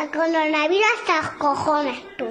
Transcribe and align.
El 0.00 0.10
coronavirus 0.10 0.86
hasta 1.06 1.36
cojones 1.36 1.98
estoy. 1.98 2.29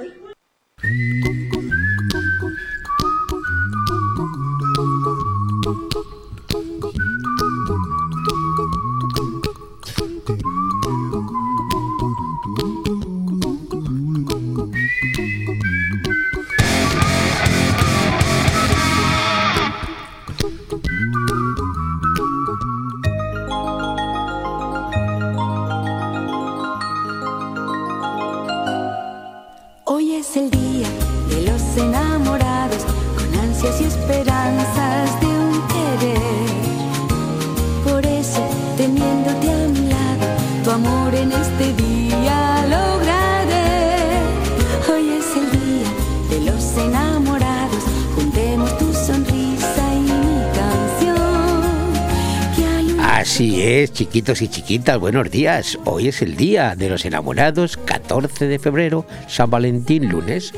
Chiquitos 54.09 54.41
y 54.41 54.47
chiquitas, 54.47 54.97
buenos 54.97 55.29
días. 55.29 55.77
Hoy 55.85 56.07
es 56.07 56.23
el 56.23 56.35
día 56.35 56.75
de 56.75 56.89
los 56.89 57.05
enamorados, 57.05 57.77
14 57.77 58.47
de 58.47 58.57
febrero, 58.57 59.05
San 59.27 59.51
Valentín, 59.51 60.09
lunes. 60.09 60.51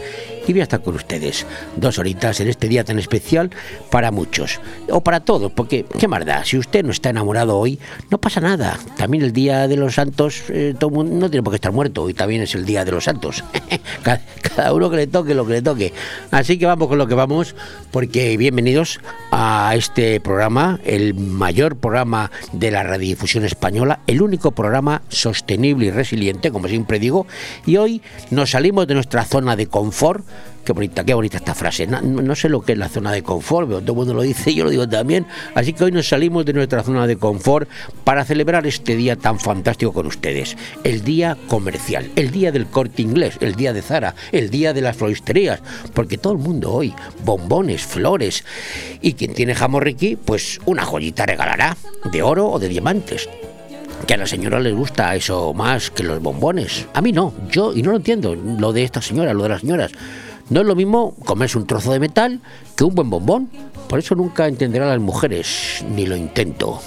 Y 0.48 0.54
voy 0.54 0.62
a 0.62 0.64
estar 0.64 0.82
con 0.82 0.96
ustedes 0.96 1.46
dos 1.76 2.00
horitas 2.00 2.40
en 2.40 2.48
este 2.48 2.70
día 2.70 2.86
tan 2.86 2.98
especial 2.98 3.52
para 3.90 4.10
muchos, 4.12 4.60
o 4.90 5.02
para 5.02 5.20
todos, 5.20 5.52
porque 5.52 5.86
qué 6.00 6.08
más 6.08 6.26
da, 6.26 6.46
si 6.46 6.58
usted 6.58 6.84
no 6.86 6.92
está 6.92 7.10
enamorado 7.10 7.58
hoy, 7.58 7.78
no 8.10 8.20
pasa 8.20 8.40
nada. 8.40 8.80
También 8.98 9.24
el 9.24 9.34
día 9.34 9.68
de 9.68 9.76
los 9.76 9.96
santos, 9.96 10.44
eh, 10.50 10.74
todo 10.80 10.90
mundo 10.90 11.14
no 11.18 11.30
tiene 11.30 11.44
por 11.44 11.52
qué 11.52 11.56
estar 11.56 11.72
muerto, 11.74 12.04
hoy 12.04 12.14
también 12.14 12.42
es 12.42 12.56
el 12.56 12.66
día 12.66 12.86
de 12.86 12.92
los 12.92 13.04
santos. 13.04 13.44
Ca- 14.04 14.22
Cada 14.42 14.74
uno 14.74 14.90
que 14.90 14.96
le 14.96 15.08
toque 15.08 15.34
lo 15.36 15.46
que 15.46 15.54
le 15.54 15.62
toque. 15.62 15.94
Así 16.32 16.58
que 16.58 16.66
vamos 16.66 16.88
con 16.88 16.98
lo 16.98 17.06
que 17.06 17.16
vamos, 17.16 17.54
porque 17.92 18.36
bienvenidos 18.38 19.00
a 19.32 19.74
este 19.76 20.20
programa, 20.20 20.80
el 20.84 21.14
mayor 21.14 21.78
programa 21.78 22.32
de 22.52 22.70
la 22.70 22.84
radiodifusión 22.84 23.46
española, 23.46 24.02
el 24.08 24.22
único 24.22 24.52
programa 24.52 25.02
sostenible 25.08 25.88
y 25.88 25.92
resiliente, 25.92 26.52
como 26.52 26.68
siempre 26.68 27.00
digo, 27.00 27.26
y 27.66 27.78
hoy 27.78 28.02
nos 28.30 28.52
salimos 28.52 28.88
de 28.88 28.96
nuestra 28.96 29.24
zona 29.24 29.56
de 29.56 29.68
confort. 29.68 30.26
Qué 30.64 30.74
bonita, 30.74 31.04
qué 31.04 31.14
bonita 31.14 31.38
esta 31.38 31.56
frase. 31.56 31.88
No, 31.88 32.36
sé 32.36 32.48
lo 32.48 32.62
que 32.62 32.74
es 32.74 32.78
la 32.78 32.88
zona 32.88 33.12
de 33.12 33.24
confort, 33.24 33.68
pero 33.68 33.82
todo 33.82 33.92
el 33.94 33.98
mundo 33.98 34.14
lo 34.14 34.22
dice, 34.22 34.54
yo 34.54 34.64
lo 34.64 34.70
digo 34.70 34.88
también. 34.88 35.26
Así 35.56 35.74
que 35.74 35.84
hoy 35.84 35.92
nos 35.92 36.08
salimos 36.08 36.46
de 36.46 36.54
nuestra 36.54 36.84
zona 36.84 37.08
de 37.08 37.18
confort 37.18 37.68
para 38.04 38.24
celebrar 38.24 38.66
este 38.68 38.96
día 38.96 39.16
tan 39.16 39.40
fantástico 39.40 39.92
con 39.92 40.06
ustedes. 40.06 40.56
El 40.84 41.04
día 41.04 41.36
comercial, 41.48 42.12
el 42.16 42.32
día 42.32 42.52
del 42.52 42.68
corte 42.68 43.02
inglés, 43.02 43.38
el 43.42 43.56
día 43.56 43.74
de 43.74 43.82
Zara, 43.82 44.16
el 44.32 44.52
día 44.52 44.72
de 44.74 44.82
las 44.82 44.98
floristerías, 44.98 45.62
porque 45.94 46.18
todo 46.18 46.34
el 46.34 46.40
mundo 46.40 46.72
hoy, 46.72 46.94
bombones, 47.26 47.82
flores. 47.82 48.46
Y 49.02 49.14
quien 49.14 49.34
tiene 49.34 49.56
jamón 49.56 49.82
pues 50.26 50.60
una 50.66 50.86
joyita 50.86 51.26
regalará, 51.26 51.76
de 52.12 52.22
oro 52.22 52.50
o 52.50 52.60
de 52.60 52.68
diamantes. 52.68 53.28
Que 54.06 54.14
a 54.16 54.18
la 54.18 54.28
señora 54.28 54.60
les 54.60 54.76
gusta 54.76 55.16
eso 55.16 55.54
más 55.54 55.90
que 55.92 56.04
los 56.04 56.22
bombones. 56.22 56.88
A 56.94 57.02
mí 57.02 57.12
no, 57.12 57.34
yo, 57.50 57.74
y 57.74 57.82
no 57.82 57.92
lo 57.92 57.98
entiendo, 57.98 58.36
lo 58.36 58.74
de 58.74 58.84
esta 58.84 59.02
señora, 59.02 59.34
lo 59.34 59.44
de 59.44 59.50
las 59.50 59.62
señoras. 59.62 59.92
No 60.52 60.60
es 60.60 60.68
lo 60.68 60.76
mismo 60.76 61.16
comerse 61.24 61.58
un 61.58 61.66
trozo 61.66 61.94
de 61.94 62.00
metal 62.02 62.42
que 62.76 62.84
un 62.84 62.94
buen 62.94 63.10
bombón. 63.10 63.50
Por 63.88 64.00
eso 64.00 64.16
nunca 64.16 64.48
entenderán 64.48 64.90
las 64.90 65.00
mujeres, 65.00 65.84
ni 65.96 66.06
lo 66.06 66.18
intento. 66.18 66.82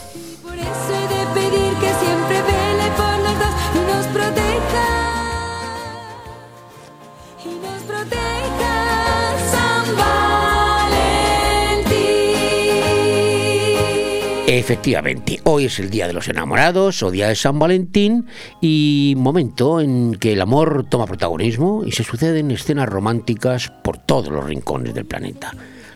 Efectivamente, 14.64 15.41
hoy 15.44 15.66
es 15.66 15.78
el 15.78 15.91
Día 15.91 16.06
de 16.06 16.14
los 16.14 16.26
Enamorados 16.26 17.02
o 17.02 17.10
Día 17.10 17.28
de 17.28 17.34
San 17.34 17.58
Valentín 17.58 18.28
y 18.62 19.12
momento 19.14 19.78
en 19.78 20.14
que 20.14 20.32
el 20.32 20.41
amor 20.41 20.86
toma 20.88 21.04
protagonismo 21.04 21.82
y 21.84 21.92
se 21.92 22.02
suceden 22.02 22.50
escenas 22.50 22.88
románticas 22.88 23.70
por 23.82 23.98
todos 23.98 24.32
los 24.32 24.47
rincones 24.47 24.94
del 24.94 25.04
planeta. 25.04 25.53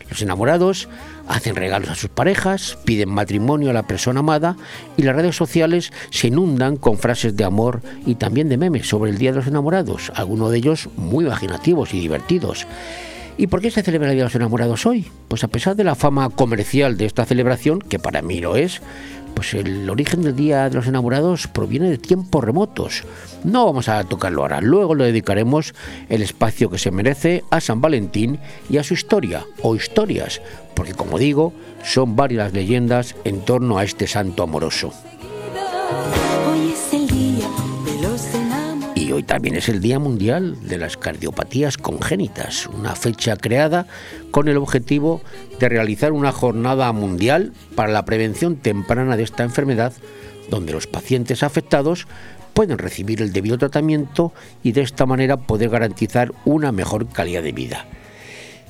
Los 0.07 0.21
enamorados 0.21 0.87
hacen 1.27 1.55
regalos 1.55 1.89
a 1.89 1.95
sus 1.95 2.11
parejas, 2.11 2.77
piden 2.85 3.09
matrimonio 3.09 3.71
a 3.71 3.73
la 3.73 3.87
persona 3.87 4.19
amada 4.19 4.55
y 4.97 5.01
las 5.01 5.15
redes 5.15 5.35
sociales 5.35 5.91
se 6.11 6.27
inundan 6.27 6.77
con 6.77 6.99
frases 6.99 7.35
de 7.35 7.45
amor 7.45 7.81
y 8.05 8.15
también 8.15 8.49
de 8.49 8.57
memes 8.57 8.87
sobre 8.87 9.09
el 9.09 9.17
Día 9.17 9.31
de 9.31 9.37
los 9.37 9.47
Enamorados, 9.47 10.11
algunos 10.13 10.51
de 10.51 10.59
ellos 10.59 10.89
muy 10.95 11.25
imaginativos 11.25 11.95
y 11.95 11.99
divertidos. 12.01 12.67
¿Y 13.39 13.47
por 13.47 13.61
qué 13.61 13.71
se 13.71 13.83
celebra 13.83 14.09
el 14.09 14.15
Día 14.15 14.23
de 14.23 14.27
los 14.27 14.35
Enamorados 14.35 14.85
hoy? 14.85 15.09
Pues 15.29 15.45
a 15.45 15.47
pesar 15.47 15.77
de 15.77 15.85
la 15.85 15.95
fama 15.95 16.29
comercial 16.29 16.97
de 16.97 17.05
esta 17.05 17.23
celebración, 17.23 17.79
que 17.79 17.97
para 17.97 18.21
mí 18.21 18.41
lo 18.41 18.57
es, 18.57 18.81
pues 19.33 19.53
el 19.53 19.89
origen 19.89 20.23
del 20.23 20.35
Día 20.35 20.67
de 20.67 20.75
los 20.75 20.87
Enamorados 20.87 21.47
proviene 21.47 21.89
de 21.89 21.97
tiempos 21.97 22.43
remotos. 22.43 23.05
No 23.45 23.65
vamos 23.65 23.87
a 23.87 24.03
tocarlo 24.03 24.41
ahora, 24.41 24.59
luego 24.59 24.93
le 24.93 25.05
dedicaremos 25.05 25.73
el 26.09 26.21
espacio 26.21 26.69
que 26.69 26.77
se 26.77 26.91
merece 26.91 27.45
a 27.49 27.61
San 27.61 27.79
Valentín 27.79 28.39
y 28.69 28.75
a 28.75 28.83
su 28.83 28.93
historia, 28.93 29.45
o 29.61 29.73
historias, 29.73 30.41
porque 30.75 30.93
como 30.93 31.17
digo, 31.17 31.53
son 31.81 32.17
varias 32.17 32.51
leyendas 32.51 33.15
en 33.23 33.39
torno 33.45 33.77
a 33.77 33.85
este 33.85 34.05
santo 34.07 34.43
amoroso. 34.43 34.91
Y 39.09 39.11
hoy 39.11 39.23
también 39.23 39.55
es 39.55 39.69
el 39.69 39.81
Día 39.81 39.97
Mundial 39.97 40.55
de 40.67 40.77
las 40.77 40.95
Cardiopatías 40.95 41.79
Congénitas, 41.79 42.67
una 42.67 42.95
fecha 42.95 43.35
creada 43.37 43.87
con 44.29 44.47
el 44.47 44.57
objetivo 44.57 45.23
de 45.59 45.67
realizar 45.67 46.11
una 46.11 46.31
jornada 46.31 46.91
mundial 46.91 47.51
para 47.73 47.91
la 47.91 48.05
prevención 48.05 48.57
temprana 48.57 49.17
de 49.17 49.23
esta 49.23 49.41
enfermedad, 49.41 49.93
donde 50.51 50.73
los 50.73 50.85
pacientes 50.85 51.41
afectados 51.41 52.05
pueden 52.53 52.77
recibir 52.77 53.23
el 53.23 53.33
debido 53.33 53.57
tratamiento 53.57 54.31
y 54.61 54.73
de 54.73 54.81
esta 54.81 55.07
manera 55.07 55.37
poder 55.37 55.69
garantizar 55.71 56.31
una 56.45 56.71
mejor 56.71 57.07
calidad 57.07 57.41
de 57.41 57.51
vida. 57.51 57.87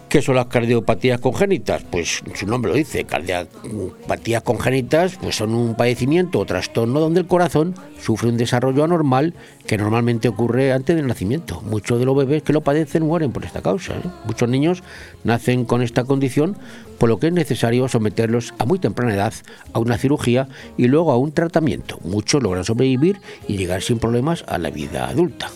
¿Qué 0.09 0.23
son 0.23 0.37
las 0.37 0.47
cardiopatías 0.47 1.21
congénitas? 1.21 1.83
Pues 1.83 2.23
su 2.33 2.47
nombre 2.47 2.71
lo 2.71 2.77
dice, 2.77 3.03
cardiopatías 3.03 4.41
congénitas 4.41 5.15
pues 5.21 5.35
son 5.35 5.53
un 5.53 5.75
padecimiento 5.75 6.39
o 6.39 6.45
trastorno 6.47 6.99
donde 6.99 7.19
el 7.19 7.27
corazón 7.27 7.75
sufre 8.01 8.29
un 8.29 8.37
desarrollo 8.37 8.83
anormal 8.83 9.35
que 9.67 9.77
normalmente 9.77 10.27
ocurre 10.27 10.73
antes 10.73 10.95
del 10.95 11.05
nacimiento. 11.05 11.61
Muchos 11.61 11.99
de 11.99 12.05
los 12.05 12.17
bebés 12.17 12.41
que 12.41 12.53
lo 12.53 12.61
padecen 12.61 13.05
mueren 13.05 13.31
por 13.31 13.45
esta 13.45 13.61
causa. 13.61 13.93
¿eh? 13.93 14.01
Muchos 14.25 14.49
niños 14.49 14.81
nacen 15.23 15.63
con 15.63 15.83
esta 15.83 16.03
condición, 16.05 16.57
por 16.97 17.07
lo 17.07 17.19
que 17.19 17.27
es 17.27 17.33
necesario 17.33 17.87
someterlos 17.87 18.55
a 18.57 18.65
muy 18.65 18.79
temprana 18.79 19.13
edad 19.13 19.33
a 19.73 19.79
una 19.79 19.99
cirugía 19.99 20.47
y 20.75 20.87
luego 20.87 21.11
a 21.11 21.17
un 21.17 21.33
tratamiento. 21.33 21.99
Muchos 22.03 22.41
logran 22.41 22.63
sobrevivir 22.63 23.21
y 23.47 23.57
llegar 23.57 23.83
sin 23.83 23.99
problemas 23.99 24.43
a 24.47 24.57
la 24.57 24.71
vida 24.71 25.07
adulta. 25.07 25.51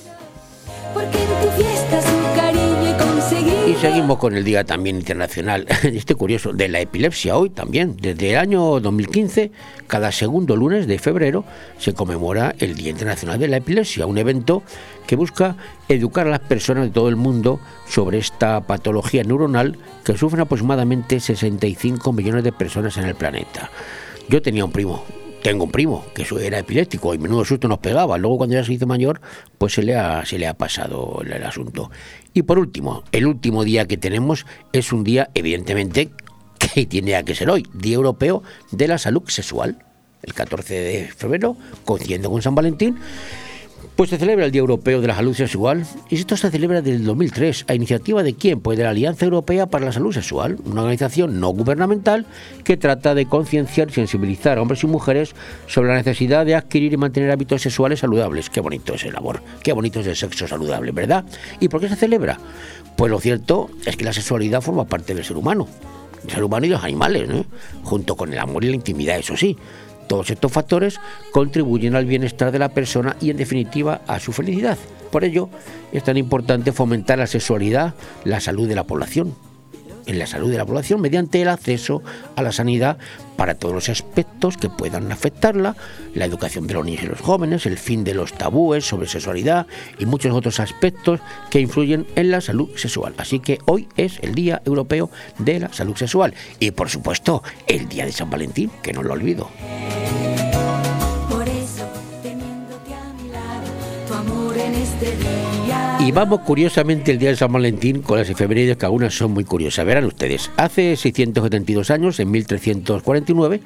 Y 3.68 3.76
seguimos 3.76 4.18
con 4.20 4.36
el 4.36 4.44
Día 4.44 4.64
también 4.64 4.98
Internacional, 4.98 5.66
este 5.84 6.16
curioso, 6.16 6.54
de 6.54 6.68
la 6.68 6.80
epilepsia 6.80 7.38
hoy 7.38 7.50
también. 7.50 7.98
Desde 8.00 8.32
el 8.32 8.38
año 8.38 8.80
2015, 8.80 9.52
cada 9.88 10.12
segundo 10.12 10.56
lunes 10.56 10.86
de 10.86 11.00
febrero 11.00 11.44
se 11.78 11.94
conmemora 11.94 12.56
el 12.60 12.76
Día 12.76 12.92
Internacional 12.92 13.40
de 13.40 13.48
la 13.48 13.58
Epilepsia, 13.58 14.06
un 14.06 14.18
evento 14.18 14.64
que 15.08 15.16
busca 15.16 15.56
educar 15.88 16.28
a 16.28 16.32
las 16.32 16.42
personas 16.42 16.86
de 16.86 16.92
todo 16.92 17.10
el 17.10 17.16
mundo 17.16 17.60
sobre 17.88 18.18
esta 18.18 18.62
patología 18.62 19.24
neuronal 19.24 19.78
que 20.04 20.18
sufren 20.18 20.42
aproximadamente 20.42 21.20
65 21.20 22.12
millones 22.14 22.44
de 22.44 22.52
personas 22.52 22.98
en 22.98 23.06
el 23.06 23.16
planeta. 23.16 23.72
Yo 24.30 24.42
tenía 24.42 24.66
un 24.66 24.72
primo, 24.72 25.04
tengo 25.44 25.66
un 25.66 25.72
primo 25.72 26.06
que 26.16 26.26
era 26.42 26.60
epiléptico 26.60 27.14
y 27.14 27.18
menudo 27.18 27.44
susto 27.44 27.68
nos 27.68 27.80
pegaba. 27.80 28.18
Luego 28.18 28.38
cuando 28.38 28.56
ya 28.56 28.64
se 28.64 28.74
hizo 28.74 28.88
mayor, 28.88 29.20
pues 29.58 29.74
se 29.74 29.84
le 29.84 29.96
ha, 29.96 30.26
se 30.26 30.40
le 30.40 30.48
ha 30.48 30.54
pasado 30.56 31.22
el 31.22 31.44
asunto. 31.44 31.92
Y 32.34 32.44
por 32.44 32.58
último, 32.58 33.04
el 33.12 33.28
último 33.28 33.64
día 33.64 33.86
que 33.86 33.98
tenemos 33.98 34.46
es 34.72 34.94
un 34.94 35.04
día, 35.04 35.30
evidentemente, 35.36 36.12
que 36.58 36.86
tiene 36.86 37.22
que 37.26 37.36
ser 37.36 37.50
hoy, 37.50 37.68
Día 37.74 37.96
Europeo 37.96 38.42
de 38.72 38.88
la 38.88 38.98
Salud 38.98 39.24
Sexual. 39.28 39.84
El 40.24 40.34
14 40.34 40.74
de 40.74 41.08
febrero, 41.10 41.58
coincidiendo 41.84 42.32
con 42.32 42.42
San 42.42 42.56
Valentín, 42.56 42.98
Pues 43.96 44.10
se 44.10 44.18
celebra 44.18 44.46
el 44.46 44.52
Día 44.52 44.62
Europeo 44.62 45.02
de 45.02 45.08
la 45.08 45.16
Salud 45.16 45.36
Sexual 45.36 45.86
y 46.10 46.16
esto 46.16 46.36
se 46.36 46.50
celebra 46.50 46.82
desde 46.82 46.98
el 46.98 47.06
2003. 47.06 47.66
¿A 47.68 47.76
iniciativa 47.76 48.24
de 48.24 48.34
quién? 48.34 48.60
Pues 48.60 48.76
de 48.76 48.84
la 48.84 48.90
Alianza 48.90 49.26
Europea 49.26 49.68
para 49.68 49.86
la 49.86 49.92
Salud 49.92 50.12
Sexual, 50.12 50.58
una 50.66 50.82
organización 50.82 51.40
no 51.40 51.50
gubernamental 51.50 52.26
que 52.64 52.76
trata 52.76 53.14
de 53.14 53.28
concienciar 53.28 53.90
y 53.90 53.94
sensibilizar 53.94 54.58
a 54.58 54.64
hombres 54.64 54.84
y 54.84 54.88
mujeres 54.88 55.36
sobre 55.68 55.90
la 55.90 55.98
necesidad 55.98 56.44
de 56.44 56.56
adquirir 56.56 56.92
y 56.92 56.98
mantener 56.98 57.30
hábitos 57.30 57.62
sexuales 57.62 58.00
saludables. 58.00 58.50
Qué 58.50 58.62
bonito 58.62 58.96
es 58.96 59.04
el 59.04 59.16
amor, 59.16 59.44
qué 59.62 59.74
bonito 59.74 60.00
es 60.00 60.08
el 60.08 60.16
sexo 60.16 60.48
saludable, 60.48 60.92
¿verdad? 60.92 61.24
¿Y 61.60 61.68
por 61.68 61.80
qué 61.80 61.88
se 61.88 61.96
celebra? 61.96 62.40
Pues 62.98 63.12
lo 63.12 63.20
cierto 63.20 63.70
es 63.86 63.96
que 63.96 64.06
la 64.06 64.14
sexualidad 64.14 64.62
forma 64.62 64.86
parte 64.86 65.14
del 65.14 65.24
ser 65.24 65.38
humano, 65.38 65.68
el 66.24 66.32
ser 66.32 66.44
humano 66.44 66.66
y 66.66 66.70
los 66.70 66.84
animales, 66.84 67.30
¿no? 67.30 67.46
junto 67.84 68.16
con 68.16 68.34
el 68.34 68.40
amor 68.40 68.66
y 68.66 68.70
la 68.70 68.76
intimidad, 68.76 69.20
eso 69.20 69.38
sí. 69.38 69.56
Todos 70.08 70.30
estos 70.30 70.52
factores 70.52 71.00
contribuyen 71.32 71.96
al 71.96 72.06
bienestar 72.06 72.52
de 72.52 72.60
la 72.60 72.70
persona 72.70 73.16
y 73.22 73.30
en 73.30 73.38
definitiva 73.38 74.02
a 74.08 74.20
su 74.20 74.32
felicidad. 74.32 74.78
Por 75.12 75.24
ello 75.24 75.50
es 75.92 76.04
tan 76.04 76.18
importante 76.18 76.72
fomentar 76.72 77.20
la 77.20 77.28
sexualidad, 77.28 77.94
la 78.24 78.40
salud 78.40 78.68
de 78.68 78.76
la 78.76 78.84
población, 78.84 79.36
en 80.06 80.20
la 80.20 80.28
salud 80.28 80.52
de 80.52 80.58
la 80.58 80.66
población 80.66 81.02
mediante 81.02 81.42
el 81.42 81.48
acceso 81.48 82.02
a 82.36 82.42
la 82.42 82.52
sanidad 82.52 82.98
para 83.36 83.56
todos 83.56 83.74
los 83.74 83.90
aspectos 83.90 84.58
que 84.58 84.70
puedan 84.70 85.12
afectarla, 85.12 85.76
la 86.14 86.26
educación 86.26 86.68
de 86.68 86.76
los 86.76 86.86
niños 86.86 87.04
y 87.04 87.08
los 87.08 87.22
jóvenes, 87.22 87.66
el 87.66 87.78
fin 87.78 88.04
de 88.04 88.14
los 88.14 88.34
tabúes 88.34 88.86
sobre 88.86 89.08
sexualidad 89.08 89.68
y 90.00 90.06
muchos 90.06 90.34
otros 90.34 90.60
aspectos 90.60 91.20
que 91.50 91.60
influyen 91.60 92.06
en 92.16 92.32
la 92.32 92.42
salud 92.42 92.70
sexual. 92.76 93.14
Así 93.18 93.40
que 93.40 93.60
hoy 93.66 93.88
es 93.98 94.20
el 94.22 94.36
Día 94.36 94.62
Europeo 94.66 95.10
de 95.40 95.60
la 95.60 95.74
Salud 95.74 95.96
Sexual 95.96 96.34
y 96.60 96.72
por 96.72 96.90
supuesto 96.90 97.44
el 97.68 97.90
Día 97.90 98.06
de 98.06 98.12
San 98.12 98.30
Valentín, 98.30 98.72
que 98.82 98.94
no 98.94 99.04
lo 99.04 99.14
olvido. 99.14 99.50
Este 105.04 105.63
y 106.06 106.12
vamos 106.12 106.42
curiosamente 106.42 107.12
el 107.12 107.18
día 107.18 107.30
de 107.30 107.38
San 107.38 107.54
Valentín 107.54 108.02
con 108.02 108.18
las 108.18 108.30
efemérides 108.30 108.76
que 108.76 108.86
algunas 108.86 109.14
son 109.14 109.32
muy 109.32 109.46
curiosas. 109.46 109.86
Verán 109.86 110.04
ustedes, 110.04 110.52
hace 110.58 110.98
672 110.98 111.92
años, 111.92 112.20
en 112.20 112.30
1349, 112.30 113.62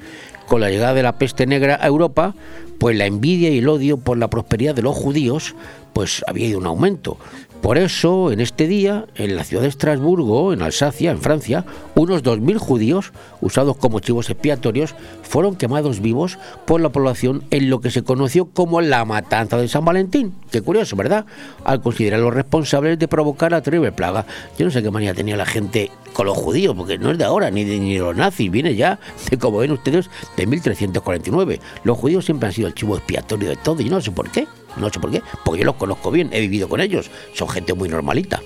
con 0.46 0.60
la 0.60 0.70
llegada 0.70 0.94
de 0.94 1.02
la 1.02 1.18
peste 1.18 1.46
negra 1.46 1.78
a 1.80 1.86
Europa, 1.86 2.36
pues 2.78 2.96
la 2.96 3.06
envidia 3.06 3.50
y 3.50 3.58
el 3.58 3.68
odio 3.68 3.96
por 3.96 4.18
la 4.18 4.30
prosperidad 4.30 4.74
de 4.74 4.82
los 4.82 4.94
judíos, 4.94 5.56
pues 5.92 6.22
había 6.28 6.46
ido 6.46 6.58
un 6.58 6.66
aumento. 6.66 7.18
Por 7.62 7.76
eso, 7.76 8.30
en 8.30 8.40
este 8.40 8.68
día, 8.68 9.06
en 9.16 9.34
la 9.34 9.42
ciudad 9.42 9.62
de 9.62 9.68
Estrasburgo, 9.68 10.52
en 10.52 10.62
Alsacia, 10.62 11.10
en 11.10 11.20
Francia, 11.20 11.64
unos 11.96 12.22
2.000 12.22 12.56
judíos, 12.56 13.12
usados 13.40 13.76
como 13.76 13.98
chivos 13.98 14.30
expiatorios, 14.30 14.94
fueron 15.22 15.56
quemados 15.56 16.00
vivos 16.00 16.38
por 16.66 16.80
la 16.80 16.90
población 16.90 17.42
en 17.50 17.68
lo 17.68 17.80
que 17.80 17.90
se 17.90 18.02
conoció 18.02 18.46
como 18.46 18.80
la 18.80 19.04
matanza 19.04 19.58
de 19.58 19.66
San 19.66 19.84
Valentín. 19.84 20.34
Qué 20.52 20.62
curioso, 20.62 20.94
¿verdad? 20.94 21.26
Al 21.64 21.82
considerarlos 21.82 22.32
responsables 22.32 22.98
de 22.98 23.08
provocar 23.08 23.50
la 23.50 23.60
terrible 23.60 23.90
plaga. 23.90 24.24
Yo 24.56 24.64
no 24.64 24.70
sé 24.70 24.82
qué 24.82 24.90
manía 24.90 25.12
tenía 25.12 25.36
la 25.36 25.46
gente 25.46 25.90
con 26.12 26.26
los 26.26 26.38
judíos, 26.38 26.76
porque 26.76 26.96
no 26.96 27.10
es 27.10 27.18
de 27.18 27.24
ahora, 27.24 27.50
ni 27.50 27.64
de 27.64 27.78
ni 27.80 27.98
los 27.98 28.16
nazis, 28.16 28.50
viene 28.50 28.76
ya, 28.76 29.00
como 29.40 29.58
ven 29.58 29.72
ustedes, 29.72 30.08
de 30.36 30.46
1349. 30.46 31.60
Los 31.82 31.98
judíos 31.98 32.24
siempre 32.24 32.46
han 32.46 32.52
sido 32.52 32.68
el 32.68 32.74
chivo 32.74 32.96
expiatorio 32.96 33.48
de 33.48 33.56
todo 33.56 33.82
y 33.82 33.90
no 33.90 34.00
sé 34.00 34.12
por 34.12 34.30
qué. 34.30 34.46
No 34.78 34.90
sé 34.90 35.00
por 35.00 35.10
qué, 35.10 35.22
porque 35.44 35.60
yo 35.60 35.66
los 35.66 35.76
conozco 35.76 36.10
bien, 36.10 36.30
he 36.32 36.40
vivido 36.40 36.68
con 36.68 36.80
ellos, 36.80 37.10
son 37.34 37.48
gente 37.48 37.74
muy 37.74 37.88
normalita. 37.88 38.42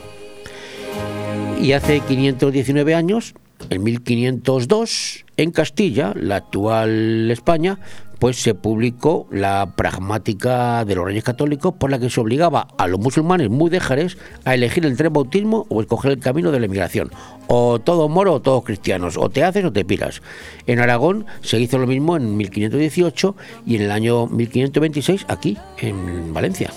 Y 1.61 1.73
hace 1.73 2.01
519 2.01 2.95
años, 2.95 3.35
en 3.71 3.83
1502, 3.83 5.25
en 5.37 5.51
Castilla, 5.53 6.13
la 6.17 6.37
actual 6.37 7.31
España, 7.31 7.79
pues 8.23 8.41
se 8.41 8.55
publicó 8.55 9.27
la 9.33 9.73
pragmática 9.75 10.85
de 10.85 10.95
los 10.95 11.05
reyes 11.05 11.25
católicos 11.25 11.75
por 11.75 11.91
la 11.91 11.99
que 11.99 12.09
se 12.09 12.21
obligaba 12.21 12.69
a 12.79 12.87
los 12.87 13.01
musulmanes 13.01 13.51
muy 13.51 13.69
dejares 13.69 14.17
a 14.45 14.55
elegir 14.55 14.87
entre 14.87 15.09
el 15.09 15.13
bautismo 15.13 15.67
o 15.69 15.81
escoger 15.81 16.13
el 16.13 16.21
camino 16.21 16.53
de 16.53 16.61
la 16.61 16.67
emigración. 16.67 17.11
O 17.49 17.81
todos 17.81 18.09
moros 18.09 18.37
o 18.37 18.41
todos 18.41 18.63
cristianos, 18.63 19.17
o 19.17 19.29
te 19.29 19.43
haces 19.43 19.65
o 19.65 19.73
te 19.73 19.85
piras. 19.85 20.23
En 20.69 20.79
Aragón 20.79 21.27
se 21.41 21.59
hizo 21.59 21.79
lo 21.79 21.89
mismo 21.89 22.17
en 22.17 22.37
1518 22.37 23.35
y 23.67 23.75
en 23.75 23.83
el 23.83 23.91
año 23.91 24.29
1526 24.29 25.25
aquí, 25.27 25.59
en 25.79 26.33
Valencia. 26.33 26.71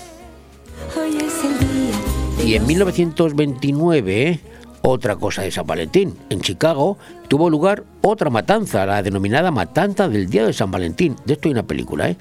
Y 2.44 2.56
en 2.56 2.66
1929 2.66 4.40
otra 4.86 5.16
cosa 5.16 5.42
de 5.42 5.50
San 5.50 5.66
Valentín. 5.66 6.16
En 6.30 6.40
Chicago 6.40 6.96
tuvo 7.26 7.50
lugar 7.50 7.82
otra 8.02 8.30
matanza, 8.30 8.86
la 8.86 9.02
denominada 9.02 9.50
Matanza 9.50 10.08
del 10.08 10.30
Día 10.30 10.46
de 10.46 10.52
San 10.52 10.70
Valentín. 10.70 11.16
De 11.24 11.32
esto 11.34 11.48
hay 11.48 11.52
una 11.52 11.66
película, 11.66 12.08
¿eh? 12.08 12.16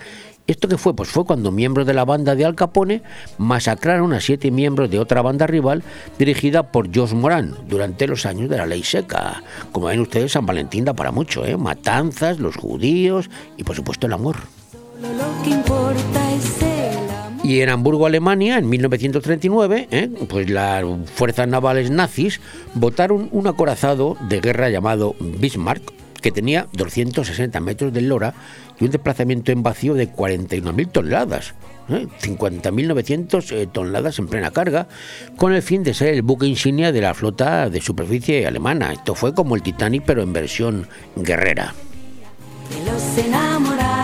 ¿Esto 0.48 0.68
qué 0.68 0.78
fue? 0.78 0.96
Pues 0.96 1.10
fue 1.10 1.26
cuando 1.26 1.52
miembros 1.52 1.88
de 1.88 1.94
la 1.94 2.06
banda 2.06 2.36
de 2.36 2.46
Al 2.46 2.54
Capone 2.54 3.02
masacraron 3.40 4.14
a 4.14 4.20
siete 4.20 4.52
miembros 4.52 4.92
de 4.92 5.00
otra 5.00 5.24
banda 5.24 5.48
rival 5.48 5.84
dirigida 6.20 6.72
por 6.72 6.96
Josh 6.96 7.14
Moran 7.14 7.56
durante 7.68 8.08
los 8.08 8.26
años 8.28 8.50
de 8.50 8.58
la 8.58 8.68
ley 8.68 8.84
seca. 8.84 9.42
Como 9.72 9.88
ven 9.88 10.02
ustedes, 10.02 10.34
San 10.34 10.46
Valentín 10.46 10.86
da 10.86 10.94
para 10.94 11.12
mucho, 11.12 11.46
¿eh? 11.46 11.58
Matanzas, 11.58 12.40
los 12.40 12.58
judíos 12.58 13.30
y 13.58 13.64
por 13.64 13.76
supuesto 13.76 14.06
el 14.06 14.14
amor. 14.14 14.38
Lo 15.02 15.44
que 15.44 15.50
importa 15.52 16.15
y 17.46 17.62
en 17.62 17.70
Hamburgo, 17.70 18.08
Alemania, 18.08 18.58
en 18.58 18.68
1939, 18.68 19.88
¿eh? 19.92 20.10
pues 20.28 20.50
las 20.50 20.84
fuerzas 21.14 21.48
navales 21.48 21.92
nazis 21.92 22.42
votaron 22.74 23.30
un 23.32 23.46
acorazado 23.46 24.18
de 24.28 24.40
guerra 24.42 24.72
llamado 24.72 25.16
Bismarck, 25.20 25.84
que 26.24 26.32
tenía 26.32 26.68
260 26.74 27.60
metros 27.60 27.94
de 27.94 28.02
lora 28.02 28.34
y 28.80 28.86
un 28.86 28.90
desplazamiento 28.90 29.52
en 29.52 29.62
vacío 29.62 29.94
de 29.94 30.12
41.000 30.12 30.92
toneladas. 30.92 31.54
50.900 31.88 33.52
¿eh? 33.52 33.62
eh, 33.62 33.68
toneladas 33.72 34.18
en 34.18 34.28
plena 34.28 34.50
carga, 34.50 34.88
con 35.38 35.54
el 35.54 35.62
fin 35.62 35.84
de 35.84 35.94
ser 35.94 36.16
el 36.16 36.24
buque 36.24 36.48
insignia 36.48 36.92
de 36.92 37.02
la 37.02 37.14
flota 37.14 37.70
de 37.70 37.80
superficie 37.80 38.48
alemana. 38.48 38.92
Esto 38.92 39.14
fue 39.14 39.36
como 39.36 39.56
el 39.56 39.62
Titanic, 39.62 40.02
pero 40.04 40.24
en 40.24 40.34
versión 40.34 40.88
guerrera. 41.16 41.76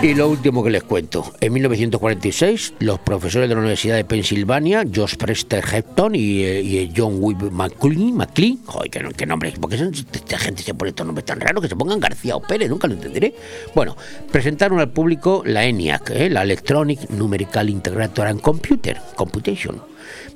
Y 0.04 0.16
lo 0.16 0.30
último 0.30 0.64
que 0.64 0.72
les 0.72 0.82
cuento, 0.82 1.32
en 1.40 1.54
1946 1.54 2.74
los 2.80 3.00
profesores 3.00 3.48
de 3.48 3.54
la 3.54 3.62
Universidad 3.62 3.98
de 3.98 4.04
Pensilvania, 4.04 4.84
Josh 4.84 5.16
Prester 5.16 5.64
Hepton 5.64 6.16
y, 6.16 6.42
eh, 6.42 6.92
John 6.96 7.18
Weeb 7.20 7.52
McLean, 7.52 8.16
McLean, 8.16 8.58
joder, 8.66 8.90
qué, 8.90 9.08
qué 9.16 9.26
nombre, 9.28 9.54
porque 9.62 9.76
esta 9.76 10.40
gente 10.40 10.64
se 10.64 10.74
pone 10.74 10.90
estos 10.90 11.06
nombres 11.06 11.26
tan 11.26 11.40
raros 11.40 11.62
que 11.62 11.70
se 11.70 11.76
pongan 11.76 12.00
García 12.00 12.36
o 12.36 12.42
Pérez, 12.42 12.68
nunca 12.68 12.88
lo 12.88 12.96
entenderé. 12.96 13.36
Bueno, 13.76 13.96
presentaron 14.32 14.80
al 14.80 14.90
público 14.90 15.44
la 15.46 15.66
ENIAC, 15.66 16.10
eh, 16.16 16.30
la 16.32 16.42
Electronic 16.42 17.12
Numerical 17.12 17.70
Integrator 17.70 18.26
and 18.26 18.42
Computer, 18.42 19.00
Computation 19.16 19.91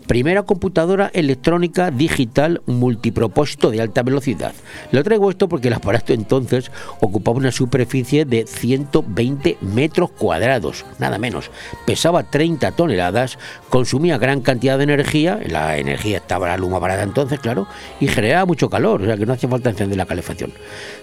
primera 0.07 0.43
computadora 0.43 1.09
electrónica 1.13 1.91
digital 1.91 2.61
multipropósito 2.65 3.71
de 3.71 3.81
alta 3.81 4.03
velocidad. 4.03 4.53
Lo 4.91 5.03
traigo 5.03 5.29
esto 5.29 5.49
porque 5.49 5.67
el 5.67 5.73
aparato 5.73 6.13
entonces 6.13 6.71
ocupaba 6.99 7.37
una 7.37 7.51
superficie 7.51 8.25
de 8.25 8.45
120 8.45 9.57
metros 9.61 10.11
cuadrados, 10.11 10.85
nada 10.99 11.17
menos. 11.17 11.49
Pesaba 11.85 12.23
30 12.23 12.71
toneladas, 12.71 13.37
consumía 13.69 14.17
gran 14.17 14.41
cantidad 14.41 14.77
de 14.77 14.83
energía, 14.83 15.39
la 15.47 15.77
energía 15.77 16.17
estaba 16.17 16.47
la 16.47 16.57
luma 16.57 16.79
barata 16.79 17.03
entonces, 17.03 17.39
claro, 17.39 17.67
y 17.99 18.07
generaba 18.07 18.45
mucho 18.45 18.69
calor, 18.69 19.01
o 19.01 19.05
sea 19.05 19.17
que 19.17 19.25
no 19.25 19.33
hacía 19.33 19.49
falta 19.49 19.69
encender 19.69 19.97
la 19.97 20.05
calefacción. 20.05 20.51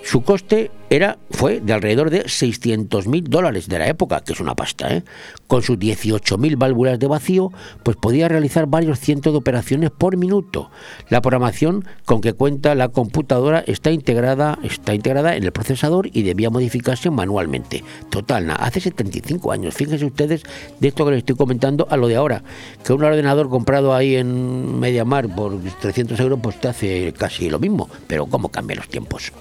Su 0.05 0.23
coste 0.23 0.71
era, 0.93 1.17
fue 1.31 1.61
de 1.61 1.73
alrededor 1.73 2.11
de 2.11 2.29
600 2.29 3.07
mil 3.07 3.25
dólares 3.25 3.67
de 3.67 3.79
la 3.79 3.89
época, 3.89 4.21
que 4.21 4.35
es 4.35 4.41
una 4.41 4.55
pasta, 4.55 4.95
¿eh? 4.95 5.05
Con 5.47 5.63
sus 5.63 5.79
18.000 5.79 6.59
válvulas 6.59 6.99
de 6.99 7.07
vacío, 7.07 7.51
pues 7.83 7.97
podía 7.97 8.29
realizar 8.29 8.67
varios 8.67 9.01
cientos 9.01 9.33
de 9.33 9.39
operaciones 9.39 9.91
por 9.91 10.19
minuto. 10.19 10.71
La 11.09 11.23
programación 11.23 11.87
con 12.05 12.21
que 12.21 12.35
cuenta 12.35 12.75
la 12.75 12.91
computadora 12.91 13.65
está 13.67 13.91
integrada, 13.91 14.59
está 14.63 14.95
integrada 14.95 15.35
en 15.35 15.45
el 15.45 15.53
procesador 15.53 16.11
y 16.13 16.25
debía 16.25 16.51
modificarse 16.51 17.09
manualmente. 17.09 17.83
Total, 18.11 18.51
hace 18.51 18.81
75 18.81 19.51
años. 19.51 19.73
Fíjense 19.73 20.05
ustedes 20.05 20.43
de 20.79 20.89
esto 20.89 21.07
que 21.07 21.13
les 21.13 21.19
estoy 21.21 21.37
comentando 21.37 21.87
a 21.89 21.97
lo 21.97 22.07
de 22.07 22.17
ahora. 22.17 22.45
Que 22.85 22.93
un 22.93 23.03
ordenador 23.03 23.49
comprado 23.49 23.95
ahí 23.95 24.17
en 24.17 24.79
Mediamar 24.79 25.35
por 25.35 25.59
300 25.59 26.21
euros, 26.21 26.39
pues 26.43 26.61
te 26.61 26.69
hace 26.69 27.15
casi 27.17 27.49
lo 27.49 27.59
mismo. 27.59 27.89
Pero 28.07 28.27
cómo 28.27 28.51
cambian 28.51 28.77
los 28.77 28.89
tiempos. 28.89 29.33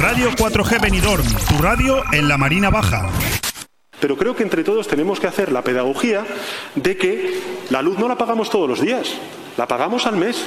Radio 0.00 0.30
4G 0.32 0.80
Benidorm, 0.80 1.24
tu 1.48 1.62
radio 1.62 2.02
en 2.12 2.28
la 2.28 2.36
Marina 2.36 2.68
Baja. 2.68 3.08
Pero 4.00 4.16
creo 4.16 4.34
que 4.34 4.42
entre 4.42 4.64
todos 4.64 4.88
tenemos 4.88 5.20
que 5.20 5.26
hacer 5.26 5.52
la 5.52 5.62
pedagogía 5.62 6.24
de 6.74 6.96
que 6.96 7.40
la 7.70 7.80
luz 7.80 7.98
no 7.98 8.08
la 8.08 8.16
pagamos 8.16 8.50
todos 8.50 8.68
los 8.68 8.80
días, 8.80 9.12
la 9.56 9.68
pagamos 9.68 10.06
al 10.06 10.16
mes 10.16 10.44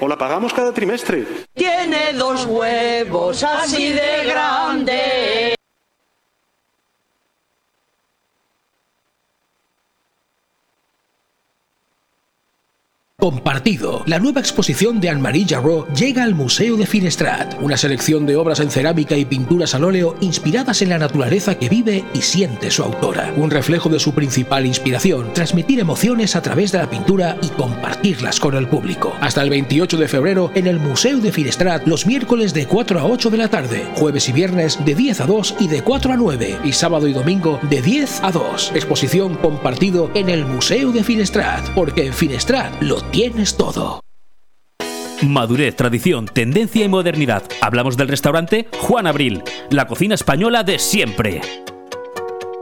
o 0.00 0.08
la 0.08 0.16
pagamos 0.16 0.52
cada 0.52 0.72
trimestre. 0.72 1.26
Tiene 1.54 2.12
dos 2.14 2.46
huevos 2.46 3.42
así 3.44 3.92
de 3.92 4.24
grandes. 4.24 5.61
Compartido. 13.22 14.02
La 14.06 14.18
nueva 14.18 14.40
exposición 14.40 15.00
de 15.00 15.08
Anne-Marie 15.08 15.46
Jarreau 15.48 15.86
llega 15.94 16.24
al 16.24 16.34
Museo 16.34 16.76
de 16.76 16.86
Finestrat, 16.86 17.54
una 17.60 17.76
selección 17.76 18.26
de 18.26 18.34
obras 18.34 18.58
en 18.58 18.68
cerámica 18.68 19.16
y 19.16 19.24
pinturas 19.24 19.76
al 19.76 19.84
óleo 19.84 20.16
inspiradas 20.20 20.82
en 20.82 20.88
la 20.88 20.98
naturaleza 20.98 21.56
que 21.56 21.68
vive 21.68 22.04
y 22.14 22.22
siente 22.22 22.68
su 22.72 22.82
autora. 22.82 23.32
Un 23.36 23.52
reflejo 23.52 23.88
de 23.88 24.00
su 24.00 24.12
principal 24.12 24.66
inspiración, 24.66 25.32
transmitir 25.34 25.78
emociones 25.78 26.34
a 26.34 26.42
través 26.42 26.72
de 26.72 26.78
la 26.78 26.90
pintura 26.90 27.38
y 27.40 27.50
compartirlas 27.50 28.40
con 28.40 28.56
el 28.56 28.66
público. 28.66 29.14
Hasta 29.20 29.42
el 29.42 29.50
28 29.50 29.98
de 29.98 30.08
febrero 30.08 30.50
en 30.56 30.66
el 30.66 30.80
Museo 30.80 31.20
de 31.20 31.30
Finestrat, 31.30 31.86
los 31.86 32.06
miércoles 32.06 32.52
de 32.52 32.66
4 32.66 32.98
a 32.98 33.04
8 33.04 33.30
de 33.30 33.36
la 33.36 33.46
tarde, 33.46 33.86
jueves 33.94 34.28
y 34.28 34.32
viernes 34.32 34.84
de 34.84 34.96
10 34.96 35.20
a 35.20 35.26
2 35.26 35.54
y 35.60 35.68
de 35.68 35.82
4 35.82 36.12
a 36.12 36.16
9, 36.16 36.58
y 36.64 36.72
sábado 36.72 37.06
y 37.06 37.12
domingo 37.12 37.60
de 37.70 37.82
10 37.82 38.24
a 38.24 38.32
2. 38.32 38.72
Exposición 38.74 39.36
compartido 39.36 40.10
en 40.14 40.28
el 40.28 40.44
Museo 40.44 40.90
de 40.90 41.04
Finestrat, 41.04 41.70
porque 41.76 42.06
en 42.06 42.14
Finestrat 42.14 42.82
lo 42.82 43.11
tienes 43.12 43.56
todo. 43.56 44.00
Madurez, 45.22 45.76
tradición, 45.76 46.26
tendencia 46.26 46.84
y 46.84 46.88
modernidad. 46.88 47.44
Hablamos 47.60 47.96
del 47.96 48.08
restaurante 48.08 48.66
Juan 48.80 49.06
Abril, 49.06 49.44
la 49.70 49.86
cocina 49.86 50.16
española 50.16 50.64
de 50.64 50.80
siempre. 50.80 51.42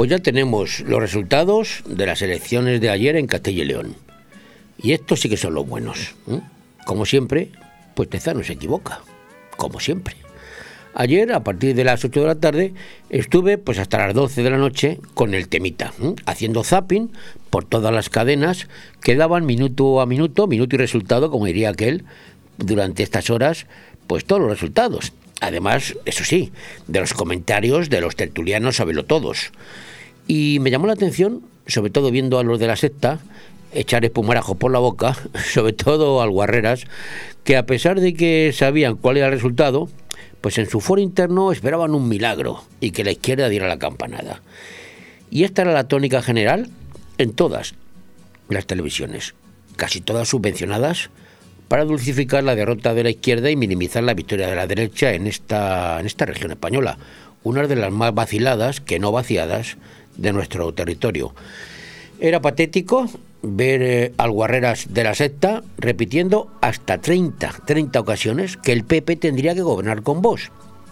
Pues 0.00 0.08
ya 0.08 0.18
tenemos 0.18 0.80
los 0.80 0.98
resultados 0.98 1.82
de 1.84 2.06
las 2.06 2.22
elecciones 2.22 2.80
de 2.80 2.88
ayer 2.88 3.16
en 3.16 3.26
Castilla 3.26 3.64
y 3.64 3.66
León. 3.66 3.96
Y 4.82 4.92
estos 4.92 5.20
sí 5.20 5.28
que 5.28 5.36
son 5.36 5.52
los 5.52 5.68
buenos. 5.68 6.14
¿eh? 6.26 6.40
Como 6.86 7.04
siempre, 7.04 7.50
pues 7.92 8.08
Tezano 8.08 8.42
se 8.42 8.54
equivoca. 8.54 9.02
Como 9.58 9.78
siempre. 9.78 10.16
Ayer, 10.94 11.30
a 11.34 11.44
partir 11.44 11.74
de 11.74 11.84
las 11.84 12.02
8 12.02 12.18
de 12.18 12.26
la 12.26 12.36
tarde, 12.36 12.72
estuve 13.10 13.58
pues 13.58 13.78
hasta 13.78 13.98
las 13.98 14.14
12 14.14 14.42
de 14.42 14.48
la 14.48 14.56
noche 14.56 15.00
con 15.12 15.34
el 15.34 15.48
temita, 15.48 15.92
¿eh? 16.00 16.14
haciendo 16.24 16.64
zapping 16.64 17.12
por 17.50 17.66
todas 17.66 17.92
las 17.92 18.08
cadenas 18.08 18.68
que 19.02 19.16
daban 19.16 19.44
minuto 19.44 20.00
a 20.00 20.06
minuto, 20.06 20.46
minuto 20.46 20.76
y 20.76 20.78
resultado, 20.78 21.30
como 21.30 21.44
diría 21.44 21.68
aquel, 21.68 22.04
durante 22.56 23.02
estas 23.02 23.28
horas, 23.28 23.66
pues 24.06 24.24
todos 24.24 24.40
los 24.40 24.50
resultados. 24.50 25.12
Además, 25.42 25.94
eso 26.06 26.24
sí, 26.24 26.52
de 26.86 27.00
los 27.00 27.12
comentarios 27.12 27.90
de 27.90 28.00
los 28.00 28.16
tertulianos, 28.16 28.76
sabelo 28.76 29.04
todos. 29.04 29.52
Y 30.30 30.60
me 30.60 30.70
llamó 30.70 30.86
la 30.86 30.92
atención, 30.92 31.42
sobre 31.66 31.90
todo 31.90 32.12
viendo 32.12 32.38
a 32.38 32.44
los 32.44 32.60
de 32.60 32.68
la 32.68 32.76
secta, 32.76 33.18
echar 33.74 34.04
espumarajo 34.04 34.54
por 34.54 34.70
la 34.70 34.78
boca, 34.78 35.16
sobre 35.52 35.72
todo 35.72 36.22
al 36.22 36.30
Guarreras, 36.30 36.84
que 37.42 37.56
a 37.56 37.66
pesar 37.66 37.98
de 37.98 38.14
que 38.14 38.52
sabían 38.54 38.94
cuál 38.94 39.16
era 39.16 39.26
el 39.26 39.32
resultado, 39.32 39.88
pues 40.40 40.56
en 40.58 40.70
su 40.70 40.78
foro 40.78 41.00
interno 41.00 41.50
esperaban 41.50 41.96
un 41.96 42.08
milagro 42.08 42.62
y 42.78 42.92
que 42.92 43.02
la 43.02 43.10
izquierda 43.10 43.48
diera 43.48 43.66
la 43.66 43.80
campanada. 43.80 44.40
Y 45.32 45.42
esta 45.42 45.62
era 45.62 45.72
la 45.72 45.88
tónica 45.88 46.22
general 46.22 46.70
en 47.18 47.32
todas 47.32 47.74
las 48.48 48.66
televisiones, 48.66 49.34
casi 49.74 50.00
todas 50.00 50.28
subvencionadas 50.28 51.10
para 51.66 51.84
dulcificar 51.84 52.44
la 52.44 52.54
derrota 52.54 52.94
de 52.94 53.02
la 53.02 53.10
izquierda 53.10 53.50
y 53.50 53.56
minimizar 53.56 54.04
la 54.04 54.14
victoria 54.14 54.46
de 54.46 54.54
la 54.54 54.68
derecha 54.68 55.12
en 55.12 55.26
esta, 55.26 55.98
en 55.98 56.06
esta 56.06 56.24
región 56.24 56.52
española, 56.52 56.98
una 57.42 57.66
de 57.66 57.74
las 57.74 57.90
más 57.90 58.14
vaciladas 58.14 58.80
que 58.80 59.00
no 59.00 59.10
vaciadas 59.10 59.76
de 60.16 60.32
nuestro 60.32 60.72
territorio. 60.72 61.34
Era 62.20 62.40
patético 62.40 63.08
ver 63.42 63.82
eh, 63.82 64.12
al 64.18 64.30
Guarreras 64.30 64.92
de 64.92 65.04
la 65.04 65.14
secta 65.14 65.62
repitiendo 65.78 66.50
hasta 66.60 66.98
30, 66.98 67.54
30 67.64 68.00
ocasiones 68.00 68.56
que 68.56 68.72
el 68.72 68.84
PP 68.84 69.16
tendría 69.16 69.54
que 69.54 69.62
gobernar 69.62 70.02
con 70.02 70.20
vos. 70.20 70.50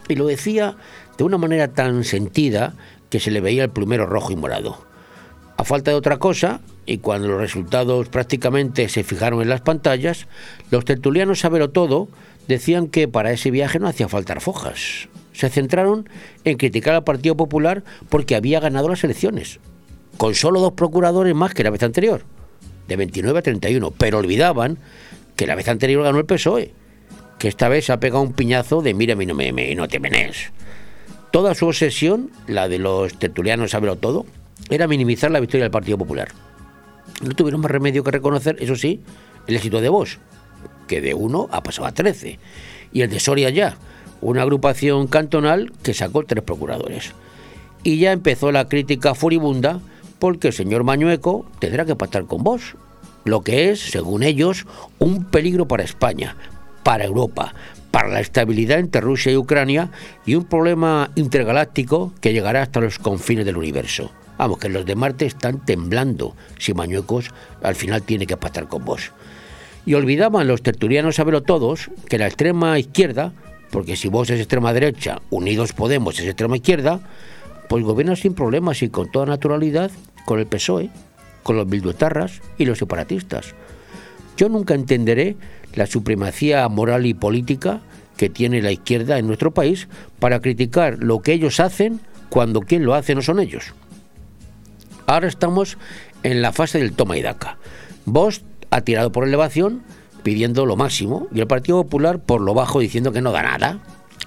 Y 0.09 0.15
lo 0.15 0.27
decía 0.27 0.77
de 1.19 1.25
una 1.25 1.37
manera 1.37 1.69
tan 1.69 2.05
sentida 2.05 2.75
que 3.11 3.21
se 3.21 3.31
le 3.31 3.41
veía 3.41 3.65
el 3.65 3.71
plumero 3.71 4.07
rojo 4.07 4.33
y 4.33 4.37
morado. 4.37 4.79
A 5.59 5.65
falta 5.65 5.91
de 5.91 5.97
otra 5.97 6.19
cosa, 6.19 6.61
y 6.87 6.99
cuando 6.99 7.29
los 7.29 7.41
resultados 7.41 8.09
prácticamente 8.09 8.89
se 8.89 9.05
fijaron 9.05 9.43
en 9.43 9.49
las 9.49 9.61
pantallas, 9.61 10.27
los 10.71 10.85
tertulianos 10.85 11.41
sabelo 11.41 11.71
todo 11.71 12.09
decían 12.47 12.89
que 12.89 13.09
para 13.09 13.33
ese 13.33 13.51
viaje 13.51 13.79
no 13.79 13.89
hacía 13.89 14.09
falta 14.09 14.41
fojas 14.41 15.09
se 15.39 15.49
centraron 15.51 16.09
en 16.43 16.57
criticar 16.57 16.97
al 16.97 17.05
Partido 17.05 17.37
Popular 17.37 17.85
porque 18.09 18.35
había 18.35 18.59
ganado 18.59 18.89
las 18.89 19.05
elecciones, 19.05 19.61
con 20.17 20.35
solo 20.35 20.61
dos 20.61 20.73
procuradores 20.73 21.33
más 21.33 21.55
que 21.55 21.63
la 21.63 21.71
vez 21.71 21.85
anterior, 21.85 22.23
de 22.89 22.97
29 22.97 23.39
a 23.39 23.43
31, 23.43 23.93
pero 23.93 24.19
olvidaban 24.19 24.79
que 25.37 25.47
la 25.47 25.55
vez 25.55 25.69
anterior 25.69 26.03
ganó 26.03 26.19
el 26.19 26.27
PSOE, 26.27 26.73
que 27.39 27.47
esta 27.47 27.69
vez 27.69 27.89
ha 27.89 28.01
pegado 28.01 28.23
un 28.23 28.33
piñazo 28.33 28.83
de 28.83 28.95
mira, 28.95 29.15
no, 29.15 29.35
me, 29.35 29.53
me, 29.53 29.73
no 29.77 29.87
te 29.87 30.01
menes. 30.01 30.51
Toda 31.31 31.55
su 31.55 31.69
obsesión, 31.69 32.33
la 32.49 32.69
de 32.69 32.81
los 32.81 33.17
tertulianos, 33.17 33.71
saberlo 33.71 33.95
todo, 33.95 34.27
era 34.71 34.89
minimizar 34.89 35.31
la 35.31 35.39
victoria 35.39 35.67
del 35.67 35.71
Partido 35.71 35.99
Popular. 35.99 36.33
No 37.23 37.31
tuvieron 37.37 37.61
más 37.61 37.71
remedio 37.71 38.03
que 38.03 38.11
reconocer, 38.11 38.57
eso 38.59 38.75
sí, 38.75 39.03
el 39.47 39.55
éxito 39.55 39.81
de 39.81 39.89
Vox, 39.89 40.19
que 40.89 41.01
de 41.01 41.15
1 41.15 41.49
ha 41.53 41.63
pasado 41.63 41.87
a 41.87 41.93
13, 41.93 42.41
y 42.93 43.03
el 43.03 43.11
de 43.11 43.21
Soria 43.21 43.51
ya, 43.51 43.79
una 44.21 44.43
agrupación 44.43 45.07
cantonal 45.07 45.73
que 45.83 45.95
sacó 45.95 46.25
tres 46.25 46.43
procuradores. 46.43 47.13
Y 47.83 47.99
ya 47.99 48.13
empezó 48.13 48.53
la 48.53 48.69
crítica 48.69 49.15
furibunda 49.15 49.81
porque 50.19 50.49
el 50.49 50.55
señor 50.55 50.85
Mañueco 50.85 51.47
tendrá 51.59 51.85
que 51.85 51.97
pactar 51.97 52.27
con 52.27 52.43
vos, 52.43 52.75
lo 53.25 53.43
que 53.43 53.71
es, 53.71 53.81
según 53.81 54.23
ellos, 54.23 54.67
un 54.99 55.25
peligro 55.25 55.69
para 55.69 55.85
España, 55.85 56.37
para 56.83 57.05
Europa, 57.05 57.55
para 57.91 58.09
la 58.09 58.21
estabilidad 58.21 58.79
entre 58.79 59.01
Rusia 59.01 59.33
y 59.33 59.37
Ucrania 59.37 59.91
y 60.27 60.35
un 60.35 60.45
problema 60.45 61.11
intergaláctico 61.15 62.13
que 62.21 62.33
llegará 62.33 62.63
hasta 62.63 62.81
los 62.81 62.99
confines 62.99 63.45
del 63.45 63.57
universo. 63.57 64.11
Vamos, 64.39 64.59
que 64.59 64.69
los 64.69 64.87
de 64.87 64.95
Marte 64.95 65.27
están 65.27 65.65
temblando 65.65 66.35
si 66.59 66.73
Mañuecos 66.73 67.31
al 67.63 67.75
final 67.75 68.03
tiene 68.03 68.27
que 68.27 68.37
pactar 68.37 68.69
con 68.69 68.85
vos. 68.85 69.13
Y 69.85 69.95
olvidaban 69.95 70.47
los 70.47 70.63
tertulianos 70.63 71.17
saberlo 71.17 71.43
todos 71.43 71.91
que 72.09 72.19
la 72.19 72.27
extrema 72.27 72.79
izquierda 72.79 73.33
porque 73.71 73.97
si 73.97 74.09
vos 74.09 74.31
es 74.31 74.39
extrema 74.39 74.73
derecha, 74.73 75.21
Unidos 75.31 75.73
Podemos 75.73 76.19
es 76.19 76.27
extrema 76.27 76.57
izquierda, 76.57 77.01
pues 77.69 77.85
gobierna 77.85 78.17
sin 78.17 78.35
problemas 78.35 78.83
y 78.83 78.89
con 78.89 79.11
toda 79.11 79.27
naturalidad 79.27 79.91
con 80.25 80.39
el 80.39 80.47
PSOE, 80.47 80.91
con 81.43 81.57
los 81.57 81.69
bilduetarras 81.69 82.41
y 82.57 82.65
los 82.65 82.79
separatistas. 82.79 83.55
Yo 84.37 84.49
nunca 84.49 84.75
entenderé 84.75 85.37
la 85.75 85.87
supremacía 85.87 86.69
moral 86.69 87.07
y 87.07 87.15
política 87.15 87.81
que 88.17 88.29
tiene 88.29 88.63
la 88.63 88.73
izquierda 88.73 89.19
en 89.19 89.27
nuestro 89.27 89.53
país 89.53 89.89
para 90.19 90.41
criticar 90.41 90.99
lo 90.99 91.21
que 91.21 91.33
ellos 91.33 91.61
hacen 91.61 92.01
cuando 92.29 92.61
quien 92.61 92.85
lo 92.85 92.95
hace 92.95 93.15
no 93.15 93.23
son 93.23 93.41
ellos. 93.41 93.75
Ahora 95.07 95.29
estamos 95.29 95.79
en 96.23 96.43
la 96.43 96.53
fase 96.53 96.79
del 96.79 96.93
toma 96.93 97.17
y 97.17 97.23
daca. 97.23 97.59
Vos 98.05 98.43
ha 98.71 98.81
tirado 98.83 99.13
por 99.13 99.27
elevación 99.27 99.83
pidiendo 100.23 100.67
lo 100.67 100.77
máximo 100.77 101.29
y 101.33 101.41
el 101.41 101.47
Partido 101.47 101.83
Popular 101.83 102.21
por 102.21 102.41
lo 102.41 102.55
bajo 102.55 102.81
diciendo 102.81 103.13
que 103.13 103.23
no 103.23 103.33
da 103.33 103.43
nada. 103.43 103.79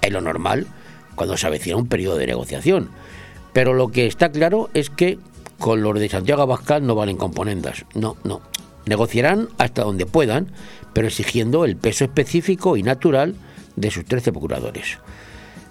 Es 0.02 0.12
lo 0.12 0.22
normal 0.22 0.68
cuando 1.16 1.38
se 1.38 1.48
avecina 1.48 1.76
un 1.76 1.88
periodo 1.88 2.18
de 2.18 2.28
negociación. 2.28 2.90
Pero 3.54 3.74
lo 3.74 3.90
que 3.90 4.08
está 4.08 4.32
claro 4.32 4.70
es 4.74 4.90
que 4.90 5.20
con 5.60 5.84
los 5.84 6.00
de 6.00 6.10
Santiago 6.10 6.42
Abascal 6.42 6.86
no 6.86 6.96
valen 6.96 7.18
componendas. 7.18 7.86
No, 7.94 8.18
no. 8.24 8.42
Negociarán 8.86 9.50
hasta 9.58 9.84
donde 9.84 10.06
puedan, 10.06 10.48
pero 10.94 11.08
exigiendo 11.08 11.66
el 11.66 11.76
peso 11.76 12.06
específico 12.06 12.78
y 12.78 12.84
natural 12.84 13.36
de 13.76 13.92
sus 13.92 14.06
13 14.06 14.32
procuradores. 14.32 14.98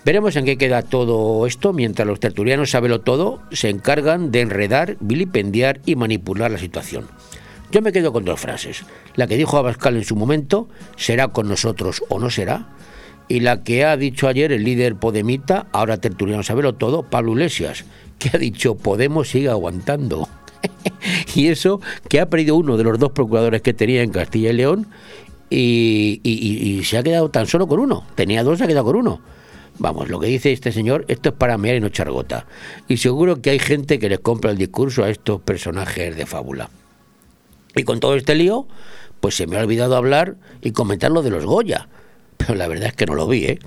Veremos 0.05 0.35
en 0.37 0.47
qué 0.47 0.57
queda 0.57 0.83
todo 0.83 1.47
esto 1.47 1.73
mientras 1.73 2.09
los 2.09 2.21
tertulianos 2.21 2.73
lo 2.73 3.01
todo 3.01 3.43
se 3.53 3.69
encargan 3.69 4.31
de 4.31 4.41
enredar, 4.41 4.97
vilipendiar 5.01 5.81
y 5.85 5.95
manipular 5.97 6.51
la 6.51 6.59
situación. 6.59 7.07
Yo 7.73 7.83
me 7.83 7.93
quedo 7.93 8.13
con 8.13 8.25
dos 8.25 8.41
frases. 8.41 8.85
La 9.15 9.27
que 9.27 9.37
dijo 9.37 9.57
Abascal 9.57 9.97
en 9.97 10.05
su 10.05 10.17
momento, 10.17 10.69
será 10.97 11.29
con 11.29 11.49
nosotros 11.49 12.03
o 12.09 12.19
no 12.19 12.31
será, 12.31 12.69
y 13.29 13.41
la 13.41 13.63
que 13.63 13.85
ha 13.85 13.97
dicho 13.97 14.27
ayer 14.27 14.51
el 14.51 14.65
líder 14.65 14.97
Podemita, 14.97 15.69
ahora 15.73 15.99
tertuliano 15.99 16.43
sabelo 16.43 16.75
todo, 16.75 17.05
Pablo 17.05 17.33
Iglesias, 17.33 17.85
que 18.19 18.31
ha 18.35 18.39
dicho 18.39 18.77
Podemos 18.77 19.29
sigue 19.29 19.49
aguantando. 19.49 20.29
y 21.37 21.47
eso 21.47 21.81
que 22.09 22.21
ha 22.21 22.29
perdido 22.29 22.57
uno 22.57 22.77
de 22.77 22.85
los 22.85 22.99
dos 22.99 23.13
procuradores 23.13 23.63
que 23.63 23.73
tenía 23.73 24.03
en 24.03 24.11
Castilla 24.11 24.51
y 24.51 24.55
León 24.55 24.89
y, 25.49 26.21
y 26.25 26.85
se 26.85 26.99
ha 26.99 27.03
quedado 27.05 27.31
tan 27.31 27.47
solo 27.47 27.69
con 27.69 27.79
uno. 27.79 28.05
Tenía 28.17 28.43
dos, 28.43 28.59
se 28.59 28.65
ha 28.65 28.67
quedado 28.67 28.87
con 28.87 28.97
uno. 28.97 29.21
Vamos, 29.79 30.09
lo 30.09 30.19
que 30.19 30.27
dice 30.27 30.53
este 30.53 30.73
señor, 30.73 31.05
esto 31.09 31.29
es 31.29 31.35
para 31.37 31.57
mear 31.57 31.77
y 31.77 31.81
no 31.81 31.89
chargota. 31.89 32.47
Y 32.89 32.97
seguro 32.97 33.41
que 33.41 33.51
hay 33.51 33.61
gente 33.61 34.01
que 34.01 34.09
les 34.09 34.19
compra 34.19 34.51
el 34.51 34.59
discurso 34.59 35.05
a 35.05 35.11
estos 35.11 35.41
personajes 35.41 36.17
de 36.17 36.27
fábula. 36.27 36.69
Y 37.77 37.85
con 37.85 38.01
todo 38.01 38.17
este 38.17 38.35
lío, 38.35 38.67
pues 39.21 39.37
se 39.37 39.47
me 39.47 39.57
ha 39.57 39.61
olvidado 39.61 39.97
hablar 39.97 40.37
y 40.63 40.73
comentar 40.73 41.11
lo 41.11 41.23
de 41.23 41.31
los 41.31 41.45
Goya. 41.45 41.89
Pero 42.37 42.55
la 42.55 42.69
verdad 42.69 42.89
es 42.89 42.95
que 42.95 43.07
no 43.07 43.15
lo 43.15 43.27
vi, 43.29 43.45
¿eh? 43.45 43.59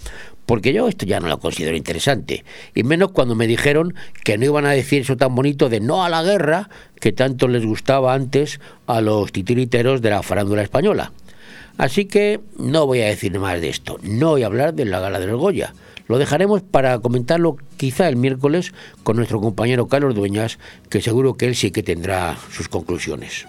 Porque 0.46 0.74
yo 0.74 0.90
esto 0.90 1.06
ya 1.06 1.20
no 1.20 1.28
lo 1.28 1.40
considero 1.40 1.78
interesante. 1.78 2.44
Y 2.76 2.84
menos 2.84 3.12
cuando 3.12 3.36
me 3.36 3.48
dijeron 3.48 3.94
que 4.24 4.38
no 4.38 4.46
iban 4.46 4.66
a 4.66 4.72
decir 4.72 5.04
eso 5.04 5.16
tan 5.16 5.36
bonito 5.36 5.70
de 5.70 5.80
no 5.80 6.04
a 6.04 6.10
la 6.10 6.24
guerra 6.24 6.70
que 7.00 7.14
tanto 7.14 7.48
les 7.48 7.66
gustaba 7.66 8.14
antes 8.14 8.60
a 8.88 9.00
los 9.00 9.32
titiriteros 9.32 10.02
de 10.02 10.10
la 10.10 10.24
farándula 10.24 10.64
española. 10.64 11.14
Así 11.78 12.06
que 12.06 12.42
no 12.58 12.86
voy 12.86 13.02
a 13.02 13.08
decir 13.08 13.38
más 13.40 13.62
de 13.62 13.70
esto. 13.70 14.00
No 14.04 14.32
voy 14.32 14.44
a 14.44 14.48
hablar 14.48 14.74
de 14.74 14.86
la 14.86 15.00
gala 15.00 15.20
de 15.20 15.28
los 15.28 15.40
Goya. 15.40 15.74
Lo 16.08 16.18
dejaremos 16.18 16.62
para 16.62 17.00
comentarlo 17.00 17.56
quizá 17.78 18.10
el 18.10 18.18
miércoles 18.18 18.74
con 19.04 19.16
nuestro 19.16 19.40
compañero 19.40 19.88
Carlos 19.88 20.14
Dueñas, 20.14 20.60
que 20.90 21.02
seguro 21.02 21.36
que 21.36 21.48
él 21.48 21.56
sí 21.56 21.72
que 21.72 21.84
tendrá 21.84 22.38
sus 22.52 22.68
conclusiones. 22.68 23.46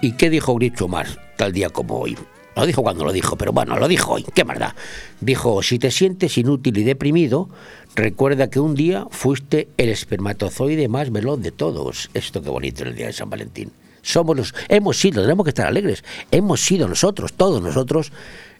¿Y 0.00 0.12
qué 0.12 0.30
dijo 0.30 0.54
Gritcho 0.54 0.88
más 0.88 1.18
tal 1.36 1.52
día 1.52 1.70
como 1.70 1.98
hoy? 1.98 2.16
Lo 2.56 2.66
dijo 2.66 2.82
cuando 2.82 3.04
lo 3.04 3.12
dijo, 3.12 3.36
pero 3.36 3.52
bueno, 3.52 3.78
lo 3.78 3.86
dijo 3.86 4.14
hoy. 4.14 4.24
¿Qué 4.34 4.44
maldad? 4.44 4.72
Dijo, 5.20 5.62
si 5.62 5.78
te 5.78 5.90
sientes 5.90 6.38
inútil 6.38 6.78
y 6.78 6.82
deprimido, 6.82 7.48
recuerda 7.94 8.50
que 8.50 8.58
un 8.58 8.74
día 8.74 9.06
fuiste 9.10 9.68
el 9.76 9.90
espermatozoide 9.90 10.88
más 10.88 11.12
veloz 11.12 11.40
de 11.40 11.52
todos. 11.52 12.10
Esto 12.14 12.42
qué 12.42 12.50
bonito 12.50 12.84
el 12.84 12.96
día 12.96 13.06
de 13.06 13.12
San 13.12 13.30
Valentín 13.30 13.70
somos 14.02 14.36
los, 14.36 14.54
hemos 14.68 14.96
sido, 14.96 15.22
tenemos 15.22 15.44
que 15.44 15.50
estar 15.50 15.66
alegres, 15.66 16.02
hemos 16.30 16.60
sido 16.60 16.88
nosotros, 16.88 17.34
todos 17.34 17.60
nosotros, 17.62 18.12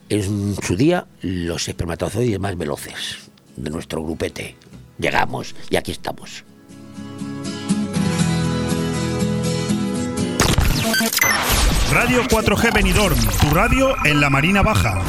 en 0.09 0.55
su 0.61 0.75
día, 0.75 1.07
los 1.21 1.67
espermatozoides 1.67 2.39
más 2.39 2.57
veloces 2.57 3.28
de 3.59 3.69
nuestro 3.69 4.03
grupete. 4.03 4.55
Llegamos 4.97 5.55
y 5.69 5.75
aquí 5.75 5.91
estamos. 5.91 6.43
Radio 11.91 12.23
4G 12.23 12.73
Benidorm, 12.73 13.17
tu 13.39 13.49
radio 13.53 13.95
en 14.05 14.21
la 14.21 14.29
Marina 14.29 14.61
Baja. 14.61 15.01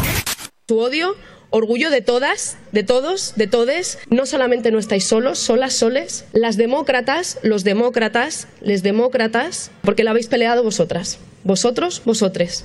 Tu 0.67 0.79
odio 0.79 1.17
orgullo 1.51 1.91
de 1.91 2.01
todas, 2.01 2.57
de 2.73 2.83
todos, 2.83 3.35
de 3.37 3.47
todes. 3.47 3.99
No 4.09 4.25
solamente 4.25 4.71
no 4.71 4.79
estáis 4.79 5.05
solos, 5.05 5.39
solas, 5.39 5.75
soles. 5.75 6.25
Las 6.33 6.57
demócratas, 6.57 7.39
los 7.43 7.65
demócratas, 7.65 8.49
les 8.61 8.83
demócratas, 8.83 9.71
porque 9.83 10.05
la 10.05 10.13
habéis 10.13 10.29
peleado 10.29 10.63
vosotras. 10.63 11.19
Vosotros, 11.45 12.03
vosotres. 12.05 12.65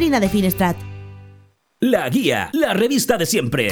Marina 0.01 0.19
de 0.19 0.29
Finestrat. 0.29 0.77
La 1.79 2.09
Guía, 2.09 2.49
la 2.53 2.73
revista 2.73 3.19
de 3.19 3.27
siempre. 3.27 3.71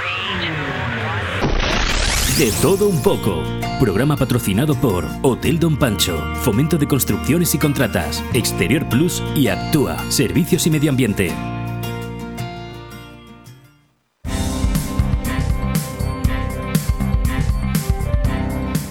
De 2.37 2.51
todo 2.61 2.87
un 2.87 3.01
poco. 3.03 3.43
Programa 3.79 4.15
patrocinado 4.15 4.73
por 4.73 5.05
Hotel 5.21 5.59
Don 5.59 5.77
Pancho, 5.77 6.17
Fomento 6.37 6.77
de 6.77 6.87
Construcciones 6.87 7.53
y 7.53 7.59
Contratas, 7.59 8.23
Exterior 8.33 8.87
Plus 8.89 9.21
y 9.35 9.47
Actúa, 9.47 10.09
Servicios 10.09 10.65
y 10.65 10.71
Medio 10.71 10.89
Ambiente. 10.89 11.31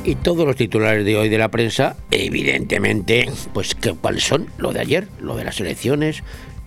Y 0.05 0.14
todos 0.16 0.46
los 0.46 0.57
titulares 0.57 1.05
de 1.05 1.16
hoy 1.16 1.29
de 1.29 1.38
la 1.38 1.50
prensa, 1.50 1.96
evidentemente, 2.11 3.31
pues 3.53 3.76
cuáles 4.00 4.24
son, 4.24 4.48
lo 4.59 4.72
de 4.72 4.81
ayer, 4.81 5.09
lo 5.20 5.37
de 5.37 5.44
las 5.44 5.61
elecciones, 5.61 6.22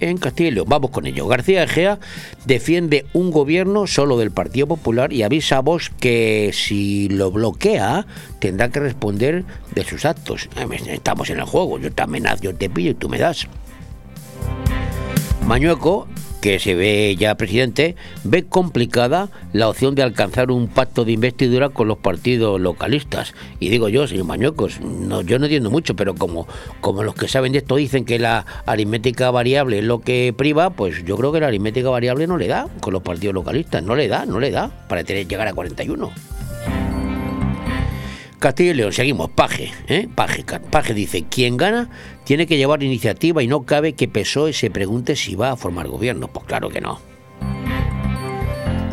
en 0.09 0.17
Castilla. 0.17 0.63
Vamos 0.65 0.91
con 0.91 1.05
ello. 1.05 1.27
García 1.27 1.63
Egea 1.63 1.99
defiende 2.45 3.05
un 3.13 3.31
gobierno 3.31 3.87
solo 3.87 4.17
del 4.17 4.31
Partido 4.31 4.67
Popular 4.67 5.13
y 5.13 5.23
avisa 5.23 5.57
a 5.57 5.63
que 5.99 6.51
si 6.53 7.09
lo 7.09 7.31
bloquea 7.31 8.05
tendrá 8.39 8.69
que 8.69 8.79
responder 8.79 9.45
de 9.73 9.83
sus 9.83 10.05
actos. 10.05 10.49
Estamos 10.87 11.29
en 11.29 11.39
el 11.39 11.45
juego, 11.45 11.79
yo 11.79 11.91
te 11.91 12.03
amenazo, 12.03 12.43
yo 12.43 12.55
te 12.55 12.69
pillo 12.69 12.91
y 12.91 12.95
tú 12.95 13.09
me 13.09 13.17
das. 13.17 13.47
Mañueco 15.45 16.07
que 16.43 16.59
se 16.59 16.75
ve 16.75 17.15
ya 17.17 17.35
presidente, 17.35 17.95
ve 18.25 18.43
complicada 18.43 19.29
la 19.53 19.69
opción 19.69 19.95
de 19.95 20.03
alcanzar 20.03 20.51
un 20.51 20.67
pacto 20.67 21.05
de 21.05 21.13
investidura 21.13 21.69
con 21.69 21.87
los 21.87 21.99
partidos 21.99 22.59
localistas. 22.59 23.33
Y 23.61 23.69
digo 23.69 23.87
yo, 23.87 24.07
señor 24.07 24.25
Mañuecos, 24.25 24.81
no, 24.81 25.21
yo 25.21 25.39
no 25.39 25.45
entiendo 25.45 25.71
mucho, 25.71 25.95
pero 25.95 26.15
como, 26.15 26.45
como 26.81 27.01
los 27.03 27.15
que 27.15 27.29
saben 27.29 27.53
de 27.53 27.59
esto 27.59 27.77
dicen 27.77 28.03
que 28.03 28.19
la 28.19 28.45
aritmética 28.65 29.31
variable 29.31 29.79
es 29.79 29.85
lo 29.85 30.01
que 30.01 30.33
priva, 30.37 30.71
pues 30.71 31.05
yo 31.05 31.15
creo 31.15 31.31
que 31.31 31.39
la 31.39 31.47
aritmética 31.47 31.89
variable 31.89 32.27
no 32.27 32.35
le 32.35 32.49
da 32.49 32.67
con 32.81 32.91
los 32.91 33.03
partidos 33.03 33.33
localistas, 33.33 33.81
no 33.81 33.95
le 33.95 34.09
da, 34.09 34.25
no 34.25 34.41
le 34.41 34.51
da 34.51 34.69
para 34.89 35.05
tener, 35.05 35.25
llegar 35.25 35.47
a 35.47 35.53
41. 35.53 36.11
Castillo 38.43 38.89
y 38.89 38.91
seguimos, 38.91 39.29
Paje, 39.29 39.71
¿eh? 39.87 40.09
Paje, 40.13 40.43
Paje 40.69 40.93
dice, 40.93 41.23
quien 41.23 41.55
gana 41.55 41.89
tiene 42.25 42.45
que 42.45 42.57
llevar 42.57 42.83
iniciativa 42.83 43.41
y 43.41 43.47
no 43.47 43.63
cabe 43.63 43.93
que 43.93 44.09
PSOE 44.09 44.51
se 44.51 44.69
pregunte 44.69 45.15
si 45.15 45.35
va 45.35 45.51
a 45.51 45.55
formar 45.55 45.87
gobierno. 45.87 46.27
Pues 46.27 46.45
claro 46.45 46.67
que 46.67 46.81
no. 46.81 46.99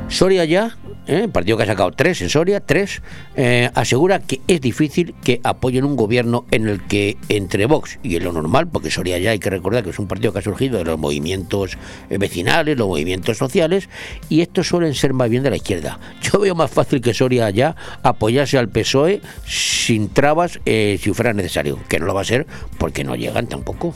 Soria 0.06 0.44
ya 0.44 0.78
¿eh? 1.11 1.29
partido 1.29 1.57
que 1.57 1.64
ha 1.64 1.66
sacado 1.66 1.90
tres 1.90 2.23
en 2.23 2.31
Soria, 2.31 2.61
tres, 2.61 3.03
eh, 3.37 3.70
asegura 3.75 4.20
que 4.20 4.40
es 4.46 4.61
difícil 4.61 5.14
que 5.23 5.40
apoyen 5.42 5.85
un 5.85 5.96
gobierno 5.96 6.46
en 6.51 6.68
el 6.68 6.87
que 6.87 7.16
entre 7.29 7.66
Vox 7.66 7.99
y 8.03 8.16
en 8.16 8.25
lo 8.25 8.33
normal, 8.33 8.68
porque 8.68 8.90
Soria 8.90 9.18
ya 9.18 9.31
hay 9.31 9.38
que 9.38 9.51
recordar 9.51 9.83
que 9.85 9.90
es 9.90 9.99
un 9.99 10.07
partido 10.07 10.33
que 10.33 10.38
ha 10.38 10.42
surgido 10.42 10.79
de 10.79 10.85
los 10.85 10.99
movimientos 10.99 11.77
eh, 12.09 12.18
vecinales, 12.18 12.79
los 12.79 12.88
movimientos 12.88 13.37
sociales, 13.37 13.88
y 14.29 14.40
estos 14.40 14.68
suelen 14.68 14.94
ser 14.94 15.12
más 15.12 15.29
bien 15.29 15.42
de 15.42 15.51
la 15.51 15.57
izquierda. 15.57 15.99
Yo 16.23 16.38
veo 16.38 16.55
más 16.55 16.70
fácil 16.70 17.01
que 17.01 17.12
Soria 17.12 17.51
ya 17.51 17.75
apoyarse 18.03 18.59
al 18.59 18.68
PSOE 18.68 19.20
sin 19.44 20.09
trabas 20.09 20.61
si 20.64 21.12
fuera 21.12 21.33
necesario, 21.33 21.79
que 21.88 21.99
no 21.99 22.07
lo 22.07 22.14
va 22.14 22.20
a 22.20 22.25
ser 22.25 22.46
porque 22.79 23.05
no 23.05 23.16
llegan 23.16 23.49
tampoco. 23.49 23.94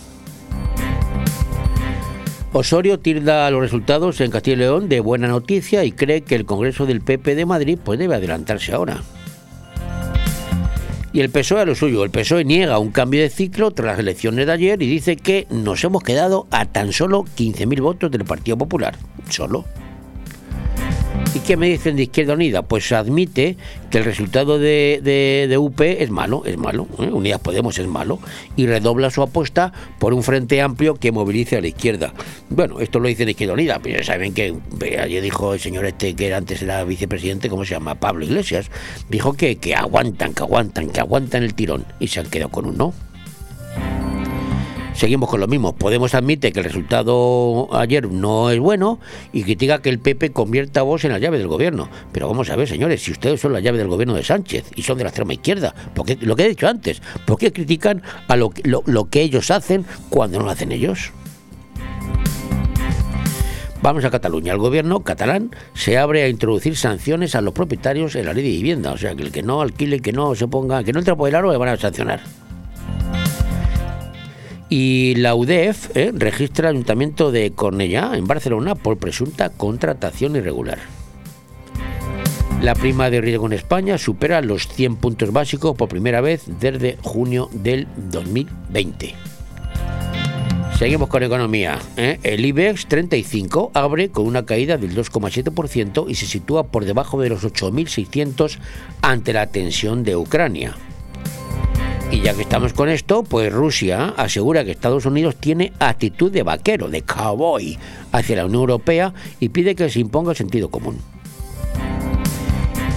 Osorio 2.56 3.00
tilda 3.00 3.50
los 3.50 3.60
resultados 3.60 4.20
en 4.20 4.30
Castilla 4.30 4.54
y 4.54 4.58
León 4.60 4.88
de 4.88 5.00
buena 5.00 5.26
noticia 5.26 5.82
y 5.82 5.90
cree 5.90 6.20
que 6.20 6.36
el 6.36 6.44
Congreso 6.44 6.86
del 6.86 7.00
PP 7.00 7.34
de 7.34 7.46
Madrid 7.46 7.80
pues 7.84 7.98
debe 7.98 8.14
adelantarse 8.14 8.72
ahora. 8.72 9.02
Y 11.12 11.20
el 11.20 11.30
PSOE 11.30 11.62
a 11.62 11.64
lo 11.64 11.74
suyo. 11.74 12.04
El 12.04 12.10
PSOE 12.10 12.44
niega 12.44 12.78
un 12.78 12.92
cambio 12.92 13.22
de 13.22 13.28
ciclo 13.28 13.72
tras 13.72 13.88
las 13.88 13.98
elecciones 13.98 14.46
de 14.46 14.52
ayer 14.52 14.80
y 14.80 14.86
dice 14.86 15.16
que 15.16 15.48
nos 15.50 15.82
hemos 15.82 16.04
quedado 16.04 16.46
a 16.52 16.64
tan 16.66 16.92
solo 16.92 17.24
15.000 17.24 17.82
votos 17.82 18.10
del 18.12 18.24
Partido 18.24 18.56
Popular. 18.56 18.96
Solo. 19.30 19.64
¿Y 21.34 21.40
qué 21.40 21.56
me 21.56 21.68
dicen 21.68 21.96
de 21.96 22.04
Izquierda 22.04 22.34
Unida? 22.34 22.62
Pues 22.62 22.92
admite 22.92 23.56
que 23.90 23.98
el 23.98 24.04
resultado 24.04 24.60
de, 24.60 25.00
de, 25.02 25.58
UP 25.58 25.80
es 25.80 26.08
malo, 26.08 26.44
es 26.46 26.56
malo, 26.56 26.86
¿eh? 27.00 27.08
Unidas 27.08 27.40
Podemos 27.40 27.76
es 27.76 27.88
malo, 27.88 28.20
y 28.54 28.66
redobla 28.66 29.10
su 29.10 29.20
apuesta 29.20 29.72
por 29.98 30.14
un 30.14 30.22
frente 30.22 30.62
amplio 30.62 30.94
que 30.94 31.10
movilice 31.10 31.56
a 31.56 31.60
la 31.60 31.66
izquierda. 31.66 32.14
Bueno, 32.50 32.78
esto 32.78 33.00
lo 33.00 33.08
dice 33.08 33.24
de 33.24 33.32
Izquierda 33.32 33.54
Unida, 33.54 33.80
pero 33.82 33.98
ya 33.98 34.04
saben 34.04 34.32
que 34.32 34.54
ayer 35.02 35.22
dijo 35.24 35.54
el 35.54 35.60
señor 35.60 35.86
este 35.86 36.14
que 36.14 36.32
antes 36.32 36.62
era 36.62 36.84
vicepresidente, 36.84 37.48
¿cómo 37.48 37.64
se 37.64 37.74
llama? 37.74 37.96
Pablo 37.96 38.24
Iglesias, 38.24 38.70
dijo 39.08 39.32
que, 39.32 39.56
que 39.56 39.74
aguantan, 39.74 40.34
que 40.34 40.42
aguantan, 40.44 40.90
que 40.90 41.00
aguantan 41.00 41.42
el 41.42 41.54
tirón, 41.54 41.84
y 41.98 42.06
se 42.06 42.20
han 42.20 42.30
quedado 42.30 42.52
con 42.52 42.66
un 42.66 42.76
no 42.76 42.94
seguimos 44.94 45.28
con 45.28 45.40
lo 45.40 45.46
mismo. 45.46 45.74
Podemos 45.74 46.14
admite 46.14 46.52
que 46.52 46.60
el 46.60 46.64
resultado 46.64 47.68
ayer 47.72 48.10
no 48.10 48.50
es 48.50 48.58
bueno 48.58 48.98
y 49.32 49.42
critica 49.42 49.82
que 49.82 49.90
el 49.90 49.98
PP 49.98 50.32
convierta 50.32 50.80
a 50.80 50.82
vos 50.84 51.04
en 51.04 51.12
la 51.12 51.18
llave 51.18 51.38
del 51.38 51.48
gobierno. 51.48 51.88
Pero 52.12 52.28
vamos 52.28 52.50
a 52.50 52.56
ver, 52.56 52.68
señores, 52.68 53.02
si 53.02 53.12
ustedes 53.12 53.40
son 53.40 53.52
la 53.52 53.60
llave 53.60 53.78
del 53.78 53.88
gobierno 53.88 54.14
de 54.14 54.24
Sánchez 54.24 54.72
y 54.74 54.82
son 54.82 54.98
de 54.98 55.04
la 55.04 55.10
extrema 55.10 55.34
izquierda, 55.34 55.74
porque 55.94 56.16
lo 56.20 56.36
que 56.36 56.44
he 56.44 56.48
dicho 56.48 56.68
antes, 56.68 57.02
¿por 57.26 57.38
qué 57.38 57.52
critican 57.52 58.02
a 58.28 58.36
lo, 58.36 58.52
lo 58.64 59.04
que 59.10 59.22
ellos 59.22 59.50
hacen 59.50 59.84
cuando 60.08 60.38
no 60.38 60.46
lo 60.46 60.50
hacen 60.50 60.72
ellos? 60.72 61.12
Vamos 63.84 64.02
a 64.06 64.10
Cataluña. 64.10 64.54
El 64.54 64.58
gobierno 64.60 65.00
catalán 65.00 65.50
se 65.74 65.98
abre 65.98 66.22
a 66.22 66.28
introducir 66.28 66.74
sanciones 66.74 67.34
a 67.34 67.42
los 67.42 67.52
propietarios 67.52 68.16
en 68.16 68.24
la 68.24 68.32
ley 68.32 68.42
de 68.42 68.48
vivienda. 68.48 68.92
O 68.92 68.96
sea, 68.96 69.14
que 69.14 69.22
el 69.22 69.30
que 69.30 69.42
no 69.42 69.60
alquile, 69.60 70.00
que 70.00 70.10
no 70.10 70.34
se 70.34 70.48
ponga, 70.48 70.82
que 70.82 70.94
no 70.94 71.00
entre 71.00 71.14
por 71.14 71.28
el 71.28 71.34
aro, 71.34 71.52
le 71.52 71.58
van 71.58 71.68
a 71.68 71.76
sancionar. 71.76 72.43
Y 74.76 75.14
la 75.14 75.36
UDEF 75.36 75.96
eh, 75.96 76.10
registra 76.12 76.68
el 76.68 76.74
Ayuntamiento 76.74 77.30
de 77.30 77.52
Cornellá, 77.52 78.16
en 78.16 78.26
Barcelona, 78.26 78.74
por 78.74 78.98
presunta 78.98 79.50
contratación 79.50 80.34
irregular. 80.34 80.80
La 82.60 82.74
prima 82.74 83.08
de 83.08 83.20
riesgo 83.20 83.46
en 83.46 83.52
España 83.52 83.98
supera 83.98 84.40
los 84.40 84.66
100 84.66 84.96
puntos 84.96 85.32
básicos 85.32 85.76
por 85.76 85.88
primera 85.88 86.20
vez 86.20 86.42
desde 86.58 86.98
junio 87.02 87.48
del 87.52 87.86
2020. 88.10 89.14
Seguimos 90.76 91.08
con 91.08 91.22
economía. 91.22 91.78
¿eh? 91.96 92.18
El 92.24 92.44
IBEX 92.44 92.88
35 92.88 93.70
abre 93.74 94.08
con 94.08 94.26
una 94.26 94.44
caída 94.44 94.76
del 94.76 94.96
2,7% 94.96 96.06
y 96.08 96.16
se 96.16 96.26
sitúa 96.26 96.64
por 96.64 96.84
debajo 96.84 97.20
de 97.20 97.28
los 97.28 97.44
8.600 97.44 98.58
ante 99.02 99.34
la 99.34 99.46
tensión 99.46 100.02
de 100.02 100.16
Ucrania. 100.16 100.74
Y 102.10 102.20
ya 102.20 102.34
que 102.34 102.42
estamos 102.42 102.72
con 102.72 102.88
esto, 102.88 103.24
pues 103.24 103.52
Rusia 103.52 104.14
asegura 104.16 104.64
que 104.64 104.70
Estados 104.70 105.06
Unidos 105.06 105.36
tiene 105.36 105.72
actitud 105.78 106.30
de 106.30 106.42
vaquero, 106.42 106.88
de 106.88 107.02
cowboy, 107.02 107.78
hacia 108.12 108.36
la 108.36 108.46
Unión 108.46 108.60
Europea 108.60 109.12
y 109.40 109.48
pide 109.48 109.74
que 109.74 109.90
se 109.90 110.00
imponga 110.00 110.34
sentido 110.34 110.70
común. 110.70 110.98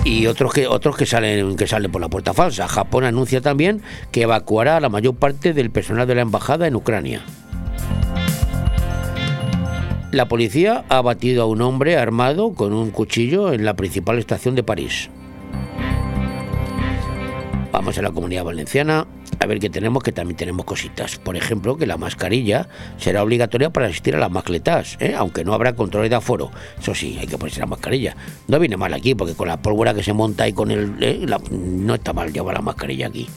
Y 0.04 0.28
otros 0.28 0.54
que, 0.54 0.68
otros 0.68 0.96
que 0.96 1.06
salen, 1.06 1.58
que 1.58 1.68
salen 1.68 1.92
por 1.92 2.00
la 2.00 2.08
puerta 2.08 2.34
falsa. 2.34 2.68
Japón 2.68 3.04
anuncia 3.04 3.42
también 3.42 3.82
que 4.12 4.22
evacuará 4.22 4.78
a 4.78 4.80
la 4.80 4.90
mayor 4.90 5.16
parte 5.16 5.54
del 5.54 5.70
personal 5.70 6.08
de 6.08 6.16
la 6.16 6.22
embajada 6.22 6.68
en 6.68 6.76
Ucrania. 6.76 7.24
La 10.12 10.30
policía 10.30 10.86
ha 10.88 11.02
batido 11.02 11.44
a 11.44 11.46
un 11.48 11.62
hombre 11.62 11.98
armado 11.98 12.54
con 12.54 12.72
un 12.74 12.92
cuchillo 12.92 13.52
en 13.52 13.66
la 13.66 13.76
principal 13.76 14.18
estación 14.18 14.56
de 14.56 14.64
París. 14.64 15.10
Vamos 17.78 17.96
a 18.00 18.02
la 18.02 18.10
comunidad 18.10 18.44
valenciana 18.44 19.06
a 19.40 19.46
ver 19.46 19.60
qué 19.60 19.70
tenemos, 19.70 20.02
que 20.02 20.12
también 20.12 20.36
tenemos 20.36 20.66
cositas. 20.66 21.20
Por 21.20 21.38
ejemplo, 21.38 21.78
que 21.78 21.86
la 21.86 21.96
mascarilla 21.96 22.68
será 22.98 23.22
obligatoria 23.22 23.70
para 23.70 23.86
asistir 23.86 24.16
a 24.16 24.20
las 24.20 24.32
mascletas, 24.32 24.98
¿eh? 25.00 25.14
aunque 25.16 25.46
no 25.46 25.54
habrá 25.54 25.74
control 25.74 26.10
de 26.10 26.16
aforo. 26.16 26.50
Eso 26.80 26.96
sí, 26.96 27.20
hay 27.20 27.28
que 27.28 27.38
ponerse 27.38 27.60
la 27.60 27.68
mascarilla. 27.68 28.16
No 28.48 28.58
viene 28.58 28.78
mal 28.78 28.96
aquí, 28.96 29.14
porque 29.14 29.36
con 29.36 29.48
la 29.48 29.62
pólvora 29.62 29.94
que 29.94 30.02
se 30.02 30.12
monta 30.12 30.48
y 30.48 30.54
con 30.54 30.72
el... 30.72 30.96
¿eh? 31.02 31.24
no 31.52 31.94
está 31.94 32.14
mal 32.14 32.34
llevar 32.34 32.56
la 32.56 32.62
mascarilla 32.64 33.06
aquí. 33.06 33.30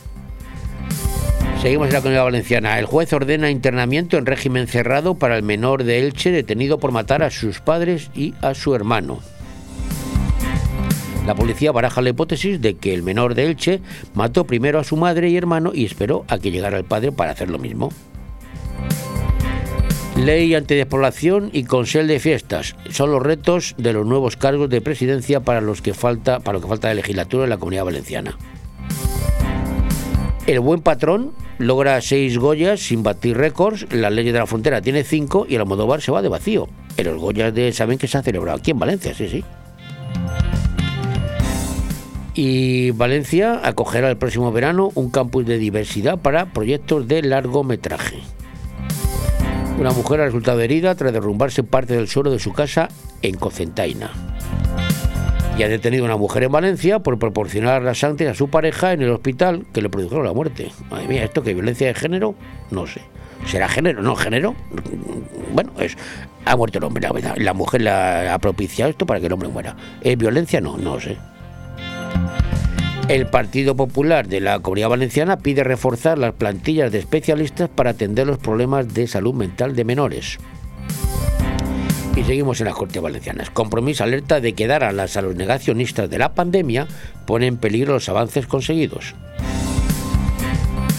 Seguimos 1.61 1.89
en 1.89 1.93
la 1.93 2.01
comunidad 2.01 2.25
valenciana. 2.25 2.79
El 2.79 2.87
juez 2.87 3.13
ordena 3.13 3.51
internamiento 3.51 4.17
en 4.17 4.25
régimen 4.25 4.69
cerrado 4.69 5.17
para 5.17 5.37
el 5.37 5.43
menor 5.43 5.85
de 5.85 5.99
Elche 5.99 6.31
detenido 6.31 6.79
por 6.79 6.93
matar 6.93 7.23
a 7.23 7.31
sus 7.31 7.61
padres 7.61 8.11
y 8.15 8.33
a 8.41 8.55
su 8.55 8.75
hermano. 8.75 9.21
La 11.27 11.35
policía 11.35 11.71
baraja 11.71 12.01
la 12.01 12.11
hipótesis 12.11 12.61
de 12.61 12.77
que 12.77 12.95
el 12.95 13.03
menor 13.03 13.35
de 13.35 13.47
Elche 13.47 13.81
mató 14.15 14.45
primero 14.45 14.79
a 14.79 14.85
su 14.85 14.97
madre 14.97 15.29
y 15.29 15.37
hermano 15.37 15.73
y 15.75 15.85
esperó 15.85 16.25
a 16.29 16.39
que 16.39 16.51
llegara 16.51 16.79
el 16.79 16.85
padre 16.85 17.13
para 17.13 17.33
hacer 17.33 17.51
lo 17.51 17.59
mismo. 17.59 17.91
Ley 20.17 20.55
antidespoblación 20.55 21.51
y 21.53 21.65
consell 21.65 22.07
de 22.07 22.21
fiestas 22.21 22.77
son 22.91 23.11
los 23.13 23.23
retos 23.23 23.75
de 23.79 23.93
los 23.93 24.07
nuevos 24.07 24.37
cargos 24.37 24.69
de 24.69 24.81
presidencia 24.81 25.41
para 25.41 25.61
los 25.61 25.83
que 25.83 25.95
falta 25.95 26.41
para 26.41 26.59
lo 26.59 26.63
que 26.63 26.69
falta 26.69 26.89
de 26.89 26.97
legislatura 26.97 27.45
en 27.45 27.51
la 27.51 27.59
Comunidad 27.59 27.85
Valenciana. 27.85 28.37
El 30.47 30.61
buen 30.61 30.81
patrón 30.81 31.33
logra 31.59 32.01
seis 32.01 32.39
Goyas 32.39 32.81
sin 32.81 33.03
batir 33.03 33.37
récords, 33.37 33.87
la 33.93 34.11
ley 34.11 34.25
de 34.25 34.39
la 34.39 34.47
frontera 34.47 34.83
tiene 34.83 35.05
cinco 35.05 35.47
y 35.49 35.55
el 35.55 35.61
Almodóvar 35.61 36.03
se 36.03 36.13
va 36.13 36.23
de 36.23 36.29
vacío. 36.29 36.69
En 36.97 37.07
los 37.07 37.19
Goyas 37.19 37.55
de 37.55 37.73
saben 37.73 37.99
que 37.99 38.09
se 38.09 38.19
ha 38.19 38.23
celebrado 38.23 38.59
aquí 38.59 38.73
en 38.73 38.79
Valencia, 38.79 39.15
sí, 39.15 39.29
sí 39.29 39.45
y 42.43 42.91
Valencia 42.93 43.61
acogerá 43.63 44.09
el 44.09 44.17
próximo 44.17 44.51
verano 44.51 44.93
un 44.95 45.11
campus 45.11 45.45
de 45.45 45.59
diversidad 45.59 46.19
para 46.19 46.47
proyectos 46.47 47.07
de 47.07 47.21
largometraje. 47.21 48.21
Una 49.79 49.91
mujer 49.91 50.23
ha 50.23 50.25
resultado 50.25 50.59
herida 50.61 50.95
tras 50.95 51.13
derrumbarse 51.13 51.65
parte 51.65 51.95
del 51.95 52.09
suelo 52.09 52.31
de 52.31 52.39
su 52.39 52.55
casa 52.55 52.89
en 53.21 53.37
Cocentaina. 53.37 54.11
Y 55.59 55.65
ha 55.65 55.69
detenido 55.69 56.05
a 56.05 56.07
una 56.07 56.17
mujer 56.17 56.45
en 56.45 56.53
Valencia 56.53 57.01
por 57.01 57.19
proporcionar 57.19 57.83
laxantes 57.83 58.27
a 58.27 58.35
su 58.35 58.49
pareja 58.49 58.95
en 58.95 59.03
el 59.03 59.11
hospital 59.11 59.67
que 59.75 59.83
le 59.83 59.91
produjeron 59.91 60.25
la 60.25 60.33
muerte. 60.33 60.73
Madre 60.91 61.09
mía, 61.09 61.25
¿esto 61.25 61.43
que 61.43 61.53
violencia 61.53 61.89
de 61.89 61.95
género? 61.95 62.35
No 62.71 62.87
sé. 62.87 63.03
¿Será 63.45 63.69
género? 63.69 64.01
¿No 64.01 64.17
género? 64.17 64.55
Bueno, 65.53 65.73
es 65.79 65.95
ha 66.47 66.57
muerto 66.57 66.79
el 66.79 66.85
hombre, 66.85 67.07
la, 67.07 67.35
la 67.37 67.53
mujer 67.53 67.83
la 67.83 68.33
ha 68.33 68.39
propiciado 68.39 68.91
esto 68.91 69.05
para 69.05 69.21
que 69.21 69.27
el 69.27 69.33
hombre 69.35 69.51
muera. 69.51 69.77
¿Es 70.01 70.17
violencia? 70.17 70.63
No, 70.63 70.79
no 70.79 70.99
sé. 70.99 71.19
El 73.09 73.27
Partido 73.27 73.75
Popular 73.75 74.29
de 74.29 74.41
la 74.41 74.61
Comunidad 74.61 74.91
Valenciana 74.91 75.39
pide 75.39 75.65
reforzar 75.65 76.17
las 76.17 76.33
plantillas 76.35 76.93
de 76.93 77.01
especialistas 77.01 77.69
para 77.69 77.91
atender 77.91 78.27
los 78.27 78.39
problemas 78.39 78.95
de 78.95 79.09
salud 79.09 79.35
mental 79.35 79.75
de 79.75 79.85
menores. 79.85 80.39
Y 82.15 82.23
seguimos 82.23 82.61
en 82.61 82.67
las 82.67 82.77
Cortes 82.77 83.03
Valencianas. 83.03 83.51
Compromiso 83.51 84.05
alerta 84.05 84.41
de 84.41 84.53
que 84.53 84.67
dar 84.67 84.85
a, 84.85 84.93
las, 84.93 85.17
a 85.17 85.23
los 85.23 85.35
negacionistas 85.35 86.09
de 86.09 86.19
la 86.19 86.35
pandemia 86.35 86.87
pone 87.27 87.49
en 87.49 87.57
peligro 87.57 87.95
los 87.95 88.09
avances 88.09 88.47
conseguidos 88.47 89.15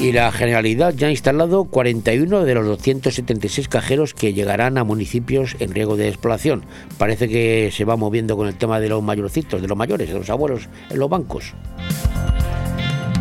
y 0.02 0.14
la 0.14 0.32
Generalidad 0.32 0.96
ya 0.96 1.08
ha 1.08 1.12
instalado 1.12 1.66
41 1.66 2.44
de 2.44 2.56
los 2.56 2.66
276 2.66 3.68
cajeros 3.68 4.16
que 4.16 4.34
llegarán 4.34 4.80
a 4.80 4.84
municipios 4.84 5.56
en 5.60 5.72
riesgo 5.72 5.96
de 5.96 6.08
explotación. 6.08 6.64
Parece 6.98 7.30
que 7.30 7.70
se 7.72 7.86
va 7.86 7.96
moviendo 7.98 8.36
con 8.36 8.48
el 8.48 8.56
tema 8.56 8.80
de 8.80 8.90
los 8.90 9.04
mayorcitos, 9.04 9.62
de 9.62 9.68
los 9.68 9.78
mayores, 9.78 10.10
de 10.10 10.16
los 10.16 10.30
abuelos 10.32 10.70
en 10.90 10.98
los 10.98 11.08
bancos. 11.08 11.54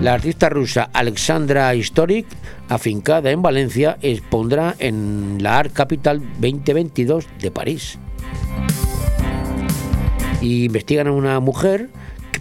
La 0.00 0.14
artista 0.14 0.48
rusa 0.48 0.88
Alexandra 0.94 1.74
Historic, 1.74 2.26
afincada 2.70 3.30
en 3.30 3.42
Valencia, 3.42 3.98
expondrá 4.00 4.74
en 4.78 5.36
la 5.42 5.58
Art 5.58 5.74
Capital 5.74 6.22
2022 6.40 7.26
de 7.42 7.50
París. 7.50 7.98
Y 10.40 10.64
investigan 10.64 11.08
a 11.08 11.12
una 11.12 11.40
mujer 11.40 11.90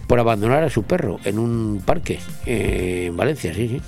por 0.06 0.18
abandonar 0.18 0.64
a 0.64 0.70
su 0.70 0.84
perro 0.84 1.20
en 1.24 1.38
un 1.38 1.82
parque 1.84 2.18
en 2.46 3.14
Valencia, 3.14 3.52
sí, 3.52 3.68
sí 3.68 3.80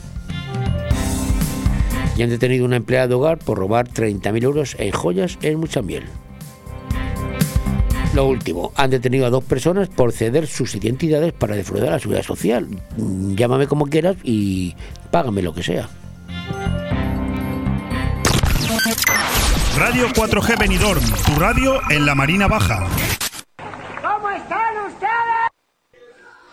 y 2.16 2.22
han 2.22 2.30
detenido 2.30 2.64
a 2.64 2.68
una 2.68 2.76
empleada 2.76 3.08
de 3.08 3.14
hogar 3.14 3.38
por 3.38 3.58
robar 3.58 3.88
30.000 3.88 4.42
euros 4.42 4.76
en 4.78 4.92
joyas 4.92 5.38
en 5.42 5.58
Muchamiel. 5.58 6.04
Lo 8.14 8.26
último, 8.26 8.72
han 8.76 8.90
detenido 8.90 9.24
a 9.24 9.30
dos 9.30 9.42
personas 9.42 9.88
por 9.88 10.12
ceder 10.12 10.46
sus 10.46 10.74
identidades 10.74 11.32
para 11.32 11.56
defraudar 11.56 11.88
a 11.88 11.92
la 11.92 11.98
seguridad 11.98 12.22
social. 12.22 12.68
Mm, 12.98 13.34
llámame 13.36 13.66
como 13.66 13.86
quieras 13.86 14.16
y 14.22 14.74
págame 15.10 15.40
lo 15.40 15.54
que 15.54 15.62
sea. 15.62 15.88
Radio 19.78 20.08
4G 20.08 20.58
Benidorm, 20.58 21.02
tu 21.24 21.40
radio 21.40 21.80
en 21.90 22.04
la 22.04 22.14
Marina 22.14 22.46
Baja. 22.46 22.86
¿Cómo 24.02 24.28
están 24.30 24.76
ustedes? 24.86 25.48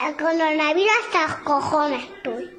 El 0.07 0.15
coronavirus 0.15 0.91
hasta 1.13 1.43
cojones 1.43 2.03
estoy. 2.03 2.58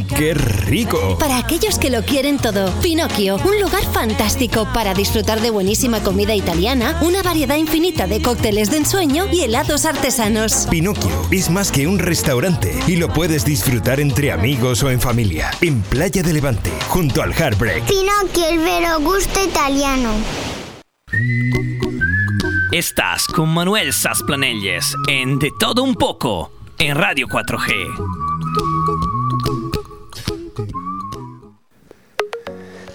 ¡Qué 0.15 0.33
rico! 0.33 1.17
Para 1.19 1.37
aquellos 1.37 1.79
que 1.79 1.89
lo 1.89 2.03
quieren 2.03 2.37
todo, 2.37 2.71
Pinocchio, 2.81 3.37
un 3.37 3.59
lugar 3.59 3.83
fantástico 3.93 4.67
para 4.73 4.93
disfrutar 4.93 5.41
de 5.41 5.49
buenísima 5.49 6.01
comida 6.01 6.35
italiana, 6.35 6.97
una 7.01 7.23
variedad 7.23 7.55
infinita 7.55 8.07
de 8.07 8.21
cócteles 8.21 8.71
de 8.71 8.77
ensueño 8.77 9.25
y 9.31 9.41
helados 9.41 9.85
artesanos. 9.85 10.67
Pinocchio 10.69 11.27
es 11.31 11.49
más 11.49 11.71
que 11.71 11.87
un 11.87 11.99
restaurante 11.99 12.77
y 12.87 12.97
lo 12.97 13.09
puedes 13.09 13.45
disfrutar 13.45 13.99
entre 13.99 14.31
amigos 14.31 14.83
o 14.83 14.89
en 14.89 15.01
familia. 15.01 15.51
En 15.61 15.81
Playa 15.81 16.21
de 16.23 16.33
Levante, 16.33 16.71
junto 16.87 17.21
al 17.21 17.33
Heartbreak. 17.33 17.83
Pinocchio, 17.85 18.49
el 18.49 18.59
vero 18.59 18.99
gusto 18.99 19.43
italiano. 19.43 20.11
Estás 22.71 23.27
con 23.27 23.49
Manuel 23.49 23.91
Sasplanelles 23.91 24.95
en 25.09 25.39
De 25.39 25.51
Todo 25.59 25.83
Un 25.83 25.95
Poco, 25.95 26.53
en 26.79 26.95
Radio 26.95 27.27
4G. 27.27 28.30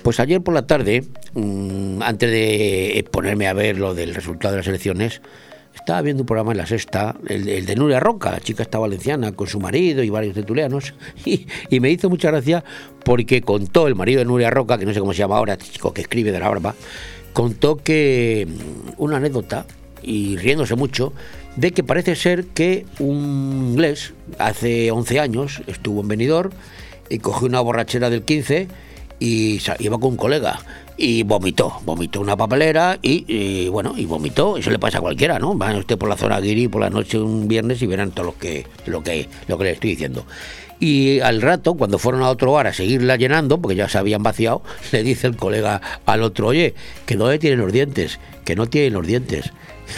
Pues 0.07 0.21
ayer 0.21 0.40
por 0.40 0.55
la 0.55 0.69
tarde, 0.69 1.03
mmm, 1.35 2.01
antes 2.01 2.31
de 2.31 3.05
ponerme 3.11 3.49
a 3.49 3.53
ver 3.53 3.77
lo 3.77 3.92
del 3.92 4.14
resultado 4.14 4.53
de 4.53 4.59
las 4.59 4.69
elecciones, 4.69 5.21
estaba 5.75 6.01
viendo 6.01 6.23
un 6.23 6.27
programa 6.29 6.53
en 6.53 6.59
la 6.59 6.66
sexta, 6.66 7.16
el, 7.27 7.66
de 7.66 7.75
Nuria 7.75 7.99
Roca, 7.99 8.31
la 8.31 8.38
chica 8.38 8.62
está 8.62 8.79
valenciana, 8.79 9.33
con 9.33 9.49
su 9.49 9.59
marido 9.59 10.05
y 10.05 10.09
varios 10.09 10.35
tetulianos, 10.35 10.95
y, 11.25 11.49
me 11.81 11.90
hizo 11.90 12.09
mucha 12.09 12.31
gracia 12.31 12.62
porque 13.05 13.42
contó 13.42 13.88
el 13.88 13.97
marido 13.97 14.21
de 14.21 14.27
Nuria 14.27 14.49
Roca, 14.49 14.79
que 14.79 14.87
no 14.87 14.95
sé 14.95 15.01
cómo 15.01 15.12
se 15.12 15.19
llama 15.19 15.38
ahora, 15.38 15.55
este 15.55 15.73
chico 15.73 15.92
que 15.92 16.03
escribe 16.03 16.31
de 16.31 16.38
la 16.38 16.51
barba, 16.51 16.77
contó 17.33 17.75
que 17.75 18.47
una 18.99 19.16
anécdota, 19.16 19.66
y 20.05 20.37
riéndose 20.37 20.77
mucho, 20.77 21.14
de 21.57 21.73
que 21.73 21.83
parece 21.83 22.14
ser 22.14 22.45
que 22.45 22.87
un 23.01 23.71
inglés, 23.73 24.14
hace 24.38 24.92
11 24.92 25.19
años, 25.19 25.62
estuvo 25.66 26.01
en 26.03 26.07
Benidorm 26.07 26.53
y 27.11 27.19
cogió 27.19 27.49
una 27.49 27.61
borrachera 27.61 28.09
del 28.09 28.23
15 28.23 28.69
y 29.18 29.61
iba 29.79 29.98
con 29.98 30.11
un 30.11 30.16
colega 30.16 30.61
y 30.96 31.22
vomitó, 31.22 31.81
vomitó 31.85 32.20
una 32.20 32.37
papelera 32.37 32.98
y, 33.02 33.68
bueno, 33.68 33.94
y 33.96 34.07
vomitó, 34.07 34.57
eso 34.57 34.70
le 34.70 34.79
pasa 34.79 34.98
a 34.98 35.00
cualquiera, 35.00 35.38
¿no? 35.38 35.55
Van 35.55 35.76
usted 35.76 35.98
por 35.98 36.09
la 36.09 36.16
zona 36.16 36.40
Guiri 36.40 36.68
por 36.68 36.81
la 36.81 36.90
noche 36.90 37.18
un 37.18 37.48
viernes 37.48 37.83
y 37.83 37.87
verán 37.87 38.12
todo 38.12 38.26
lo 38.26 38.38
que, 38.38 38.66
lo 38.87 39.02
que, 39.02 39.29
lo 39.46 39.59
que 39.59 39.64
le 39.64 39.70
estoy 39.72 39.90
diciendo. 39.90 40.24
Y 40.79 41.20
al 41.20 41.40
rato, 41.40 41.74
cuando 41.74 41.98
fueron 41.98 42.22
a 42.22 42.29
otro 42.29 42.52
bar 42.52 42.66
a 42.66 42.72
seguirla 42.72 43.16
llenando, 43.16 43.59
porque 43.59 43.76
ya 43.76 43.88
se 43.88 43.98
habían 43.98 44.22
vaciado, 44.22 44.62
le 44.92 45.02
dice 45.02 45.26
el 45.26 45.37
colega 45.37 45.81
al 46.05 46.22
otro, 46.22 46.48
oye, 46.48 46.74
que 47.07 47.16
no 47.16 47.37
tienen 47.38 47.61
los 47.61 47.72
dientes, 47.72 48.18
que 48.44 48.57
no 48.57 48.66
tienen 48.66 48.92
los 48.94 49.07
dientes. 49.07 49.52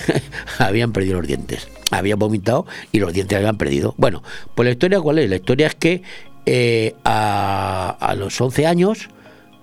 habían 0.58 0.92
perdido 0.92 1.18
los 1.18 1.26
dientes. 1.26 1.68
Habían 1.90 2.18
vomitado 2.18 2.66
y 2.92 3.00
los 3.00 3.12
dientes 3.12 3.36
habían 3.36 3.56
perdido. 3.56 3.94
Bueno, 3.96 4.22
pues 4.54 4.66
la 4.66 4.72
historia 4.72 5.00
cuál 5.00 5.18
es? 5.18 5.30
La 5.30 5.36
historia 5.36 5.66
es 5.68 5.74
que 5.74 6.02
eh, 6.50 6.94
a, 7.04 8.14
los 8.16 8.40
11 8.40 8.66
años, 8.66 9.10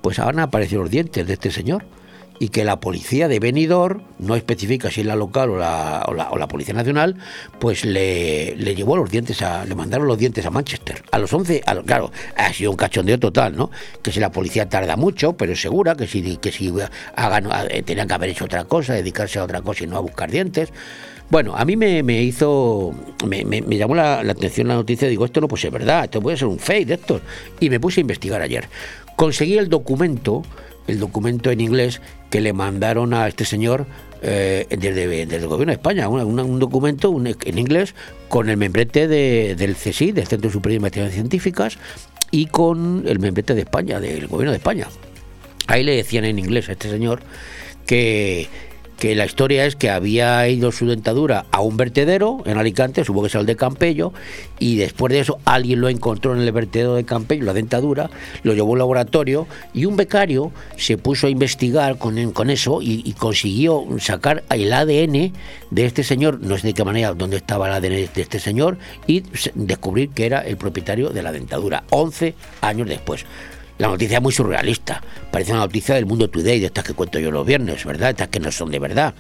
pues 0.02 0.20
han 0.20 0.38
aparecido 0.38 0.84
los 0.84 0.92
dientes 0.92 1.26
de 1.26 1.34
este 1.34 1.50
señor. 1.50 1.84
Y 2.38 2.50
que 2.50 2.64
la 2.64 2.80
policía 2.82 3.28
de 3.28 3.40
Benidorm, 3.40 4.04
no 4.20 4.36
especifica 4.36 4.92
si 4.92 5.02
es 5.02 5.08
la 5.08 5.16
local 5.16 5.52
o 5.52 5.58
la, 5.58 6.04
o 6.06 6.38
la, 6.38 6.48
Policía 6.48 6.76
Nacional, 6.76 7.16
pues 7.60 7.86
le, 7.86 8.56
le, 8.58 8.76
llevó 8.76 8.98
los 8.98 9.10
dientes, 9.10 9.42
a, 9.42 9.66
le 9.66 9.74
mandaron 9.74 10.06
los 10.06 10.18
dientes 10.18 10.46
a 10.46 10.52
Manchester. 10.52 11.02
A 11.12 11.18
los 11.18 11.34
11, 11.34 11.64
a, 11.66 11.76
claro, 11.82 12.12
ha 12.36 12.54
sido 12.54 12.72
un 12.72 12.78
cachondeo 12.78 13.18
total, 13.18 13.56
¿no? 13.56 13.72
Que 14.04 14.12
si 14.12 14.20
la 14.20 14.32
policía 14.32 14.68
tarda 14.68 14.98
mucho, 14.98 15.34
pero 15.34 15.54
es 15.54 15.62
segura, 15.62 15.96
que 15.96 16.08
si, 16.08 16.38
que 16.38 16.52
si 16.52 16.72
hagan, 17.16 17.50
tenían 17.86 18.08
que 18.08 18.14
haber 18.14 18.30
hecho 18.30 18.46
otra 18.46 18.66
cosa, 18.66 18.94
dedicarse 18.94 19.40
a 19.40 19.46
otra 19.46 19.62
cosa 19.62 19.86
y 19.86 19.88
no 19.88 19.96
a 19.98 20.02
buscar 20.02 20.30
dientes. 20.30 20.74
Bueno, 21.30 21.56
a 21.56 21.66
mí 21.66 21.76
me, 21.76 22.04
me 22.04 22.22
hizo, 22.22 22.94
me, 23.26 23.44
me, 23.44 23.62
llamó 23.78 23.96
la, 23.96 24.24
la, 24.24 24.34
atención 24.34 24.68
la 24.68 24.76
noticia, 24.76 25.08
digo, 25.08 25.26
esto 25.26 25.42
no 25.42 25.48
puede 25.48 25.62
ser 25.62 25.72
verdad, 25.72 26.06
esto 26.06 26.22
puede 26.22 26.38
ser 26.38 26.48
un 26.48 26.60
fake 26.60 26.92
estos. 26.92 27.22
Y 27.60 27.70
me 27.70 27.80
puse 27.80 28.00
a 28.00 28.02
investigar 28.02 28.42
ayer. 28.42 28.68
Conseguí 29.16 29.58
el 29.58 29.70
documento, 29.70 30.44
el 30.88 31.00
documento 31.00 31.50
en 31.50 31.62
inglés 31.62 32.02
que 32.30 32.42
le 32.42 32.54
mandaron 32.54 33.14
a 33.14 33.28
este 33.28 33.44
señor 33.46 33.88
eh, 34.22 34.68
desde, 34.70 35.24
el 35.24 35.48
gobierno 35.48 35.72
de 35.72 35.78
España, 35.78 36.10
un, 36.10 36.22
un, 36.22 36.40
un 36.40 36.60
documento 36.60 37.10
un, 37.10 37.28
en 37.28 37.58
inglés 37.58 37.96
con 38.28 38.50
el 38.50 38.58
membrete 38.58 39.08
de, 39.08 39.56
del 39.56 39.76
CSI, 39.76 40.12
del 40.12 40.28
Centro 40.28 40.50
Superior 40.50 40.74
de 40.74 40.88
Investigaciones 40.88 41.16
Científicas, 41.16 41.78
y 42.32 42.48
con 42.48 43.04
el 43.08 43.20
membrete 43.20 43.56
de 43.56 43.62
España, 43.62 44.00
del 44.00 44.28
gobierno 44.28 44.52
de 44.52 44.58
España. 44.58 44.88
Ahí 45.68 45.84
le 45.84 45.96
decían 45.96 46.26
en 46.26 46.38
inglés 46.38 46.70
a 46.70 46.74
este 46.74 46.90
señor 46.90 47.22
que 47.86 48.48
que 48.98 49.16
la 49.16 49.26
historia 49.26 49.66
es 49.66 49.76
que 49.76 49.90
había 49.90 50.48
ido 50.48 50.72
su 50.72 50.88
dentadura 50.88 51.46
a 51.52 51.62
un 51.62 51.78
vertedero 51.78 52.42
en 52.46 52.58
Alicante, 52.58 53.04
supongo 53.04 53.24
que 53.24 53.28
es 53.28 53.36
el 53.36 53.46
de 53.46 53.56
Campello, 53.56 54.14
y 54.60 54.78
después 54.78 55.12
de 55.12 55.20
eso 55.20 55.40
alguien 55.46 55.82
lo 55.82 55.90
encontró 55.90 56.34
en 56.34 56.42
el 56.42 56.52
vertedero 56.52 56.96
de 56.96 57.04
Campello, 57.04 57.44
la 57.44 57.54
dentadura, 57.54 58.10
lo 58.44 58.54
llevó 58.54 58.70
a 58.70 58.74
un 58.74 58.80
laboratorio 58.80 59.48
y 59.74 59.86
un 59.86 59.96
becario 59.96 60.52
se 60.78 60.98
puso 60.98 61.28
a 61.28 61.30
investigar 61.30 61.98
con, 61.98 62.32
con 62.32 62.50
eso 62.50 62.82
y, 62.82 63.02
y, 63.06 63.14
consiguió 63.14 63.86
sacar 64.00 64.44
el 64.50 64.72
ADN 64.72 65.34
de 65.72 65.86
este 65.86 66.04
señor, 66.04 66.40
no 66.42 66.58
sé 66.58 66.68
de 66.68 66.74
qué 66.74 66.84
manera, 66.84 67.14
dónde 67.14 67.38
estaba 67.38 67.68
el 67.68 67.74
ADN 67.74 68.14
de 68.14 68.22
este 68.22 68.40
señor, 68.40 68.78
y 69.08 69.24
descubrir 69.56 70.10
que 70.10 70.26
era 70.26 70.40
el 70.40 70.58
propietario 70.58 71.10
de 71.10 71.24
la 71.24 71.32
dentadura, 71.32 71.84
11 71.90 72.34
años 72.62 72.88
después. 72.88 73.26
La 73.78 73.88
noticia 73.88 74.18
es 74.18 74.24
muy 74.24 74.32
surrealista. 74.32 75.02
Parece 75.32 75.52
una 75.52 75.62
noticia 75.62 75.96
del 75.96 76.06
mundo 76.06 76.30
today, 76.30 76.60
de 76.60 76.68
estas 76.68 76.84
que 76.84 76.94
cuento 76.94 77.20
yo 77.20 77.32
los 77.32 77.46
viernes, 77.46 77.84
¿verdad? 77.86 78.12
Estas 78.12 78.30
que 78.30 78.40
no 78.40 78.52
son 78.52 78.72
de 78.72 78.80
verdad. 78.80 79.14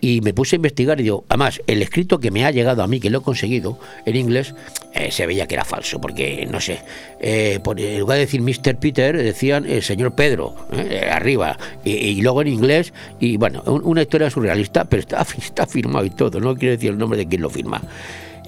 Y 0.00 0.20
me 0.20 0.34
puse 0.34 0.56
a 0.56 0.58
investigar 0.58 1.00
y 1.00 1.04
digo, 1.04 1.24
además, 1.28 1.62
el 1.66 1.80
escrito 1.80 2.20
que 2.20 2.30
me 2.30 2.44
ha 2.44 2.50
llegado 2.50 2.82
a 2.82 2.86
mí, 2.86 3.00
que 3.00 3.08
lo 3.08 3.20
he 3.20 3.22
conseguido 3.22 3.78
en 4.04 4.16
inglés, 4.16 4.54
eh, 4.92 5.10
se 5.10 5.26
veía 5.26 5.46
que 5.46 5.54
era 5.54 5.64
falso, 5.64 5.98
porque, 5.98 6.46
no 6.50 6.60
sé, 6.60 6.80
eh, 7.20 7.58
en 7.64 8.00
lugar 8.00 8.18
de 8.18 8.26
decir 8.26 8.42
Mr. 8.42 8.76
Peter, 8.78 9.16
decían 9.16 9.64
el 9.64 9.82
señor 9.82 10.14
Pedro, 10.14 10.56
eh, 10.72 11.08
arriba, 11.10 11.56
y, 11.84 12.20
luego 12.20 12.42
en 12.42 12.48
inglés, 12.48 12.92
y 13.18 13.38
bueno, 13.38 13.62
un, 13.64 13.82
una 13.84 14.02
historia 14.02 14.28
surrealista, 14.28 14.84
pero 14.84 15.00
está, 15.00 15.26
está 15.38 15.66
firmado 15.66 16.04
y 16.04 16.10
todo, 16.10 16.38
no 16.38 16.54
quiero 16.54 16.74
decir 16.74 16.90
el 16.90 16.98
nombre 16.98 17.18
de 17.18 17.26
quien 17.26 17.40
lo 17.40 17.48
firma. 17.48 17.80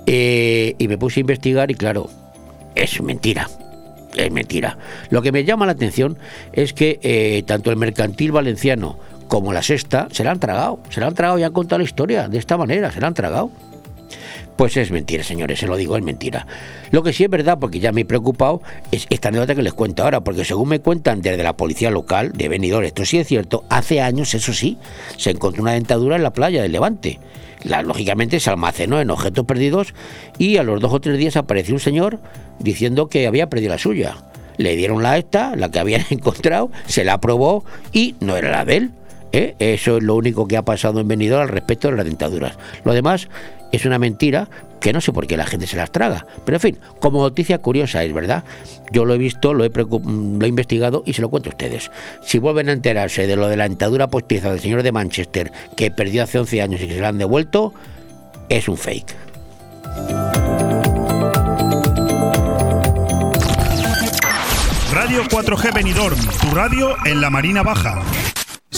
Eh, 0.07 0.75
y 0.79 0.89
me 0.89 0.99
puse 0.99 1.21
a 1.21 1.23
investigar 1.23 1.71
y 1.71 1.75
claro, 1.75 2.11
es 2.75 3.01
mentira, 3.01 3.49
es 4.17 4.31
mentira. 4.33 4.79
Lo 5.11 5.23
que 5.23 5.33
me 5.33 5.45
llama 5.45 5.67
la 5.67 5.73
atención 5.73 6.19
es 6.53 6.73
que 6.73 6.99
eh, 7.03 7.43
tanto 7.47 7.71
el 7.71 7.77
mercantil 7.77 8.33
valenciano 8.33 8.99
como 9.29 9.53
la 9.53 9.63
sexta 9.63 10.09
se 10.11 10.25
la 10.25 10.31
han 10.31 10.41
tragado, 10.41 10.81
se 10.91 11.01
la 11.01 11.07
han 11.07 11.15
tragado 11.15 11.39
y 11.39 11.43
han 11.43 11.53
contado 11.53 11.79
la 11.79 11.85
historia 11.85 12.29
de 12.29 12.39
esta 12.39 12.57
manera, 12.57 12.93
se 12.93 13.01
la 13.01 13.09
han 13.09 13.15
tragado. 13.15 13.51
Pues 14.57 14.75
es 14.79 14.91
mentira, 14.91 15.23
señores, 15.23 15.59
se 15.59 15.67
lo 15.67 15.77
digo, 15.77 15.99
es 15.99 16.03
mentira. 16.03 16.47
Lo 16.91 17.03
que 17.03 17.13
sí 17.13 17.25
es 17.25 17.31
verdad, 17.31 17.59
porque 17.59 17.79
ya 17.79 17.93
me 17.93 18.03
he 18.03 18.05
preocupado, 18.07 18.63
es 18.91 19.07
esta 19.11 19.29
anécdota 19.29 19.55
que 19.55 19.63
les 19.63 19.75
cuento 19.75 20.03
ahora, 20.03 20.23
porque 20.23 20.47
según 20.47 20.71
me 20.71 20.81
cuentan 20.81 21.21
desde 21.21 21.43
la 21.43 21.59
policía 21.59 21.91
local 21.91 22.33
de 22.33 22.49
Benidorm, 22.49 22.87
esto 22.87 23.05
sí 23.05 23.19
es 23.19 23.27
cierto, 23.27 23.65
hace 23.69 24.01
años, 24.01 24.33
eso 24.35 24.55
sí, 24.55 24.79
se 25.19 25.31
encontró 25.31 25.63
una 25.63 25.73
dentadura 25.73 26.17
en 26.17 26.23
la 26.23 26.33
playa 26.33 26.63
del 26.63 26.73
Levante. 26.73 27.19
Lógicamente 27.67 28.41
se 28.41 28.51
almacenó 28.51 29.01
en 29.01 29.11
objetos 29.11 29.45
perdidos 29.45 29.95
y 30.39 30.57
a 30.57 30.63
los 30.63 30.81
dos 30.81 30.93
o 30.93 31.01
tres 31.01 31.19
días 31.19 31.37
apareció 31.37 31.75
un 31.75 31.81
señor 31.81 32.19
diciendo 32.59 33.09
que 33.09 33.27
había 33.27 33.49
perdido 33.49 33.71
la 33.71 33.79
suya. 33.79 34.17
Le 34.57 34.77
dieron 34.77 35.03
la 35.03 35.19
esta, 35.19 35.57
la 35.57 35.71
que 35.71 35.79
habían 35.79 36.03
encontrado, 36.11 36.71
se 36.87 37.05
la 37.05 37.21
probó 37.21 37.65
y 37.93 38.15
no 38.21 38.37
era 38.37 38.51
la 38.51 38.65
de 38.65 38.77
él. 38.77 38.91
¿eh? 39.33 39.55
Eso 39.59 39.99
es 39.99 40.03
lo 40.03 40.15
único 40.15 40.47
que 40.47 40.57
ha 40.57 40.65
pasado 40.65 41.01
en 41.01 41.09
Benidorm 41.09 41.43
al 41.43 41.49
respecto 41.49 41.91
de 41.91 41.97
las 41.97 42.07
dentaduras. 42.07 42.57
Lo 42.85 42.95
demás 42.95 43.29
es 43.73 43.85
una 43.85 43.99
mentira 43.99 44.49
que 44.81 44.93
no 44.93 45.01
sé 45.01 45.13
por 45.13 45.27
qué 45.27 45.37
la 45.37 45.47
gente 45.47 45.67
se 45.67 45.77
las 45.77 45.91
traga. 45.91 46.27
Pero 46.45 46.57
en 46.57 46.61
fin, 46.61 46.79
como 47.01 47.23
noticia 47.23 47.59
curiosa 47.59 48.05
es 48.05 48.13
verdad. 48.13 48.45
Yo 48.93 49.05
lo 49.05 49.15
he 49.15 49.19
visto, 49.19 49.55
lo 49.55 49.65
he, 49.65 50.49
investigado 50.49 51.03
y 51.07 51.13
se 51.13 51.23
lo 51.23 51.29
cuento 51.29 51.51
a 51.51 51.53
ustedes. 51.53 51.91
Si 52.23 52.39
vuelven 52.39 52.69
a 52.69 52.73
enterarse 52.73 53.27
de 53.27 53.37
lo 53.37 53.49
de 53.49 53.57
la 53.57 53.65
dentadura 53.65 54.09
postiza 54.09 54.51
del 54.51 54.61
señor 54.61 54.83
de 54.83 54.93
Manchester 54.93 55.53
que 55.77 55.91
perdió 55.91 56.23
hace 56.23 56.39
11 56.39 56.63
años 56.63 56.81
y 56.81 56.89
que 56.89 56.95
se 56.95 57.01
la 57.01 57.09
han 57.09 57.19
devuelto, 57.19 57.73
es 58.49 58.69
un 58.69 58.77
fake. 58.77 59.15
Radio 64.93 65.25
4G 65.25 65.75
Benidorm, 65.75 66.19
tu 66.41 66.55
radio 66.55 66.97
en 67.05 67.21
la 67.21 67.31
Marina 67.31 67.63
Baja. 67.63 68.03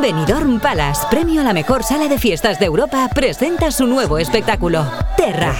Benidorm 0.00 0.60
Palace, 0.60 1.06
premio 1.10 1.40
a 1.40 1.44
la 1.44 1.52
mejor 1.52 1.82
sala 1.82 2.08
de 2.08 2.18
fiestas 2.18 2.58
de 2.58 2.66
Europa, 2.66 3.08
presenta 3.14 3.70
su 3.70 3.86
nuevo 3.86 4.18
espectáculo, 4.18 4.86
Terra. 5.16 5.54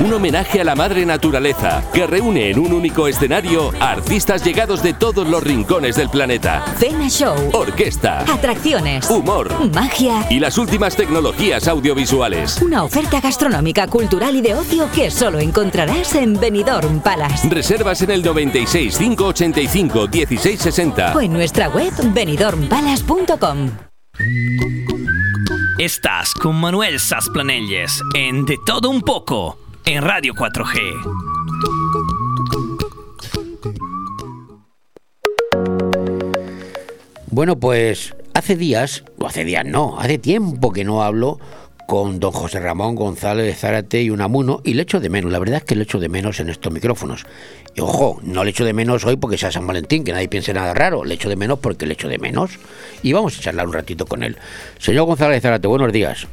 Un 0.00 0.12
homenaje 0.12 0.60
a 0.60 0.64
la 0.64 0.74
madre 0.74 1.06
naturaleza 1.06 1.82
que 1.92 2.06
reúne 2.06 2.50
en 2.50 2.58
un 2.58 2.72
único 2.72 3.06
escenario 3.06 3.70
a 3.80 3.92
artistas 3.92 4.42
llegados 4.42 4.82
de 4.82 4.92
todos 4.92 5.26
los 5.28 5.42
rincones 5.42 5.94
del 5.94 6.08
planeta. 6.08 6.64
Cena 6.78 7.08
Show, 7.08 7.34
Orquesta, 7.52 8.20
atracciones, 8.22 9.08
humor, 9.08 9.52
magia 9.72 10.26
y 10.30 10.40
las 10.40 10.58
últimas 10.58 10.96
tecnologías 10.96 11.68
audiovisuales. 11.68 12.60
Una 12.60 12.82
oferta 12.82 13.20
gastronómica, 13.20 13.86
cultural 13.86 14.34
y 14.34 14.40
de 14.40 14.54
ocio 14.54 14.88
que 14.92 15.10
solo 15.10 15.38
encontrarás 15.38 16.14
en 16.16 16.38
Benidorm 16.40 17.00
Palace. 17.00 17.48
Reservas 17.48 18.02
en 18.02 18.10
el 18.10 18.22
96 18.22 18.98
585 18.98 20.08
1660 20.08 21.14
o 21.14 21.20
en 21.20 21.32
nuestra 21.32 21.68
web 21.68 21.92
benidormpalace.com. 22.12 23.70
Estás 25.78 26.34
con 26.34 26.56
Manuel 26.56 26.98
Sasplanelles 26.98 28.00
en 28.14 28.44
De 28.44 28.56
Todo 28.64 28.90
Un 28.90 29.00
Poco 29.02 29.63
en 29.86 30.02
Radio 30.02 30.34
4G. 30.34 30.80
Bueno, 37.30 37.58
pues 37.58 38.14
hace 38.32 38.56
días, 38.56 39.04
o 39.18 39.26
hace 39.26 39.44
días 39.44 39.64
no, 39.66 39.98
hace 39.98 40.18
tiempo 40.18 40.72
que 40.72 40.84
no 40.84 41.02
hablo 41.02 41.38
con 41.86 42.18
don 42.18 42.32
José 42.32 42.60
Ramón 42.60 42.94
González 42.94 43.44
de 43.44 43.54
Zárate 43.54 44.02
y 44.02 44.10
Unamuno 44.10 44.60
y 44.64 44.74
le 44.74 44.82
echo 44.82 45.00
de 45.00 45.10
menos, 45.10 45.30
la 45.30 45.38
verdad 45.38 45.58
es 45.58 45.64
que 45.64 45.76
le 45.76 45.82
echo 45.82 45.98
de 45.98 46.08
menos 46.08 46.40
en 46.40 46.48
estos 46.48 46.72
micrófonos. 46.72 47.26
Y 47.74 47.80
ojo, 47.80 48.20
no 48.22 48.44
le 48.44 48.50
echo 48.50 48.64
de 48.64 48.72
menos 48.72 49.04
hoy 49.04 49.16
porque 49.16 49.36
sea 49.36 49.52
San 49.52 49.66
Valentín, 49.66 50.04
que 50.04 50.12
nadie 50.12 50.28
piense 50.28 50.54
nada 50.54 50.72
raro, 50.72 51.04
le 51.04 51.14
echo 51.14 51.28
de 51.28 51.36
menos 51.36 51.58
porque 51.58 51.86
le 51.86 51.94
echo 51.94 52.08
de 52.08 52.18
menos 52.18 52.52
y 53.02 53.12
vamos 53.12 53.36
a 53.38 53.42
charlar 53.42 53.66
un 53.66 53.74
ratito 53.74 54.06
con 54.06 54.22
él. 54.22 54.38
Señor 54.78 55.04
González 55.04 55.36
de 55.36 55.40
Zárate, 55.42 55.68
buenos 55.68 55.92
días. 55.92 56.26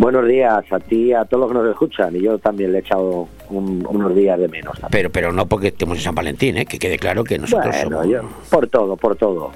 Buenos 0.00 0.26
días 0.26 0.64
a 0.72 0.80
ti 0.80 1.08
y 1.08 1.12
a 1.12 1.26
todos 1.26 1.42
los 1.42 1.52
que 1.52 1.58
nos 1.58 1.70
escuchan. 1.72 2.16
Y 2.16 2.22
yo 2.22 2.38
también 2.38 2.72
le 2.72 2.78
he 2.78 2.80
echado 2.80 3.28
un- 3.50 3.86
unos 3.86 4.14
días 4.14 4.38
de 4.38 4.48
menos. 4.48 4.72
también. 4.72 4.88
Pero, 4.90 5.10
pero 5.10 5.30
no 5.30 5.44
porque 5.44 5.68
estemos 5.68 5.98
en 5.98 6.02
San 6.04 6.14
Valentín, 6.14 6.56
¿eh? 6.56 6.64
que 6.64 6.78
quede 6.78 6.98
claro 6.98 7.22
que 7.22 7.38
nosotros 7.38 7.74
Bueno, 7.84 7.98
somos... 8.02 8.08
yo- 8.08 8.22
por 8.48 8.66
todo, 8.68 8.96
por 8.96 9.16
todo. 9.16 9.50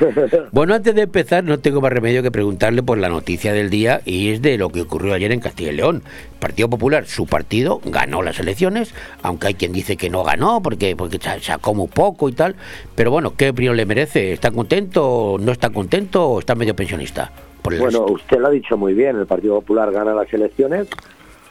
Bueno, 0.52 0.74
antes 0.74 0.94
de 0.94 1.02
empezar, 1.02 1.42
no 1.42 1.58
tengo 1.58 1.80
más 1.80 1.92
remedio 1.92 2.22
que 2.22 2.30
preguntarle 2.30 2.84
por 2.84 2.96
la 2.98 3.08
noticia 3.08 3.52
del 3.52 3.70
día 3.70 4.00
y 4.04 4.30
es 4.30 4.40
de 4.40 4.56
lo 4.56 4.68
que 4.70 4.82
ocurrió 4.82 5.14
ayer 5.14 5.32
en 5.32 5.40
Castilla 5.40 5.72
y 5.72 5.76
León. 5.76 6.04
Partido 6.38 6.70
Popular, 6.70 7.04
su 7.06 7.26
partido, 7.26 7.80
ganó 7.84 8.22
las 8.22 8.38
elecciones, 8.38 8.94
aunque 9.24 9.48
hay 9.48 9.54
quien 9.54 9.72
dice 9.72 9.96
que 9.96 10.10
no 10.10 10.22
ganó 10.22 10.62
porque, 10.62 10.94
porque 10.94 11.18
sa- 11.18 11.40
sacó 11.40 11.74
muy 11.74 11.88
poco 11.88 12.28
y 12.28 12.32
tal. 12.34 12.54
Pero 12.94 13.10
bueno, 13.10 13.34
¿qué 13.36 13.50
opinión 13.50 13.76
le 13.76 13.84
merece? 13.84 14.32
¿Está 14.32 14.52
contento? 14.52 15.38
¿No 15.40 15.50
está 15.50 15.70
contento? 15.70 16.24
¿O 16.28 16.38
está 16.38 16.54
medio 16.54 16.76
pensionista? 16.76 17.32
Por 17.62 17.74
el 17.74 17.80
Bueno, 17.80 18.06
usted 18.06 18.38
lo 18.38 18.48
ha 18.48 18.50
dicho 18.50 18.76
muy 18.76 18.94
bien. 18.94 19.16
El 19.16 19.26
Partido 19.26 19.54
Popular 19.56 19.92
gana 19.92 20.14
las 20.14 20.32
elecciones, 20.32 20.88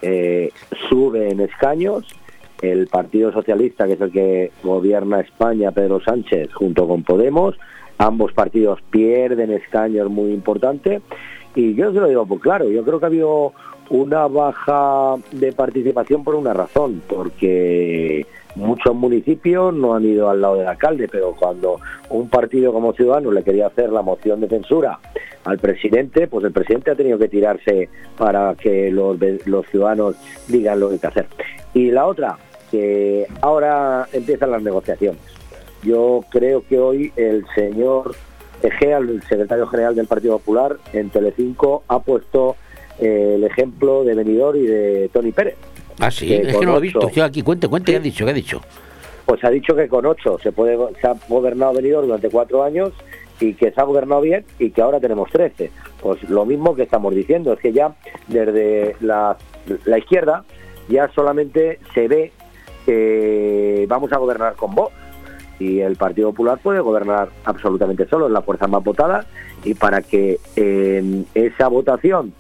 eh, 0.02 0.52
sube 0.90 1.30
en 1.30 1.42
escaños. 1.42 2.06
El 2.62 2.88
Partido 2.88 3.32
Socialista, 3.32 3.86
que 3.86 3.94
es 3.94 4.02
el 4.02 4.12
que 4.12 4.52
gobierna 4.64 5.20
España, 5.20 5.72
Pedro 5.72 6.02
Sánchez, 6.02 6.52
junto 6.54 6.88
con 6.88 7.04
Podemos, 7.04 7.56
ambos 8.00 8.34
partidos 8.34 8.80
pierden 8.90 9.52
escaños 9.52 10.10
muy 10.10 10.32
importantes. 10.32 11.02
Y 11.56 11.76
yo 11.76 11.92
se 11.92 12.00
lo 12.00 12.08
digo, 12.08 12.26
pues 12.26 12.42
claro, 12.42 12.70
yo 12.70 12.84
creo 12.84 13.00
que 13.00 13.06
ha 13.06 13.10
habido 13.10 13.54
una 13.90 14.28
baja 14.28 15.16
de 15.32 15.54
participación 15.54 16.24
por 16.24 16.36
una 16.36 16.54
razón, 16.54 17.02
porque 17.08 18.26
muchos 18.58 18.96
municipios 18.96 19.74
no 19.74 19.94
han 19.94 20.04
ido 20.04 20.30
al 20.30 20.42
lado 20.42 20.56
del 20.56 20.68
alcalde, 20.68 21.08
pero 21.10 21.34
cuando 21.34 21.80
un 22.10 22.28
partido 22.30 22.74
como 22.74 22.94
Ciudadanos 22.94 23.34
le 23.34 23.44
quería 23.44 23.68
hacer 23.68 23.92
la 23.92 24.02
moción 24.02 24.42
de 24.42 24.50
censura 24.50 25.00
al 25.46 25.60
presidente, 25.60 26.28
pues 26.28 26.44
el 26.44 26.52
presidente 26.52 26.92
ha 26.92 26.96
tenido 26.96 27.18
que 27.18 27.30
tirarse 27.30 27.90
para 28.18 28.56
que 28.56 28.92
los, 28.92 29.18
ciudadanos 29.68 30.16
digan 30.48 30.80
lo 30.80 30.90
que 30.90 30.96
hay 30.96 31.00
que 31.00 31.08
hacer. 31.08 31.28
Y 31.74 31.92
la 31.92 32.08
otra, 32.08 32.38
que 32.72 33.28
ahora 33.42 34.08
empiezan 34.12 34.52
las 34.52 34.62
negociaciones. 34.62 35.22
Yo 35.84 36.26
creo 36.30 36.64
que 36.68 36.80
hoy 36.80 37.14
el 37.16 37.46
señor 37.56 38.16
Egea, 38.62 38.98
el 38.98 39.22
secretario 39.22 39.68
general 39.68 39.96
del 39.96 40.08
Partido 40.08 40.40
Popular, 40.40 40.78
en 40.92 41.12
Telecinco 41.12 41.84
ha 41.88 42.00
puesto 42.00 42.56
eh, 43.00 43.34
el 43.36 43.44
ejemplo 43.44 44.04
de 44.04 44.16
Benidorm 44.16 44.58
y 44.58 44.66
de 44.66 45.10
Tony 45.14 45.32
Pérez. 45.32 45.56
Ah, 46.00 46.12
sí, 46.12 46.34
es 46.34 46.56
que 46.56 46.66
no 46.66 46.74
lo 46.74 46.78
he 46.78 46.82
visto. 46.82 47.10
Yo 47.10 47.24
aquí, 47.24 47.42
cuente, 47.42 47.68
cuente, 47.68 47.92
¿qué 47.92 47.98
ha 47.98 48.02
dicho? 48.02 48.26
¿Qué 48.26 48.32
ha 48.32 48.34
dicho? 48.34 48.62
Pues 49.26 49.44
ha 49.44 49.50
dicho 49.50 49.76
que 49.76 49.88
con 49.88 50.06
ocho 50.06 50.38
se 50.42 50.52
puede 50.52 50.78
se 51.02 51.08
ha 51.08 51.16
gobernado 51.28 51.74
Benidorm 51.74 52.08
durante 52.08 52.30
cuatro 52.30 52.64
años 52.64 52.94
y 53.40 53.54
que 53.54 53.72
se 53.72 53.82
ha 53.82 53.84
gobernado 53.84 54.22
bien 54.22 54.46
y 54.58 54.72
que 54.72 54.82
ahora 54.82 55.00
tenemos 55.00 55.30
13. 55.32 55.70
Pues 56.02 56.24
lo 56.30 56.46
mismo 56.46 56.76
que 56.76 56.84
estamos 56.84 57.14
diciendo, 57.14 57.54
es 57.54 57.60
que 57.60 57.74
ya 57.74 57.96
desde 58.28 58.96
la, 59.02 59.38
la 59.86 59.98
izquierda 59.98 60.46
ya 60.88 61.10
solamente 61.14 61.80
se 61.94 62.08
ve 62.08 62.32
que 62.86 63.86
vamos 63.90 64.12
a 64.14 64.18
gobernar 64.18 64.56
con 64.56 64.74
voz 64.74 64.94
y 65.60 65.80
el 65.80 65.96
Partido 65.96 66.30
Popular 66.30 66.60
puede 66.62 66.80
gobernar 66.80 67.30
absolutamente 67.44 68.08
solo, 68.08 68.28
es 68.28 68.32
la 68.32 68.42
fuerza 68.42 68.68
más 68.68 68.84
votada 68.84 69.26
y 69.64 69.74
para 69.74 70.02
que 70.02 70.40
en 70.56 71.26
esa 71.34 71.68
votación 71.68 72.34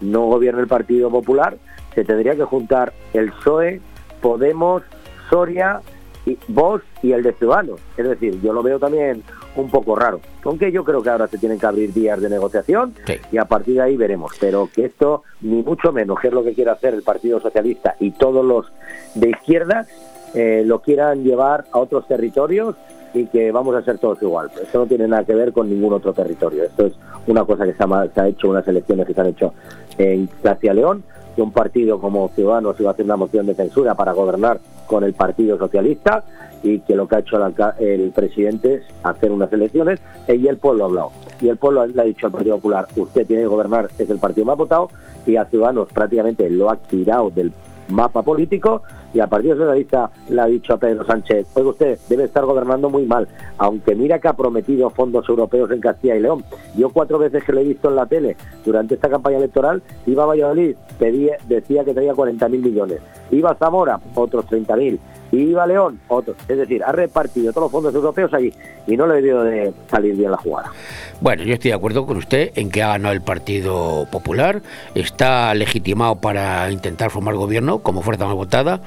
no 0.00 0.26
gobierne 0.26 0.60
el 0.60 0.68
Partido 0.68 1.10
Popular 1.10 1.56
se 1.98 2.04
tendría 2.04 2.36
que 2.36 2.44
juntar 2.44 2.92
el 3.12 3.32
PSOE, 3.32 3.80
Podemos, 4.20 4.84
Soria, 5.28 5.80
y 6.26 6.38
Vox 6.46 6.84
y 7.02 7.10
el 7.10 7.24
de 7.24 7.32
Ciudadanos. 7.32 7.80
Es 7.96 8.08
decir, 8.08 8.40
yo 8.40 8.52
lo 8.52 8.62
veo 8.62 8.78
también 8.78 9.24
un 9.56 9.68
poco 9.68 9.96
raro. 9.96 10.20
Aunque 10.44 10.70
yo 10.70 10.84
creo 10.84 11.02
que 11.02 11.10
ahora 11.10 11.26
se 11.26 11.38
tienen 11.38 11.58
que 11.58 11.66
abrir 11.66 11.92
vías 11.92 12.20
de 12.20 12.28
negociación 12.30 12.94
y 13.32 13.38
a 13.38 13.46
partir 13.46 13.74
de 13.74 13.82
ahí 13.82 13.96
veremos. 13.96 14.32
Pero 14.38 14.68
que 14.72 14.84
esto, 14.84 15.24
ni 15.40 15.62
mucho 15.64 15.90
menos, 15.90 16.20
que 16.20 16.28
es 16.28 16.34
lo 16.34 16.44
que 16.44 16.54
quiere 16.54 16.70
hacer 16.70 16.94
el 16.94 17.02
Partido 17.02 17.40
Socialista 17.40 17.96
y 17.98 18.12
todos 18.12 18.44
los 18.44 18.70
de 19.16 19.30
izquierdas, 19.30 19.88
eh, 20.34 20.62
lo 20.64 20.80
quieran 20.80 21.24
llevar 21.24 21.64
a 21.72 21.78
otros 21.78 22.06
territorios 22.06 22.76
y 23.12 23.26
que 23.26 23.50
vamos 23.50 23.74
a 23.74 23.82
ser 23.82 23.98
todos 23.98 24.22
igual. 24.22 24.52
Esto 24.62 24.78
no 24.78 24.86
tiene 24.86 25.08
nada 25.08 25.24
que 25.24 25.34
ver 25.34 25.52
con 25.52 25.68
ningún 25.68 25.94
otro 25.94 26.12
territorio. 26.12 26.62
Esto 26.62 26.86
es 26.86 26.92
una 27.26 27.44
cosa 27.44 27.64
que 27.64 27.74
se 27.74 27.82
ha, 27.82 28.08
se 28.14 28.20
ha 28.20 28.28
hecho, 28.28 28.50
unas 28.50 28.68
elecciones 28.68 29.04
que 29.06 29.14
se 29.14 29.20
han 29.20 29.26
hecho 29.26 29.54
en 29.98 30.28
Castilla 30.42 30.74
León, 30.74 31.02
que 31.38 31.42
un 31.42 31.52
partido 31.52 32.00
como 32.00 32.28
Ciudadanos 32.34 32.80
iba 32.80 32.90
a 32.90 32.92
hacer 32.94 33.04
una 33.04 33.14
moción 33.14 33.46
de 33.46 33.54
censura 33.54 33.94
para 33.94 34.10
gobernar 34.10 34.58
con 34.88 35.04
el 35.04 35.14
Partido 35.14 35.56
Socialista 35.56 36.24
y 36.64 36.80
que 36.80 36.96
lo 36.96 37.06
que 37.06 37.14
ha 37.14 37.18
hecho 37.20 37.36
el, 37.78 38.10
presidente 38.10 38.74
es 38.74 38.82
hacer 39.04 39.30
unas 39.30 39.52
elecciones 39.52 40.00
y 40.26 40.48
el 40.48 40.56
pueblo 40.56 40.82
ha 40.82 40.86
hablado. 40.88 41.12
Y 41.40 41.48
el 41.48 41.56
pueblo 41.56 41.86
le 41.86 42.02
ha 42.02 42.04
dicho 42.04 42.26
al 42.26 42.32
Partido 42.32 42.56
Popular, 42.56 42.88
usted 42.96 43.24
tiene 43.24 43.42
que 43.42 43.46
gobernar, 43.46 43.88
es 43.96 44.10
el 44.10 44.18
partido 44.18 44.46
más 44.46 44.56
votado, 44.56 44.90
y 45.28 45.36
a 45.36 45.44
Ciudadanos 45.44 45.86
prácticamente 45.92 46.50
lo 46.50 46.70
ha 46.70 46.76
tirado 46.76 47.30
del 47.30 47.52
mapa 47.88 48.22
político 48.22 48.82
y 49.14 49.20
al 49.20 49.28
Partido 49.28 49.56
Socialista 49.56 50.10
le 50.28 50.40
ha 50.40 50.46
dicho 50.46 50.74
a 50.74 50.78
Pedro 50.78 51.04
Sánchez, 51.04 51.46
oiga 51.54 51.70
usted, 51.70 51.98
debe 52.08 52.24
estar 52.24 52.44
gobernando 52.44 52.90
muy 52.90 53.06
mal, 53.06 53.26
aunque 53.56 53.94
mira 53.94 54.18
que 54.18 54.28
ha 54.28 54.34
prometido 54.34 54.90
fondos 54.90 55.28
europeos 55.28 55.70
en 55.70 55.80
Castilla 55.80 56.16
y 56.16 56.20
León. 56.20 56.44
Yo 56.76 56.90
cuatro 56.90 57.18
veces 57.18 57.42
que 57.44 57.52
lo 57.52 57.60
he 57.60 57.64
visto 57.64 57.88
en 57.88 57.96
la 57.96 58.06
tele 58.06 58.36
durante 58.64 58.94
esta 58.94 59.08
campaña 59.08 59.38
electoral, 59.38 59.82
iba 60.06 60.24
a 60.24 60.26
Valladolid, 60.26 60.76
pedía, 60.98 61.36
decía 61.48 61.84
que 61.84 61.94
traía 61.94 62.12
40.000 62.12 62.48
millones, 62.50 63.00
iba 63.30 63.50
a 63.50 63.54
Zamora, 63.54 63.98
otros 64.14 64.46
30.000, 64.46 64.98
iba 65.32 65.64
a 65.64 65.66
León, 65.66 66.00
otros. 66.08 66.36
Es 66.48 66.56
decir, 66.56 66.82
ha 66.84 66.92
repartido 66.92 67.52
todos 67.52 67.64
los 67.64 67.72
fondos 67.72 67.94
europeos 67.94 68.32
allí 68.34 68.52
y 68.86 68.96
no 68.96 69.06
le 69.06 69.16
debió 69.16 69.42
de 69.42 69.72
salir 69.90 70.16
bien 70.16 70.30
la 70.30 70.36
jugada. 70.36 70.70
Bueno, 71.20 71.42
yo 71.42 71.54
estoy 71.54 71.70
de 71.70 71.76
acuerdo 71.76 72.06
con 72.06 72.16
usted 72.16 72.52
en 72.54 72.70
que 72.70 72.82
ha 72.82 72.88
ganado 72.88 73.14
el 73.14 73.22
Partido 73.22 74.06
Popular, 74.10 74.62
está 74.94 75.52
legitimado 75.54 76.16
para 76.16 76.70
intentar 76.70 77.10
formar 77.10 77.34
gobierno 77.34 77.77
como 77.82 78.02
fuerza 78.02 78.26
más 78.26 78.34
votada, 78.34 78.80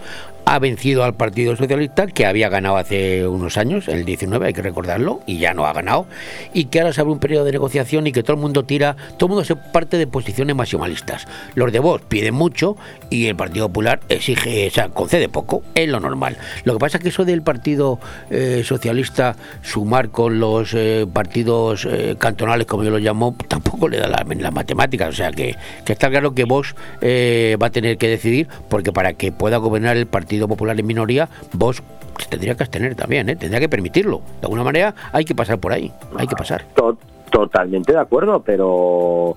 ha 0.46 0.60
vencido 0.60 1.04
al 1.04 1.14
Partido 1.14 1.56
Socialista, 1.56 2.08
que 2.08 2.26
había 2.26 2.50
ganado 2.50 2.78
hace 2.78 3.28
unos 3.28 3.58
años, 3.58 3.88
el 3.88 4.06
19, 4.06 4.48
hay 4.48 4.54
que 4.54 4.62
recordarlo, 4.62 5.22
y 5.26 5.38
ya 5.38 5.54
no 5.54 5.66
ha 5.66 5.74
ganado, 5.74 6.08
y 6.54 6.66
que 6.66 6.80
ahora 6.82 6.94
se 6.94 7.02
abre 7.02 7.14
un 7.14 7.20
periodo 7.20 7.46
de 7.46 7.52
negociación 7.54 8.08
y 8.08 8.12
que 8.12 8.24
todo 8.24 8.34
el 8.36 8.42
mundo 8.42 8.64
tira, 8.64 8.96
todo 9.18 9.28
el 9.28 9.30
mundo 9.30 9.46
se 9.46 9.56
parte 9.56 9.98
de 9.98 10.08
posiciones 10.08 10.56
maximalistas. 10.56 11.28
Los 11.56 11.72
de 11.72 11.80
Vox 11.80 12.04
piden 12.08 12.34
mucho 12.34 12.76
y 13.10 13.28
el 13.28 13.36
Partido 13.36 13.68
Popular 13.68 14.00
exige, 14.10 14.68
o 14.68 14.72
sea, 14.72 14.90
concede 14.90 15.30
poco, 15.30 15.64
es 15.76 15.88
lo 15.88 16.00
normal. 16.00 16.38
Lo 16.64 16.74
que 16.74 16.80
pasa 16.80 16.98
es 16.98 17.04
que 17.04 17.10
eso 17.10 17.24
del 17.26 17.42
Partido 17.44 18.00
eh, 18.30 18.64
Socialista 18.66 19.36
sumar 19.62 20.10
con 20.10 20.40
los 20.40 20.74
eh, 20.74 21.06
partidos 21.12 21.86
eh, 21.90 22.16
cantonales, 22.18 22.66
como 22.68 22.84
yo 22.84 22.90
los 22.90 23.02
llamo, 23.02 23.36
tampoco 23.48 23.88
le 23.88 23.98
da 24.00 24.08
la- 24.08 24.26
las 24.28 24.54
matemáticas. 24.54 25.10
O 25.10 25.14
sea 25.14 25.32
que, 25.32 25.56
que 25.86 25.94
está 25.94 26.10
claro 26.10 26.34
que 26.34 26.46
Vox 26.46 26.76
eh, 27.02 27.58
va 27.62 27.68
a 27.68 27.72
tener 27.72 27.98
que 27.98 28.08
decidir, 28.08 28.48
porque 28.70 28.92
para 28.92 29.14
que 29.14 29.32
pueda 29.32 29.58
gobernar 29.58 29.98
el 29.98 30.08
Partido 30.08 30.31
Popular 30.40 30.80
en 30.80 30.86
minoría, 30.88 31.28
Vox 31.54 31.82
se 32.20 32.28
tendría 32.30 32.56
que 32.56 32.64
abstener 32.64 32.96
también, 32.96 33.30
¿eh? 33.30 33.36
tendría 33.36 33.60
que 33.60 33.70
permitirlo. 33.70 34.22
De 34.40 34.46
alguna 34.46 34.64
manera 34.64 34.94
hay 35.12 35.26
que 35.26 35.34
pasar 35.36 35.60
por 35.60 35.74
ahí, 35.74 35.92
hay 36.18 36.28
que 36.28 36.36
pasar. 36.36 36.66
To- 36.76 36.98
totalmente 37.32 37.94
de 37.94 38.00
acuerdo, 38.00 38.42
pero 38.44 39.36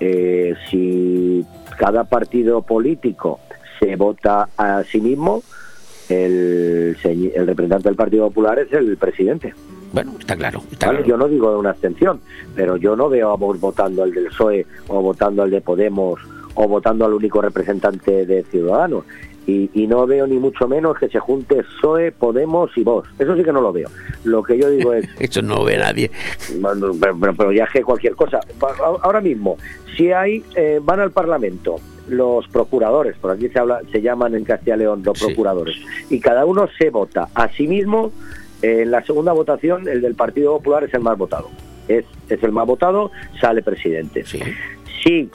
eh, 0.00 0.54
si 0.70 1.44
cada 1.78 2.04
partido 2.04 2.62
político 2.62 3.38
se 3.80 3.94
vota 3.96 4.48
a 4.56 4.82
sí 4.84 5.00
mismo, 5.00 5.42
el, 6.08 6.96
el 7.04 7.46
representante 7.46 7.88
del 7.88 7.96
Partido 7.96 8.28
Popular 8.28 8.58
es 8.58 8.72
el 8.72 8.96
presidente. 8.96 9.54
Bueno, 9.92 10.12
está 10.18 10.36
claro. 10.36 10.62
Está 10.70 10.86
¿vale? 10.88 10.98
claro. 10.98 11.08
Yo 11.08 11.16
no 11.16 11.28
digo 11.28 11.50
de 11.50 11.56
una 11.56 11.70
abstención, 11.70 12.20
pero 12.54 12.76
yo 12.76 12.96
no 12.96 13.08
veo 13.08 13.30
a 13.30 13.36
Vox 13.36 13.60
votando 13.60 14.02
al 14.02 14.12
del 14.12 14.26
PSOE 14.26 14.66
o 14.88 15.00
votando 15.00 15.42
al 15.42 15.50
de 15.50 15.60
Podemos 15.60 16.20
o 16.54 16.68
votando 16.68 17.04
al 17.04 17.12
único 17.12 17.40
representante 17.42 18.24
de 18.26 18.42
Ciudadanos. 18.44 19.04
Y, 19.46 19.70
y 19.74 19.86
no 19.86 20.06
veo 20.06 20.26
ni 20.26 20.38
mucho 20.38 20.66
menos 20.66 20.98
que 20.98 21.08
se 21.08 21.20
junte 21.20 21.62
PSOE, 21.62 22.10
Podemos 22.12 22.70
y 22.76 22.82
Vox. 22.82 23.08
Eso 23.18 23.36
sí 23.36 23.44
que 23.44 23.52
no 23.52 23.60
lo 23.60 23.72
veo. 23.72 23.88
Lo 24.24 24.42
que 24.42 24.58
yo 24.58 24.68
digo 24.70 24.92
es... 24.92 25.08
Eso 25.20 25.40
no 25.42 25.56
lo 25.56 25.64
ve 25.64 25.76
nadie. 25.78 26.10
Pero, 26.60 26.92
pero- 27.20 27.34
pero 27.34 27.52
ya 27.52 27.64
es 27.64 27.70
que 27.70 27.82
cualquier 27.84 28.14
cosa. 28.16 28.40
Ahora 29.02 29.20
mismo, 29.20 29.56
si 29.96 30.10
hay, 30.10 30.42
eh, 30.56 30.80
van 30.82 30.98
al 31.00 31.12
Parlamento 31.12 31.76
los 32.08 32.46
procuradores, 32.48 33.16
por 33.18 33.30
aquí 33.32 33.48
se 33.48 33.58
habla, 33.58 33.80
se 33.92 34.00
llaman 34.02 34.34
en 34.34 34.44
Castilla 34.44 34.76
y 34.76 34.78
León 34.80 35.02
los 35.04 35.18
procuradores, 35.18 35.74
y 36.08 36.20
cada 36.20 36.44
uno 36.44 36.68
se 36.78 36.90
vota 36.90 37.28
a 37.34 37.48
sí 37.48 37.66
mismo. 37.66 38.12
eh, 38.62 38.82
en 38.82 38.90
la 38.90 39.04
segunda 39.04 39.32
votación, 39.32 39.86
el 39.88 40.00
del 40.02 40.14
Partido 40.14 40.56
Popular 40.58 40.84
es 40.84 40.94
el 40.94 41.00
más 41.00 41.16
votado. 41.18 41.50
Es, 41.88 42.04
es 42.28 42.42
el 42.42 42.50
más 42.52 42.66
votado, 42.66 43.10
sale 43.40 43.62
presidente. 43.62 44.24
Si 45.04 45.28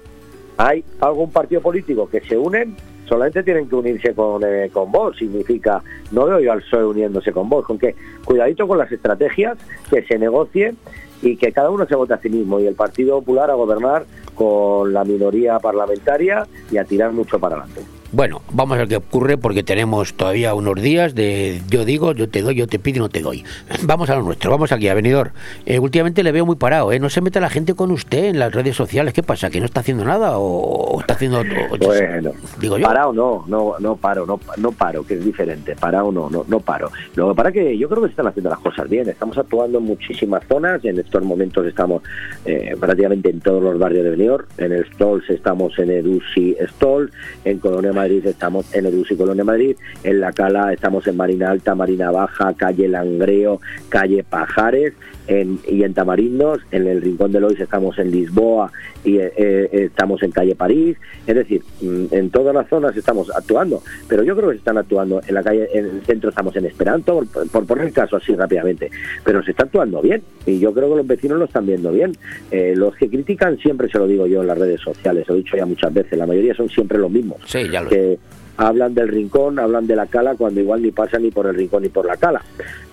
hay 0.58 0.84
algún 1.00 1.32
partido 1.32 1.62
político 1.62 2.10
que 2.10 2.20
se 2.22 2.38
unen, 2.38 2.76
solamente 3.12 3.44
tienen 3.44 3.68
que 3.68 3.76
unirse 3.76 4.14
con, 4.14 4.42
eh, 4.46 4.70
con 4.72 4.90
vos. 4.90 5.18
Significa, 5.18 5.84
no 6.12 6.28
veo 6.28 6.40
yo 6.40 6.54
al 6.54 6.62
PSOE 6.62 6.86
uniéndose 6.86 7.34
con 7.34 7.50
vos, 7.50 7.66
con 7.66 7.78
que 7.78 7.94
cuidadito 8.24 8.66
con 8.70 8.78
las 8.78 8.90
estrategias, 8.90 9.58
que 9.90 10.02
se 10.04 10.18
negocie 10.18 10.76
y 11.22 11.36
que 11.36 11.52
cada 11.52 11.72
uno 11.72 11.86
se 11.86 11.96
vote 11.96 12.14
a 12.14 12.20
sí 12.20 12.30
mismo 12.30 12.62
y 12.62 12.68
el 12.68 12.76
Partido 12.76 13.20
Popular 13.20 13.52
a 13.52 13.56
gobernar 13.56 14.06
con 14.46 14.92
la 14.92 15.04
minoría 15.04 15.60
parlamentaria 15.60 16.48
y 16.72 16.78
a 16.78 16.84
tirar 16.84 17.12
mucho 17.12 17.38
para 17.40 17.58
adelante. 17.58 17.82
Bueno, 18.14 18.42
vamos 18.52 18.76
a 18.76 18.80
ver 18.80 18.90
qué 18.90 18.98
ocurre 18.98 19.38
porque 19.38 19.64
tenemos 19.64 20.14
todavía 20.16 20.54
unos 20.54 20.76
días 20.82 21.16
de 21.16 21.62
yo 21.70 21.86
digo, 21.86 22.12
yo 22.12 22.28
te 22.28 22.42
doy, 22.42 22.56
yo 22.56 22.68
te 22.68 22.78
pido 22.78 22.98
y 22.98 23.00
no 23.00 23.08
te 23.10 23.22
doy. 23.22 23.46
Vamos 23.84 24.10
a 24.10 24.16
lo 24.18 24.24
nuestro, 24.24 24.52
vamos 24.52 24.74
aquí 24.74 24.90
a 24.90 24.94
Benidorm. 24.94 25.32
Eh, 25.66 25.80
últimamente 25.80 26.22
le 26.22 26.34
veo 26.34 26.46
muy 26.46 26.58
parado, 26.58 26.92
¿eh? 26.92 27.00
No 27.00 27.10
se 27.10 27.22
mete 27.22 27.40
la 27.40 27.50
gente 27.50 27.74
con 27.74 27.90
usted 27.90 28.26
en 28.26 28.38
las 28.40 28.52
redes 28.54 28.76
sociales. 28.76 29.14
¿Qué 29.14 29.24
pasa? 29.24 29.50
¿Que 29.50 29.60
no 29.62 29.66
está 29.66 29.80
haciendo 29.80 30.04
nada 30.04 30.38
o, 30.38 31.00
está 31.00 31.14
haciendo 31.14 31.40
o- 31.40 31.78
Bueno, 31.78 32.32
digo 32.60 32.78
yo? 32.78 32.86
parado 32.86 33.14
no, 33.14 33.46
no, 33.48 33.76
no 33.80 33.96
paro, 33.96 34.26
no, 34.26 34.42
no 34.58 34.72
paro, 34.74 35.06
que 35.06 35.14
es 35.14 35.24
diferente, 35.24 35.74
parado 35.78 36.12
no, 36.12 36.30
no, 36.30 36.44
no 36.50 36.60
paro. 36.60 36.92
Lo 37.16 37.30
que 37.30 37.36
pasa 37.36 37.48
es 37.50 37.54
que 37.56 37.78
yo 37.78 37.88
creo 37.88 38.02
que 38.02 38.08
se 38.10 38.12
están 38.12 38.28
haciendo 38.28 38.50
las 38.50 38.60
cosas 38.60 38.90
bien, 38.90 39.08
estamos 39.08 39.38
actuando 39.38 39.78
en 39.78 39.86
muchísimas 39.86 40.44
zonas, 40.50 40.84
en 40.84 41.00
estos 41.00 41.24
momentos 41.24 41.66
estamos 41.66 42.04
eh, 42.46 42.76
prácticamente 42.78 43.30
en 43.30 43.40
todos 43.40 43.64
los 43.64 43.80
barrios 43.80 44.04
de 44.04 44.10
Benidorm, 44.12 44.31
en 44.58 44.72
el 44.72 44.86
Stolls 44.94 45.30
estamos 45.30 45.78
en 45.80 45.92
Edusi 45.92 46.56
Stolls, 46.76 47.12
en 47.46 47.60
Colonia 47.60 47.94
Madrid 47.94 48.26
estamos 48.26 48.74
en 48.74 48.86
Edusi 48.86 49.16
Colonia 49.16 49.44
Madrid, 49.44 49.76
en 50.04 50.20
La 50.20 50.32
Cala 50.32 50.74
estamos 50.74 51.08
en 51.08 51.18
Marina 51.18 51.50
Alta, 51.50 51.76
Marina 51.76 52.12
Baja, 52.12 52.54
calle 52.54 52.88
Langreo, 52.88 53.60
calle 53.90 54.24
Pajares, 54.24 54.94
en, 55.28 55.60
y 55.68 55.84
en 55.84 55.94
Tamarindos, 55.94 56.62
en 56.72 56.88
el 56.88 57.02
Rincón 57.02 57.32
de 57.32 57.40
Lois 57.40 57.60
estamos 57.60 57.98
en 58.00 58.12
Lisboa 58.12 58.72
y 59.04 59.18
eh, 59.18 59.32
eh, 59.36 59.70
estamos 59.72 60.22
en 60.24 60.32
calle 60.32 60.56
París, 60.56 60.98
es 61.26 61.36
decir, 61.36 61.62
mm, 61.82 62.06
en 62.12 62.30
todas 62.30 62.54
las 62.54 62.68
zonas 62.70 62.96
estamos 62.96 63.30
actuando, 63.36 63.82
pero 64.08 64.24
yo 64.24 64.36
creo 64.36 64.50
que 64.50 64.56
se 64.56 64.60
están 64.60 64.78
actuando 64.78 65.22
en 65.26 65.34
la 65.34 65.44
calle, 65.44 65.70
en 65.74 65.86
el 65.86 66.02
centro 66.06 66.30
estamos 66.30 66.56
en 66.56 66.66
Esperanto, 66.66 67.24
por, 67.32 67.50
por 67.50 67.66
poner 67.66 67.88
el 67.88 67.94
caso 67.94 68.18
así 68.18 68.36
rápidamente, 68.36 68.90
pero 69.24 69.44
se 69.44 69.52
está 69.52 69.64
actuando 69.64 70.02
bien 70.02 70.22
y 70.46 70.60
yo 70.60 70.74
creo 70.74 70.90
que 70.90 70.96
los 70.98 71.08
vecinos 71.08 71.40
lo 71.40 71.46
están 71.46 71.66
viendo 71.66 71.92
bien. 71.92 72.16
Eh, 72.52 72.74
los 72.76 72.96
que 72.96 73.10
critican 73.10 73.58
siempre 73.58 73.90
se 73.90 73.98
lo 73.98 74.08
digo 74.08 74.28
yo 74.28 74.42
en 74.42 74.48
las 74.48 74.58
redes 74.58 74.82
sociales, 74.82 75.28
lo 75.28 75.36
he 75.36 75.40
dicho 75.40 75.58
ya 75.58 75.66
muchas 75.66 75.94
veces, 75.94 76.18
la 76.18 76.26
mayoría 76.26 76.54
son 76.54 76.70
siempre 76.70 76.98
los 76.98 77.12
mismos. 77.12 77.38
Sí, 77.46 77.70
ya 77.70 77.82
lo 77.82 77.90
que 77.90 78.20
hablan 78.58 78.94
del 78.94 79.08
rincón, 79.08 79.60
hablan 79.60 79.88
de 79.88 79.96
la 79.96 80.08
cala, 80.08 80.36
cuando 80.36 80.60
igual 80.60 80.82
ni 80.82 80.92
pasa 80.92 81.18
ni 81.18 81.32
por 81.32 81.48
el 81.48 81.56
rincón 81.56 81.84
ni 81.84 81.90
por 81.90 82.06
la 82.06 82.18
cala. 82.18 82.42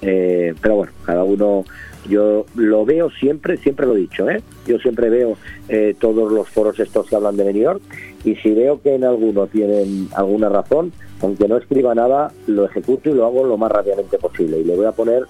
Eh, 0.01 0.55
pero 0.61 0.77
bueno, 0.77 0.93
cada 1.05 1.25
uno, 1.25 1.65
yo 2.09 2.47
lo 2.55 2.85
veo 2.85 3.11
siempre, 3.11 3.57
siempre 3.59 3.87
lo 3.87 3.95
he 3.95 4.01
dicho, 4.01 4.29
¿eh? 4.29 4.43
yo 4.67 4.79
siempre 4.79 5.11
veo 5.11 5.37
eh, 5.69 5.95
todos 5.99 6.33
los 6.33 6.49
foros 6.49 6.79
estos 6.81 7.07
que 7.07 7.17
hablan 7.17 7.37
de 7.37 7.45
Benidorm 7.45 7.81
y 8.25 8.37
si 8.37 8.51
veo 8.51 8.81
que 8.81 8.95
en 8.95 9.05
alguno 9.05 9.47
tienen 9.47 10.09
alguna 10.15 10.49
razón, 10.49 10.93
aunque 11.21 11.49
no 11.49 11.57
escriba 11.57 11.95
nada, 11.95 12.33
lo 12.47 12.65
ejecuto 12.65 13.11
y 13.11 13.15
lo 13.15 13.27
hago 13.27 13.45
lo 13.45 13.57
más 13.57 13.71
rápidamente 13.71 14.19
posible. 14.19 14.61
Y 14.61 14.65
le 14.65 14.77
voy 14.77 14.87
a 14.87 14.93
poner 14.93 15.25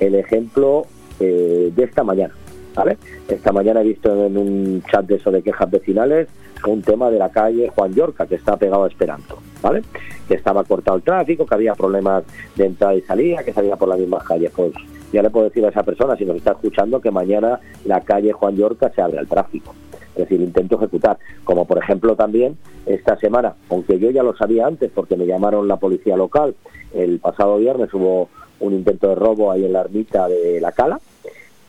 el 0.00 0.14
ejemplo 0.14 0.86
eh, 1.20 1.72
de 1.74 1.84
esta 1.84 2.04
mañana. 2.04 2.34
¿Vale? 2.74 2.98
Esta 3.26 3.52
mañana 3.52 3.80
he 3.80 3.84
visto 3.84 4.26
en 4.26 4.36
un 4.36 4.82
chat 4.90 5.06
de 5.06 5.14
eso 5.14 5.30
de 5.30 5.40
quejas 5.40 5.70
vecinales 5.70 6.28
un 6.66 6.82
tema 6.82 7.10
de 7.10 7.18
la 7.18 7.28
calle 7.30 7.70
Juan 7.74 7.94
Yorca, 7.94 8.26
que 8.26 8.36
está 8.36 8.56
pegado 8.56 8.84
a 8.84 8.88
Esperanto, 8.88 9.38
¿vale? 9.62 9.82
Que 10.26 10.34
estaba 10.34 10.64
cortado 10.64 10.96
el 10.96 11.02
tráfico, 11.02 11.46
que 11.46 11.54
había 11.54 11.74
problemas 11.74 12.24
de 12.56 12.66
entrada 12.66 12.94
y 12.94 13.02
salida, 13.02 13.44
que 13.44 13.52
salía 13.52 13.76
por 13.76 13.88
las 13.88 13.98
mismas 13.98 14.24
calles. 14.24 14.50
Pues 14.54 14.72
ya 15.16 15.22
le 15.22 15.30
puedo 15.30 15.46
decir 15.46 15.64
a 15.64 15.70
esa 15.70 15.82
persona, 15.82 16.14
si 16.14 16.26
nos 16.26 16.36
está 16.36 16.52
escuchando, 16.52 17.00
que 17.00 17.10
mañana 17.10 17.58
la 17.86 18.02
calle 18.02 18.32
Juan 18.32 18.54
Yorca 18.54 18.92
se 18.94 19.00
abre 19.00 19.18
al 19.18 19.26
tráfico. 19.26 19.74
Es 20.10 20.28
decir, 20.28 20.42
intento 20.42 20.76
ejecutar. 20.76 21.18
Como 21.42 21.64
por 21.64 21.78
ejemplo 21.78 22.16
también 22.16 22.58
esta 22.84 23.16
semana, 23.16 23.54
aunque 23.70 23.98
yo 23.98 24.10
ya 24.10 24.22
lo 24.22 24.36
sabía 24.36 24.66
antes 24.66 24.90
porque 24.94 25.16
me 25.16 25.26
llamaron 25.26 25.68
la 25.68 25.76
policía 25.76 26.18
local, 26.18 26.54
el 26.92 27.18
pasado 27.18 27.56
viernes 27.56 27.94
hubo 27.94 28.28
un 28.60 28.74
intento 28.74 29.08
de 29.08 29.14
robo 29.14 29.50
ahí 29.50 29.64
en 29.64 29.72
la 29.72 29.80
ermita 29.80 30.28
de 30.28 30.60
la 30.60 30.72
Cala, 30.72 31.00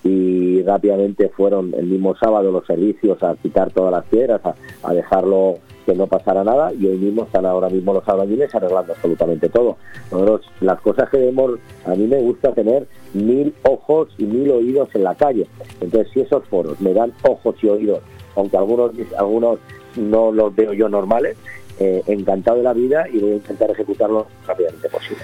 y 0.07 0.63
rápidamente 0.63 1.29
fueron 1.29 1.73
el 1.73 1.85
mismo 1.85 2.15
sábado 2.15 2.51
los 2.51 2.65
servicios 2.65 3.21
a 3.21 3.35
quitar 3.35 3.71
todas 3.71 3.91
las 3.91 4.05
piedras, 4.05 4.41
a, 4.83 4.93
dejarlo 4.93 5.59
que 5.85 5.93
no 5.93 6.07
pasara 6.07 6.43
nada 6.43 6.73
y 6.73 6.85
hoy 6.87 6.97
mismo 6.97 7.23
están 7.23 7.45
ahora 7.45 7.69
mismo 7.69 7.93
los 7.93 8.07
albañiles 8.07 8.53
arreglando 8.53 8.93
absolutamente 8.93 9.49
todo. 9.49 9.77
Nosotros 10.11 10.41
las 10.61 10.79
cosas 10.81 11.09
que 11.09 11.17
vemos, 11.17 11.59
a 11.85 11.95
mí 11.95 12.07
me 12.07 12.21
gusta 12.21 12.53
tener 12.53 12.87
mil 13.13 13.53
ojos 13.63 14.09
y 14.17 14.23
mil 14.23 14.49
oídos 14.51 14.89
en 14.93 15.03
la 15.03 15.15
calle. 15.15 15.47
Entonces 15.81 16.11
si 16.13 16.21
esos 16.21 16.45
foros 16.45 16.79
me 16.81 16.93
dan 16.93 17.13
ojos 17.23 17.55
y 17.61 17.67
oídos, 17.67 17.99
aunque 18.35 18.57
algunos, 18.57 18.91
algunos 19.17 19.59
no 19.95 20.31
los 20.31 20.55
veo 20.55 20.73
yo 20.73 20.89
normales, 20.89 21.37
eh, 21.79 22.01
encantado 22.07 22.57
de 22.57 22.63
la 22.63 22.73
vida 22.73 23.07
y 23.11 23.19
voy 23.19 23.31
a 23.31 23.35
intentar 23.35 23.69
ejecutarlo 23.71 24.27
rápidamente 24.47 24.89
posible. 24.89 25.23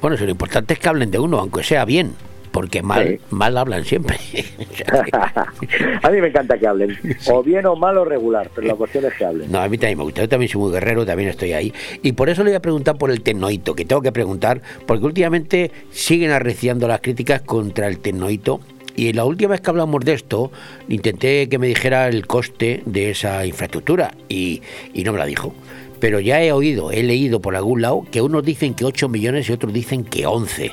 Bueno, 0.00 0.16
si 0.16 0.24
lo 0.24 0.30
importante 0.30 0.74
es 0.74 0.80
que 0.80 0.88
hablen 0.88 1.10
de 1.10 1.18
uno, 1.18 1.38
aunque 1.38 1.62
sea 1.62 1.84
bien. 1.84 2.14
Porque 2.52 2.82
mal, 2.82 3.08
Sí. 3.08 3.18
mal 3.30 3.56
hablan 3.58 3.84
siempre. 3.84 4.16
a 6.02 6.10
mí 6.10 6.20
me 6.20 6.28
encanta 6.28 6.58
que 6.58 6.66
hablen, 6.66 6.96
o 7.30 7.42
bien 7.42 7.66
o 7.66 7.76
mal 7.76 7.98
o 7.98 8.04
regular, 8.04 8.50
pero 8.54 8.66
la 8.68 8.74
cuestión 8.74 9.04
es 9.06 9.14
que 9.14 9.24
hablen. 9.24 9.50
No, 9.50 9.60
a 9.60 9.68
mí 9.68 9.78
también 9.78 9.98
me 9.98 10.04
gusta. 10.04 10.20
Yo 10.22 10.28
también 10.28 10.50
soy 10.50 10.60
muy 10.60 10.72
guerrero, 10.72 11.04
también 11.06 11.28
estoy 11.30 11.52
ahí. 11.52 11.72
Y 12.02 12.12
por 12.12 12.28
eso 12.28 12.42
le 12.44 12.50
voy 12.50 12.56
a 12.56 12.62
preguntar 12.62 12.96
por 12.98 13.10
el 13.10 13.22
tecnoito, 13.22 13.74
que 13.74 13.84
tengo 13.84 14.02
que 14.02 14.12
preguntar, 14.12 14.60
porque 14.86 15.04
últimamente 15.04 15.70
siguen 15.90 16.30
arreciando 16.30 16.86
las 16.88 17.00
críticas 17.00 17.42
contra 17.42 17.88
el 17.88 17.98
tecnoito. 17.98 18.60
Y 18.94 19.12
la 19.14 19.24
última 19.24 19.52
vez 19.52 19.62
que 19.62 19.70
hablamos 19.70 20.04
de 20.04 20.12
esto, 20.12 20.52
intenté 20.88 21.48
que 21.48 21.58
me 21.58 21.66
dijera 21.66 22.08
el 22.08 22.26
coste 22.26 22.82
de 22.84 23.10
esa 23.10 23.46
infraestructura 23.46 24.12
y, 24.28 24.60
y 24.92 25.02
no 25.04 25.12
me 25.12 25.18
la 25.18 25.24
dijo. 25.26 25.54
Pero 25.98 26.20
ya 26.20 26.42
he 26.42 26.52
oído, 26.52 26.90
he 26.90 27.02
leído 27.02 27.40
por 27.40 27.56
algún 27.56 27.80
lado 27.80 28.04
que 28.10 28.20
unos 28.20 28.44
dicen 28.44 28.74
que 28.74 28.84
8 28.84 29.08
millones 29.08 29.48
y 29.48 29.52
otros 29.52 29.72
dicen 29.72 30.04
que 30.04 30.26
11. 30.26 30.72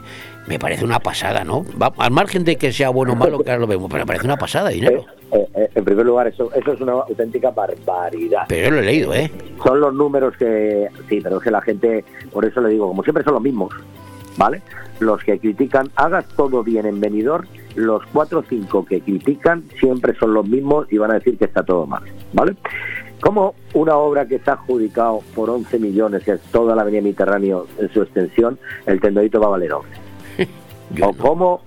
Me 0.49 0.57
parece 0.59 0.83
una 0.83 0.99
pasada, 0.99 1.43
¿no? 1.43 1.63
Va- 1.81 1.93
al 1.99 2.11
margen 2.11 2.43
de 2.43 2.55
que 2.57 2.73
sea 2.73 2.89
bueno 2.89 3.13
o 3.13 3.15
malo, 3.15 3.37
que 3.43 3.49
ahora 3.51 3.61
lo 3.61 3.67
vemos, 3.67 3.87
pero 3.89 4.01
me 4.03 4.07
parece 4.07 4.25
una 4.25 4.35
pasada 4.37 4.69
dinero. 4.69 5.05
Eh, 5.31 5.47
eh, 5.55 5.69
en 5.75 5.85
primer 5.85 6.05
lugar, 6.05 6.27
eso, 6.27 6.51
eso 6.55 6.73
es 6.73 6.81
una 6.81 6.93
auténtica 6.93 7.51
barbaridad. 7.51 8.45
Pero 8.49 8.65
yo 8.69 8.71
lo 8.71 8.79
he 8.79 8.83
leído, 8.85 9.13
¿eh? 9.13 9.31
Son 9.63 9.79
los 9.79 9.93
números 9.93 10.35
que, 10.37 10.87
sí, 11.07 11.19
pero 11.21 11.37
es 11.37 11.43
que 11.43 11.51
la 11.51 11.61
gente, 11.61 12.03
por 12.33 12.43
eso 12.45 12.61
le 12.61 12.69
digo, 12.69 12.87
como 12.87 13.03
siempre 13.03 13.23
son 13.23 13.33
los 13.35 13.43
mismos, 13.43 13.71
¿vale? 14.37 14.61
Los 14.99 15.23
que 15.23 15.37
critican, 15.37 15.91
hagas 15.95 16.25
todo 16.35 16.63
bien 16.63 16.87
en 16.87 16.99
venidor, 16.99 17.45
los 17.75 18.01
cuatro 18.11 18.39
o 18.39 18.43
cinco 18.49 18.83
que 18.85 19.01
critican 19.01 19.63
siempre 19.79 20.15
son 20.15 20.33
los 20.33 20.47
mismos 20.47 20.91
y 20.91 20.97
van 20.97 21.11
a 21.11 21.15
decir 21.15 21.37
que 21.37 21.45
está 21.45 21.61
todo 21.61 21.85
mal, 21.85 22.01
¿vale? 22.33 22.55
Como 23.21 23.53
una 23.75 23.95
obra 23.97 24.25
que 24.25 24.35
está 24.35 24.53
adjudicado 24.53 25.19
por 25.35 25.49
11 25.51 25.77
millones, 25.77 26.23
que 26.23 26.31
es 26.31 26.41
toda 26.51 26.75
la 26.75 26.81
avenida 26.81 27.01
Mediterráneo 27.03 27.67
en 27.77 27.89
su 27.93 28.01
extensión, 28.01 28.57
el 28.87 28.99
tendodito 28.99 29.39
va 29.39 29.47
a 29.47 29.49
valer 29.51 29.73
11. 29.73 29.89
O 31.01 31.13
como 31.13 31.61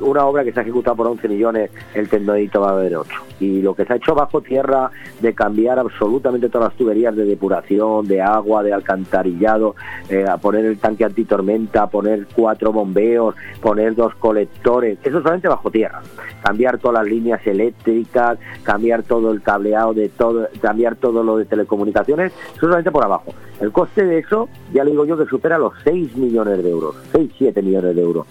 una 0.00 0.24
obra 0.26 0.44
que 0.44 0.52
se 0.52 0.60
ha 0.60 0.62
ejecutado 0.62 0.96
por 0.96 1.06
11 1.06 1.28
millones, 1.28 1.70
el 1.94 2.08
tendodito 2.08 2.60
va 2.60 2.70
a 2.70 2.74
valer 2.74 2.96
8. 2.96 3.10
Y 3.40 3.62
lo 3.62 3.74
que 3.74 3.84
se 3.84 3.92
ha 3.92 3.96
hecho 3.96 4.14
bajo 4.14 4.40
tierra 4.40 4.90
de 5.20 5.34
cambiar 5.34 5.78
absolutamente 5.78 6.48
todas 6.48 6.70
las 6.70 6.78
tuberías 6.78 7.14
de 7.14 7.24
depuración, 7.24 8.06
de 8.06 8.20
agua, 8.20 8.62
de 8.62 8.72
alcantarillado, 8.72 9.76
eh, 10.08 10.24
a 10.28 10.36
poner 10.38 10.64
el 10.64 10.78
tanque 10.78 11.04
antitormenta, 11.04 11.86
poner 11.88 12.26
cuatro 12.34 12.72
bombeos, 12.72 13.34
poner 13.60 13.94
dos 13.94 14.14
colectores, 14.16 14.98
eso 15.02 15.20
solamente 15.20 15.48
bajo 15.48 15.70
tierra. 15.70 16.02
Cambiar 16.42 16.78
todas 16.78 17.02
las 17.02 17.06
líneas 17.06 17.46
eléctricas, 17.46 18.38
cambiar 18.62 19.02
todo 19.02 19.32
el 19.32 19.42
cableado 19.42 19.94
de 19.94 20.08
todo, 20.08 20.48
cambiar 20.60 20.96
todo 20.96 21.22
lo 21.22 21.38
de 21.38 21.46
telecomunicaciones, 21.46 22.32
eso 22.32 22.60
solamente 22.60 22.90
por 22.90 23.04
abajo. 23.04 23.32
El 23.60 23.72
coste 23.72 24.04
de 24.04 24.18
eso, 24.18 24.48
ya 24.72 24.84
le 24.84 24.90
digo 24.90 25.06
yo 25.06 25.16
que 25.16 25.26
supera 25.26 25.58
los 25.58 25.72
6 25.84 26.16
millones 26.16 26.62
de 26.62 26.70
euros, 26.70 26.96
6, 27.12 27.30
7 27.38 27.62
millones 27.62 27.94
de 27.94 28.02
euros. 28.02 28.26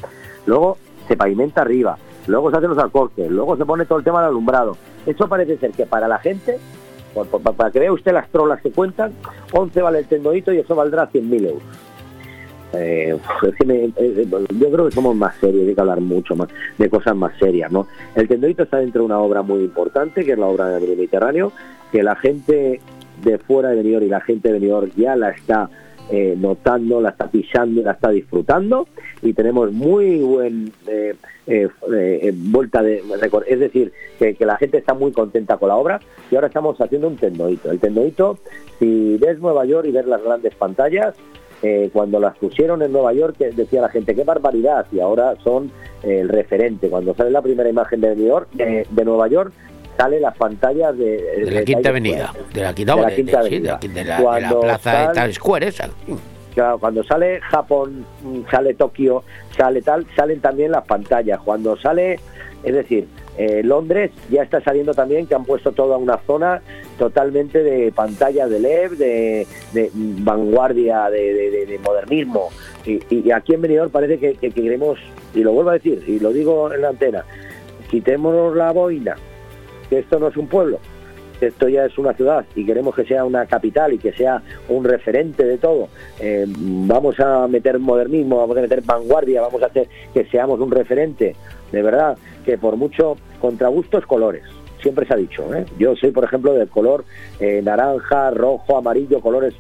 Luego 0.46 0.78
se 1.08 1.16
pavimenta 1.18 1.62
arriba, 1.62 1.98
luego 2.28 2.50
se 2.52 2.58
hacen 2.58 2.70
los 2.70 2.78
alcorques, 2.80 3.30
luego 3.30 3.58
se 3.58 3.66
pone 3.66 3.86
todo 3.86 3.98
el 4.00 4.04
tema 4.04 4.20
del 4.22 4.30
alumbrado. 4.30 4.78
Eso 5.06 5.28
parece 5.28 5.58
ser 5.58 5.72
que 5.72 5.86
para 5.86 6.08
la 6.08 6.18
gente, 6.20 6.58
para 7.56 7.72
que 7.72 7.80
vea 7.80 7.92
usted 7.92 8.14
las 8.14 8.30
trolas 8.30 8.62
que 8.62 8.72
cuentan, 8.72 9.12
11 9.52 9.82
vale 9.82 10.00
el 10.00 10.06
tendodito 10.06 10.52
y 10.54 10.60
eso 10.60 10.76
valdrá 10.76 11.08
100.000 11.12 11.46
euros. 11.46 11.64
Eh, 12.76 13.16
me- 13.68 13.84
eh, 13.98 14.28
yo 14.58 14.72
creo 14.72 14.86
que 14.86 14.92
somos 14.96 15.16
más 15.16 15.36
serios, 15.38 15.68
hay 15.68 15.76
que 15.76 15.82
hablar 15.82 16.02
mucho 16.02 16.36
más 16.36 16.48
de 16.78 16.90
cosas 16.90 17.16
más 17.16 17.38
serias, 17.38 17.72
¿no? 17.72 17.86
El 18.16 18.28
tendodito 18.28 18.64
está 18.64 18.78
dentro 18.78 19.02
de 19.02 19.06
una 19.06 19.20
obra 19.20 19.44
muy 19.44 19.60
importante, 19.64 20.26
que 20.26 20.32
es 20.32 20.40
la 20.40 20.48
obra 20.48 20.70
del 20.70 20.90
Mediterráneo, 20.90 21.52
que 21.92 22.02
la 22.02 22.16
gente 22.16 22.82
de 23.24 23.38
fuera 23.38 23.70
de 23.70 23.76
Benidorm 23.76 24.06
y 24.06 24.10
la 24.10 24.22
gente 24.22 24.48
de 24.48 24.54
Benidorm 24.56 24.90
ya 24.98 25.16
la 25.16 25.30
está 25.30 25.70
eh, 26.12 26.36
notando, 26.38 27.00
la 27.00 27.10
está 27.10 27.28
pisando, 27.28 27.82
la 27.82 27.94
está 27.94 28.10
disfrutando 28.10 28.88
y 29.22 29.34
tenemos 29.34 29.72
muy 29.72 30.20
buen 30.20 30.72
eh, 30.86 31.16
eh, 31.48 32.34
vuelta 32.36 32.84
de 32.84 33.02
récord. 33.20 33.46
Es 33.48 33.60
decir, 33.60 33.94
que, 34.20 34.36
la 34.46 34.58
gente 34.58 34.78
está 34.78 34.94
muy 34.94 35.12
contenta 35.12 35.58
con 35.58 35.70
la 35.70 35.76
obra 35.76 36.00
y 36.30 36.36
ahora 36.36 36.48
estamos 36.48 36.80
haciendo 36.80 37.08
un 37.08 37.16
tendodito. 37.16 37.72
El 37.72 37.80
tendodito, 37.80 38.38
si 38.80 39.18
ves 39.18 39.40
Nueva 39.40 39.66
York 39.66 39.88
y 39.88 39.92
ves 39.92 40.06
las 40.06 40.22
grandes 40.22 40.54
pantallas, 40.56 41.16
cuando 41.94 42.20
las 42.20 42.38
pusieron 42.38 42.82
en 42.82 42.92
Nueva 42.92 43.14
York 43.14 43.38
decía 43.38 43.80
la 43.80 43.88
gente 43.88 44.14
qué 44.14 44.26
barbaridad 44.26 44.86
y 44.92 45.00
ahora 45.00 45.36
son 45.46 45.72
el 46.04 46.28
referente. 46.28 46.90
Cuando 46.90 47.16
sale 47.16 47.32
la 47.32 47.42
primera 47.42 47.70
imagen 47.70 48.02
de 48.02 48.18
New 48.18 48.28
York, 48.28 48.50
de 48.52 49.06
Nueva 49.06 49.30
York, 49.30 49.54
sale 49.98 50.20
las 50.20 50.36
pantallas 50.38 50.98
de, 50.98 51.22
De 51.46 51.52
la 51.52 51.64
Quinta 51.64 51.90
Avenida. 51.90 52.34
De 52.54 52.62
la 52.62 52.74
Quinta, 52.74 52.94
Avenida. 52.94 53.80
de 53.82 54.04
la, 54.06 54.60
plaza 54.62 55.08
de 55.08 55.14
Times 55.14 55.36
Square 55.36 55.68
esa. 55.68 55.90
Claro, 56.54 56.78
cuando 56.78 57.04
sale 57.04 57.40
Japón, 57.42 58.06
mm, 58.24 58.42
sale 58.52 58.74
Tokio, 58.76 59.24
sale 59.58 59.82
tal, 59.82 60.06
salen 60.16 60.40
también 60.40 60.72
las 60.72 60.86
pantallas. 60.86 61.40
Cuando 61.44 61.76
sale, 61.78 62.20
es 62.64 62.74
decir, 62.74 63.08
eh, 63.40 63.62
Londres 63.64 64.12
ya 64.30 64.44
está 64.44 64.62
saliendo 64.62 64.94
también 64.94 65.26
que 65.26 65.34
han 65.34 65.46
puesto 65.46 65.72
toda 65.72 65.98
una 65.98 66.18
zona 66.28 66.62
totalmente 67.00 67.64
de 67.64 67.92
pantallas 67.92 68.52
de 68.52 68.60
LED, 68.60 68.92
de, 68.92 69.48
de, 69.74 69.90
mm, 69.92 70.24
vanguardia, 70.24 71.10
de, 71.10 71.34
de- 71.34 71.50
de- 71.50 71.66
de 71.66 71.80
modernismo. 71.80 72.50
Y, 72.86 73.00
y 73.10 73.32
aquí 73.32 73.56
en 73.56 73.62
Benidorm 73.64 73.90
parece 73.90 74.20
que, 74.20 74.36
que 74.36 74.52
queremos, 74.52 75.00
y 75.34 75.40
lo 75.40 75.54
vuelvo 75.54 75.72
a 75.72 75.74
decir, 75.74 76.04
y 76.06 76.20
lo 76.20 76.32
digo 76.32 76.72
en 76.72 76.82
la 76.84 76.90
antena, 76.90 77.26
quitémonos 77.90 78.56
la 78.56 78.72
boina, 78.72 79.16
esto 80.00 80.20
no 80.20 80.28
es 80.28 80.38
un 80.38 80.48
pueblo, 80.48 80.80
esto 81.42 81.68
ya 81.68 81.86
es 81.86 81.98
una 81.98 82.14
ciudad 82.14 82.46
y 82.56 82.66
queremos 82.66 82.96
que 82.96 83.06
sea 83.06 83.26
una 83.26 83.46
capital 83.46 83.94
y 83.94 83.98
que 83.98 84.14
sea 84.14 84.42
un 84.70 84.84
referente 84.84 85.44
de 85.44 85.58
todo. 85.58 85.90
Eh, 86.20 86.46
vamos 86.48 87.20
a 87.20 87.48
meter 87.48 87.80
modernismo, 87.80 88.38
vamos 88.38 88.58
a 88.58 88.62
meter 88.62 88.82
vanguardia, 88.82 89.42
vamos 89.42 89.62
a 89.64 89.68
hacer 89.68 89.88
que 90.14 90.26
seamos 90.26 90.60
un 90.60 90.72
referente, 90.72 91.36
de 91.72 91.82
verdad, 91.82 92.18
que 92.46 92.58
por 92.58 92.76
mucho 92.76 93.18
contra 93.40 93.68
gustos 93.68 94.06
colores. 94.06 94.44
Siempre 94.82 95.06
se 95.06 95.14
ha 95.14 95.18
dicho, 95.18 95.54
¿eh? 95.54 95.66
yo 95.80 95.96
soy 95.96 96.12
por 96.12 96.26
ejemplo 96.26 96.54
del 96.54 96.68
color 96.68 97.06
eh, 97.40 97.62
naranja, 97.64 98.32
rojo, 98.32 98.78
amarillo, 98.78 99.22
colores 99.22 99.54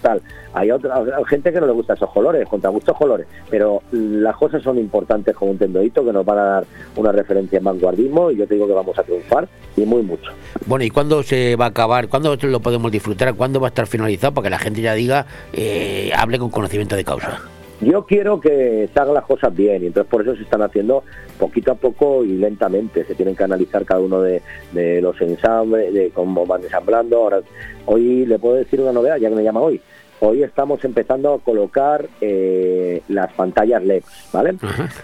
tal. 0.00 0.22
Hay 0.54 0.70
otra 0.70 0.96
hay 0.96 1.24
gente 1.24 1.52
que 1.52 1.60
no 1.60 1.66
le 1.66 1.72
gusta 1.72 1.94
esos 1.94 2.10
colores, 2.10 2.48
contra 2.48 2.70
gustos 2.70 2.96
colores, 2.96 3.26
pero 3.50 3.82
las 3.92 4.36
cosas 4.36 4.62
son 4.62 4.78
importantes 4.78 5.34
como 5.34 5.50
un 5.50 5.58
tendodito 5.58 6.04
que 6.04 6.12
nos 6.12 6.24
van 6.24 6.38
a 6.38 6.44
dar 6.44 6.64
una 6.96 7.12
referencia 7.12 7.58
en 7.58 7.64
vanguardismo 7.64 8.30
y 8.30 8.36
yo 8.36 8.46
te 8.46 8.54
digo 8.54 8.66
que 8.66 8.74
vamos 8.74 8.98
a 8.98 9.02
triunfar 9.02 9.48
y 9.76 9.82
muy 9.82 10.02
mucho. 10.02 10.30
Bueno, 10.66 10.84
¿y 10.84 10.90
cuándo 10.90 11.22
se 11.22 11.56
va 11.56 11.66
a 11.66 11.68
acabar? 11.68 12.08
¿Cuándo 12.08 12.36
lo 12.36 12.60
podemos 12.60 12.90
disfrutar? 12.92 13.34
¿Cuándo 13.34 13.60
va 13.60 13.68
a 13.68 13.70
estar 13.70 13.86
finalizado? 13.86 14.34
Para 14.34 14.46
que 14.46 14.50
la 14.50 14.58
gente 14.58 14.80
ya 14.80 14.94
diga, 14.94 15.26
eh, 15.52 16.10
hable 16.16 16.38
con 16.38 16.50
conocimiento 16.50 16.96
de 16.96 17.04
causa. 17.04 17.40
Yo 17.82 18.06
quiero 18.06 18.40
que 18.40 18.88
se 18.92 19.00
hagan 19.00 19.14
las 19.14 19.24
cosas 19.24 19.54
bien 19.54 19.82
y 19.82 19.86
entonces 19.86 20.08
por 20.08 20.22
eso 20.22 20.36
se 20.36 20.42
están 20.42 20.62
haciendo 20.62 21.02
poquito 21.36 21.72
a 21.72 21.74
poco 21.74 22.24
y 22.24 22.36
lentamente. 22.36 23.04
Se 23.04 23.16
tienen 23.16 23.34
que 23.34 23.42
analizar 23.42 23.84
cada 23.84 24.00
uno 24.00 24.22
de, 24.22 24.40
de 24.70 25.00
los 25.02 25.20
ensambles, 25.20 25.92
de 25.92 26.10
cómo 26.10 26.46
van 26.46 26.62
ensamblando. 26.62 27.16
Ahora, 27.16 27.40
hoy 27.86 28.24
le 28.24 28.38
puedo 28.38 28.54
decir 28.54 28.80
una 28.80 28.92
novedad, 28.92 29.16
ya 29.16 29.28
que 29.28 29.34
me 29.34 29.42
llama 29.42 29.60
hoy. 29.60 29.80
Hoy 30.24 30.44
estamos 30.44 30.84
empezando 30.84 31.34
a 31.34 31.40
colocar 31.40 32.08
eh, 32.20 33.02
las 33.08 33.32
pantallas 33.32 33.82
LED, 33.82 34.04
¿vale? 34.32 34.54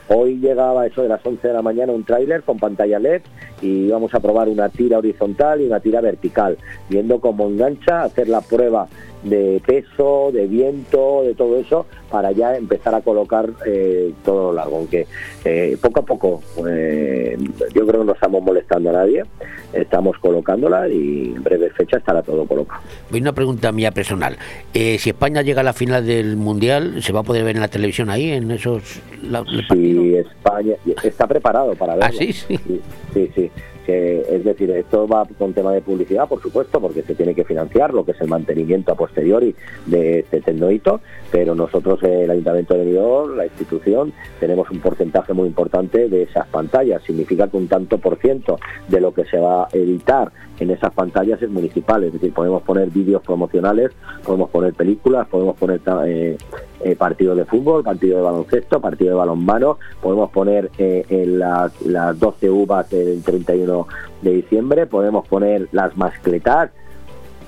Hoy 0.09 0.39
llegaba 0.39 0.87
eso 0.87 1.03
de 1.03 1.09
las 1.09 1.27
11 1.27 1.49
de 1.49 1.55
la 1.55 1.61
mañana 1.61 1.93
un 1.93 2.05
tráiler 2.05 2.45
con 2.45 2.57
pantalla 2.57 3.01
LED 3.01 3.23
y 3.61 3.89
vamos 3.89 4.15
a 4.15 4.21
probar 4.21 4.49
una 4.49 4.69
tira 4.69 4.99
horizontal 4.99 5.61
y 5.61 5.67
una 5.67 5.81
tira 5.81 6.01
vertical, 6.01 6.57
viendo 6.89 7.21
cómo 7.21 7.49
engancha, 7.49 8.05
hacer 8.05 8.29
la 8.29 8.43
prueba 8.43 8.87
de 9.23 9.61
peso, 9.67 10.31
de 10.33 10.47
viento, 10.47 11.23
de 11.25 11.35
todo 11.35 11.59
eso, 11.59 11.87
para 12.11 12.33
ya 12.33 12.57
empezar 12.57 12.95
a 12.95 13.01
colocar 13.01 13.51
eh, 13.67 14.13
todo 14.25 14.51
lo 14.51 14.53
largo. 14.55 14.77
Aunque 14.79 15.07
eh, 15.45 15.77
poco 15.81 16.01
a 16.01 16.05
poco, 16.05 16.43
eh, 16.69 17.37
yo 17.75 17.87
creo 17.87 18.01
que 18.01 18.07
no 18.07 18.13
estamos 18.13 18.43
molestando 18.43 18.91
a 18.91 18.93
nadie, 18.93 19.25
estamos 19.73 20.17
colocándola 20.19 20.89
y 20.89 21.33
en 21.37 21.43
breve 21.43 21.71
fecha 21.71 21.99
estará 21.99 22.23
todo 22.23 22.47
colocado. 22.47 22.81
Voy 23.11 23.21
una 23.21 23.33
pregunta 23.35 23.73
mía 23.73 23.91
personal. 23.91 24.37
Eh, 24.73 24.99
si 24.99 25.11
España 25.11 25.43
llega 25.43 25.61
a 25.61 25.65
la 25.65 25.73
final 25.73 26.07
del 26.07 26.37
Mundial, 26.37 27.03
¿se 27.03 27.13
va 27.13 27.21
a 27.21 27.25
poder 27.25 27.45
ver 27.45 27.57
en 27.57 27.63
la 27.63 27.69
televisión 27.69 28.11
ahí, 28.11 28.31
en 28.31 28.51
esos... 28.51 29.01
la- 29.23 29.45
España 30.19 30.75
está 31.03 31.27
preparado 31.27 31.75
para 31.75 31.95
verlo. 31.97 32.11
¿Ah, 32.11 32.19
sí? 32.19 32.33
Sí. 32.33 32.59
Sí, 33.15 33.31
sí. 33.35 33.51
Es 33.89 34.45
decir, 34.45 34.71
esto 34.71 35.09
va 35.09 35.27
con 35.39 35.55
tema 35.55 35.73
de 35.73 35.81
publicidad, 35.81 36.29
por 36.29 36.43
supuesto, 36.43 36.81
porque 36.81 37.03
se 37.03 37.15
tiene 37.15 37.35
que 37.35 37.45
financiar 37.45 37.95
lo 37.95 38.05
que 38.05 38.13
es 38.13 38.21
el 38.21 38.29
mantenimiento 38.29 38.93
a 38.93 38.95
posteriori 38.95 39.55
de 39.87 40.21
este 40.21 40.41
tendonito, 40.41 41.01
pero 41.31 41.55
nosotros, 41.55 42.03
eh, 42.03 42.25
el 42.25 42.31
Ayuntamiento 42.31 42.75
de 42.75 42.81
Benidorm, 42.81 43.37
la 43.37 43.47
institución, 43.47 44.13
tenemos 44.41 44.71
un 44.71 44.81
porcentaje 44.81 45.33
muy 45.33 45.49
importante 45.49 46.09
de 46.09 46.23
esas 46.23 46.47
pantallas. 46.49 47.03
Significa 47.03 47.49
que 47.49 47.57
un 47.57 47.69
tanto 47.69 47.99
por 47.99 48.19
ciento 48.19 48.59
de 48.89 49.01
lo 49.01 49.15
que 49.15 49.25
se 49.25 49.39
va 49.39 49.65
a 49.65 49.69
editar 49.73 50.33
en 50.61 50.71
esas 50.71 50.93
pantallas 50.93 51.41
es 51.41 51.49
municipal, 51.49 52.03
es 52.05 52.13
decir, 52.13 52.33
podemos 52.33 52.63
poner 52.63 52.91
vídeos 52.91 53.23
promocionales, 53.23 53.93
podemos 54.25 54.51
poner 54.51 54.75
películas, 54.75 55.27
podemos 55.29 55.57
poner 55.57 55.81
eh, 56.07 56.37
eh, 56.81 56.95
partidos 56.97 57.37
de 57.37 57.45
fútbol, 57.45 57.83
partido 57.85 58.19
de 58.19 58.23
baloncesto, 58.23 58.81
partido 58.81 59.11
de 59.11 59.17
balonmano, 59.17 59.79
podemos 60.03 60.31
poner 60.31 60.71
eh, 60.79 61.05
en 61.09 61.39
las, 61.39 61.73
las 61.83 62.19
12 62.19 62.51
uvas 62.51 62.89
del 62.91 63.23
31 63.23 63.87
de 64.23 64.31
diciembre, 64.33 64.87
podemos 64.87 65.27
poner 65.27 65.69
las 65.73 65.97
mascletas, 65.97 66.71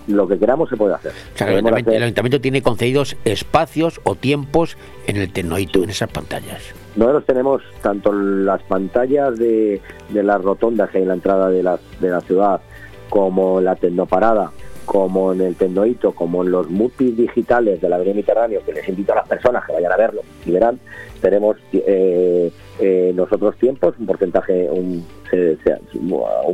lo 0.07 0.27
que 0.27 0.39
queramos 0.39 0.69
se 0.69 0.77
puede 0.77 0.95
hacer. 0.95 1.13
O 1.35 1.39
sea, 1.39 1.47
el 1.49 1.53
ayuntamiento, 1.55 1.91
hacer- 1.91 1.97
el 1.99 2.03
ayuntamiento 2.05 2.41
tiene 2.41 2.63
concedidos 2.63 3.17
espacios 3.25 4.01
o 4.05 4.15
tiempos 4.17 4.77
en 5.07 5.17
el 5.19 5.33
Tecnoito, 5.33 5.83
en 5.85 5.91
esas 5.91 6.11
pantallas. 6.11 6.63
Nosotros 6.97 7.25
tenemos 7.27 7.63
tanto 7.83 8.13
las 8.13 8.63
pantallas 8.65 9.39
de, 9.39 9.81
de 10.09 10.23
las 10.25 10.43
rotondas 10.43 10.91
que 10.91 10.99
hay 10.99 11.03
en 11.03 11.09
la 11.09 11.15
entrada 11.15 11.49
de 11.49 11.63
la, 11.63 11.79
de 12.01 12.09
la 12.11 12.21
ciudad, 12.23 12.61
como 13.09 13.61
la 13.61 13.77
tecnoparada, 13.77 14.51
como 14.91 15.33
en 15.33 15.41
el 15.41 15.55
Tendoito, 15.55 16.11
como 16.11 16.43
en 16.43 16.51
los 16.51 16.69
multis 16.69 17.17
digitales 17.17 17.81
de 17.81 17.89
la 17.89 17.95
Avenida 17.95 18.15
Mediterráneo, 18.15 18.61
que 18.67 18.73
les 18.73 18.89
invito 18.89 19.13
a 19.13 19.17
las 19.19 19.29
personas 19.29 19.65
que 19.65 19.73
vayan 19.73 19.93
a 19.93 19.97
verlo 19.97 20.23
y 20.45 20.51
verán, 20.51 20.81
tenemos 21.21 21.59
eh, 21.73 22.51
eh, 22.81 23.13
nosotros 23.15 23.57
tiempos, 23.59 23.95
un 24.01 24.07
porcentaje, 24.07 24.69
un, 24.69 25.07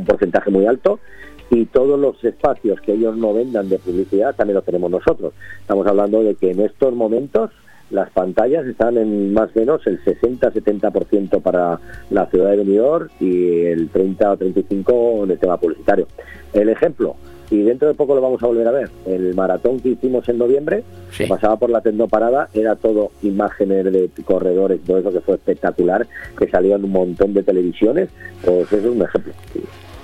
porcentaje 0.05 0.51
muy 0.51 0.67
alto, 0.67 0.99
y 1.49 1.65
todos 1.65 1.99
los 1.99 2.23
espacios 2.23 2.79
que 2.81 2.93
ellos 2.93 3.17
no 3.17 3.33
vendan 3.33 3.69
de 3.69 3.79
publicidad 3.79 4.35
también 4.35 4.53
lo 4.53 4.61
tenemos 4.61 4.91
nosotros. 4.91 5.33
Estamos 5.61 5.87
hablando 5.87 6.21
de 6.21 6.35
que 6.35 6.51
en 6.51 6.59
estos 6.59 6.93
momentos 6.93 7.49
las 7.89 8.11
pantallas 8.11 8.67
están 8.67 8.97
en 8.97 9.33
más 9.33 9.49
o 9.55 9.59
menos 9.59 9.81
el 9.87 9.99
60-70% 10.03 11.41
para 11.41 11.79
la 12.11 12.27
ciudad 12.27 12.51
de 12.51 12.57
Benidorm 12.57 13.09
y 13.19 13.61
el 13.61 13.89
30 13.89 14.31
o 14.31 14.37
35 14.37 15.23
en 15.23 15.31
el 15.31 15.39
tema 15.39 15.57
publicitario. 15.57 16.05
El 16.53 16.69
ejemplo, 16.69 17.15
y 17.49 17.61
dentro 17.63 17.87
de 17.87 17.93
poco 17.93 18.15
lo 18.15 18.21
vamos 18.21 18.41
a 18.43 18.47
volver 18.47 18.67
a 18.67 18.71
ver, 18.71 18.89
el 19.05 19.33
maratón 19.33 19.79
que 19.79 19.89
hicimos 19.89 20.27
en 20.29 20.37
noviembre, 20.37 20.83
que 21.15 21.27
pasaba 21.27 21.57
por 21.57 21.69
la 21.69 21.81
Parada, 22.09 22.49
era 22.53 22.75
todo 22.75 23.11
imágenes 23.23 23.85
de 23.91 24.09
corredores, 24.25 24.81
todo 24.85 24.97
eso 24.97 25.11
que 25.11 25.21
fue 25.21 25.35
espectacular, 25.35 26.05
que 26.37 26.47
salió 26.49 26.75
en 26.75 26.83
un 26.83 26.91
montón 26.91 27.33
de 27.33 27.43
televisiones, 27.43 28.09
pues 28.43 28.71
eso 28.71 28.77
es 28.77 28.95
un 28.95 29.01
ejemplo. 29.01 29.33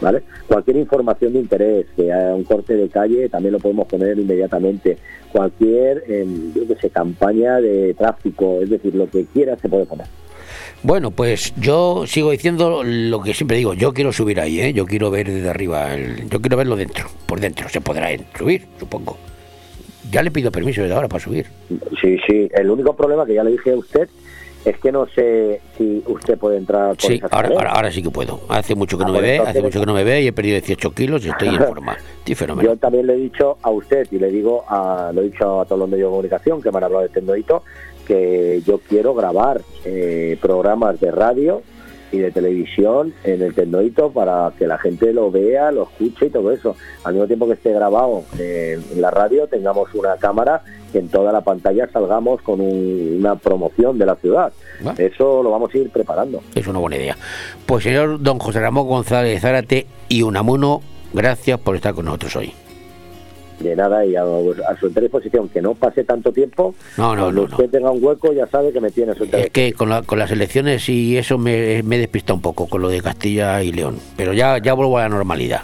¿Vale? 0.01 0.23
Cualquier 0.47 0.77
información 0.77 1.33
de 1.33 1.39
interés, 1.39 1.85
que 1.95 2.11
haya 2.11 2.35
un 2.35 2.43
corte 2.43 2.75
de 2.75 2.89
calle, 2.89 3.29
también 3.29 3.53
lo 3.53 3.59
podemos 3.59 3.87
poner 3.87 4.17
inmediatamente. 4.19 4.97
Cualquier, 5.31 6.03
em, 6.07 6.53
yo 6.53 6.67
qué 6.67 6.75
sé, 6.75 6.89
campaña 6.89 7.61
de 7.61 7.93
tráfico, 7.93 8.59
es 8.61 8.69
decir, 8.69 8.95
lo 8.95 9.09
que 9.09 9.25
quiera 9.25 9.55
se 9.57 9.69
puede 9.69 9.85
poner. 9.85 10.07
Bueno, 10.83 11.11
pues 11.11 11.53
yo 11.57 12.05
sigo 12.07 12.31
diciendo 12.31 12.81
lo 12.83 13.21
que 13.21 13.33
siempre 13.33 13.57
digo, 13.57 13.73
yo 13.73 13.93
quiero 13.93 14.11
subir 14.11 14.39
ahí, 14.39 14.59
¿eh? 14.59 14.73
yo 14.73 14.85
quiero 14.85 15.09
ver 15.11 15.27
desde 15.29 15.49
arriba, 15.49 15.93
el- 15.93 16.29
yo 16.29 16.39
quiero 16.41 16.57
verlo 16.57 16.75
dentro, 16.75 17.05
por 17.25 17.39
dentro, 17.39 17.67
se 17.69 17.81
podrá 17.81 18.09
subir, 18.37 18.65
supongo. 18.79 19.17
Ya 20.11 20.21
le 20.21 20.31
pido 20.31 20.51
permiso 20.51 20.81
desde 20.81 20.93
ahora 20.93 21.07
para 21.07 21.23
subir. 21.23 21.47
Sí, 22.01 22.17
sí, 22.27 22.49
el 22.53 22.69
único 22.69 22.95
problema 22.95 23.25
que 23.25 23.33
ya 23.33 23.43
le 23.43 23.51
dije 23.51 23.71
a 23.71 23.77
usted 23.77 24.07
es 24.65 24.77
que 24.77 24.91
no 24.93 25.05
sé 25.07 25.59
si 25.77 26.01
usted 26.07 26.37
puede 26.37 26.57
entrar 26.57 26.95
por 26.95 27.01
Sí, 27.11 27.19
ahora, 27.31 27.49
ahora, 27.49 27.71
ahora 27.71 27.91
sí 27.91 28.01
que 28.01 28.09
puedo. 28.09 28.41
Hace 28.47 28.75
mucho 28.75 28.97
que 28.97 29.03
Ah, 29.03 29.07
no 29.07 29.13
me 29.13 29.19
pues 29.19 29.31
ve, 29.31 29.39
hace 29.39 29.61
mucho 29.61 29.79
que 29.79 29.85
no 29.85 29.93
me 29.93 30.03
ve 30.05 30.21
y 30.21 30.27
he 30.27 30.31
perdido 30.33 30.55
18 30.55 30.91
kilos 30.91 31.25
y 31.25 31.29
estoy 31.29 31.49
en 31.49 31.57
forma. 31.67 31.97
Estoy 32.19 32.35
fenomenal. 32.35 32.73
Yo 32.73 32.77
también 32.79 33.07
le 33.07 33.13
he 33.13 33.17
dicho 33.17 33.57
a 33.61 33.69
usted 33.71 34.07
y 34.11 34.19
le 34.19 34.29
digo 34.31 34.63
a, 34.69 35.11
lo 35.13 35.21
he 35.21 35.25
dicho 35.25 35.61
a 35.61 35.65
todos 35.65 35.79
los 35.79 35.89
medios 35.89 36.07
de 36.07 36.11
comunicación 36.11 36.61
que 36.61 36.71
me 36.71 36.77
han 36.77 36.83
hablado 36.85 37.03
de 37.03 37.09
Tendoito 37.09 37.63
que 38.05 38.61
yo 38.65 38.79
quiero 38.79 39.13
grabar 39.13 39.61
eh, 39.85 40.37
programas 40.41 40.99
de 40.99 41.11
radio 41.11 41.61
y 42.11 42.19
de 42.19 42.29
televisión 42.31 43.11
en 43.23 43.41
el 43.41 43.55
Tendoito 43.55 44.11
para 44.11 44.51
que 44.59 44.67
la 44.67 44.77
gente 44.77 45.11
lo 45.13 45.31
vea, 45.31 45.71
lo 45.71 45.83
escuche 45.83 46.27
y 46.27 46.29
todo 46.29 46.51
eso. 46.51 46.75
Al 47.03 47.13
mismo 47.13 47.25
tiempo 47.27 47.47
que 47.47 47.53
esté 47.53 47.71
grabado 47.73 48.23
eh, 48.37 48.79
en 48.93 49.01
la 49.01 49.09
radio, 49.09 49.47
tengamos 49.47 49.91
una 49.95 50.15
cámara 50.17 50.61
que 50.91 50.99
en 50.99 51.07
toda 51.09 51.31
la 51.31 51.41
pantalla 51.41 51.89
salgamos 51.91 52.39
con 52.43 52.61
un- 52.61 53.15
una 53.19 53.35
promoción 53.35 53.97
de 53.97 54.05
la 54.05 54.15
ciudad. 54.17 54.53
Eso 54.99 55.41
lo 55.41 55.49
vamos 55.49 55.73
a 55.73 55.77
ir 55.79 55.89
preparando. 55.89 56.43
Es 56.53 56.67
una 56.67 56.77
buena 56.77 56.97
idea. 56.97 57.17
Pues 57.65 57.83
señor 57.83 58.21
don 58.21 58.37
José 58.37 58.59
Ramón 58.59 58.87
González 58.87 59.41
Zárate 59.41 59.87
y 60.07 60.21
Unamuno, 60.21 60.81
gracias 61.13 61.59
por 61.59 61.75
estar 61.75 61.95
con 61.95 62.05
nosotros 62.05 62.35
hoy. 62.35 62.53
De 63.59 63.75
nada 63.75 64.05
y 64.05 64.15
a, 64.15 64.23
a 64.23 64.77
su 64.79 64.87
entera 64.87 65.03
disposición, 65.03 65.47
que 65.49 65.61
no 65.61 65.73
pase 65.75 66.03
tanto 66.03 66.31
tiempo. 66.33 66.73
No, 66.97 67.15
no, 67.15 67.23
Cuando 67.23 67.41
no, 67.47 67.47
usted 67.55 67.69
tenga 67.69 67.91
un 67.91 68.03
hueco, 68.03 68.33
ya 68.33 68.47
sabe 68.47 68.71
que 68.73 68.81
me 68.81 68.91
tiene 68.91 69.11
a 69.13 69.15
su 69.15 69.23
entera 69.23 69.43
Es 69.43 69.51
que 69.51 69.73
con, 69.73 69.89
la- 69.89 70.01
con 70.01 70.19
las 70.19 70.31
elecciones 70.31 70.87
y 70.89 71.17
eso 71.17 71.37
me, 71.37 71.81
me 71.83 71.97
despista 71.97 72.33
un 72.33 72.41
poco 72.41 72.67
con 72.67 72.81
lo 72.81 72.89
de 72.89 73.01
Castilla 73.01 73.61
y 73.63 73.71
León. 73.71 73.97
Pero 74.17 74.33
ya, 74.33 74.57
ya 74.57 74.73
vuelvo 74.73 74.97
a 74.97 75.03
la 75.03 75.09
normalidad. 75.09 75.61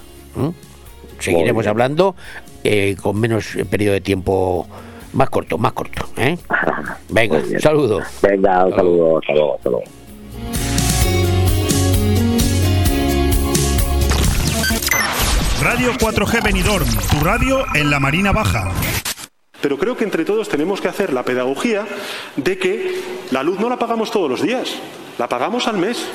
Seguiremos 1.19 1.65
Muy 1.65 1.69
hablando 1.69 2.15
eh, 2.63 2.95
con 3.01 3.19
menos 3.19 3.57
periodo 3.69 3.93
de 3.95 4.01
tiempo 4.01 4.67
más 5.13 5.29
corto, 5.29 5.57
más 5.57 5.73
corto. 5.73 6.05
¿eh? 6.17 6.37
Venga, 7.09 7.39
bien. 7.39 7.59
saludo. 7.59 7.99
Venga, 8.21 8.65
un 8.65 8.75
saludo, 8.75 9.17
hasta 9.19 9.33
luego, 9.33 9.55
hasta 9.55 9.69
luego. 9.69 9.85
Radio 15.61 15.91
4G 15.93 16.41
Benidorm, 16.41 16.87
tu 17.11 17.19
radio 17.23 17.65
en 17.75 17.89
la 17.89 17.99
Marina 17.99 18.31
Baja. 18.31 18.71
Pero 19.61 19.77
creo 19.77 19.97
que 19.97 20.05
entre 20.05 20.23
todos 20.23 20.47
tenemos 20.47 20.79
que 20.79 20.87
hacer 20.87 21.11
la 21.11 21.23
pedagogía 21.23 21.85
de 22.37 22.57
que 22.57 23.01
la 23.31 23.43
luz 23.43 23.59
no 23.59 23.67
la 23.69 23.77
pagamos 23.77 24.09
todos 24.09 24.29
los 24.29 24.41
días, 24.41 24.69
la 25.17 25.27
pagamos 25.27 25.67
al 25.67 25.77
mes 25.77 26.07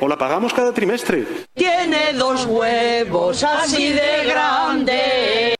o 0.00 0.06
la 0.06 0.18
pagamos 0.18 0.52
cada 0.52 0.74
trimestre. 0.74 1.26
Tiene 1.54 2.12
dos 2.12 2.44
huevos 2.44 3.42
así 3.42 3.92
de 3.92 4.24
grandes. 4.26 5.59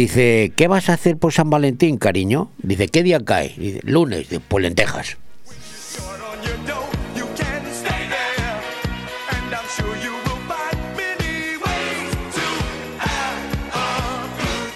Dice, 0.00 0.54
¿qué 0.56 0.66
vas 0.66 0.88
a 0.88 0.94
hacer 0.94 1.18
por 1.18 1.30
San 1.30 1.50
Valentín, 1.50 1.98
cariño? 1.98 2.50
Dice, 2.56 2.88
¿qué 2.88 3.02
día 3.02 3.22
cae? 3.22 3.52
Dice, 3.58 3.80
lunes, 3.82 4.28
pues 4.48 4.62
lentejas. 4.62 5.18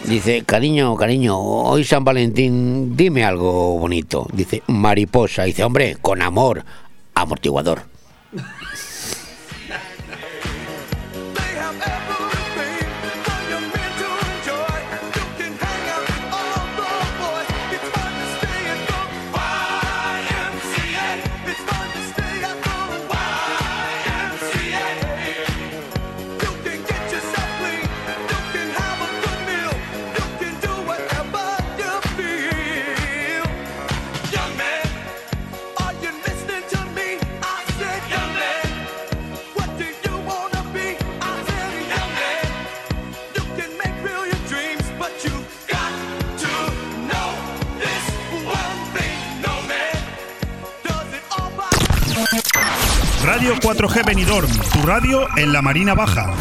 Dice, 0.05 0.43
cariño, 0.45 0.95
cariño, 0.95 1.39
hoy 1.39 1.85
San 1.85 2.05
Valentín, 2.05 2.95
dime 2.95 3.25
algo 3.25 3.79
bonito. 3.79 4.29
Dice, 4.31 4.63
mariposa. 4.67 5.45
Dice, 5.45 5.65
hombre, 5.65 5.97
con 6.03 6.21
amor, 6.21 6.67
amortiguador. 7.15 7.85
Radio 53.55 53.71
4G 53.71 54.05
Benidorm, 54.05 54.51
tu 54.73 54.83
radio 54.85 55.29
en 55.37 55.53
la 55.53 55.63
Marina 55.63 55.95
Baja. 55.95 56.35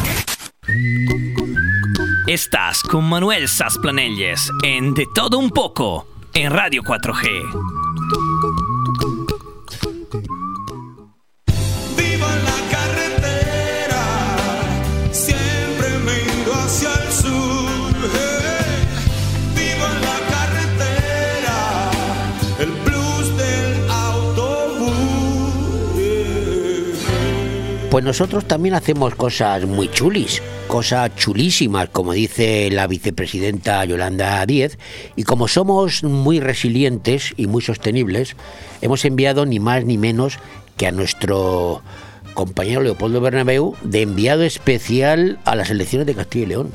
Estás 2.26 2.82
con 2.82 3.08
Manuel 3.08 3.46
Sasplanelles 3.46 4.50
en 4.64 4.94
De 4.94 5.06
Todo 5.14 5.38
Un 5.38 5.50
Poco 5.50 6.08
en 6.32 6.50
Radio 6.50 6.82
4G. 6.82 7.83
Pues 27.94 28.02
nosotros 28.02 28.44
también 28.46 28.74
hacemos 28.74 29.14
cosas 29.14 29.66
muy 29.66 29.88
chulis, 29.88 30.42
cosas 30.66 31.14
chulísimas, 31.14 31.90
como 31.90 32.12
dice 32.12 32.68
la 32.72 32.88
vicepresidenta 32.88 33.84
Yolanda 33.84 34.44
Díez, 34.46 34.80
y 35.14 35.22
como 35.22 35.46
somos 35.46 36.02
muy 36.02 36.40
resilientes 36.40 37.34
y 37.36 37.46
muy 37.46 37.62
sostenibles, 37.62 38.34
hemos 38.80 39.04
enviado 39.04 39.46
ni 39.46 39.60
más 39.60 39.84
ni 39.84 39.96
menos 39.96 40.40
que 40.76 40.88
a 40.88 40.90
nuestro 40.90 41.82
compañero 42.34 42.82
Leopoldo 42.82 43.20
Bernabeu 43.20 43.76
de 43.84 44.02
enviado 44.02 44.42
especial 44.42 45.38
a 45.44 45.54
las 45.54 45.70
elecciones 45.70 46.08
de 46.08 46.16
Castilla 46.16 46.46
y 46.46 46.48
León. 46.48 46.72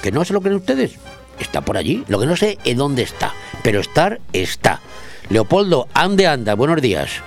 Que 0.00 0.12
no 0.12 0.24
se 0.24 0.32
lo 0.32 0.42
creen 0.42 0.58
ustedes, 0.58 0.92
está 1.40 1.62
por 1.62 1.76
allí. 1.76 2.04
Lo 2.06 2.20
que 2.20 2.26
no 2.26 2.36
sé 2.36 2.58
es 2.64 2.76
dónde 2.76 3.02
está, 3.02 3.34
pero 3.64 3.80
estar 3.80 4.20
está. 4.32 4.80
Leopoldo, 5.28 5.88
ande 5.92 6.28
anda, 6.28 6.54
buenos 6.54 6.80
días. 6.80 7.20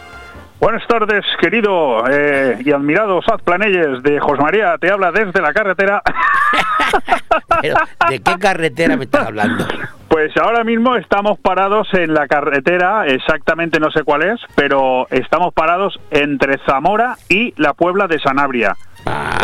Buenas 0.59 0.85
tardes, 0.87 1.23
querido 1.39 2.03
eh, 2.09 2.57
y 2.65 2.71
admirado 2.71 3.21
Saz 3.21 3.41
Planelles 3.41 4.03
de 4.03 4.19
José 4.19 4.41
María. 4.41 4.77
Te 4.77 4.91
habla 4.91 5.09
desde 5.13 5.41
la 5.41 5.53
carretera. 5.53 6.01
Pero, 7.61 7.75
¿De 8.09 8.19
qué 8.19 8.37
carretera 8.37 8.97
me 8.97 9.05
estás 9.05 9.27
hablando? 9.27 9.65
Pues 10.09 10.35
ahora 10.35 10.65
mismo 10.65 10.97
estamos 10.97 11.39
parados 11.39 11.87
en 11.93 12.13
la 12.13 12.27
carretera, 12.27 13.05
exactamente 13.05 13.79
no 13.79 13.91
sé 13.91 14.03
cuál 14.03 14.23
es, 14.23 14.41
pero 14.55 15.07
estamos 15.11 15.53
parados 15.53 15.99
entre 16.09 16.57
Zamora 16.65 17.15
y 17.29 17.53
la 17.57 17.73
Puebla 17.73 18.07
de 18.07 18.19
Sanabria. 18.19 18.75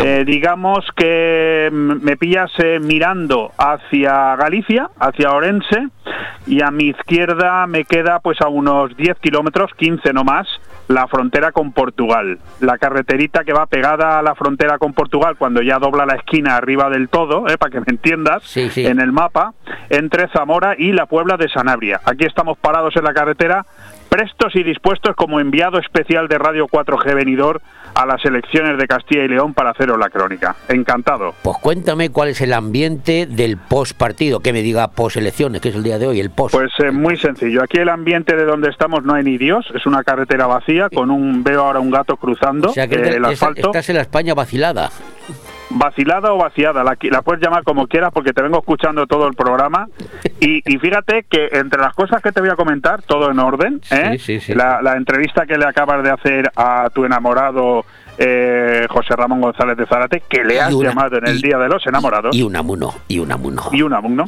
Eh, 0.04 0.24
digamos 0.26 0.84
que 0.96 1.70
me 1.72 2.16
pillas 2.16 2.50
eh, 2.58 2.78
mirando 2.80 3.52
hacia 3.56 4.34
Galicia, 4.36 4.90
hacia 4.98 5.30
Orense, 5.30 5.88
y 6.46 6.62
a 6.62 6.70
mi 6.70 6.88
izquierda 6.88 7.66
me 7.66 7.84
queda 7.84 8.18
pues 8.18 8.40
a 8.40 8.48
unos 8.48 8.96
10 8.96 9.18
kilómetros, 9.20 9.70
15 9.76 10.12
no 10.12 10.24
más, 10.24 10.46
la 10.88 11.06
frontera 11.08 11.52
con 11.52 11.72
Portugal. 11.72 12.38
La 12.60 12.78
carreterita 12.78 13.44
que 13.44 13.52
va 13.52 13.66
pegada 13.66 14.18
a 14.18 14.22
la 14.22 14.34
frontera 14.34 14.78
con 14.78 14.92
Portugal 14.92 15.36
cuando 15.36 15.62
ya 15.62 15.78
dobla 15.78 16.06
la 16.06 16.14
esquina 16.14 16.56
arriba 16.56 16.88
del 16.90 17.08
todo, 17.08 17.48
eh, 17.48 17.58
para 17.58 17.70
que 17.70 17.80
me 17.80 17.86
entiendas, 17.88 18.56
en 18.56 19.00
el 19.00 19.12
mapa, 19.12 19.54
entre 19.90 20.28
Zamora 20.28 20.74
y 20.78 20.92
la 20.92 21.06
Puebla 21.06 21.36
de 21.36 21.48
Sanabria. 21.48 22.00
Aquí 22.04 22.24
estamos 22.24 22.58
parados 22.58 22.96
en 22.96 23.04
la 23.04 23.12
carretera, 23.12 23.66
prestos 24.08 24.54
y 24.54 24.62
dispuestos 24.62 25.14
como 25.16 25.40
enviado 25.40 25.78
especial 25.78 26.28
de 26.28 26.38
Radio 26.38 26.66
4G 26.66 27.14
Venidor 27.14 27.60
a 27.96 28.04
las 28.04 28.22
elecciones 28.26 28.76
de 28.78 28.86
Castilla 28.86 29.24
y 29.24 29.28
León 29.28 29.54
para 29.54 29.70
haceros 29.70 29.98
la 29.98 30.10
crónica. 30.10 30.54
Encantado. 30.68 31.34
Pues 31.42 31.56
cuéntame 31.58 32.10
cuál 32.10 32.28
es 32.28 32.40
el 32.42 32.52
ambiente 32.52 33.26
del 33.26 33.56
post 33.56 33.96
partido, 33.96 34.40
que 34.40 34.52
me 34.52 34.60
diga 34.60 34.88
post 34.88 35.16
elecciones, 35.16 35.62
que 35.62 35.70
es 35.70 35.74
el 35.74 35.82
día 35.82 35.98
de 35.98 36.06
hoy, 36.06 36.20
el 36.20 36.30
post. 36.30 36.54
Pues 36.54 36.70
eh, 36.78 36.90
muy 36.90 37.16
sencillo. 37.16 37.62
Aquí 37.62 37.78
el 37.78 37.88
ambiente 37.88 38.36
de 38.36 38.44
donde 38.44 38.68
estamos 38.68 39.02
no 39.04 39.14
hay 39.14 39.24
ni 39.24 39.38
Dios. 39.38 39.66
Es 39.74 39.86
una 39.86 40.04
carretera 40.04 40.46
vacía 40.46 40.90
con 40.90 41.10
un 41.10 41.42
veo 41.42 41.62
ahora 41.62 41.80
un 41.80 41.90
gato 41.90 42.16
cruzando 42.16 42.70
o 42.70 42.72
sea 42.72 42.86
que 42.86 42.96
eh, 42.96 43.16
el 43.16 43.24
asfalto. 43.24 43.68
estás 43.68 43.88
en 43.88 43.96
la 43.96 44.02
España 44.02 44.34
vacilada. 44.34 44.90
Vacilada 45.78 46.32
o 46.32 46.38
vaciada, 46.38 46.82
la, 46.84 46.96
la 47.02 47.22
puedes 47.22 47.42
llamar 47.42 47.62
como 47.64 47.86
quieras 47.86 48.10
porque 48.12 48.32
te 48.32 48.42
vengo 48.42 48.58
escuchando 48.58 49.06
todo 49.06 49.26
el 49.28 49.34
programa. 49.34 49.88
Y, 50.40 50.62
y 50.64 50.78
fíjate 50.78 51.24
que 51.28 51.48
entre 51.52 51.80
las 51.80 51.94
cosas 51.94 52.22
que 52.22 52.32
te 52.32 52.40
voy 52.40 52.50
a 52.50 52.56
comentar, 52.56 53.02
todo 53.02 53.30
en 53.30 53.38
orden, 53.38 53.80
¿eh? 53.90 54.16
Sí, 54.18 54.18
sí, 54.18 54.40
sí. 54.40 54.54
La, 54.54 54.80
la 54.82 54.96
entrevista 54.96 55.46
que 55.46 55.58
le 55.58 55.66
acabas 55.66 56.02
de 56.02 56.10
hacer 56.10 56.50
a 56.56 56.88
tu 56.94 57.04
enamorado 57.04 57.84
eh, 58.18 58.86
José 58.88 59.14
Ramón 59.14 59.40
González 59.42 59.76
de 59.76 59.84
Zárate, 59.86 60.22
que 60.26 60.42
le 60.44 60.58
has 60.60 60.72
una- 60.72 60.88
llamado 60.88 61.18
en 61.18 61.26
el 61.26 61.36
y- 61.38 61.42
Día 61.42 61.58
de 61.58 61.68
los 61.68 61.86
Enamorados. 61.86 62.34
Y 62.34 62.42
un 62.42 62.56
amuno, 62.56 62.94
y 63.08 63.18
un 63.18 63.30
amuno. 63.30 63.62
y 63.72 63.82
un 63.82 63.92
alumno, 63.92 64.24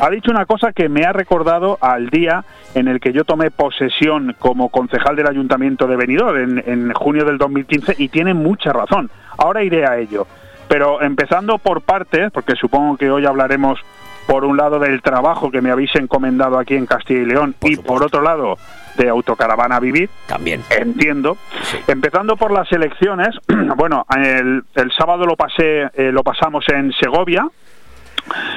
ha 0.00 0.10
dicho 0.10 0.30
una 0.32 0.44
cosa 0.46 0.72
que 0.72 0.88
me 0.88 1.04
ha 1.04 1.12
recordado 1.12 1.78
al 1.80 2.08
día 2.10 2.44
en 2.74 2.88
el 2.88 2.98
que 2.98 3.12
yo 3.12 3.24
tomé 3.24 3.50
posesión 3.52 4.34
como 4.40 4.68
concejal 4.70 5.14
del 5.14 5.28
Ayuntamiento 5.28 5.86
de 5.86 5.96
Benidorm 5.96 6.36
en, 6.58 6.64
en 6.66 6.92
junio 6.94 7.24
del 7.24 7.38
2015 7.38 7.94
y 7.98 8.08
tiene 8.08 8.34
mucha 8.34 8.72
razón. 8.72 9.08
Ahora 9.38 9.62
iré 9.62 9.86
a 9.86 9.98
ello. 9.98 10.26
Pero 10.68 11.02
empezando 11.02 11.58
por 11.58 11.82
partes, 11.82 12.30
porque 12.32 12.54
supongo 12.54 12.96
que 12.96 13.10
hoy 13.10 13.26
hablaremos 13.26 13.80
por 14.26 14.44
un 14.44 14.58
lado 14.58 14.78
del 14.78 15.00
trabajo 15.00 15.50
que 15.50 15.62
me 15.62 15.70
habéis 15.70 15.94
encomendado 15.96 16.58
aquí 16.58 16.74
en 16.74 16.84
Castilla 16.84 17.22
y 17.22 17.24
León 17.24 17.54
y 17.62 17.76
por 17.76 18.04
otro 18.04 18.20
lado 18.20 18.58
de 18.98 19.08
Autocaravana 19.08 19.80
Vivir. 19.80 20.10
También. 20.26 20.62
Entiendo. 20.68 21.38
Empezando 21.86 22.36
por 22.36 22.50
las 22.50 22.70
elecciones, 22.70 23.30
bueno, 23.76 24.04
el, 24.14 24.64
el 24.74 24.92
sábado 24.92 25.24
lo 25.24 25.34
pasé, 25.34 25.88
eh, 25.94 26.12
lo 26.12 26.22
pasamos 26.22 26.66
en 26.68 26.92
Segovia, 26.92 27.48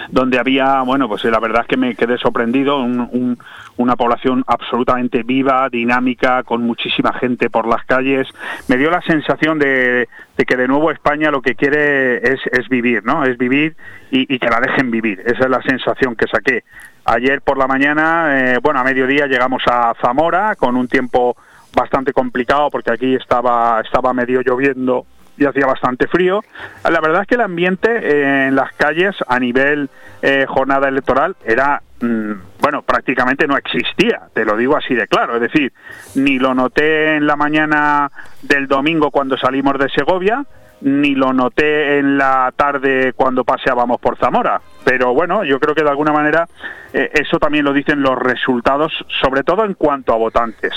donde 0.09 0.39
había, 0.39 0.81
bueno, 0.81 1.07
pues 1.07 1.23
la 1.25 1.39
verdad 1.39 1.61
es 1.61 1.67
que 1.67 1.77
me 1.77 1.95
quedé 1.95 2.17
sorprendido, 2.17 2.79
un- 2.81 3.09
un- 3.11 3.37
una 3.77 3.95
población 3.95 4.43
absolutamente 4.47 5.23
viva, 5.23 5.67
dinámica, 5.69 6.43
con 6.43 6.61
muchísima 6.63 7.13
gente 7.13 7.49
por 7.49 7.67
las 7.67 7.83
calles. 7.85 8.27
Me 8.67 8.77
dio 8.77 8.89
la 8.91 9.01
sensación 9.01 9.57
de, 9.59 10.07
que 10.45 10.57
de 10.57 10.67
nuevo 10.67 10.91
España 10.91 11.31
lo 11.31 11.41
que 11.41 11.55
quiere 11.55 12.17
es, 12.17 12.39
vivir, 12.69 13.03
¿no? 13.05 13.23
Es 13.23 13.37
vivir 13.37 13.75
y, 14.11 14.33
y 14.33 14.39
que 14.39 14.49
la 14.49 14.59
dejen 14.59 14.91
vivir. 14.91 15.21
Esa 15.25 15.45
es 15.45 15.49
la 15.49 15.61
sensación 15.61 16.15
que 16.15 16.27
saqué. 16.27 16.63
Ayer 17.05 17.41
por 17.41 17.57
la 17.57 17.67
mañana, 17.67 18.53
eh, 18.53 18.57
bueno, 18.61 18.79
a 18.79 18.83
mediodía 18.83 19.25
llegamos 19.27 19.63
a 19.67 19.93
Zamora 20.01 20.55
con 20.55 20.75
un 20.75 20.87
tiempo 20.87 21.35
bastante 21.75 22.11
complicado 22.13 22.69
porque 22.69 22.91
aquí 22.91 23.15
estaba, 23.15 23.81
estaba 23.83 24.13
medio 24.13 24.41
lloviendo 24.41 25.05
y 25.37 25.45
hacía 25.45 25.65
bastante 25.65 26.07
frío. 26.07 26.43
La 26.83 26.99
verdad 27.01 27.21
es 27.21 27.27
que 27.27 27.35
el 27.35 27.41
ambiente 27.41 27.89
eh, 27.89 28.47
en 28.47 28.55
las 28.55 28.73
calles 28.73 29.15
a 29.27 29.39
nivel 29.39 29.89
eh, 30.21 30.45
jornada 30.47 30.87
electoral 30.87 31.35
era, 31.43 31.81
mm, 32.01 32.31
bueno, 32.59 32.83
prácticamente 32.83 33.47
no 33.47 33.57
existía, 33.57 34.21
te 34.33 34.45
lo 34.45 34.55
digo 34.55 34.75
así 34.77 34.93
de 34.93 35.07
claro. 35.07 35.35
Es 35.35 35.41
decir, 35.41 35.73
ni 36.15 36.37
lo 36.37 36.53
noté 36.53 37.15
en 37.15 37.25
la 37.25 37.35
mañana 37.35 38.11
del 38.41 38.67
domingo 38.67 39.11
cuando 39.11 39.37
salimos 39.37 39.77
de 39.79 39.89
Segovia, 39.89 40.45
ni 40.81 41.15
lo 41.15 41.31
noté 41.31 41.99
en 41.99 42.17
la 42.17 42.51
tarde 42.55 43.13
cuando 43.13 43.43
paseábamos 43.43 43.99
por 43.99 44.17
Zamora. 44.17 44.61
Pero 44.83 45.13
bueno, 45.13 45.43
yo 45.43 45.59
creo 45.59 45.75
que 45.75 45.83
de 45.83 45.89
alguna 45.89 46.11
manera 46.11 46.47
eh, 46.93 47.11
eso 47.13 47.37
también 47.39 47.65
lo 47.65 47.73
dicen 47.73 48.01
los 48.01 48.17
resultados, 48.17 48.91
sobre 49.21 49.43
todo 49.43 49.63
en 49.63 49.75
cuanto 49.75 50.13
a 50.13 50.17
votantes. 50.17 50.73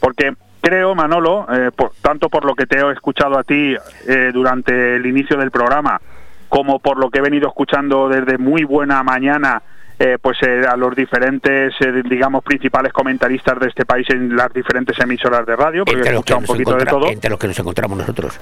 Porque 0.00 0.34
creo, 0.60 0.94
Manolo, 0.94 1.46
eh, 1.52 1.70
por- 1.74 1.92
tanto 2.02 2.28
por 2.28 2.44
lo 2.44 2.54
que 2.54 2.66
te 2.66 2.78
he 2.78 2.92
escuchado 2.92 3.38
a 3.38 3.44
ti 3.44 3.74
eh, 4.06 4.30
durante 4.32 4.96
el 4.96 5.06
inicio 5.06 5.36
del 5.36 5.50
programa, 5.50 6.00
como 6.48 6.78
por 6.78 6.98
lo 6.98 7.10
que 7.10 7.18
he 7.18 7.22
venido 7.22 7.48
escuchando 7.48 8.08
desde 8.08 8.38
muy 8.38 8.64
buena 8.64 9.02
mañana 9.02 9.62
eh, 10.00 10.16
pues 10.22 10.38
eh, 10.42 10.62
a 10.70 10.76
los 10.76 10.94
diferentes, 10.94 11.74
digamos, 12.08 12.44
principales 12.44 12.92
comentaristas 12.92 13.58
de 13.58 13.66
este 13.66 13.84
país 13.84 14.06
en 14.10 14.36
las 14.36 14.52
diferentes 14.52 14.96
emisoras 15.00 15.44
de 15.44 15.56
radio, 15.56 15.84
porque 15.84 15.96
he 16.00 16.06
Entre 16.06 16.10
que 16.12 16.16
escuchado 16.18 16.38
un 16.40 16.46
poquito 16.46 16.76
de 16.76 16.84
todo. 16.86 17.08
entre 17.08 17.30
los 17.30 17.38
que 17.38 17.48
nos 17.48 17.58
encontramos 17.58 17.98
nosotros. 17.98 18.38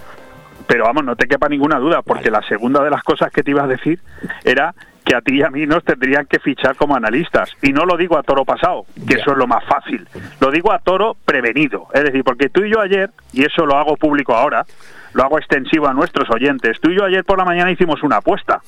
Pero 0.67 0.85
vamos, 0.85 1.05
no 1.05 1.17
te 1.17 1.27
quepa 1.27 1.49
ninguna 1.49 1.79
duda, 1.79 2.03
porque 2.03 2.31
la 2.31 2.43
segunda 2.43 2.83
de 2.85 2.91
las 2.91 3.03
cosas 3.03 3.31
que 3.33 3.43
te 3.43 3.53
iba 3.53 3.65
a 3.65 3.67
decir 3.69 4.01
era 4.45 4.75
que 5.07 5.15
a 5.15 5.21
ti 5.21 5.37
y 5.37 5.43
a 5.43 5.51
mí 5.51 5.67
nos 5.67 5.85
tendrían 5.85 6.27
que 6.27 6.41
fichar 6.41 6.75
como 6.75 6.97
analistas. 6.97 7.57
Y 7.63 7.73
no 7.73 7.85
lo 7.87 7.97
digo 7.97 8.19
a 8.19 8.25
toro 8.25 8.45
pasado, 8.45 8.87
que 9.07 9.15
eso 9.15 9.31
es 9.31 9.39
lo 9.39 9.47
más 9.47 9.65
fácil. 9.65 10.07
Lo 10.41 10.51
digo 10.51 10.73
a 10.73 10.81
toro 10.81 11.17
prevenido. 11.25 11.87
Es 11.95 12.03
decir, 12.03 12.25
porque 12.25 12.49
tú 12.49 12.65
y 12.65 12.73
yo 12.73 12.81
ayer, 12.81 13.11
y 13.33 13.45
eso 13.45 13.65
lo 13.65 13.77
hago 13.77 13.97
público 13.97 14.35
ahora, 14.35 14.67
lo 15.13 15.23
hago 15.23 15.39
extensivo 15.39 15.87
a 15.87 15.95
nuestros 15.95 16.29
oyentes, 16.31 16.81
tú 16.81 16.91
y 16.91 16.97
yo 16.97 17.05
ayer 17.05 17.25
por 17.25 17.39
la 17.39 17.45
mañana 17.45 17.71
hicimos 17.71 18.03
una 18.03 18.17
apuesta. 18.17 18.61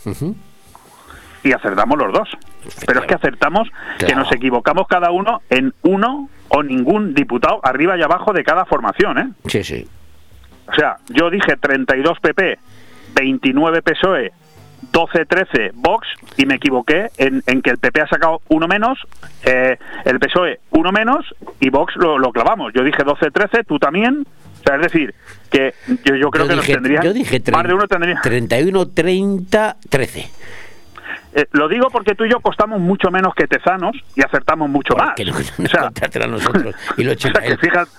Y 1.43 1.53
acertamos 1.53 1.99
los 1.99 2.13
dos. 2.13 2.29
Pero 2.87 3.01
es 3.01 3.07
que 3.07 3.15
acertamos 3.15 3.69
que 3.99 4.15
nos 4.15 4.31
equivocamos 4.31 4.87
cada 4.87 5.11
uno 5.11 5.43
en 5.51 5.75
uno 5.83 6.29
o 6.51 6.63
ningún 6.63 7.15
diputado 7.15 7.61
arriba 7.65 7.99
y 7.99 8.03
abajo 8.03 8.33
de 8.33 8.45
cada 8.45 8.65
formación, 8.65 9.19
¿eh? 9.19 9.29
Sí, 9.47 9.65
sí. 9.65 9.89
O 10.69 10.75
sea, 10.75 10.99
yo 11.09 11.31
dije 11.31 11.57
32 11.57 12.21
PP, 12.21 12.59
29 13.15 13.83
PSOE, 13.83 14.33
12, 14.93 15.27
13 15.27 15.71
Vox 15.75 16.07
y 16.37 16.47
me 16.47 16.55
equivoqué 16.57 17.11
en, 17.17 17.43
en 17.47 17.63
que 17.63 17.71
el 17.71 17.79
PP 17.79 18.01
ha 18.03 18.07
sacado 18.09 18.41
uno 18.49 18.67
menos, 18.69 18.99
eh, 19.45 19.77
el 20.05 20.19
PSOE 20.19 20.61
uno 20.71 20.93
menos 20.93 21.25
y 21.61 21.71
Vox 21.71 21.95
lo, 21.97 22.19
lo 22.19 22.31
clavamos. 22.33 22.73
Yo 22.75 22.83
dije 22.85 23.03
12, 23.05 23.31
13, 23.31 23.65
tú 23.65 23.79
también. 23.79 24.25
O 24.25 24.63
sea, 24.65 24.77
es 24.77 24.83
decir, 24.83 25.15
que 25.51 25.73
yo, 26.05 26.15
yo 26.17 26.31
creo 26.31 26.45
Yo 26.45 26.49
que 26.51 26.55
dije- 26.57 26.73
nos 26.73 26.83
tendrían... 26.83 27.03
yo 27.05 27.13
dije 27.13 27.43
más 27.53 27.65
de 27.67 27.75
uno 27.75 27.87
tendría... 27.87 28.21
31, 28.23 28.89
30, 28.89 29.77
13. 29.89 30.31
Eh, 31.35 31.47
lo 31.53 31.69
digo 31.69 31.89
porque 31.91 32.15
tú 32.15 32.25
y 32.25 32.31
yo 32.31 32.41
costamos 32.41 32.81
mucho 32.81 33.11
menos 33.11 33.35
que 33.35 33.47
Tezanos 33.47 33.95
y 34.17 34.25
acertamos 34.25 34.69
mucho 34.71 34.95
más. 34.97 35.15
Que 35.15 35.25
no, 35.27 35.33
O 35.37 35.69
sea, 35.69 35.91
nosotros 36.27 36.75
y 36.97 37.05
lo 37.05 37.13
o 37.17 37.17
sea, 37.17 37.33
que 37.33 37.57
fíjate, 37.59 37.91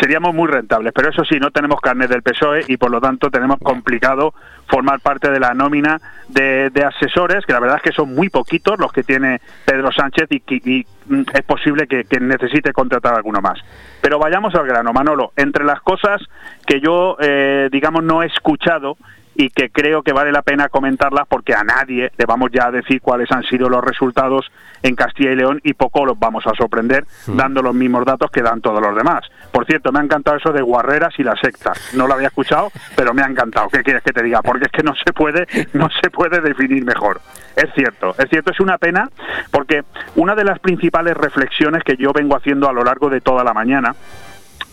seríamos 0.00 0.34
muy 0.34 0.48
rentables, 0.48 0.92
pero 0.94 1.10
eso 1.10 1.24
sí, 1.24 1.38
no 1.38 1.50
tenemos 1.50 1.80
carnet 1.80 2.10
del 2.10 2.22
PSOE 2.22 2.64
y 2.68 2.76
por 2.76 2.90
lo 2.90 3.00
tanto 3.00 3.30
tenemos 3.30 3.58
complicado 3.62 4.32
formar 4.66 5.00
parte 5.00 5.30
de 5.30 5.38
la 5.38 5.52
nómina 5.52 6.00
de, 6.28 6.70
asesores, 6.84 7.44
que 7.44 7.52
la 7.52 7.60
verdad 7.60 7.76
es 7.76 7.82
que 7.82 7.92
son 7.92 8.14
muy 8.14 8.30
poquitos 8.30 8.78
los 8.78 8.92
que 8.92 9.02
tiene 9.02 9.40
Pedro 9.64 9.92
Sánchez 9.92 10.28
y, 10.30 10.86
mm, 11.06 11.22
es 11.34 11.42
posible 11.42 11.86
que, 11.86 12.04
que 12.04 12.18
necesite 12.18 12.72
contratar 12.72 13.14
alguno 13.14 13.40
más. 13.40 13.58
Pero 14.00 14.18
vayamos 14.18 14.54
al 14.54 14.66
grano, 14.66 14.92
Manolo. 14.92 15.32
Entre 15.36 15.64
las 15.64 15.80
cosas 15.80 16.22
que 16.66 16.80
yo, 16.80 17.16
eh, 17.20 17.68
digamos, 17.70 18.02
no 18.02 18.22
he 18.22 18.26
escuchado 18.26 18.96
y 19.40 19.48
que 19.48 19.70
creo 19.70 20.02
que 20.02 20.12
vale 20.12 20.32
la 20.32 20.42
pena 20.42 20.68
comentarlas 20.68 21.26
porque 21.26 21.54
a 21.54 21.64
nadie 21.64 22.12
le 22.14 22.26
vamos 22.26 22.50
ya 22.52 22.66
a 22.66 22.70
decir 22.70 23.00
cuáles 23.00 23.32
han 23.32 23.42
sido 23.44 23.70
los 23.70 23.82
resultados 23.82 24.52
en 24.82 24.94
Castilla 24.94 25.32
y 25.32 25.36
León 25.36 25.60
y 25.64 25.72
poco 25.72 26.04
los 26.04 26.18
vamos 26.18 26.46
a 26.46 26.52
sorprender 26.52 27.06
dando 27.26 27.62
los 27.62 27.74
mismos 27.74 28.04
datos 28.04 28.30
que 28.30 28.42
dan 28.42 28.60
todos 28.60 28.82
los 28.82 28.94
demás. 28.94 29.24
Por 29.50 29.64
cierto, 29.64 29.92
me 29.92 30.00
ha 30.00 30.02
encantado 30.02 30.36
eso 30.36 30.52
de 30.52 30.60
Guarreras 30.60 31.14
y 31.18 31.22
la 31.22 31.36
secta. 31.36 31.72
No 31.94 32.06
lo 32.06 32.12
había 32.12 32.26
escuchado, 32.26 32.70
pero 32.94 33.14
me 33.14 33.22
ha 33.22 33.26
encantado. 33.26 33.70
¿Qué 33.70 33.82
quieres 33.82 34.02
que 34.02 34.12
te 34.12 34.22
diga? 34.22 34.42
Porque 34.42 34.66
es 34.66 34.72
que 34.72 34.82
no 34.82 34.94
se 34.94 35.10
puede, 35.14 35.46
no 35.72 35.88
se 36.02 36.10
puede 36.10 36.42
definir 36.42 36.84
mejor. 36.84 37.22
Es 37.56 37.72
cierto, 37.74 38.14
es 38.18 38.28
cierto, 38.28 38.50
es 38.50 38.60
una 38.60 38.76
pena 38.76 39.08
porque 39.50 39.84
una 40.16 40.34
de 40.34 40.44
las 40.44 40.58
principales 40.58 41.16
reflexiones 41.16 41.82
que 41.82 41.96
yo 41.96 42.12
vengo 42.12 42.36
haciendo 42.36 42.68
a 42.68 42.74
lo 42.74 42.84
largo 42.84 43.08
de 43.08 43.22
toda 43.22 43.42
la 43.42 43.54
mañana 43.54 43.94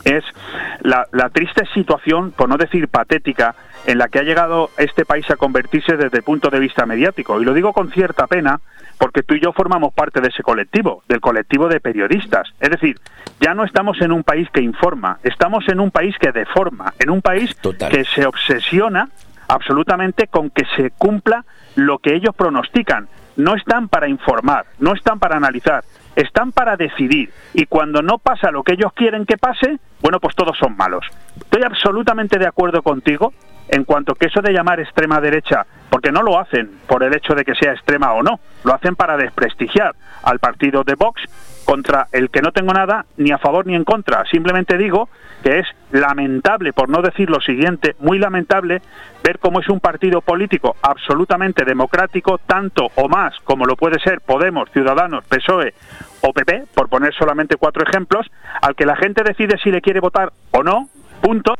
es 0.03 0.23
la, 0.81 1.07
la 1.11 1.29
triste 1.29 1.65
situación, 1.73 2.31
por 2.31 2.49
no 2.49 2.57
decir 2.57 2.87
patética, 2.87 3.55
en 3.85 3.97
la 3.97 4.07
que 4.09 4.19
ha 4.19 4.23
llegado 4.23 4.69
este 4.77 5.05
país 5.05 5.29
a 5.31 5.35
convertirse 5.35 5.97
desde 5.97 6.17
el 6.17 6.23
punto 6.23 6.49
de 6.49 6.59
vista 6.59 6.85
mediático. 6.85 7.41
Y 7.41 7.45
lo 7.45 7.53
digo 7.53 7.73
con 7.73 7.91
cierta 7.91 8.27
pena 8.27 8.59
porque 8.97 9.23
tú 9.23 9.35
y 9.35 9.39
yo 9.39 9.53
formamos 9.53 9.93
parte 9.93 10.21
de 10.21 10.29
ese 10.29 10.43
colectivo, 10.43 11.03
del 11.07 11.21
colectivo 11.21 11.67
de 11.67 11.79
periodistas. 11.79 12.49
Es 12.59 12.69
decir, 12.69 12.99
ya 13.39 13.53
no 13.53 13.63
estamos 13.63 14.01
en 14.01 14.11
un 14.11 14.23
país 14.23 14.49
que 14.51 14.61
informa, 14.61 15.19
estamos 15.23 15.67
en 15.69 15.79
un 15.79 15.91
país 15.91 16.15
que 16.19 16.31
deforma, 16.31 16.93
en 16.99 17.09
un 17.09 17.21
país 17.21 17.55
que 17.55 18.05
se 18.05 18.25
obsesiona 18.25 19.09
absolutamente 19.47 20.27
con 20.27 20.49
que 20.49 20.65
se 20.75 20.91
cumpla 20.91 21.45
lo 21.75 21.99
que 21.99 22.15
ellos 22.15 22.35
pronostican. 22.35 23.07
No 23.35 23.55
están 23.55 23.87
para 23.87 24.09
informar, 24.09 24.65
no 24.79 24.93
están 24.93 25.19
para 25.19 25.37
analizar, 25.37 25.83
están 26.17 26.51
para 26.51 26.75
decidir. 26.75 27.31
Y 27.53 27.67
cuando 27.67 28.01
no 28.01 28.17
pasa 28.17 28.51
lo 28.51 28.63
que 28.63 28.73
ellos 28.73 28.91
quieren 28.93 29.25
que 29.25 29.37
pase, 29.37 29.77
bueno, 30.01 30.19
pues 30.19 30.35
todos 30.35 30.57
son 30.57 30.75
malos. 30.75 31.05
Estoy 31.37 31.61
absolutamente 31.63 32.39
de 32.39 32.47
acuerdo 32.47 32.81
contigo 32.81 33.33
en 33.69 33.83
cuanto 33.83 34.15
que 34.15 34.27
eso 34.27 34.41
de 34.41 34.53
llamar 34.53 34.79
extrema 34.79 35.19
derecha, 35.21 35.65
porque 35.89 36.11
no 36.11 36.23
lo 36.23 36.39
hacen 36.39 36.79
por 36.87 37.03
el 37.03 37.15
hecho 37.15 37.35
de 37.35 37.43
que 37.43 37.53
sea 37.53 37.73
extrema 37.73 38.13
o 38.13 38.23
no, 38.23 38.39
lo 38.63 38.73
hacen 38.73 38.95
para 38.95 39.17
desprestigiar 39.17 39.93
al 40.23 40.39
partido 40.39 40.83
de 40.83 40.95
Vox 40.95 41.21
contra 41.67 42.07
el 42.13 42.29
que 42.29 42.41
no 42.41 42.53
tengo 42.53 42.71
nada 42.71 43.05
ni 43.17 43.31
a 43.31 43.37
favor 43.37 43.67
ni 43.67 43.75
en 43.75 43.83
contra. 43.83 44.23
Simplemente 44.31 44.77
digo 44.77 45.09
que 45.43 45.59
es 45.59 45.67
lamentable, 45.91 46.71
por 46.71 46.87
no 46.87 47.01
decir 47.01 47.29
lo 47.29 47.41
siguiente, 47.41 47.93
muy 47.99 48.19
lamentable 48.19 48.81
ver 49.21 49.37
cómo 49.37 49.59
es 49.59 49.67
un 49.67 49.81
partido 49.81 50.21
político 50.21 50.77
absolutamente 50.81 51.65
democrático, 51.65 52.37
tanto 52.37 52.87
o 52.95 53.09
más 53.09 53.35
como 53.43 53.65
lo 53.65 53.75
puede 53.75 53.99
ser 53.99 54.21
Podemos, 54.21 54.71
Ciudadanos, 54.71 55.25
PSOE 55.25 55.73
o 56.21 56.31
PP, 56.31 56.67
por 56.73 56.87
poner 56.87 57.13
solamente 57.13 57.57
cuatro 57.57 57.83
ejemplos, 57.83 58.25
al 58.61 58.73
que 58.73 58.85
la 58.85 58.95
gente 58.95 59.23
decide 59.23 59.57
si 59.61 59.69
le 59.69 59.81
quiere 59.81 59.99
votar 59.99 60.31
o 60.51 60.63
no, 60.63 60.87
punto, 61.21 61.55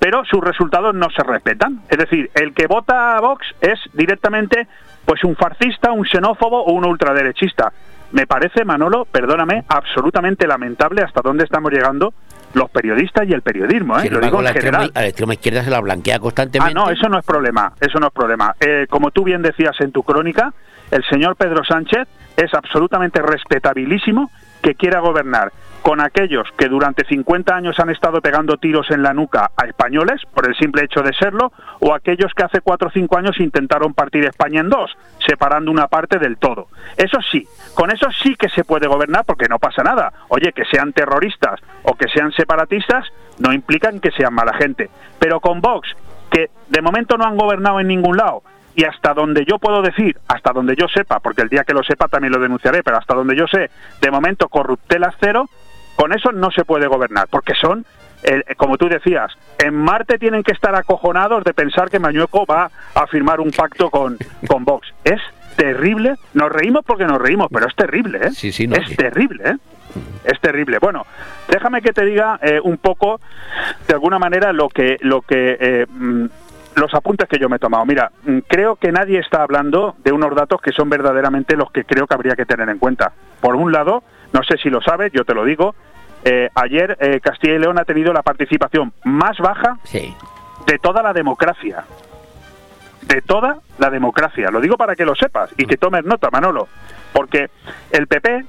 pero 0.00 0.24
sus 0.24 0.42
resultados 0.42 0.92
no 0.92 1.08
se 1.10 1.22
respetan. 1.22 1.82
Es 1.88 1.98
decir, 1.98 2.32
el 2.34 2.52
que 2.52 2.66
vota 2.66 3.16
a 3.16 3.20
Vox 3.20 3.46
es 3.60 3.78
directamente 3.92 4.66
pues 5.04 5.22
un 5.22 5.36
fascista, 5.36 5.92
un 5.92 6.04
xenófobo 6.04 6.64
o 6.64 6.72
un 6.72 6.84
ultraderechista. 6.84 7.72
Me 8.12 8.26
parece, 8.26 8.64
Manolo, 8.64 9.06
perdóname, 9.06 9.64
absolutamente 9.68 10.46
lamentable 10.46 11.02
hasta 11.02 11.22
dónde 11.22 11.44
estamos 11.44 11.72
llegando 11.72 12.12
los 12.54 12.70
periodistas 12.70 13.26
y 13.26 13.32
el 13.32 13.40
periodismo. 13.40 13.98
¿eh? 13.98 14.02
Sin 14.02 14.12
Lo 14.12 14.20
digo 14.20 14.38
en 14.38 14.44
la 14.44 14.50
extrema, 14.50 14.78
general. 14.78 14.92
a 14.94 15.00
la 15.00 15.06
extrema 15.08 15.34
izquierda 15.34 15.64
se 15.64 15.70
la 15.70 15.80
blanquea 15.80 16.18
constantemente. 16.18 16.78
Ah, 16.78 16.84
no, 16.84 16.90
eso 16.90 17.08
no 17.08 17.18
es 17.18 17.24
problema, 17.24 17.72
eso 17.80 17.98
no 17.98 18.08
es 18.08 18.12
problema. 18.12 18.54
Eh, 18.60 18.86
como 18.90 19.10
tú 19.10 19.24
bien 19.24 19.40
decías 19.40 19.74
en 19.80 19.92
tu 19.92 20.02
crónica, 20.02 20.52
el 20.90 21.02
señor 21.04 21.36
Pedro 21.36 21.64
Sánchez 21.64 22.06
es 22.36 22.52
absolutamente 22.52 23.22
respetabilísimo 23.22 24.30
que 24.62 24.74
quiera 24.74 25.00
gobernar 25.00 25.50
con 25.82 26.00
aquellos 26.00 26.48
que 26.56 26.68
durante 26.68 27.04
50 27.04 27.54
años 27.54 27.78
han 27.80 27.90
estado 27.90 28.20
pegando 28.20 28.56
tiros 28.56 28.90
en 28.90 29.02
la 29.02 29.12
nuca 29.12 29.50
a 29.56 29.66
españoles 29.66 30.22
por 30.32 30.46
el 30.46 30.54
simple 30.54 30.84
hecho 30.84 31.02
de 31.02 31.12
serlo, 31.12 31.52
o 31.80 31.92
aquellos 31.92 32.32
que 32.34 32.44
hace 32.44 32.60
4 32.60 32.88
o 32.88 32.90
5 32.90 33.18
años 33.18 33.40
intentaron 33.40 33.92
partir 33.92 34.24
España 34.24 34.60
en 34.60 34.68
dos, 34.68 34.92
separando 35.26 35.70
una 35.70 35.88
parte 35.88 36.18
del 36.18 36.36
todo. 36.36 36.68
Eso 36.96 37.18
sí, 37.30 37.46
con 37.74 37.90
eso 37.90 38.06
sí 38.22 38.36
que 38.36 38.48
se 38.48 38.64
puede 38.64 38.86
gobernar 38.86 39.24
porque 39.24 39.48
no 39.48 39.58
pasa 39.58 39.82
nada. 39.82 40.12
Oye, 40.28 40.52
que 40.52 40.64
sean 40.64 40.92
terroristas 40.92 41.60
o 41.82 41.94
que 41.94 42.08
sean 42.08 42.32
separatistas 42.32 43.06
no 43.38 43.52
implican 43.52 43.98
que 44.00 44.12
sean 44.12 44.34
mala 44.34 44.54
gente. 44.54 44.88
Pero 45.18 45.40
con 45.40 45.60
Vox, 45.60 45.88
que 46.30 46.50
de 46.68 46.82
momento 46.82 47.16
no 47.16 47.24
han 47.24 47.36
gobernado 47.36 47.80
en 47.80 47.88
ningún 47.88 48.16
lado, 48.16 48.42
y 48.74 48.84
hasta 48.84 49.12
donde 49.12 49.44
yo 49.44 49.58
puedo 49.58 49.82
decir, 49.82 50.18
hasta 50.28 50.52
donde 50.52 50.74
yo 50.76 50.88
sepa, 50.88 51.20
porque 51.20 51.42
el 51.42 51.48
día 51.48 51.64
que 51.64 51.74
lo 51.74 51.82
sepa 51.82 52.08
también 52.08 52.32
lo 52.32 52.40
denunciaré, 52.40 52.82
pero 52.82 52.96
hasta 52.96 53.14
donde 53.14 53.36
yo 53.36 53.46
sé, 53.46 53.70
de 54.00 54.10
momento 54.10 54.48
corruptelas 54.48 55.14
cero, 55.20 55.48
con 56.02 56.12
eso 56.12 56.32
no 56.32 56.50
se 56.50 56.64
puede 56.64 56.88
gobernar, 56.88 57.28
porque 57.30 57.54
son, 57.54 57.86
eh, 58.24 58.42
como 58.56 58.76
tú 58.76 58.88
decías, 58.88 59.30
en 59.56 59.72
Marte 59.72 60.18
tienen 60.18 60.42
que 60.42 60.50
estar 60.50 60.74
acojonados 60.74 61.44
de 61.44 61.54
pensar 61.54 61.90
que 61.90 62.00
Mañueco 62.00 62.44
va 62.44 62.68
a 62.92 63.06
firmar 63.06 63.38
un 63.38 63.52
pacto 63.52 63.88
con, 63.88 64.18
con 64.48 64.64
Vox. 64.64 64.92
Es 65.04 65.20
terrible, 65.54 66.16
nos 66.34 66.50
reímos 66.50 66.84
porque 66.84 67.04
nos 67.04 67.22
reímos, 67.22 67.46
pero 67.52 67.68
es 67.68 67.76
terrible, 67.76 68.18
¿eh? 68.18 68.30
no, 68.66 68.76
es 68.78 68.88
sí. 68.88 68.96
terrible, 68.96 69.44
¿eh? 69.48 69.56
Es 70.24 70.40
terrible. 70.40 70.78
Bueno, 70.80 71.06
déjame 71.46 71.80
que 71.82 71.92
te 71.92 72.04
diga 72.04 72.36
eh, 72.42 72.58
un 72.60 72.78
poco, 72.78 73.20
de 73.86 73.94
alguna 73.94 74.18
manera, 74.18 74.52
lo 74.52 74.70
que, 74.70 74.96
lo 75.02 75.20
que 75.20 75.56
eh, 75.60 75.86
mm, 75.88 76.24
los 76.74 76.92
apuntes 76.94 77.28
que 77.28 77.38
yo 77.38 77.48
me 77.48 77.56
he 77.56 77.60
tomado. 77.60 77.86
Mira, 77.86 78.10
mm, 78.24 78.38
creo 78.48 78.74
que 78.74 78.90
nadie 78.90 79.20
está 79.20 79.44
hablando 79.44 79.94
de 80.02 80.10
unos 80.10 80.34
datos 80.34 80.60
que 80.60 80.72
son 80.72 80.90
verdaderamente 80.90 81.54
los 81.54 81.70
que 81.70 81.84
creo 81.84 82.08
que 82.08 82.14
habría 82.14 82.34
que 82.34 82.44
tener 82.44 82.68
en 82.68 82.78
cuenta. 82.78 83.12
Por 83.40 83.54
un 83.54 83.70
lado, 83.70 84.02
no 84.32 84.42
sé 84.42 84.56
si 84.56 84.70
lo 84.70 84.80
sabes, 84.80 85.12
yo 85.12 85.24
te 85.24 85.34
lo 85.34 85.44
digo, 85.44 85.74
eh, 86.24 86.48
ayer 86.54 86.96
eh, 87.00 87.20
Castilla 87.20 87.54
y 87.54 87.58
León 87.58 87.78
ha 87.78 87.84
tenido 87.84 88.12
la 88.12 88.22
participación 88.22 88.92
más 89.04 89.38
baja 89.38 89.78
de 89.92 90.78
toda 90.78 91.02
la 91.02 91.12
democracia. 91.12 91.84
De 93.02 93.20
toda 93.22 93.58
la 93.78 93.90
democracia. 93.90 94.50
Lo 94.50 94.60
digo 94.60 94.76
para 94.76 94.94
que 94.94 95.04
lo 95.04 95.14
sepas 95.14 95.50
y 95.56 95.66
que 95.66 95.76
tomes 95.76 96.04
nota, 96.04 96.30
Manolo. 96.30 96.68
Porque 97.12 97.50
el 97.90 98.06
PP, 98.06 98.44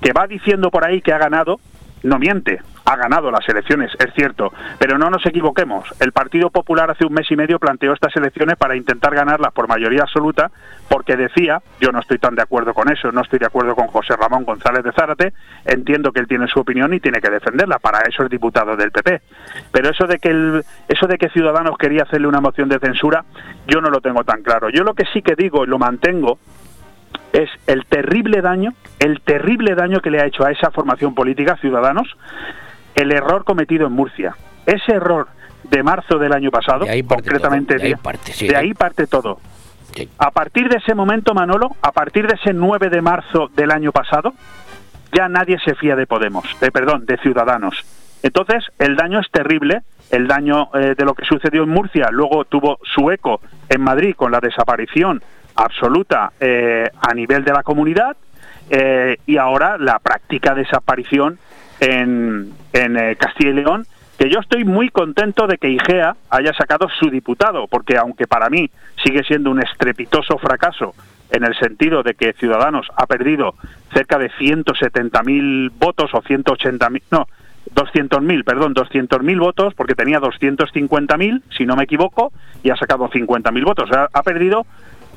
que 0.00 0.12
va 0.12 0.26
diciendo 0.26 0.70
por 0.70 0.84
ahí 0.84 1.00
que 1.00 1.12
ha 1.12 1.18
ganado, 1.18 1.60
no 2.02 2.18
miente, 2.18 2.60
ha 2.84 2.96
ganado 2.96 3.30
las 3.30 3.48
elecciones, 3.48 3.90
es 3.98 4.12
cierto, 4.14 4.52
pero 4.78 4.98
no 4.98 5.10
nos 5.10 5.24
equivoquemos. 5.26 5.84
El 6.00 6.12
Partido 6.12 6.50
Popular 6.50 6.90
hace 6.90 7.04
un 7.04 7.12
mes 7.12 7.30
y 7.30 7.36
medio 7.36 7.58
planteó 7.58 7.92
estas 7.92 8.14
elecciones 8.16 8.56
para 8.56 8.76
intentar 8.76 9.14
ganarlas 9.14 9.52
por 9.52 9.68
mayoría 9.68 10.02
absoluta, 10.02 10.50
porque 10.88 11.16
decía, 11.16 11.62
yo 11.80 11.92
no 11.92 12.00
estoy 12.00 12.18
tan 12.18 12.34
de 12.34 12.42
acuerdo 12.42 12.74
con 12.74 12.90
eso, 12.90 13.12
no 13.12 13.22
estoy 13.22 13.38
de 13.38 13.46
acuerdo 13.46 13.74
con 13.74 13.86
José 13.86 14.16
Ramón 14.16 14.44
González 14.44 14.82
de 14.82 14.92
Zárate, 14.92 15.32
entiendo 15.64 16.12
que 16.12 16.20
él 16.20 16.28
tiene 16.28 16.48
su 16.48 16.60
opinión 16.60 16.92
y 16.92 17.00
tiene 17.00 17.20
que 17.20 17.30
defenderla, 17.30 17.78
para 17.78 18.00
eso 18.00 18.24
es 18.24 18.30
diputado 18.30 18.76
del 18.76 18.90
PP. 18.90 19.22
Pero 19.70 19.90
eso 19.90 20.06
de 20.06 20.18
que 20.18 20.28
el, 20.28 20.64
eso 20.88 21.06
de 21.06 21.18
que 21.18 21.28
Ciudadanos 21.28 21.78
quería 21.78 22.02
hacerle 22.02 22.26
una 22.26 22.40
moción 22.40 22.68
de 22.68 22.78
censura, 22.78 23.24
yo 23.66 23.80
no 23.80 23.90
lo 23.90 24.00
tengo 24.00 24.24
tan 24.24 24.42
claro. 24.42 24.68
Yo 24.70 24.82
lo 24.82 24.94
que 24.94 25.04
sí 25.12 25.22
que 25.22 25.34
digo 25.36 25.64
y 25.64 25.68
lo 25.68 25.78
mantengo 25.78 26.38
es 27.32 27.48
el 27.66 27.86
terrible 27.86 28.40
daño, 28.42 28.72
el 28.98 29.20
terrible 29.20 29.74
daño 29.74 30.00
que 30.00 30.10
le 30.10 30.20
ha 30.20 30.26
hecho 30.26 30.44
a 30.44 30.50
esa 30.50 30.70
formación 30.70 31.14
política, 31.14 31.56
Ciudadanos, 31.56 32.08
el 32.94 33.10
error 33.12 33.44
cometido 33.44 33.86
en 33.86 33.92
Murcia. 33.94 34.36
Ese 34.66 34.92
error 34.92 35.28
de 35.64 35.82
marzo 35.82 36.18
del 36.18 36.32
año 36.32 36.50
pasado, 36.50 36.86
concretamente 37.02 37.74
todo, 37.74 37.82
de 37.82 37.88
ahí 37.88 37.94
parte, 37.96 38.32
sí, 38.32 38.46
de 38.46 38.52
de- 38.52 38.58
ahí 38.58 38.74
parte 38.74 39.06
todo. 39.06 39.38
A 40.18 40.30
partir 40.30 40.68
de 40.68 40.76
ese 40.78 40.94
momento, 40.94 41.34
Manolo, 41.34 41.70
a 41.82 41.92
partir 41.92 42.26
de 42.26 42.34
ese 42.34 42.52
9 42.54 42.88
de 42.88 43.02
marzo 43.02 43.48
del 43.54 43.70
año 43.70 43.92
pasado, 43.92 44.32
ya 45.12 45.28
nadie 45.28 45.58
se 45.64 45.74
fía 45.74 45.96
de 45.96 46.06
Podemos, 46.06 46.44
de 46.60 46.70
perdón, 46.70 47.04
de 47.04 47.18
Ciudadanos. 47.18 47.84
Entonces, 48.22 48.64
el 48.78 48.96
daño 48.96 49.20
es 49.20 49.30
terrible, 49.30 49.80
el 50.10 50.26
daño 50.28 50.68
eh, 50.74 50.94
de 50.96 51.04
lo 51.04 51.14
que 51.14 51.24
sucedió 51.26 51.64
en 51.64 51.68
Murcia, 51.70 52.08
luego 52.10 52.44
tuvo 52.44 52.78
su 52.82 53.10
eco 53.10 53.40
en 53.68 53.82
Madrid 53.82 54.14
con 54.16 54.30
la 54.32 54.40
desaparición 54.40 55.22
absoluta 55.54 56.32
eh, 56.40 56.88
a 57.00 57.14
nivel 57.14 57.44
de 57.44 57.52
la 57.52 57.62
comunidad 57.62 58.16
eh, 58.70 59.18
y 59.26 59.36
ahora 59.36 59.76
la 59.78 59.98
práctica 59.98 60.54
desaparición 60.54 61.38
en, 61.80 62.52
en 62.72 62.96
eh, 62.96 63.16
Castilla 63.16 63.50
y 63.50 63.54
León, 63.54 63.86
que 64.18 64.30
yo 64.30 64.38
estoy 64.38 64.64
muy 64.64 64.88
contento 64.88 65.46
de 65.46 65.58
que 65.58 65.68
IGEA 65.68 66.16
haya 66.30 66.52
sacado 66.54 66.88
su 66.88 67.10
diputado, 67.10 67.66
porque 67.66 67.96
aunque 67.96 68.26
para 68.26 68.48
mí 68.48 68.70
sigue 69.04 69.24
siendo 69.24 69.50
un 69.50 69.60
estrepitoso 69.60 70.38
fracaso 70.38 70.94
en 71.30 71.44
el 71.44 71.56
sentido 71.56 72.02
de 72.02 72.14
que 72.14 72.34
Ciudadanos 72.34 72.86
ha 72.94 73.06
perdido 73.06 73.54
cerca 73.92 74.18
de 74.18 74.30
170.000 74.30 75.72
votos 75.78 76.10
o 76.14 76.22
180.000, 76.22 77.02
no, 77.10 77.26
200.000, 77.74 78.44
perdón, 78.44 78.74
200.000 78.74 79.38
votos, 79.40 79.74
porque 79.74 79.94
tenía 79.94 80.20
250.000, 80.20 81.42
si 81.56 81.64
no 81.64 81.74
me 81.74 81.84
equivoco, 81.84 82.32
y 82.62 82.70
ha 82.70 82.76
sacado 82.76 83.08
50.000 83.08 83.64
votos. 83.64 83.90
Ha 84.12 84.22
perdido, 84.22 84.66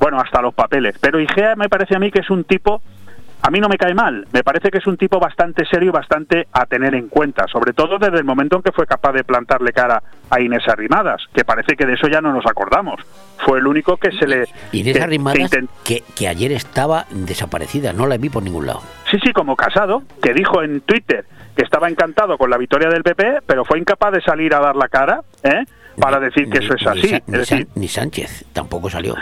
bueno, 0.00 0.18
hasta 0.20 0.40
los 0.42 0.54
papeles. 0.54 0.96
Pero 1.00 1.20
IGEA 1.20 1.56
me 1.56 1.68
parece 1.68 1.96
a 1.96 1.98
mí 1.98 2.10
que 2.10 2.20
es 2.20 2.30
un 2.30 2.44
tipo 2.44 2.82
a 3.42 3.50
mí 3.50 3.60
no 3.60 3.68
me 3.68 3.76
cae 3.76 3.94
mal, 3.94 4.26
me 4.32 4.42
parece 4.42 4.70
que 4.70 4.78
es 4.78 4.86
un 4.88 4.96
tipo 4.96 5.20
bastante 5.20 5.64
serio 5.66 5.90
y 5.90 5.92
bastante 5.92 6.48
a 6.52 6.66
tener 6.66 6.94
en 6.96 7.06
cuenta, 7.08 7.44
sobre 7.46 7.74
todo 7.74 7.98
desde 7.98 8.16
el 8.16 8.24
momento 8.24 8.56
en 8.56 8.62
que 8.62 8.72
fue 8.72 8.86
capaz 8.86 9.12
de 9.12 9.22
plantarle 9.24 9.72
cara 9.72 10.02
a 10.30 10.40
Inés 10.40 10.66
Arrimadas, 10.66 11.22
que 11.32 11.44
parece 11.44 11.76
que 11.76 11.84
de 11.86 11.92
eso 11.92 12.08
ya 12.08 12.20
no 12.20 12.32
nos 12.32 12.44
acordamos. 12.46 12.98
Fue 13.44 13.58
el 13.58 13.66
único 13.68 13.98
que 13.98 14.10
se 14.12 14.26
le... 14.26 14.44
Inés 14.72 14.96
que- 14.96 15.02
Arrimadas, 15.02 15.50
que 15.84 16.28
ayer 16.28 16.50
estaba 16.50 17.04
desaparecida, 17.10 17.92
no 17.92 18.06
la 18.06 18.16
vi 18.16 18.30
por 18.30 18.42
ningún 18.42 18.66
lado. 18.66 18.80
Sí, 19.10 19.18
sí, 19.22 19.32
como 19.32 19.54
Casado, 19.54 20.02
que 20.22 20.32
dijo 20.32 20.62
en 20.62 20.80
Twitter 20.80 21.26
que 21.54 21.62
estaba 21.62 21.88
encantado 21.88 22.38
con 22.38 22.50
la 22.50 22.56
victoria 22.56 22.88
del 22.88 23.02
PP, 23.04 23.42
pero 23.46 23.64
fue 23.64 23.78
incapaz 23.78 24.12
de 24.12 24.22
salir 24.22 24.54
a 24.54 24.60
dar 24.60 24.74
la 24.76 24.88
cara, 24.88 25.20
¿eh? 25.44 25.64
Para 26.00 26.20
decir 26.20 26.48
que 26.50 26.58
eso 26.58 26.74
es 26.74 26.86
así. 26.86 27.14
Es 27.14 27.28
ni, 27.28 27.38
decir, 27.38 27.68
ni 27.74 27.88
Sánchez 27.88 28.44
tampoco 28.52 28.90
salió. 28.90 29.14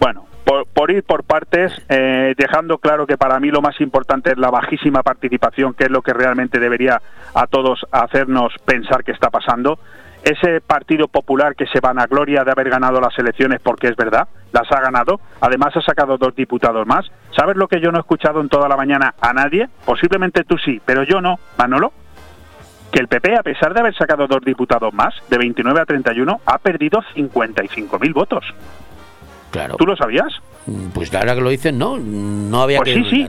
Bueno, 0.00 0.26
por, 0.44 0.66
por 0.66 0.90
ir 0.90 1.04
por 1.04 1.24
partes, 1.24 1.72
eh, 1.88 2.34
dejando 2.36 2.78
claro 2.78 3.06
que 3.06 3.16
para 3.16 3.38
mí 3.38 3.50
lo 3.50 3.60
más 3.60 3.80
importante 3.80 4.32
es 4.32 4.38
la 4.38 4.50
bajísima 4.50 5.02
participación, 5.02 5.74
que 5.74 5.84
es 5.84 5.90
lo 5.90 6.02
que 6.02 6.12
realmente 6.12 6.58
debería 6.58 7.00
a 7.34 7.46
todos 7.46 7.86
hacernos 7.90 8.52
pensar 8.64 9.04
que 9.04 9.12
está 9.12 9.30
pasando. 9.30 9.78
Ese 10.24 10.60
Partido 10.60 11.08
Popular 11.08 11.56
que 11.56 11.66
se 11.66 11.80
vanagloria 11.80 12.44
de 12.44 12.52
haber 12.52 12.70
ganado 12.70 13.00
las 13.00 13.18
elecciones, 13.18 13.60
porque 13.60 13.88
es 13.88 13.96
verdad, 13.96 14.28
las 14.52 14.70
ha 14.70 14.80
ganado, 14.80 15.20
además 15.40 15.76
ha 15.76 15.82
sacado 15.82 16.16
dos 16.16 16.34
diputados 16.36 16.86
más. 16.86 17.10
¿Sabes 17.36 17.56
lo 17.56 17.66
que 17.66 17.80
yo 17.80 17.90
no 17.90 17.98
he 17.98 18.00
escuchado 18.00 18.40
en 18.40 18.48
toda 18.48 18.68
la 18.68 18.76
mañana 18.76 19.14
a 19.20 19.32
nadie? 19.32 19.68
Posiblemente 19.84 20.44
tú 20.44 20.58
sí, 20.58 20.80
pero 20.84 21.02
yo 21.02 21.20
no, 21.20 21.40
Manolo 21.58 21.92
que 22.92 23.00
el 23.00 23.08
PP, 23.08 23.36
a 23.36 23.42
pesar 23.42 23.72
de 23.72 23.80
haber 23.80 23.94
sacado 23.94 24.26
dos 24.26 24.44
diputados 24.44 24.92
más, 24.92 25.14
de 25.30 25.38
29 25.38 25.80
a 25.80 25.86
31, 25.86 26.40
ha 26.44 26.58
perdido 26.58 27.02
55.000 27.14 28.12
votos. 28.12 28.44
Claro. 29.50 29.76
¿Tú 29.76 29.86
lo 29.86 29.96
sabías? 29.96 30.32
Pues 30.94 31.12
ahora 31.14 31.34
que 31.34 31.40
lo 31.40 31.50
dicen, 31.50 31.78
no, 31.78 31.98
no 31.98 32.62
había 32.62 32.78
Pues 32.78 32.94
que 32.94 33.04
sí, 33.04 33.10
sí. 33.10 33.28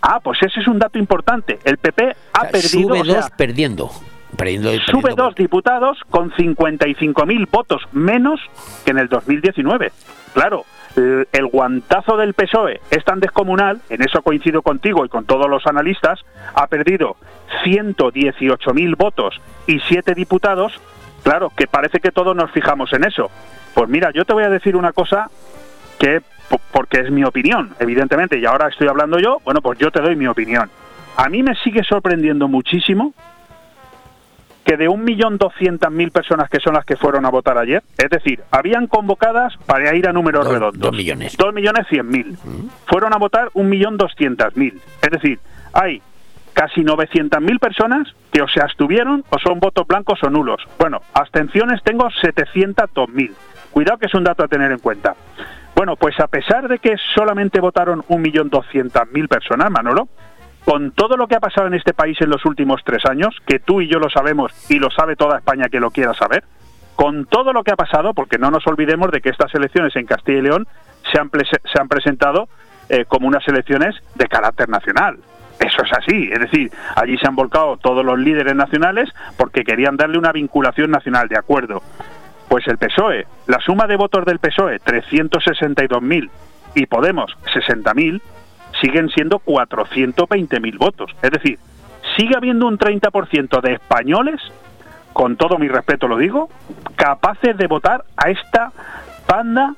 Ah, 0.00 0.20
pues 0.22 0.42
ese 0.42 0.60
es 0.60 0.68
un 0.68 0.78
dato 0.78 0.98
importante. 0.98 1.58
El 1.64 1.78
PP 1.78 2.16
ha 2.32 2.48
perdido, 2.48 2.88
Sube 2.88 3.00
o 3.00 3.04
sea, 3.04 3.14
dos 3.14 3.30
perdiendo. 3.30 3.90
Perdiendo, 4.36 4.72
sube 4.90 5.14
dos 5.16 5.34
diputados 5.36 5.98
con 6.10 6.32
55.000 6.32 7.48
votos 7.50 7.82
menos 7.92 8.40
que 8.84 8.90
en 8.90 8.98
el 8.98 9.08
2019. 9.08 9.92
Claro, 10.34 10.64
el, 10.96 11.46
guantazo 11.46 12.16
del 12.16 12.34
PSOE 12.34 12.80
es 12.90 13.04
tan 13.04 13.20
descomunal, 13.20 13.80
en 13.90 14.02
eso 14.02 14.22
coincido 14.22 14.62
contigo 14.62 15.04
y 15.04 15.08
con 15.08 15.24
todos 15.24 15.48
los 15.50 15.66
analistas, 15.66 16.20
ha 16.54 16.66
perdido 16.66 17.16
118.000 17.64 18.96
votos 18.96 19.40
y 19.66 19.80
7 19.80 20.14
diputados, 20.14 20.80
claro, 21.22 21.50
que 21.56 21.66
parece 21.66 22.00
que 22.00 22.10
todos 22.12 22.34
nos 22.36 22.50
fijamos 22.50 22.92
en 22.92 23.04
eso. 23.04 23.30
Pues 23.74 23.88
mira, 23.88 24.10
yo 24.12 24.24
te 24.24 24.32
voy 24.34 24.44
a 24.44 24.50
decir 24.50 24.76
una 24.76 24.92
cosa 24.92 25.30
que 25.98 26.20
po- 26.48 26.60
porque 26.72 27.00
es 27.00 27.10
mi 27.10 27.24
opinión, 27.24 27.74
evidentemente, 27.80 28.38
y 28.38 28.44
ahora 28.46 28.68
estoy 28.68 28.88
hablando 28.88 29.18
yo, 29.18 29.40
bueno, 29.44 29.60
pues 29.60 29.78
yo 29.78 29.90
te 29.90 30.00
doy 30.00 30.16
mi 30.16 30.26
opinión. 30.26 30.70
A 31.16 31.28
mí 31.28 31.42
me 31.42 31.54
sigue 31.56 31.82
sorprendiendo 31.84 32.48
muchísimo 32.48 33.14
que 34.64 34.76
de 34.76 34.88
1.200.000 34.88 36.10
personas 36.10 36.48
que 36.48 36.58
son 36.60 36.74
las 36.74 36.84
que 36.84 36.96
fueron 36.96 37.26
a 37.26 37.30
votar 37.30 37.58
ayer, 37.58 37.82
es 37.98 38.10
decir, 38.10 38.40
habían 38.50 38.86
convocadas 38.86 39.54
para 39.66 39.94
ir 39.94 40.08
a 40.08 40.12
números 40.12 40.48
redondos. 40.48 40.80
dos 40.80 40.94
millones. 40.96 41.38
2.100.000. 41.38 42.36
Fueron 42.86 43.12
a 43.12 43.18
votar 43.18 43.50
1.200.000. 43.50 44.80
Es 45.02 45.10
decir, 45.10 45.38
hay 45.72 46.00
casi 46.54 46.82
900.000 46.82 47.58
personas 47.58 48.08
que 48.32 48.40
o 48.40 48.48
se 48.48 48.60
abstuvieron 48.60 49.24
o 49.28 49.38
son 49.38 49.60
votos 49.60 49.86
blancos 49.86 50.22
o 50.22 50.30
nulos. 50.30 50.62
Bueno, 50.78 51.02
abstenciones 51.12 51.82
tengo 51.82 52.08
702.000. 52.08 53.32
Cuidado 53.70 53.98
que 53.98 54.06
es 54.06 54.14
un 54.14 54.24
dato 54.24 54.44
a 54.44 54.48
tener 54.48 54.72
en 54.72 54.78
cuenta. 54.78 55.14
Bueno, 55.74 55.96
pues 55.96 56.18
a 56.20 56.28
pesar 56.28 56.68
de 56.68 56.78
que 56.78 56.94
solamente 57.14 57.60
votaron 57.60 58.02
1.200.000 58.02 59.28
personas, 59.28 59.70
Manolo, 59.70 60.08
con 60.64 60.92
todo 60.92 61.16
lo 61.16 61.26
que 61.26 61.36
ha 61.36 61.40
pasado 61.40 61.66
en 61.66 61.74
este 61.74 61.92
país 61.92 62.20
en 62.20 62.30
los 62.30 62.44
últimos 62.46 62.82
tres 62.84 63.04
años, 63.04 63.36
que 63.46 63.58
tú 63.58 63.80
y 63.80 63.88
yo 63.88 63.98
lo 63.98 64.08
sabemos 64.08 64.52
y 64.70 64.78
lo 64.78 64.90
sabe 64.90 65.16
toda 65.16 65.38
España 65.38 65.68
que 65.68 65.80
lo 65.80 65.90
quiera 65.90 66.14
saber, 66.14 66.44
con 66.96 67.26
todo 67.26 67.52
lo 67.52 67.62
que 67.64 67.72
ha 67.72 67.76
pasado, 67.76 68.14
porque 68.14 68.38
no 68.38 68.50
nos 68.50 68.66
olvidemos 68.66 69.10
de 69.10 69.20
que 69.20 69.28
estas 69.28 69.54
elecciones 69.54 69.94
en 69.96 70.06
Castilla 70.06 70.38
y 70.38 70.42
León 70.42 70.66
se 71.12 71.20
han, 71.20 71.30
se 71.30 71.80
han 71.80 71.88
presentado 71.88 72.48
eh, 72.88 73.04
como 73.06 73.28
unas 73.28 73.46
elecciones 73.48 73.94
de 74.14 74.26
carácter 74.26 74.68
nacional. 74.68 75.18
Eso 75.58 75.82
es 75.82 75.92
así, 75.92 76.30
es 76.32 76.40
decir, 76.40 76.70
allí 76.96 77.16
se 77.18 77.28
han 77.28 77.36
volcado 77.36 77.76
todos 77.76 78.04
los 78.04 78.18
líderes 78.18 78.54
nacionales 78.54 79.08
porque 79.36 79.64
querían 79.64 79.96
darle 79.96 80.18
una 80.18 80.32
vinculación 80.32 80.90
nacional, 80.90 81.28
de 81.28 81.38
acuerdo. 81.38 81.82
Pues 82.48 82.66
el 82.66 82.78
PSOE, 82.78 83.26
la 83.46 83.60
suma 83.60 83.86
de 83.86 83.96
votos 83.96 84.24
del 84.24 84.38
PSOE, 84.38 84.80
362.000, 84.80 86.30
y 86.74 86.86
Podemos, 86.86 87.36
60.000, 87.54 88.20
siguen 88.84 89.08
siendo 89.08 89.38
420.000 89.38 90.78
votos. 90.78 91.10
Es 91.22 91.30
decir, 91.30 91.58
sigue 92.16 92.36
habiendo 92.36 92.66
un 92.66 92.78
30% 92.78 93.62
de 93.62 93.72
españoles, 93.72 94.40
con 95.14 95.36
todo 95.36 95.58
mi 95.58 95.68
respeto 95.68 96.06
lo 96.06 96.18
digo, 96.18 96.50
capaces 96.96 97.56
de 97.56 97.66
votar 97.66 98.04
a 98.16 98.30
esta 98.30 98.72
banda 99.26 99.74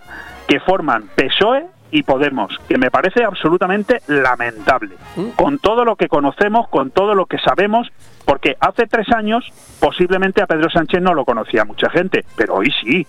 que 0.49 0.59
forman 0.59 1.09
PSOE 1.15 1.67
y 1.93 2.03
Podemos, 2.03 2.59
que 2.69 2.79
me 2.79 2.91
parece 2.91 3.23
absolutamente 3.23 4.03
lamentable. 4.09 4.97
Con 5.37 5.59
todo 5.61 5.85
lo 5.85 5.95
que 5.95 6.09
conocemos, 6.09 6.69
con 6.69 6.91
todo 6.91 7.15
lo 7.15 7.27
que 7.27 7.39
sabemos, 7.39 7.89
porque 8.25 8.57
hace 8.59 8.89
tres 8.89 9.09
años 9.13 9.45
posiblemente 9.79 10.43
a 10.43 10.49
Pedro 10.49 10.69
Sánchez 10.69 11.01
no 11.01 11.15
lo 11.15 11.25
conocía 11.25 11.65
mucha 11.65 11.89
gente, 11.91 12.25
pero 12.37 12.57
hoy 12.57 12.73
sí. 12.83 13.07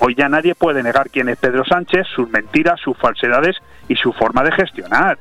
Hoy 0.00 0.14
ya 0.14 0.28
nadie 0.28 0.54
puede 0.54 0.82
negar 0.82 1.08
quién 1.10 1.30
es 1.30 1.38
Pedro 1.38 1.64
Sánchez, 1.64 2.06
sus 2.14 2.28
mentiras, 2.28 2.78
sus 2.80 2.96
falsedades 2.98 3.56
y 3.88 3.96
su 3.96 4.12
forma 4.12 4.44
de 4.44 4.52
gestionar. 4.52 5.18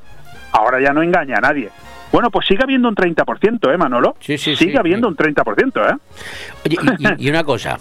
Ahora 0.51 0.79
ya 0.81 0.93
no 0.93 1.01
engaña 1.03 1.35
a 1.37 1.41
nadie. 1.41 1.69
Bueno, 2.11 2.31
pues 2.31 2.47
sigue 2.47 2.63
habiendo 2.63 2.87
un 2.87 2.95
30%, 2.95 3.73
¿eh, 3.73 3.77
Manolo? 3.77 4.15
Sí, 4.21 4.37
sí, 4.37 4.55
sigue 4.55 4.71
sí, 4.71 4.77
habiendo 4.77 5.07
un 5.07 5.15
30%, 5.17 5.91
¿eh? 5.91 5.97
Oye, 6.65 6.77
y, 6.99 7.03
y- 7.03 7.15
y 7.27 7.29
una 7.29 7.43
cosa, 7.43 7.77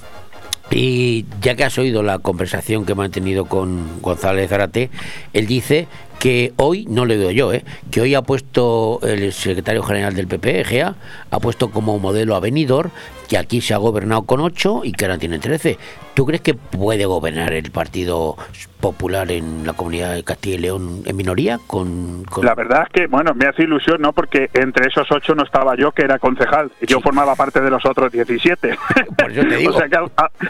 y 0.70 1.24
ya 1.40 1.54
que 1.54 1.62
has 1.64 1.78
oído 1.78 2.02
la 2.02 2.18
conversación 2.18 2.84
que 2.84 2.92
he 2.92 2.94
mantenido 2.96 3.44
con 3.44 4.00
González 4.02 4.50
Zarate, 4.50 4.90
él 5.32 5.46
dice 5.46 5.86
que 6.18 6.52
hoy, 6.56 6.86
no 6.88 7.04
le 7.04 7.18
digo 7.18 7.30
yo, 7.30 7.52
¿eh? 7.52 7.64
que 7.90 8.00
hoy 8.00 8.14
ha 8.14 8.22
puesto 8.22 9.00
el 9.02 9.32
secretario 9.32 9.82
general 9.82 10.14
del 10.14 10.26
PP, 10.26 10.64
GEA, 10.64 10.94
ha 11.30 11.40
puesto 11.40 11.70
como 11.70 11.98
modelo 11.98 12.34
a 12.36 12.40
Benidorm, 12.40 12.90
que 13.28 13.36
aquí 13.38 13.60
se 13.60 13.74
ha 13.74 13.78
gobernado 13.78 14.22
con 14.22 14.40
8 14.40 14.82
y 14.84 14.92
que 14.92 15.04
ahora 15.04 15.18
tiene 15.18 15.38
13. 15.38 15.78
¿Tú 16.14 16.24
crees 16.24 16.40
que 16.40 16.54
puede 16.54 17.04
gobernar 17.04 17.52
el 17.52 17.70
Partido 17.70 18.36
Popular 18.80 19.30
en 19.32 19.66
la 19.66 19.72
comunidad 19.74 20.14
de 20.14 20.22
Castilla 20.24 20.54
y 20.54 20.58
León 20.60 21.02
en 21.04 21.16
minoría? 21.16 21.58
Con, 21.66 22.24
con- 22.24 22.44
La 22.46 22.54
verdad 22.54 22.84
es 22.86 22.92
que, 22.92 23.06
bueno, 23.08 23.34
me 23.34 23.46
hace 23.46 23.64
ilusión, 23.64 24.00
¿no? 24.00 24.12
Porque 24.12 24.48
entre 24.54 24.86
esos 24.88 25.06
ocho 25.10 25.34
no 25.34 25.42
estaba 25.42 25.76
yo, 25.76 25.90
que 25.92 26.02
era 26.02 26.18
concejal. 26.18 26.70
Yo 26.86 27.00
formaba 27.00 27.34
parte 27.34 27.60
de 27.60 27.68
los 27.68 27.84
otros 27.84 28.12
17. 28.12 28.78
Por 29.18 29.32
eso 29.32 29.40
te 29.42 29.56
digo. 29.56 29.74
o 29.74 29.78
sea 29.78 29.88
que 29.88 29.96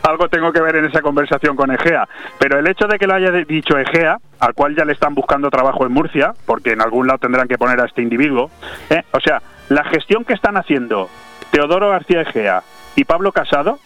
algo 0.02 0.28
tengo 0.28 0.52
que 0.52 0.60
ver 0.60 0.76
en 0.76 0.84
esa 0.84 1.00
conversación 1.02 1.56
con 1.56 1.72
Egea. 1.72 2.06
Pero 2.38 2.58
el 2.58 2.66
hecho 2.68 2.86
de 2.86 2.98
que 2.98 3.06
lo 3.06 3.14
haya 3.14 3.32
dicho 3.32 3.76
Egea, 3.78 4.18
al 4.41 4.55
cual 4.55 4.76
ya 4.76 4.84
le 4.84 4.93
están 4.93 5.14
buscando 5.14 5.51
trabajo 5.51 5.87
en 5.87 5.93
Murcia, 5.93 6.34
porque 6.45 6.72
en 6.72 6.80
algún 6.80 7.07
lado 7.07 7.18
tendrán 7.18 7.49
que 7.49 7.59
poner 7.59 7.80
a 7.80 7.87
este 7.87 8.03
individuo, 8.03 8.51
¿eh? 8.91 9.03
o 9.12 9.20
sea, 9.20 9.43
la 9.68 9.84
gestión 9.84 10.24
que 10.24 10.34
están 10.34 10.57
haciendo 10.57 11.09
Teodoro 11.51 11.91
García 11.91 12.22
Egea 12.22 12.62
y 12.95 13.05
Pablo 13.05 13.32
Casado, 13.32 13.78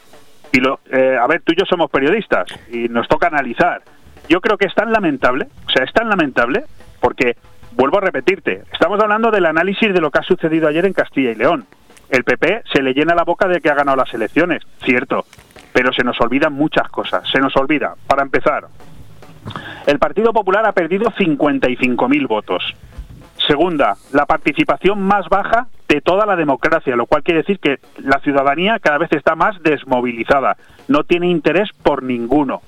y 0.52 0.60
lo, 0.60 0.80
eh, 0.90 1.16
a 1.20 1.26
ver, 1.26 1.42
tú 1.42 1.52
y 1.52 1.56
yo 1.56 1.64
somos 1.64 1.90
periodistas 1.90 2.46
y 2.72 2.88
nos 2.88 3.06
toca 3.08 3.28
analizar. 3.28 3.82
Yo 4.28 4.40
creo 4.40 4.58
que 4.58 4.66
es 4.66 4.74
tan 4.74 4.92
lamentable, 4.92 5.46
o 5.66 5.70
sea, 5.70 5.84
es 5.84 5.92
tan 5.92 6.08
lamentable 6.08 6.64
porque 7.00 7.36
vuelvo 7.72 7.98
a 7.98 8.00
repetirte, 8.00 8.64
estamos 8.72 9.00
hablando 9.00 9.30
del 9.30 9.46
análisis 9.46 9.92
de 9.92 10.00
lo 10.00 10.10
que 10.10 10.18
ha 10.18 10.22
sucedido 10.22 10.68
ayer 10.68 10.84
en 10.86 10.92
Castilla 10.92 11.30
y 11.30 11.34
León. 11.34 11.66
El 12.08 12.24
PP 12.24 12.64
se 12.72 12.82
le 12.82 12.92
llena 12.92 13.14
la 13.14 13.22
boca 13.22 13.46
de 13.46 13.60
que 13.60 13.70
ha 13.70 13.74
ganado 13.74 13.96
las 13.96 14.12
elecciones, 14.12 14.62
cierto, 14.84 15.24
pero 15.72 15.92
se 15.92 16.02
nos 16.02 16.20
olvidan 16.20 16.52
muchas 16.52 16.88
cosas. 16.88 17.22
Se 17.30 17.38
nos 17.38 17.56
olvida, 17.56 17.94
para 18.06 18.22
empezar, 18.22 18.66
el 19.86 19.98
Partido 19.98 20.32
Popular 20.32 20.66
ha 20.66 20.72
perdido 20.72 21.10
55.000 21.10 22.28
votos. 22.28 22.62
Segunda, 23.46 23.96
la 24.12 24.26
participación 24.26 25.02
más 25.02 25.28
baja 25.28 25.66
de 25.88 26.00
toda 26.00 26.26
la 26.26 26.36
democracia, 26.36 26.94
lo 26.94 27.06
cual 27.06 27.22
quiere 27.22 27.40
decir 27.40 27.58
que 27.58 27.78
la 27.98 28.20
ciudadanía 28.20 28.78
cada 28.78 28.98
vez 28.98 29.10
está 29.12 29.34
más 29.34 29.60
desmovilizada, 29.62 30.56
no 30.88 31.04
tiene 31.04 31.28
interés 31.28 31.70
por 31.82 32.02
ninguno. 32.02 32.62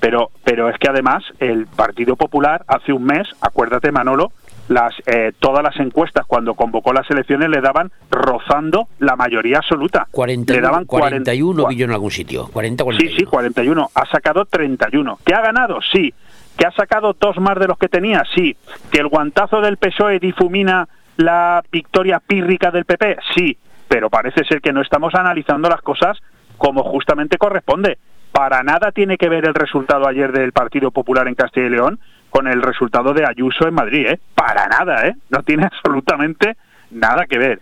Pero, 0.00 0.30
pero 0.42 0.68
es 0.68 0.78
que 0.78 0.88
además 0.88 1.22
el 1.38 1.66
Partido 1.66 2.16
Popular 2.16 2.64
hace 2.66 2.92
un 2.92 3.04
mes, 3.04 3.28
acuérdate 3.40 3.92
Manolo, 3.92 4.32
las, 4.68 4.94
eh, 5.06 5.32
todas 5.38 5.62
las 5.62 5.76
encuestas 5.78 6.26
cuando 6.26 6.54
convocó 6.54 6.92
las 6.92 7.10
elecciones 7.10 7.48
le 7.48 7.60
daban 7.60 7.90
rozando 8.10 8.88
la 8.98 9.16
mayoría 9.16 9.58
absoluta. 9.58 10.06
41, 10.10 10.60
le 10.60 10.66
daban 10.66 10.84
41 10.84 11.66
vi 11.68 11.76
yo 11.76 11.84
en 11.84 11.92
algún 11.92 12.10
sitio. 12.10 12.48
40, 12.52 12.84
41. 12.84 13.10
Sí, 13.10 13.16
sí, 13.18 13.24
41. 13.24 13.90
Ha 13.94 14.06
sacado 14.06 14.44
31. 14.44 15.18
¿Que 15.24 15.34
ha 15.34 15.40
ganado? 15.40 15.80
Sí. 15.92 16.12
¿Que 16.56 16.66
ha 16.66 16.72
sacado 16.72 17.16
dos 17.18 17.38
más 17.38 17.58
de 17.58 17.66
los 17.66 17.78
que 17.78 17.88
tenía? 17.88 18.24
Sí. 18.34 18.56
¿Que 18.90 19.00
el 19.00 19.08
guantazo 19.08 19.60
del 19.60 19.78
PSOE 19.78 20.18
difumina 20.18 20.88
la 21.16 21.62
victoria 21.70 22.20
pírrica 22.20 22.70
del 22.70 22.84
PP? 22.84 23.18
Sí. 23.34 23.56
Pero 23.88 24.10
parece 24.10 24.44
ser 24.44 24.60
que 24.60 24.72
no 24.72 24.80
estamos 24.80 25.14
analizando 25.14 25.68
las 25.68 25.82
cosas 25.82 26.18
como 26.56 26.82
justamente 26.84 27.38
corresponde. 27.38 27.98
Para 28.30 28.62
nada 28.62 28.92
tiene 28.92 29.18
que 29.18 29.28
ver 29.28 29.44
el 29.46 29.54
resultado 29.54 30.08
ayer 30.08 30.32
del 30.32 30.52
Partido 30.52 30.90
Popular 30.90 31.28
en 31.28 31.34
Castilla 31.34 31.66
y 31.66 31.70
León 31.70 32.00
con 32.32 32.48
el 32.48 32.62
resultado 32.62 33.12
de 33.12 33.26
Ayuso 33.26 33.68
en 33.68 33.74
Madrid, 33.74 34.06
¿eh? 34.06 34.18
Para 34.34 34.66
nada, 34.66 35.06
¿eh? 35.06 35.14
No 35.28 35.42
tiene 35.42 35.64
absolutamente 35.72 36.56
nada 36.90 37.26
que 37.26 37.38
ver. 37.38 37.60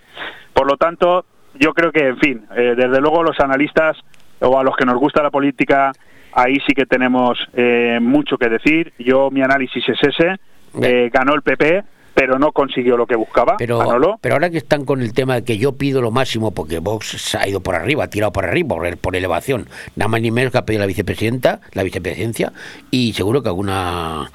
Por 0.54 0.66
lo 0.66 0.76
tanto, 0.76 1.24
yo 1.58 1.74
creo 1.74 1.90
que, 1.90 2.06
en 2.06 2.18
fin, 2.18 2.44
eh, 2.56 2.74
desde 2.76 3.00
luego 3.00 3.24
los 3.24 3.38
analistas 3.40 3.96
o 4.38 4.58
a 4.58 4.62
los 4.62 4.76
que 4.76 4.86
nos 4.86 4.96
gusta 4.96 5.22
la 5.22 5.30
política, 5.30 5.90
ahí 6.32 6.58
sí 6.66 6.72
que 6.72 6.86
tenemos 6.86 7.36
eh, 7.54 7.98
mucho 8.00 8.38
que 8.38 8.48
decir. 8.48 8.92
Yo, 8.96 9.28
mi 9.32 9.42
análisis 9.42 9.84
es 9.88 9.98
ese. 10.02 10.36
Eh, 10.80 11.10
ganó 11.12 11.34
el 11.34 11.42
PP, 11.42 11.82
pero 12.14 12.38
no 12.38 12.52
consiguió 12.52 12.96
lo 12.96 13.08
que 13.08 13.16
buscaba. 13.16 13.56
Pero, 13.58 13.78
Manolo. 13.78 14.18
pero 14.20 14.36
ahora 14.36 14.50
que 14.50 14.58
están 14.58 14.84
con 14.84 15.02
el 15.02 15.12
tema 15.12 15.34
de 15.34 15.44
que 15.44 15.58
yo 15.58 15.76
pido 15.76 16.00
lo 16.00 16.12
máximo, 16.12 16.52
porque 16.52 16.78
Vox 16.78 17.08
se 17.20 17.38
ha 17.38 17.48
ido 17.48 17.60
por 17.60 17.74
arriba, 17.74 18.04
ha 18.04 18.10
tirado 18.10 18.32
por 18.32 18.44
arriba, 18.44 18.76
por, 18.76 18.96
por 18.98 19.16
elevación, 19.16 19.68
nada 19.96 20.08
más 20.08 20.20
ni 20.20 20.30
menos 20.30 20.52
que 20.52 20.58
ha 20.58 20.64
pedido 20.64 20.80
la 20.80 20.86
vicepresidenta, 20.86 21.60
la 21.72 21.82
vicepresidencia, 21.82 22.52
y 22.90 23.12
seguro 23.14 23.42
que 23.42 23.48
alguna, 23.48 24.30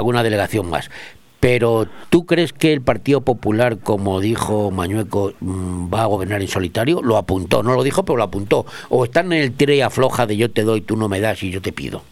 alguna 0.00 0.22
delegación 0.22 0.68
más. 0.68 0.90
Pero 1.38 1.86
¿tú 2.10 2.26
crees 2.26 2.52
que 2.52 2.72
el 2.74 2.82
Partido 2.82 3.22
Popular, 3.22 3.78
como 3.78 4.20
dijo 4.20 4.70
Mañueco, 4.70 5.32
mm, 5.40 5.92
va 5.92 6.02
a 6.02 6.06
gobernar 6.06 6.42
en 6.42 6.48
solitario? 6.48 7.00
Lo 7.02 7.16
apuntó, 7.16 7.62
no 7.62 7.72
lo 7.74 7.82
dijo, 7.82 8.04
pero 8.04 8.18
lo 8.18 8.24
apuntó. 8.24 8.66
¿O 8.90 9.04
están 9.04 9.32
en 9.32 9.40
el 9.42 9.52
tira 9.52 9.72
y 9.74 9.80
afloja 9.80 10.26
de 10.26 10.36
yo 10.36 10.50
te 10.50 10.64
doy, 10.64 10.82
tú 10.82 10.96
no 10.98 11.08
me 11.08 11.20
das 11.20 11.42
y 11.42 11.50
yo 11.50 11.62
te 11.62 11.72
pido? 11.72 12.02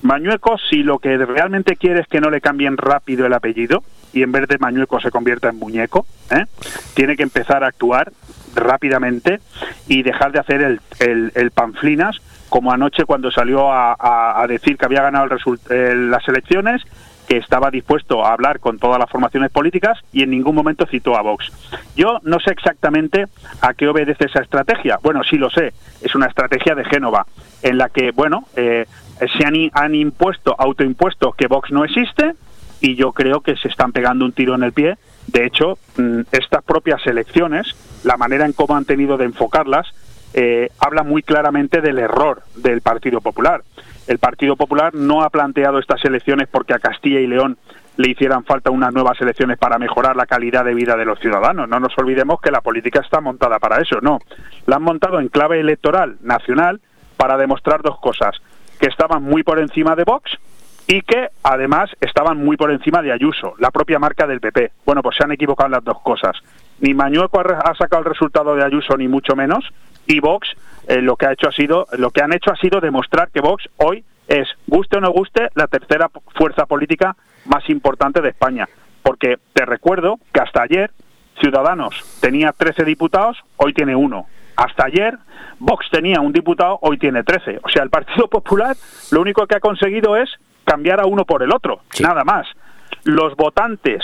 Mañueco, 0.00 0.56
si 0.70 0.82
lo 0.82 0.98
que 0.98 1.16
realmente 1.18 1.76
quiere 1.76 2.00
es 2.00 2.06
que 2.08 2.20
no 2.20 2.30
le 2.30 2.40
cambien 2.40 2.76
rápido 2.78 3.26
el 3.26 3.34
apellido 3.34 3.84
y 4.14 4.22
en 4.22 4.32
vez 4.32 4.48
de 4.48 4.58
Mañueco 4.58 4.98
se 5.00 5.10
convierta 5.10 5.50
en 5.50 5.58
muñeco, 5.58 6.06
¿eh? 6.30 6.46
tiene 6.94 7.14
que 7.16 7.22
empezar 7.22 7.62
a 7.64 7.68
actuar 7.68 8.10
rápidamente 8.54 9.40
y 9.86 10.02
dejar 10.02 10.32
de 10.32 10.40
hacer 10.40 10.62
el, 10.62 10.80
el- 10.98 11.32
el 11.34 11.50
panflinas 11.50 12.16
como 12.48 12.72
anoche 12.72 13.04
cuando 13.06 13.30
salió 13.30 13.70
a, 13.72 14.44
decir 14.48 14.76
que 14.76 14.84
había 14.84 15.00
ganado 15.02 15.26
el 15.70 16.10
las 16.10 16.28
elecciones, 16.28 16.82
que 17.28 17.36
estaba 17.36 17.70
dispuesto 17.70 18.24
a 18.24 18.32
hablar 18.32 18.60
con 18.60 18.78
todas 18.78 18.98
las 18.98 19.10
formaciones 19.10 19.50
políticas 19.50 19.98
y 20.12 20.22
en 20.22 20.30
ningún 20.30 20.54
momento 20.54 20.86
citó 20.86 21.16
a 21.16 21.22
Vox. 21.22 21.50
Yo 21.96 22.18
no 22.22 22.40
sé 22.40 22.50
exactamente 22.50 23.26
a 23.60 23.74
qué 23.74 23.88
obedece 23.88 24.26
esa 24.26 24.42
estrategia. 24.42 24.98
Bueno, 25.02 25.22
sí 25.22 25.36
lo 25.36 25.50
sé, 25.50 25.72
es 26.00 26.14
una 26.14 26.26
estrategia 26.26 26.74
de 26.74 26.84
Génova, 26.84 27.26
en 27.62 27.78
la 27.78 27.88
que, 27.88 28.10
bueno, 28.10 28.44
eh, 28.56 28.86
se 29.38 29.44
han, 29.44 29.94
impuesto, 29.94 30.54
autoimpuesto 30.58 31.32
que 31.32 31.46
Vox 31.46 31.70
no 31.70 31.84
existe 31.84 32.34
y 32.80 32.96
yo 32.96 33.12
creo 33.12 33.40
que 33.40 33.56
se 33.56 33.68
están 33.68 33.92
pegando 33.92 34.24
un 34.24 34.32
tiro 34.32 34.54
en 34.54 34.64
el 34.64 34.72
pie. 34.72 34.96
De 35.28 35.46
hecho, 35.46 35.78
mm, 35.96 36.22
estas 36.32 36.64
propias 36.64 37.06
elecciones, 37.06 37.68
la 38.02 38.16
manera 38.16 38.44
en 38.44 38.52
cómo 38.52 38.74
han 38.76 38.84
tenido 38.84 39.16
de 39.16 39.26
enfocarlas, 39.26 39.86
eh, 40.34 40.70
habla 40.80 41.02
muy 41.02 41.22
claramente 41.22 41.80
del 41.80 41.98
error 41.98 42.42
del 42.56 42.80
Partido 42.80 43.20
Popular. 43.20 43.62
El 44.06 44.18
Partido 44.18 44.56
Popular 44.56 44.94
no 44.94 45.22
ha 45.22 45.30
planteado 45.30 45.78
estas 45.78 46.04
elecciones 46.04 46.48
porque 46.50 46.74
a 46.74 46.78
Castilla 46.78 47.20
y 47.20 47.26
León 47.26 47.56
le 47.96 48.10
hicieran 48.10 48.44
falta 48.44 48.70
unas 48.70 48.92
nuevas 48.92 49.20
elecciones 49.20 49.58
para 49.58 49.78
mejorar 49.78 50.16
la 50.16 50.26
calidad 50.26 50.64
de 50.64 50.74
vida 50.74 50.96
de 50.96 51.04
los 51.04 51.18
ciudadanos. 51.20 51.68
No 51.68 51.78
nos 51.78 51.96
olvidemos 51.98 52.40
que 52.40 52.50
la 52.50 52.60
política 52.60 53.00
está 53.00 53.20
montada 53.20 53.58
para 53.58 53.80
eso, 53.80 54.00
no. 54.00 54.18
La 54.66 54.76
han 54.76 54.82
montado 54.82 55.20
en 55.20 55.28
clave 55.28 55.60
electoral 55.60 56.16
nacional 56.22 56.80
para 57.16 57.36
demostrar 57.36 57.82
dos 57.82 58.00
cosas, 58.00 58.34
que 58.80 58.86
estaban 58.86 59.22
muy 59.22 59.42
por 59.42 59.58
encima 59.58 59.94
de 59.94 60.04
Vox 60.04 60.32
y 60.88 61.02
que 61.02 61.28
además 61.42 61.90
estaban 62.00 62.38
muy 62.38 62.56
por 62.56 62.70
encima 62.70 63.02
de 63.02 63.12
Ayuso, 63.12 63.54
la 63.58 63.70
propia 63.70 63.98
marca 63.98 64.26
del 64.26 64.40
PP. 64.40 64.72
Bueno, 64.84 65.02
pues 65.02 65.16
se 65.16 65.24
han 65.24 65.32
equivocado 65.32 65.66
en 65.66 65.72
las 65.72 65.84
dos 65.84 66.00
cosas. 66.00 66.36
Ni 66.80 66.94
Mañueco 66.94 67.40
ha, 67.40 67.74
sacado 67.76 68.02
el 68.02 68.08
resultado 68.08 68.56
de 68.56 68.64
Ayuso 68.64 68.96
ni 68.96 69.06
mucho 69.06 69.36
menos 69.36 69.64
y 70.06 70.20
Vox 70.20 70.48
eh, 70.88 71.00
lo 71.00 71.16
que 71.16 71.26
ha 71.26 71.32
hecho 71.32 71.48
ha 71.48 71.52
sido 71.52 71.86
lo 71.98 72.10
que 72.10 72.22
han 72.22 72.32
hecho 72.32 72.50
ha 72.50 72.56
sido 72.56 72.80
demostrar 72.80 73.30
que 73.30 73.40
Vox 73.40 73.68
hoy 73.76 74.04
es 74.28 74.48
guste 74.66 74.96
o 74.96 75.00
no 75.00 75.10
guste 75.10 75.48
la 75.54 75.66
tercera 75.66 76.10
fuerza 76.34 76.66
política 76.66 77.16
más 77.44 77.68
importante 77.68 78.20
de 78.20 78.30
España, 78.30 78.68
porque 79.02 79.36
te 79.52 79.64
recuerdo 79.64 80.18
que 80.32 80.40
hasta 80.40 80.62
ayer 80.62 80.90
Ciudadanos 81.40 81.94
tenía 82.20 82.52
13 82.52 82.84
diputados, 82.84 83.38
hoy 83.56 83.72
tiene 83.72 83.96
uno. 83.96 84.26
Hasta 84.56 84.84
ayer 84.84 85.18
Vox 85.58 85.86
tenía 85.90 86.20
un 86.20 86.32
diputado, 86.32 86.78
hoy 86.82 86.98
tiene 86.98 87.24
13. 87.24 87.60
O 87.62 87.68
sea, 87.68 87.82
el 87.82 87.90
Partido 87.90 88.28
Popular 88.28 88.76
lo 89.10 89.20
único 89.20 89.46
que 89.46 89.56
ha 89.56 89.60
conseguido 89.60 90.16
es 90.16 90.30
cambiar 90.64 91.00
a 91.00 91.06
uno 91.06 91.24
por 91.24 91.42
el 91.42 91.52
otro, 91.52 91.80
nada 92.00 92.24
más. 92.24 92.46
Los 93.04 93.34
votantes 93.34 94.02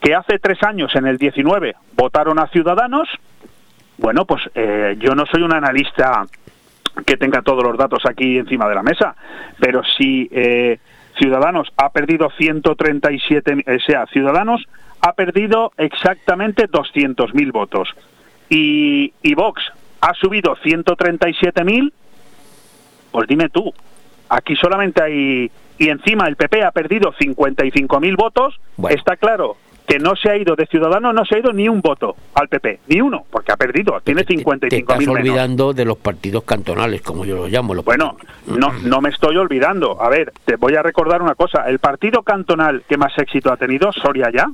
que 0.00 0.14
hace 0.14 0.38
tres 0.38 0.62
años, 0.62 0.94
en 0.94 1.06
el 1.06 1.18
19, 1.18 1.74
votaron 1.94 2.38
a 2.38 2.46
Ciudadanos, 2.48 3.08
bueno, 3.98 4.24
pues 4.24 4.42
eh, 4.54 4.96
yo 4.98 5.14
no 5.14 5.24
soy 5.26 5.42
un 5.42 5.54
analista 5.54 6.26
que 7.04 7.16
tenga 7.16 7.42
todos 7.42 7.62
los 7.62 7.76
datos 7.76 8.04
aquí 8.06 8.38
encima 8.38 8.68
de 8.68 8.74
la 8.74 8.82
mesa, 8.82 9.14
pero 9.58 9.82
si 9.84 10.28
eh, 10.30 10.78
Ciudadanos 11.18 11.68
ha 11.76 11.90
perdido 11.90 12.30
137, 12.30 13.64
o 13.66 13.80
sea, 13.80 14.06
Ciudadanos 14.06 14.66
ha 15.00 15.12
perdido 15.12 15.72
exactamente 15.76 16.68
200.000 16.68 17.52
votos. 17.52 17.88
Y, 18.48 19.12
y 19.22 19.34
Vox 19.34 19.62
ha 20.00 20.14
subido 20.14 20.56
137.000, 20.56 21.92
pues 23.10 23.28
dime 23.28 23.48
tú, 23.48 23.72
aquí 24.28 24.56
solamente 24.56 25.02
hay 25.02 25.50
y 25.78 25.90
encima 25.90 26.26
el 26.26 26.36
PP 26.36 26.64
ha 26.64 26.70
perdido 26.70 27.12
55.000 27.12 28.16
votos, 28.16 28.58
está 28.88 29.16
claro 29.16 29.58
que 29.86 29.98
no 29.98 30.16
se 30.16 30.30
ha 30.30 30.36
ido 30.36 30.56
de 30.56 30.66
Ciudadanos, 30.66 31.14
no 31.14 31.24
se 31.24 31.36
ha 31.36 31.38
ido 31.38 31.52
ni 31.52 31.68
un 31.68 31.80
voto 31.80 32.16
al 32.34 32.48
PP, 32.48 32.80
ni 32.88 33.00
uno, 33.00 33.24
porque 33.30 33.52
ha 33.52 33.56
perdido, 33.56 34.00
tiene 34.02 34.24
Te 34.24 34.34
55.000 34.34 34.72
estás 34.80 34.98
menos. 34.98 35.14
olvidando 35.14 35.72
de 35.72 35.84
los 35.84 35.96
partidos 35.96 36.44
cantonales, 36.44 37.02
como 37.02 37.24
yo 37.24 37.36
los 37.36 37.50
llamo. 37.50 37.74
Los 37.74 37.84
Bueno, 37.84 38.16
no, 38.46 38.72
no 38.72 39.00
me 39.00 39.10
estoy 39.10 39.36
olvidando. 39.36 40.02
A 40.02 40.08
ver, 40.08 40.32
te 40.44 40.56
voy 40.56 40.74
a 40.74 40.82
recordar 40.82 41.22
una 41.22 41.34
cosa. 41.34 41.68
El 41.68 41.78
partido 41.78 42.22
cantonal 42.22 42.82
que 42.88 42.96
más 42.96 43.16
éxito 43.18 43.52
ha 43.52 43.56
tenido, 43.56 43.92
Soria 43.92 44.30
ya, 44.32 44.48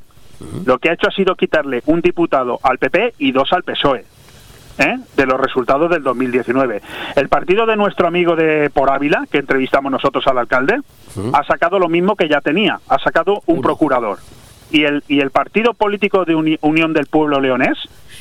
lo 0.66 0.78
que 0.78 0.90
ha 0.90 0.94
hecho 0.94 1.09
ha 1.09 1.12
sido 1.12 1.34
quitarle 1.36 1.82
un 1.86 2.00
diputado 2.00 2.59
al 2.62 2.78
PP 2.78 3.14
y 3.18 3.32
dos 3.32 3.52
al 3.52 3.62
PSOE. 3.62 4.04
¿eh? 4.78 4.98
de 5.16 5.26
los 5.26 5.38
resultados 5.38 5.90
del 5.90 6.02
2019. 6.02 6.80
El 7.16 7.28
partido 7.28 7.66
de 7.66 7.76
nuestro 7.76 8.06
amigo 8.06 8.36
de 8.36 8.70
Por 8.70 8.90
Ávila, 8.90 9.26
que 9.30 9.38
entrevistamos 9.38 9.92
nosotros 9.92 10.26
al 10.26 10.38
alcalde, 10.38 10.80
ha 11.32 11.44
sacado 11.44 11.78
lo 11.78 11.88
mismo 11.88 12.16
que 12.16 12.28
ya 12.28 12.40
tenía, 12.40 12.80
ha 12.88 12.98
sacado 12.98 13.42
un 13.46 13.60
procurador. 13.60 14.18
Y 14.72 14.84
el, 14.84 15.04
y 15.08 15.20
el 15.20 15.30
partido 15.30 15.74
político 15.74 16.24
de 16.24 16.34
Uni- 16.34 16.58
Unión 16.62 16.92
del 16.92 17.06
Pueblo 17.06 17.40
Leonés, 17.40 17.76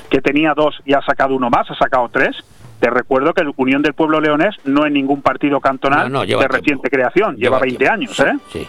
que 0.09 0.21
tenía 0.21 0.53
dos 0.53 0.75
y 0.85 0.93
ha 0.93 1.01
sacado 1.01 1.35
uno 1.35 1.49
más, 1.49 1.69
ha 1.71 1.75
sacado 1.75 2.09
tres, 2.11 2.35
te 2.79 2.89
recuerdo 2.89 3.33
que 3.33 3.41
el 3.41 3.53
Unión 3.57 3.81
del 3.81 3.93
Pueblo 3.93 4.19
Leonés 4.19 4.55
no 4.65 4.85
es 4.85 4.91
ningún 4.91 5.21
partido 5.21 5.59
cantonal 5.61 6.11
No, 6.11 6.19
no, 6.19 6.25
lleva 6.25 6.41
de 6.43 6.47
tiempo. 6.49 6.57
reciente 6.57 6.89
creación, 6.89 7.35
lleva, 7.37 7.57
Lleva 7.57 7.59
20 7.59 7.77
tiempo. 7.77 7.93
años, 7.93 8.19
¿eh? 8.19 8.33
Sí. 8.51 8.67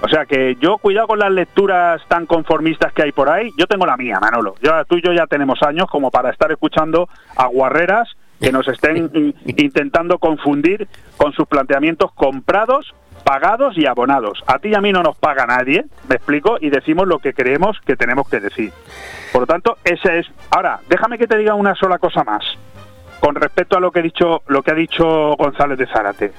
O 0.00 0.08
sea 0.08 0.26
que 0.26 0.56
yo, 0.60 0.78
cuidado 0.78 1.08
con 1.08 1.18
las 1.18 1.32
lecturas 1.32 2.00
tan 2.06 2.24
conformistas 2.26 2.92
que 2.92 3.02
hay 3.02 3.10
por 3.10 3.28
ahí. 3.28 3.50
Yo 3.58 3.66
tengo 3.66 3.84
la 3.84 3.96
mía, 3.96 4.18
Manolo. 4.20 4.54
Yo, 4.62 4.70
tú 4.84 4.96
y 4.96 5.02
yo 5.02 5.12
ya 5.12 5.26
tenemos 5.26 5.60
años 5.64 5.86
como 5.90 6.12
para 6.12 6.30
estar 6.30 6.52
escuchando 6.52 7.08
a 7.36 7.46
guarreras 7.46 8.08
que 8.40 8.52
nos 8.52 8.68
estén 8.68 9.10
in- 9.14 9.34
intentando 9.56 10.18
confundir 10.18 10.86
con 11.16 11.32
sus 11.32 11.48
planteamientos 11.48 12.12
comprados, 12.12 12.94
pagados 13.28 13.76
y 13.76 13.84
abonados. 13.84 14.42
A 14.46 14.58
ti 14.58 14.68
y 14.70 14.74
a 14.74 14.80
mí 14.80 14.90
no 14.90 15.02
nos 15.02 15.14
paga 15.18 15.44
nadie, 15.44 15.84
me 16.08 16.14
explico, 16.14 16.56
y 16.62 16.70
decimos 16.70 17.06
lo 17.06 17.18
que 17.18 17.34
creemos 17.34 17.78
que 17.84 17.94
tenemos 17.94 18.26
que 18.26 18.40
decir. 18.40 18.72
Por 19.32 19.42
lo 19.42 19.46
tanto, 19.46 19.76
ese 19.84 20.20
es. 20.20 20.26
Ahora, 20.48 20.80
déjame 20.88 21.18
que 21.18 21.26
te 21.26 21.36
diga 21.36 21.52
una 21.54 21.74
sola 21.74 21.98
cosa 21.98 22.24
más 22.24 22.42
con 23.20 23.34
respecto 23.34 23.76
a 23.76 23.80
lo 23.80 23.90
que 23.90 24.00
he 24.00 24.02
dicho, 24.02 24.40
lo 24.46 24.62
que 24.62 24.70
ha 24.70 24.74
dicho 24.74 25.04
González 25.36 25.76
de 25.76 25.86
Zárate 25.88 26.32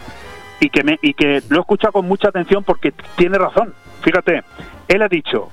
y 0.60 0.70
que 0.72 0.84
me, 0.84 0.98
y 1.04 1.14
que 1.14 1.44
lo 1.50 1.58
he 1.58 1.60
escuchado 1.60 1.94
con 1.94 2.08
mucha 2.08 2.30
atención 2.30 2.64
porque 2.64 2.92
tiene 3.16 3.38
razón. 3.38 3.72
Fíjate, 4.02 4.42
él 4.88 5.02
ha 5.04 5.08
dicho 5.08 5.50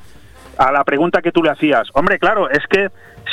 a 0.56 0.72
la 0.72 0.84
pregunta 0.84 1.20
que 1.20 1.32
tú 1.32 1.42
le 1.42 1.50
hacías, 1.50 1.86
hombre, 1.92 2.18
claro, 2.18 2.48
es 2.48 2.66
que 2.66 2.88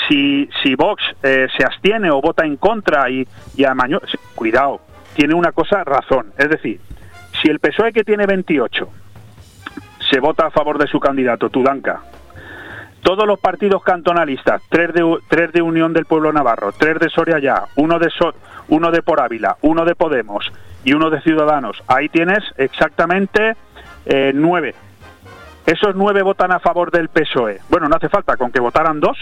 si, 0.10 0.50
si 0.62 0.76
Vox 0.76 1.02
eh, 1.24 1.48
se 1.56 1.64
abstiene 1.64 2.12
o 2.12 2.20
vota 2.20 2.44
en 2.46 2.58
contra 2.58 3.10
y, 3.10 3.26
y 3.56 3.64
a 3.64 3.74
Maño- 3.74 4.02
cuidado, 4.36 4.82
tiene 5.16 5.36
una 5.36 5.54
cosa 5.54 5.86
razón. 5.86 6.34
Es 6.38 6.50
decir, 6.50 6.82
si 7.44 7.50
el 7.50 7.60
PSOE 7.60 7.92
que 7.94 8.04
tiene 8.04 8.26
28 8.26 8.90
se 10.10 10.20
vota 10.20 10.48
a 10.48 10.52
favor 10.52 10.78
de 10.80 10.88
su 10.88 11.00
candidato, 11.00 11.50
Tudanca, 11.50 12.02
todos 13.02 13.28
los 13.28 13.38
partidos 13.40 13.84
cantonalistas, 13.84 14.62
tres 14.70 14.94
de, 14.94 15.18
tres 15.28 15.52
de 15.52 15.62
Unión 15.62 15.92
del 15.94 16.06
Pueblo 16.06 16.32
Navarro, 16.32 16.72
tres 16.72 17.00
de 17.00 17.10
Soria 17.10 17.38
Ya, 17.40 17.66
uno 17.76 18.00
de, 18.00 18.10
So- 18.10 18.34
uno 18.70 18.92
de 18.92 19.02
Por 19.02 19.20
Ávila, 19.20 19.58
uno 19.62 19.84
de 19.84 19.94
Podemos 19.94 20.52
y 20.86 20.94
uno 20.94 21.10
de 21.10 21.22
Ciudadanos, 21.22 21.84
ahí 21.88 22.08
tienes 22.10 22.40
exactamente 22.58 23.56
eh, 24.06 24.32
nueve. 24.34 24.74
Esos 25.66 25.96
nueve 25.96 26.22
votan 26.24 26.52
a 26.52 26.60
favor 26.60 26.92
del 26.92 27.08
PSOE. 27.10 27.60
Bueno, 27.70 27.88
no 27.88 27.96
hace 27.96 28.10
falta, 28.10 28.36
con 28.36 28.52
que 28.52 28.60
votaran 28.60 29.00
dos, 29.00 29.18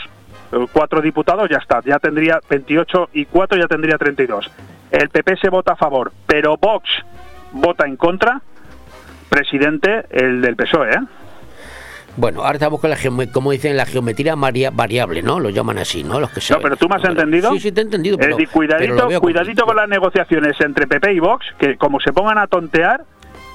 eh, 0.52 0.65
cuatro 0.72 1.02
diputados, 1.02 1.48
ya 1.49 1.57
está. 1.57 1.81
Ya 1.85 1.99
tendría 1.99 2.39
28 2.49 3.10
y 3.14 3.26
4, 3.26 3.60
ya 3.60 3.68
tendría 3.68 3.98
32. 3.99 4.49
El 4.89 5.10
PP 5.10 5.38
se 5.38 5.49
vota 5.49 5.73
a 5.73 5.76
favor, 5.76 6.11
pero 6.26 6.57
Vox 6.57 6.89
vota 7.52 7.86
en 7.86 7.95
contra. 7.98 8.41
Presidente, 9.30 10.06
el 10.10 10.41
del 10.41 10.56
PSOE, 10.56 10.90
¿eh? 10.91 10.99
Bueno, 12.18 12.41
ahora 12.41 12.56
estamos 12.56 12.82
con 12.82 12.90
la 12.90 12.98
como 13.32 13.52
dicen, 13.52 13.78
la 13.78 13.86
geometría 13.86 14.36
maria- 14.36 14.69
variable, 14.69 15.22
¿no? 15.22 15.40
Lo 15.40 15.49
llaman 15.49 15.78
así, 15.78 16.03
¿no? 16.03 16.19
Los 16.19 16.30
que 16.32 16.41
No, 16.41 16.41
saben. 16.41 16.64
pero 16.64 16.76
tú 16.76 16.90
me 16.90 16.95
has 16.98 17.06
entendido. 17.06 17.52
Sí, 17.53 17.60
sí, 17.61 17.72
te 17.72 17.80
he 17.80 17.84
entendido. 17.86 18.15
Es 18.15 18.19
Pero, 18.26 18.36
decir, 18.36 18.49
pero 18.52 18.57
cuidadito, 18.78 19.22
cuidadito 19.22 19.65
con 19.65 19.78
las 19.78 19.88
negociaciones 19.88 20.60
entre 20.60 20.88
PP 20.88 21.14
y 21.14 21.19
Vox, 21.19 21.45
que 21.57 21.78
como 21.78 22.02
se 22.02 22.11
pongan 22.11 22.38
a 22.38 22.48
tontear, 22.48 23.06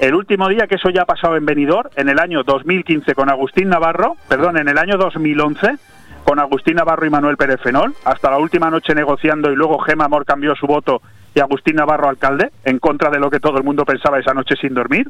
el 0.00 0.14
último 0.14 0.48
día, 0.48 0.66
que 0.66 0.76
eso 0.76 0.88
ya 0.88 1.02
ha 1.02 1.04
pasado 1.04 1.36
en 1.36 1.44
Benidorm, 1.44 1.90
en 1.96 2.08
el 2.08 2.18
año 2.18 2.42
2015 2.44 3.14
con 3.14 3.28
Agustín 3.28 3.68
Navarro, 3.68 4.16
perdón, 4.28 4.56
en 4.58 4.68
el 4.68 4.78
año 4.78 4.96
2011 4.96 5.76
con 6.24 6.38
Agustín 6.40 6.76
Navarro 6.76 7.04
y 7.06 7.10
Manuel 7.10 7.36
Pérez 7.36 7.60
Fenol, 7.62 7.94
hasta 8.04 8.30
la 8.30 8.38
última 8.38 8.70
noche 8.70 8.94
negociando 8.94 9.52
y 9.52 9.54
luego 9.56 9.78
Gema 9.80 10.06
Amor 10.06 10.24
cambió 10.24 10.54
su 10.56 10.66
voto 10.66 11.00
y 11.36 11.40
Agustín 11.40 11.76
Navarro 11.76 12.08
alcalde, 12.08 12.50
en 12.64 12.78
contra 12.78 13.10
de 13.10 13.20
lo 13.20 13.30
que 13.30 13.40
todo 13.40 13.58
el 13.58 13.62
mundo 13.62 13.84
pensaba 13.84 14.18
esa 14.18 14.32
noche 14.32 14.56
sin 14.56 14.72
dormir. 14.72 15.06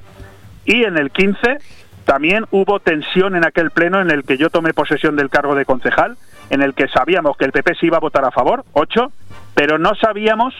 Y 0.64 0.82
en 0.82 0.98
el 0.98 1.12
15 1.12 1.58
también 2.04 2.46
hubo 2.50 2.80
tensión 2.80 3.36
en 3.36 3.44
aquel 3.44 3.70
pleno 3.70 4.00
en 4.00 4.10
el 4.10 4.24
que 4.24 4.36
yo 4.36 4.50
tomé 4.50 4.74
posesión 4.74 5.14
del 5.14 5.30
cargo 5.30 5.54
de 5.54 5.64
concejal, 5.64 6.16
en 6.50 6.62
el 6.62 6.74
que 6.74 6.88
sabíamos 6.88 7.36
que 7.36 7.44
el 7.44 7.52
PP 7.52 7.76
se 7.76 7.86
iba 7.86 7.98
a 7.98 8.00
votar 8.00 8.24
a 8.24 8.32
favor, 8.32 8.64
8, 8.72 9.12
pero 9.54 9.78
no 9.78 9.94
sabíamos 9.94 10.52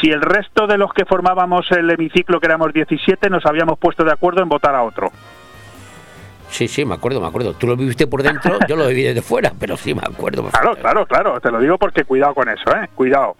si 0.00 0.10
el 0.10 0.22
resto 0.22 0.66
de 0.66 0.78
los 0.78 0.94
que 0.94 1.04
formábamos 1.04 1.70
el 1.72 1.90
hemiciclo, 1.90 2.40
que 2.40 2.46
éramos 2.46 2.72
17, 2.72 3.28
nos 3.28 3.44
habíamos 3.44 3.78
puesto 3.78 4.04
de 4.04 4.12
acuerdo 4.12 4.42
en 4.42 4.48
votar 4.48 4.74
a 4.74 4.82
otro. 4.82 5.10
Sí, 6.52 6.68
sí, 6.68 6.84
me 6.84 6.94
acuerdo, 6.94 7.18
me 7.18 7.26
acuerdo. 7.26 7.54
Tú 7.54 7.66
lo 7.66 7.76
viviste 7.76 8.06
por 8.06 8.22
dentro, 8.22 8.58
yo 8.68 8.76
lo 8.76 8.86
viví 8.86 9.02
desde 9.02 9.22
fuera, 9.22 9.52
pero 9.58 9.74
sí 9.74 9.94
me 9.94 10.02
acuerdo. 10.02 10.44
Claro, 10.50 10.76
claro, 10.76 11.06
claro, 11.06 11.40
te 11.40 11.50
lo 11.50 11.58
digo 11.58 11.78
porque 11.78 12.04
cuidado 12.04 12.34
con 12.34 12.48
eso, 12.50 12.70
¿eh? 12.76 12.88
Cuidado. 12.94 13.36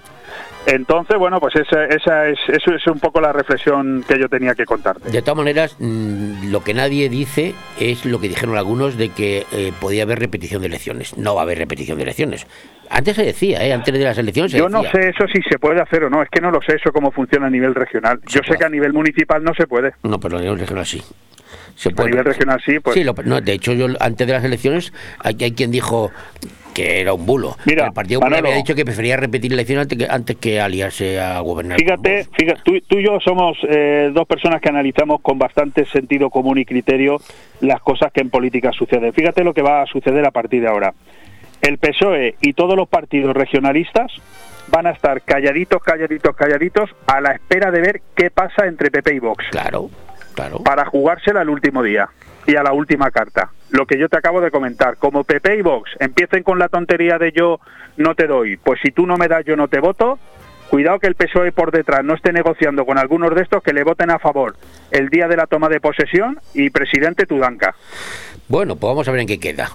Entonces, 0.65 1.19
bueno, 1.19 1.39
pues 1.39 1.57
esa, 1.57 1.85
esa 1.87 2.29
es, 2.29 2.39
eso 2.49 2.73
es 2.75 2.87
un 2.87 3.01
poco 3.01 3.21
la 3.21 3.33
reflexión 3.33 4.03
que 4.09 4.19
yo 4.19 4.29
tenía 4.29 4.55
que 4.55 4.65
contarte. 4.65 5.11
De 5.11 5.21
todas 5.21 5.37
maneras, 5.37 5.77
mm, 5.79 6.51
lo 6.51 6.63
que 6.63 6.73
nadie 6.73 7.11
dice 7.11 7.55
es 7.79 8.07
lo 8.07 8.19
que 8.19 8.29
dijeron 8.29 8.57
algunos 8.57 8.97
de 8.97 9.11
que 9.11 9.45
eh, 9.53 9.73
podía 9.79 10.05
haber 10.05 10.21
repetición 10.21 10.63
de 10.63 10.69
elecciones. 10.69 11.19
No 11.19 11.35
va 11.35 11.43
a 11.43 11.45
haber 11.45 11.59
repetición 11.59 11.99
de 11.99 12.05
elecciones. 12.05 12.47
Antes 12.89 13.17
se 13.17 13.25
decía, 13.25 13.63
¿eh? 13.63 13.75
Antes 13.75 13.93
de 13.93 14.05
las 14.05 14.17
elecciones 14.17 14.53
se 14.53 14.59
Yo 14.59 14.69
no 14.69 14.83
sé 14.85 15.09
eso 15.09 15.27
si 15.31 15.43
se 15.43 15.59
puede 15.59 15.83
hacer 15.83 16.05
o 16.05 16.11
no, 16.11 16.23
es 16.23 16.31
que 16.31 16.41
no 16.41 16.51
lo 16.51 16.63
sé 16.63 16.77
eso 16.77 16.93
cómo 16.93 17.11
funciona 17.11 17.49
a 17.49 17.51
nivel 17.51 17.75
regional. 17.75 18.21
Yo 18.27 18.41
sé 18.47 18.57
que 18.57 18.65
a 18.65 18.71
nivel 18.71 18.93
municipal 18.93 19.43
no 19.43 19.53
se 19.55 19.67
puede. 19.67 19.93
No, 20.03 20.19
pero 20.19 20.39
a 20.39 20.41
nivel 20.41 20.59
regional 20.59 20.87
sí. 20.87 21.03
Se 21.75 21.91
A 21.91 22.05
nivel 22.05 22.25
regional 22.25 22.61
sí, 22.65 22.79
pues. 22.81 22.95
Sí, 22.95 23.05
lo- 23.05 23.15
no, 23.25 23.41
de 23.41 23.53
hecho, 23.53 23.73
yo 23.73 23.87
antes 24.01 24.27
de 24.27 24.33
las 24.33 24.45
elecciones, 24.45 24.93
hay, 25.19 25.37
hay 25.41 25.53
quien 25.53 25.71
dijo 25.71 26.11
que 26.75 27.01
era 27.01 27.13
un 27.13 27.27
bulo. 27.27 27.57
Mira, 27.67 27.87
el 27.89 27.93
Partido 27.93 28.21
Popular 28.21 28.39
había 28.41 28.57
dicho 28.57 28.75
que 28.75 28.85
prefería 28.85 29.17
repetir 29.19 29.53
elecciones 29.53 29.83
antes 29.83 29.99
que, 29.99 30.07
antes 30.11 30.37
que 30.37 30.61
aliarse 30.61 31.21
a 31.21 31.39
gobernar. 31.41 31.79
Fíjate, 31.79 32.27
fíjate 32.37 32.61
tú, 32.65 32.81
tú 32.89 32.99
y 32.99 33.05
yo 33.05 33.19
somos 33.21 33.59
eh, 33.69 34.11
dos 34.15 34.27
personas 34.27 34.61
que 34.63 34.71
analizamos 34.71 35.21
con 35.21 35.39
bastante 35.39 35.85
sentido 35.87 36.31
común 36.31 36.57
y 36.59 36.65
criterio 36.65 37.19
las 37.61 37.81
cosas 37.83 38.11
que 38.13 38.23
en 38.23 38.31
política 38.31 38.73
suceden. 38.73 39.13
Fíjate 39.13 39.45
lo 39.45 39.53
que 39.53 39.61
va 39.61 39.83
a 39.83 39.87
suceder 39.87 40.25
a 40.27 40.31
partir 40.31 40.63
de 40.63 40.69
ahora. 40.69 40.95
El 41.61 41.77
PSOE 41.79 42.37
y 42.41 42.55
todos 42.55 42.75
los 42.75 42.89
partidos 42.89 43.35
regionalistas 43.37 44.11
van 44.69 44.87
a 44.87 44.91
estar 44.91 45.21
calladitos, 45.23 45.83
calladitos, 45.83 46.35
calladitos 46.35 46.89
a 47.07 47.21
la 47.21 47.33
espera 47.33 47.71
de 47.71 47.81
ver 47.81 48.01
qué 48.17 48.31
pasa 48.31 48.67
entre 48.67 48.91
PP 48.91 49.15
y 49.15 49.19
Vox. 49.19 49.45
Claro, 49.51 49.91
claro. 50.35 50.63
Para 50.63 50.85
jugársela 50.85 51.41
al 51.41 51.51
último 51.51 51.83
día 51.83 52.09
y 52.47 52.57
a 52.57 52.63
la 52.63 52.73
última 52.73 53.11
carta. 53.11 53.51
Lo 53.71 53.87
que 53.87 53.99
yo 53.99 54.09
te 54.09 54.19
acabo 54.19 54.41
de 54.41 54.51
comentar, 54.51 54.97
como 54.97 55.25
PP 55.25 55.57
y 55.57 55.63
Vox 55.63 55.91
empiecen 55.99 56.43
con 56.43 56.59
la 56.59 56.69
tontería 56.69 57.19
de 57.19 57.33
yo 57.33 57.61
no 57.97 58.15
te 58.15 58.27
doy, 58.27 58.57
pues 58.57 58.81
si 58.83 58.91
tú 58.91 59.07
no 59.07 59.17
me 59.17 59.29
das 59.29 59.45
yo 59.45 59.57
no 59.57 59.69
te 59.69 59.81
voto, 59.81 60.19
cuidado 60.69 60.99
que 60.99 61.07
el 61.07 61.15
PSOE 61.15 61.53
por 61.53 61.71
detrás 61.71 62.05
no 62.05 62.15
esté 62.15 62.33
negociando 62.33 62.85
con 62.85 62.99
algunos 62.99 63.35
de 63.35 63.43
estos 63.43 63.63
que 63.63 63.73
le 63.73 63.85
voten 63.85 64.11
a 64.11 64.19
favor 64.19 64.57
el 64.91 65.09
día 65.09 65.29
de 65.29 65.37
la 65.37 65.47
toma 65.47 65.69
de 65.69 65.81
posesión 65.81 66.39
y 66.55 66.71
presidente 66.71 67.27
Tudanca. 67.27 67.75
Bueno, 68.49 68.77
pues 68.77 68.91
vamos 68.91 69.09
a 69.09 69.13
ver 69.13 69.21
en 69.21 69.27
qué 69.27 69.39
queda. 69.39 69.71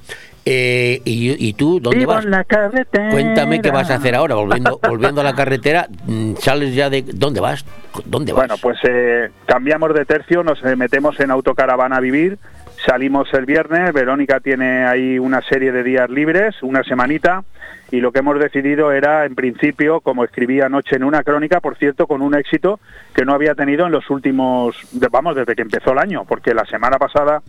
Eh, 0.49 1.01
y, 1.03 1.45
y 1.49 1.53
tú 1.55 1.81
dónde 1.81 1.99
Vivo 1.99 2.13
vas? 2.13 2.23
en 2.23 2.31
la 2.31 2.45
carretera. 2.45 3.09
Cuéntame 3.09 3.59
qué 3.61 3.69
vas 3.69 3.91
a 3.91 3.95
hacer 3.95 4.15
ahora, 4.15 4.35
volviendo, 4.35 4.79
volviendo 4.87 5.19
a 5.19 5.23
la 5.25 5.33
carretera. 5.33 5.87
mm, 6.05 6.35
¿Sales 6.35 6.73
ya 6.73 6.89
de 6.89 7.01
dónde 7.01 7.41
vas? 7.41 7.65
¿Dónde 8.05 8.31
vas? 8.31 8.47
Bueno, 8.47 8.55
pues 8.61 8.77
eh, 8.83 9.29
cambiamos 9.45 9.93
de 9.93 10.05
tercio, 10.05 10.43
nos 10.43 10.63
eh, 10.63 10.77
metemos 10.77 11.19
en 11.19 11.31
autocaravana 11.31 11.97
a 11.97 11.99
vivir, 11.99 12.37
salimos 12.85 13.27
el 13.33 13.45
viernes, 13.45 13.91
Verónica 13.91 14.39
tiene 14.39 14.85
ahí 14.85 15.19
una 15.19 15.41
serie 15.41 15.73
de 15.73 15.83
días 15.83 16.09
libres, 16.09 16.55
una 16.61 16.81
semanita, 16.83 17.43
y 17.91 17.99
lo 17.99 18.13
que 18.13 18.19
hemos 18.19 18.39
decidido 18.39 18.93
era, 18.93 19.25
en 19.25 19.35
principio, 19.35 19.99
como 19.99 20.23
escribí 20.23 20.61
anoche 20.61 20.95
en 20.95 21.03
una 21.03 21.23
crónica, 21.23 21.59
por 21.59 21.75
cierto, 21.75 22.07
con 22.07 22.21
un 22.21 22.35
éxito 22.35 22.79
que 23.13 23.25
no 23.25 23.33
había 23.33 23.53
tenido 23.53 23.85
en 23.85 23.91
los 23.91 24.09
últimos, 24.09 24.77
vamos, 25.11 25.35
desde 25.35 25.55
que 25.55 25.61
empezó 25.63 25.91
el 25.91 25.99
año, 25.99 26.23
porque 26.25 26.53
la 26.53 26.65
semana 26.65 26.97
pasada, 26.97 27.41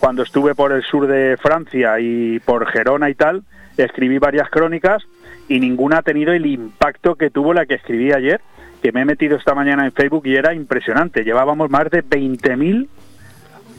cuando 0.00 0.22
estuve 0.22 0.54
por 0.54 0.72
el 0.72 0.82
sur 0.82 1.06
de 1.06 1.36
Francia 1.36 2.00
y 2.00 2.40
por 2.40 2.66
Gerona 2.66 3.10
y 3.10 3.14
tal, 3.14 3.42
escribí 3.76 4.18
varias 4.18 4.48
crónicas 4.50 5.02
y 5.48 5.60
ninguna 5.60 5.98
ha 5.98 6.02
tenido 6.02 6.32
el 6.32 6.46
impacto 6.46 7.14
que 7.14 7.30
tuvo 7.30 7.52
la 7.54 7.66
que 7.66 7.74
escribí 7.74 8.12
ayer, 8.12 8.40
que 8.82 8.92
me 8.92 9.02
he 9.02 9.04
metido 9.04 9.36
esta 9.36 9.54
mañana 9.54 9.84
en 9.84 9.92
Facebook 9.92 10.26
y 10.26 10.34
era 10.36 10.54
impresionante. 10.54 11.22
Llevábamos 11.22 11.70
más 11.70 11.90
de 11.90 12.02
20.000. 12.02 12.88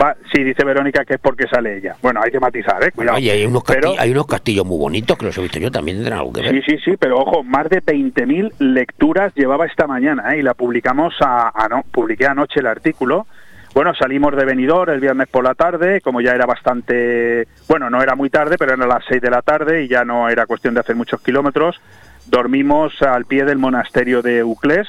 Va, 0.01 0.15
sí, 0.33 0.43
dice 0.43 0.63
Verónica 0.63 1.03
que 1.05 1.15
es 1.15 1.19
porque 1.19 1.47
sale 1.47 1.77
ella. 1.77 1.95
Bueno, 2.01 2.21
hay 2.23 2.31
que 2.31 2.39
matizar, 2.39 2.83
¿eh? 2.83 2.91
Cuidado. 2.91 3.17
Oye, 3.17 3.31
hay 3.31 3.45
unos, 3.45 3.63
Pero- 3.63 3.81
castillos, 3.81 3.99
hay 3.99 4.11
unos 4.11 4.27
castillos 4.27 4.65
muy 4.65 4.77
bonitos 4.79 5.17
que 5.17 5.25
los 5.25 5.37
he 5.37 5.41
visto 5.41 5.59
yo, 5.59 5.69
también 5.71 5.97
tendrán 5.97 6.19
algo 6.19 6.33
que 6.33 6.41
ver. 6.41 6.51
Sí, 6.51 6.61
sí, 6.65 6.77
sí, 6.83 6.97
pero 6.97 7.17
ojo, 7.19 7.43
más 7.43 7.69
de 7.69 7.81
20.000 7.83 8.53
lecturas 8.59 9.33
llevaba 9.35 9.65
esta 9.65 9.87
mañana 9.87 10.33
¿eh? 10.33 10.39
y 10.39 10.41
la 10.41 10.53
publicamos, 10.53 11.13
a, 11.21 11.51
a 11.53 11.67
no, 11.67 11.83
publiqué 11.91 12.25
anoche 12.25 12.59
el 12.61 12.67
artículo. 12.67 13.27
Bueno, 13.73 13.95
salimos 13.95 14.35
de 14.35 14.43
Benidorm 14.43 14.91
el 14.91 14.99
viernes 14.99 15.29
por 15.29 15.45
la 15.45 15.55
tarde, 15.55 16.01
como 16.01 16.19
ya 16.19 16.33
era 16.33 16.45
bastante, 16.45 17.47
bueno, 17.69 17.89
no 17.89 18.03
era 18.03 18.15
muy 18.15 18.29
tarde, 18.29 18.57
pero 18.57 18.73
eran 18.73 18.87
las 18.87 19.05
6 19.07 19.21
de 19.21 19.29
la 19.29 19.41
tarde 19.41 19.83
y 19.83 19.87
ya 19.87 20.03
no 20.03 20.27
era 20.27 20.45
cuestión 20.45 20.73
de 20.73 20.81
hacer 20.81 20.95
muchos 20.95 21.21
kilómetros. 21.21 21.79
Dormimos 22.25 23.01
al 23.01 23.25
pie 23.25 23.45
del 23.45 23.59
monasterio 23.59 24.21
de 24.21 24.43
Uclés, 24.43 24.87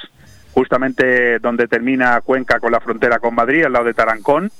justamente 0.52 1.38
donde 1.38 1.68
termina 1.68 2.20
Cuenca 2.22 2.58
con 2.58 2.72
la 2.72 2.80
frontera 2.80 3.20
con 3.20 3.36
Madrid, 3.36 3.64
al 3.64 3.72
lado 3.72 3.84
de 3.84 3.94
Tarancón 3.94 4.50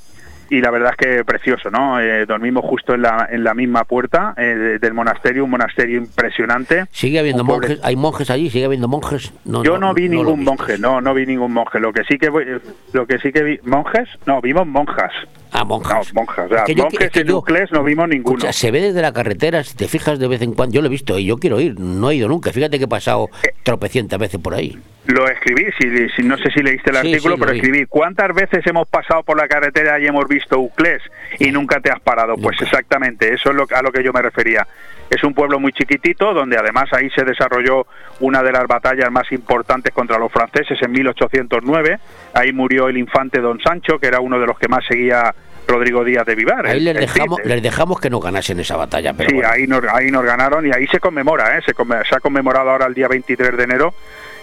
y 0.56 0.60
la 0.60 0.70
verdad 0.70 0.94
es 0.98 1.06
que 1.06 1.24
precioso, 1.24 1.70
¿no? 1.70 2.00
Eh, 2.00 2.26
dormimos 2.26 2.64
justo 2.64 2.94
en 2.94 3.02
la, 3.02 3.28
en 3.30 3.42
la 3.44 3.54
misma 3.54 3.84
puerta 3.84 4.34
eh, 4.36 4.42
de- 4.42 4.78
del 4.78 4.94
monasterio, 4.94 5.44
un 5.44 5.50
monasterio 5.50 5.98
impresionante. 5.98 6.84
Sigue 6.90 7.18
habiendo 7.18 7.44
monjes, 7.44 7.78
hay 7.82 7.96
monjes 7.96 8.30
allí, 8.30 8.50
sigue 8.50 8.64
habiendo 8.66 8.88
monjes. 8.88 9.32
No, 9.44 9.62
Yo 9.64 9.78
no, 9.78 9.94
vi 9.94 10.08
ningún 10.08 10.44
monje, 10.44 10.78
no, 10.78 11.00
no 11.00 11.14
vi 11.14 11.26
ningún 11.26 11.52
monje. 11.52 11.80
Lo 11.80 11.92
que 11.92 12.04
sí 12.04 12.18
que 12.18 12.28
voy- 12.28 12.46
lo 12.92 13.06
que 13.06 13.18
sí 13.18 13.32
que 13.32 13.42
vi, 13.42 13.58
monjes, 13.64 14.08
no, 14.26 14.40
vimos 14.40 14.66
monjas. 14.66 15.10
Ah, 15.54 15.64
monjas. 15.64 16.12
No, 16.14 16.20
monjas, 16.22 16.46
o 16.46 16.48
sea, 16.48 16.58
Es 16.60 16.64
que 16.64 16.74
yo- 16.74 16.84
monjes 16.84 17.00
es 17.02 17.10
que 17.10 17.20
en 17.20 17.26
yo- 17.28 17.44
no 17.72 17.84
vimos 17.84 18.08
ninguno. 18.08 18.36
Escucha, 18.36 18.52
se 18.52 18.70
ve 18.70 18.80
desde 18.80 19.02
la 19.02 19.12
carretera, 19.12 19.62
si 19.64 19.76
te 19.76 19.86
fijas 19.88 20.18
de 20.18 20.28
vez 20.28 20.40
en 20.42 20.52
cuando, 20.54 20.74
yo 20.74 20.80
lo 20.80 20.86
he 20.86 20.90
visto 20.90 21.18
y 21.18 21.26
yo 21.26 21.36
quiero 21.38 21.60
ir, 21.60 21.78
no 21.78 22.10
he 22.10 22.16
ido 22.16 22.28
nunca. 22.28 22.52
Fíjate 22.52 22.78
que 22.78 22.84
he 22.84 22.88
pasado 22.88 23.28
Eh. 23.42 23.50
tropecientas 23.62 24.18
veces 24.18 24.40
por 24.40 24.54
ahí. 24.54 24.78
Lo 25.06 25.26
escribí, 25.28 25.66
si, 25.80 26.08
si- 26.10 26.22
no 26.22 26.36
sé 26.38 26.50
si 26.52 26.62
leíste 26.62 26.90
el 26.90 26.96
Sí, 26.98 27.08
artículo, 27.12 27.34
sí, 27.34 27.40
pero 27.40 27.52
escribí, 27.52 27.86
¿cuántas 27.86 28.32
veces 28.34 28.64
hemos 28.66 28.86
pasado 28.88 29.24
por 29.24 29.36
la 29.36 29.48
carretera 29.48 29.98
y 29.98 30.06
hemos 30.06 30.28
visto 30.28 30.60
Uclés 30.60 31.02
y 31.40 31.50
nunca 31.50 31.80
te 31.80 31.90
has 31.90 31.98
parado? 32.00 32.36
Pues 32.36 32.60
exactamente, 32.62 33.34
eso 33.34 33.50
es 33.50 33.56
lo, 33.56 33.66
a 33.74 33.82
lo 33.82 33.90
que 33.90 34.04
yo 34.04 34.12
me 34.12 34.22
refería. 34.22 34.64
Es 35.10 35.24
un 35.24 35.34
pueblo 35.34 35.58
muy 35.58 35.72
chiquitito, 35.72 36.32
donde 36.32 36.56
además 36.56 36.90
ahí 36.92 37.10
se 37.10 37.24
desarrolló 37.24 37.86
una 38.20 38.42
de 38.44 38.52
las 38.52 38.66
batallas 38.68 39.10
más 39.10 39.30
importantes 39.32 39.92
contra 39.92 40.18
los 40.18 40.30
franceses 40.32 40.80
en 40.80 40.92
1809. 40.92 41.98
Ahí 42.34 42.52
murió 42.52 42.88
el 42.88 42.96
infante 42.96 43.40
Don 43.40 43.60
Sancho, 43.60 43.98
que 43.98 44.06
era 44.06 44.20
uno 44.20 44.38
de 44.38 44.46
los 44.46 44.58
que 44.58 44.68
más 44.68 44.84
seguía 44.86 45.34
Rodrigo 45.66 46.02
Díaz 46.04 46.24
de 46.26 46.34
Vivar. 46.34 46.66
Ahí 46.66 46.78
el- 46.78 46.84
les 46.84 46.96
dejamos, 47.12 47.40
les 47.44 47.62
dejamos 47.62 48.00
que 48.00 48.08
no 48.08 48.20
ganasen 48.20 48.58
esa 48.60 48.76
batalla, 48.76 49.12
pero 49.12 49.28
sí, 49.28 49.34
bueno. 49.36 49.50
ahí, 49.50 49.66
nos, 49.66 49.82
ahí 49.92 50.10
nos 50.10 50.24
ganaron 50.24 50.66
y 50.66 50.70
ahí 50.74 50.86
se 50.86 50.98
conmemora, 50.98 51.58
¿eh? 51.58 51.62
se, 51.66 51.72
se 51.74 52.14
ha 52.14 52.20
conmemorado 52.20 52.70
ahora 52.70 52.86
el 52.86 52.94
día 52.94 53.08
23 53.08 53.56
de 53.56 53.64
enero 53.64 53.94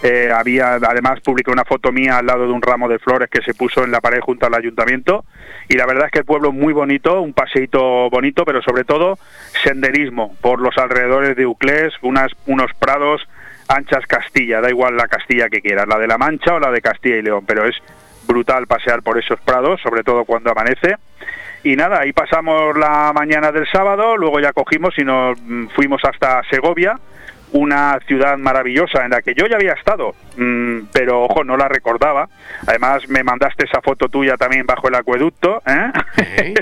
Eh, 0.02 0.30
había, 0.34 0.74
además, 0.74 1.20
publiqué 1.20 1.50
una 1.50 1.64
foto 1.64 1.92
mía 1.92 2.18
al 2.18 2.26
lado 2.26 2.46
de 2.46 2.52
un 2.52 2.62
ramo 2.62 2.88
de 2.88 2.98
flores 2.98 3.28
que 3.28 3.42
se 3.42 3.52
puso 3.52 3.84
en 3.84 3.90
la 3.90 4.00
pared 4.00 4.20
junto 4.20 4.46
al 4.46 4.54
ayuntamiento. 4.54 5.24
Y 5.68 5.76
la 5.76 5.86
verdad 5.86 6.06
es 6.06 6.12
que 6.12 6.20
el 6.20 6.24
pueblo 6.24 6.48
es 6.48 6.54
muy 6.54 6.72
bonito, 6.72 7.20
un 7.20 7.34
paseíto 7.34 8.08
bonito, 8.10 8.44
pero 8.44 8.62
sobre 8.62 8.84
todo 8.84 9.18
senderismo 9.62 10.34
por 10.40 10.60
los 10.60 10.76
alrededores 10.78 11.36
de 11.36 11.46
Uclés, 11.46 11.92
unas, 12.02 12.32
unos 12.46 12.72
prados 12.78 13.26
anchas 13.68 14.04
Castilla, 14.06 14.60
da 14.60 14.68
igual 14.68 14.96
la 14.96 15.06
Castilla 15.06 15.48
que 15.48 15.60
quieras, 15.60 15.86
la 15.86 15.98
de 15.98 16.08
La 16.08 16.18
Mancha 16.18 16.54
o 16.54 16.60
la 16.60 16.70
de 16.70 16.80
Castilla 16.80 17.16
y 17.16 17.22
León, 17.22 17.44
pero 17.46 17.66
es 17.66 17.76
brutal 18.26 18.66
pasear 18.66 19.02
por 19.02 19.18
esos 19.18 19.40
prados, 19.40 19.80
sobre 19.80 20.02
todo 20.02 20.24
cuando 20.24 20.50
amanece. 20.50 20.96
Y 21.62 21.76
nada, 21.76 22.00
ahí 22.00 22.12
pasamos 22.12 22.76
la 22.76 23.12
mañana 23.14 23.52
del 23.52 23.66
sábado, 23.68 24.16
luego 24.16 24.40
ya 24.40 24.52
cogimos 24.52 24.98
y 24.98 25.04
nos 25.04 25.38
mm, 25.40 25.68
fuimos 25.68 26.00
hasta 26.04 26.42
Segovia, 26.50 26.98
una 27.52 27.98
ciudad 28.06 28.38
maravillosa 28.38 29.04
en 29.04 29.10
la 29.10 29.22
que 29.22 29.34
yo 29.34 29.46
ya 29.46 29.56
había 29.56 29.72
estado, 29.72 30.14
mm, 30.36 30.82
pero 30.92 31.24
ojo, 31.24 31.44
no 31.44 31.56
la 31.56 31.68
recordaba. 31.68 32.28
Además, 32.66 33.08
me 33.08 33.24
mandaste 33.24 33.64
esa 33.64 33.80
foto 33.80 34.08
tuya 34.08 34.36
también 34.36 34.66
bajo 34.66 34.88
el 34.88 34.94
acueducto. 34.94 35.62
¿eh? 35.66 36.54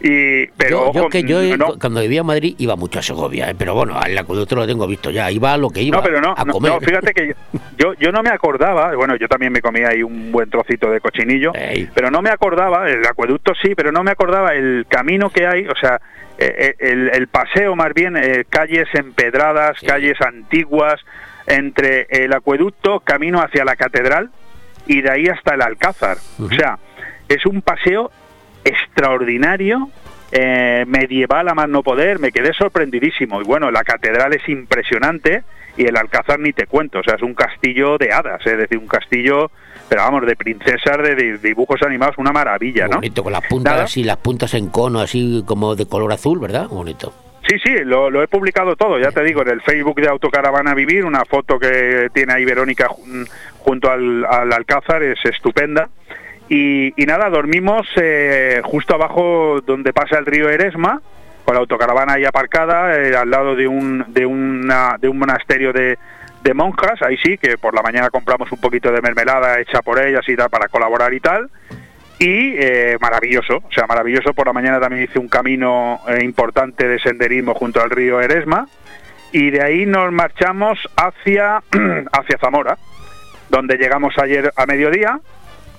y, 0.00 0.46
pero 0.56 0.86
yo, 0.86 0.92
yo 0.92 1.00
ojo, 1.00 1.08
que 1.10 1.22
yo 1.22 1.56
no, 1.56 1.78
cuando 1.78 2.00
vivía 2.00 2.20
en 2.20 2.26
Madrid 2.26 2.54
iba 2.58 2.76
mucho 2.76 2.98
a 2.98 3.02
Segovia, 3.02 3.50
¿eh? 3.50 3.54
pero 3.56 3.74
bueno, 3.74 4.00
el 4.04 4.16
acueducto 4.18 4.56
lo 4.56 4.66
tengo 4.66 4.86
visto 4.86 5.10
ya, 5.10 5.30
iba 5.30 5.52
a 5.52 5.56
lo 5.56 5.70
que 5.70 5.82
iba 5.82 5.98
no, 5.98 6.02
pero 6.02 6.20
no, 6.20 6.34
a 6.36 6.44
comer. 6.44 6.72
no, 6.72 6.80
fíjate 6.80 7.12
que 7.12 7.34
yo, 7.78 7.94
yo 7.94 8.10
no 8.10 8.22
me 8.22 8.30
acordaba, 8.30 8.94
bueno, 8.96 9.16
yo 9.16 9.28
también 9.28 9.52
me 9.52 9.60
comía 9.60 9.88
ahí 9.88 10.02
un 10.02 10.32
buen 10.32 10.50
trocito 10.50 10.90
de 10.90 11.00
cochinillo, 11.00 11.52
pero 11.94 12.10
no 12.10 12.22
me 12.22 12.30
acordaba, 12.30 12.88
el 12.88 13.04
acueducto 13.06 13.52
sí, 13.60 13.74
pero 13.74 13.92
no 13.92 14.02
me 14.02 14.10
acordaba 14.10 14.54
el 14.54 14.86
camino 14.88 15.30
que 15.30 15.46
hay, 15.46 15.66
o 15.66 15.76
sea, 15.76 16.00
eh, 16.38 16.54
eh, 16.58 16.74
el, 16.78 17.10
el 17.10 17.28
paseo 17.28 17.74
más 17.76 17.92
bien, 17.94 18.16
eh, 18.16 18.44
calles 18.48 18.88
empedradas, 18.94 19.78
calles 19.80 20.20
antiguas, 20.20 21.00
entre 21.46 22.06
el 22.10 22.32
acueducto, 22.32 23.00
camino 23.00 23.40
hacia 23.40 23.64
la 23.64 23.76
catedral 23.76 24.30
y 24.86 25.00
de 25.00 25.10
ahí 25.10 25.26
hasta 25.26 25.54
el 25.54 25.62
Alcázar. 25.62 26.18
O 26.40 26.48
sea, 26.48 26.78
es 27.28 27.46
un 27.46 27.62
paseo 27.62 28.10
extraordinario, 28.64 29.90
eh, 30.32 30.84
medieval 30.86 31.48
a 31.48 31.54
más 31.54 31.68
no 31.68 31.82
poder, 31.82 32.18
me 32.18 32.32
quedé 32.32 32.52
sorprendidísimo. 32.52 33.40
Y 33.40 33.44
bueno, 33.44 33.70
la 33.70 33.84
catedral 33.84 34.34
es 34.34 34.48
impresionante 34.48 35.44
y 35.76 35.84
el 35.84 35.96
Alcázar 35.96 36.40
ni 36.40 36.52
te 36.52 36.66
cuento, 36.66 37.00
o 37.00 37.02
sea, 37.02 37.14
es 37.14 37.22
un 37.22 37.34
castillo 37.34 37.98
de 37.98 38.12
hadas, 38.12 38.44
es 38.46 38.58
decir, 38.58 38.78
un 38.78 38.88
castillo, 38.88 39.50
pero 39.88 40.02
vamos, 40.02 40.26
de 40.26 40.36
princesas, 40.36 40.98
de, 40.98 41.14
de 41.14 41.38
dibujos 41.38 41.80
animados, 41.82 42.16
una 42.18 42.32
maravilla, 42.32 42.86
¿no? 42.88 42.96
Bonito, 42.96 43.22
con 43.22 43.32
las 43.32 43.46
puntas 43.46 43.72
Nada. 43.72 43.84
así, 43.84 44.02
las 44.04 44.16
puntas 44.16 44.54
en 44.54 44.68
cono, 44.68 45.00
así 45.00 45.42
como 45.46 45.74
de 45.76 45.86
color 45.86 46.12
azul, 46.12 46.38
¿verdad? 46.38 46.66
Bonito. 46.68 47.12
Sí, 47.48 47.56
sí, 47.64 47.72
lo, 47.84 48.10
lo 48.10 48.22
he 48.24 48.26
publicado 48.28 48.74
todo, 48.74 48.98
ya 48.98 49.12
te 49.12 49.22
digo, 49.22 49.42
en 49.42 49.48
el 49.50 49.62
Facebook 49.62 50.00
de 50.00 50.08
Autocaravana 50.08 50.74
Vivir, 50.74 51.04
una 51.04 51.24
foto 51.24 51.58
que 51.60 52.08
tiene 52.12 52.32
ahí 52.32 52.44
Verónica 52.44 52.88
jun- 52.88 53.28
junto 53.60 53.88
al, 53.90 54.24
al 54.24 54.52
Alcázar, 54.52 55.04
es 55.04 55.24
estupenda. 55.24 55.88
Y, 56.48 56.92
y 57.00 57.06
nada, 57.06 57.28
dormimos 57.30 57.86
eh, 57.96 58.60
justo 58.64 58.94
abajo 58.94 59.60
donde 59.64 59.92
pasa 59.92 60.18
el 60.18 60.26
río 60.26 60.48
Eresma, 60.48 61.00
con 61.44 61.54
la 61.54 61.60
autocaravana 61.60 62.14
ahí 62.14 62.24
aparcada, 62.24 62.96
eh, 63.00 63.16
al 63.16 63.30
lado 63.30 63.54
de 63.54 63.68
un, 63.68 64.04
de 64.08 64.26
una, 64.26 64.96
de 65.00 65.08
un 65.08 65.18
monasterio 65.18 65.72
de, 65.72 65.98
de 66.46 66.54
monjas, 66.54 67.02
ahí 67.02 67.16
sí, 67.16 67.36
que 67.38 67.58
por 67.58 67.74
la 67.74 67.82
mañana 67.82 68.08
compramos 68.10 68.52
un 68.52 68.60
poquito 68.60 68.92
de 68.92 69.02
mermelada 69.02 69.58
hecha 69.58 69.82
por 69.82 69.98
ellas 69.98 70.22
y 70.28 70.36
tal, 70.36 70.48
para 70.48 70.68
colaborar 70.68 71.12
y 71.12 71.18
tal. 71.18 71.50
Y 72.20 72.54
eh, 72.56 72.96
maravilloso, 73.00 73.56
o 73.56 73.72
sea, 73.72 73.86
maravilloso. 73.88 74.32
Por 74.32 74.46
la 74.46 74.52
mañana 74.52 74.78
también 74.78 75.02
hice 75.02 75.18
un 75.18 75.28
camino 75.28 76.00
eh, 76.06 76.22
importante 76.22 76.86
de 76.86 77.00
senderismo 77.00 77.54
junto 77.54 77.82
al 77.82 77.90
río 77.90 78.20
Eresma. 78.20 78.68
Y 79.32 79.50
de 79.50 79.60
ahí 79.60 79.86
nos 79.86 80.12
marchamos 80.12 80.78
hacia, 80.96 81.56
hacia 82.12 82.38
Zamora, 82.38 82.78
donde 83.48 83.76
llegamos 83.76 84.16
ayer 84.16 84.52
a 84.56 84.66
mediodía. 84.66 85.18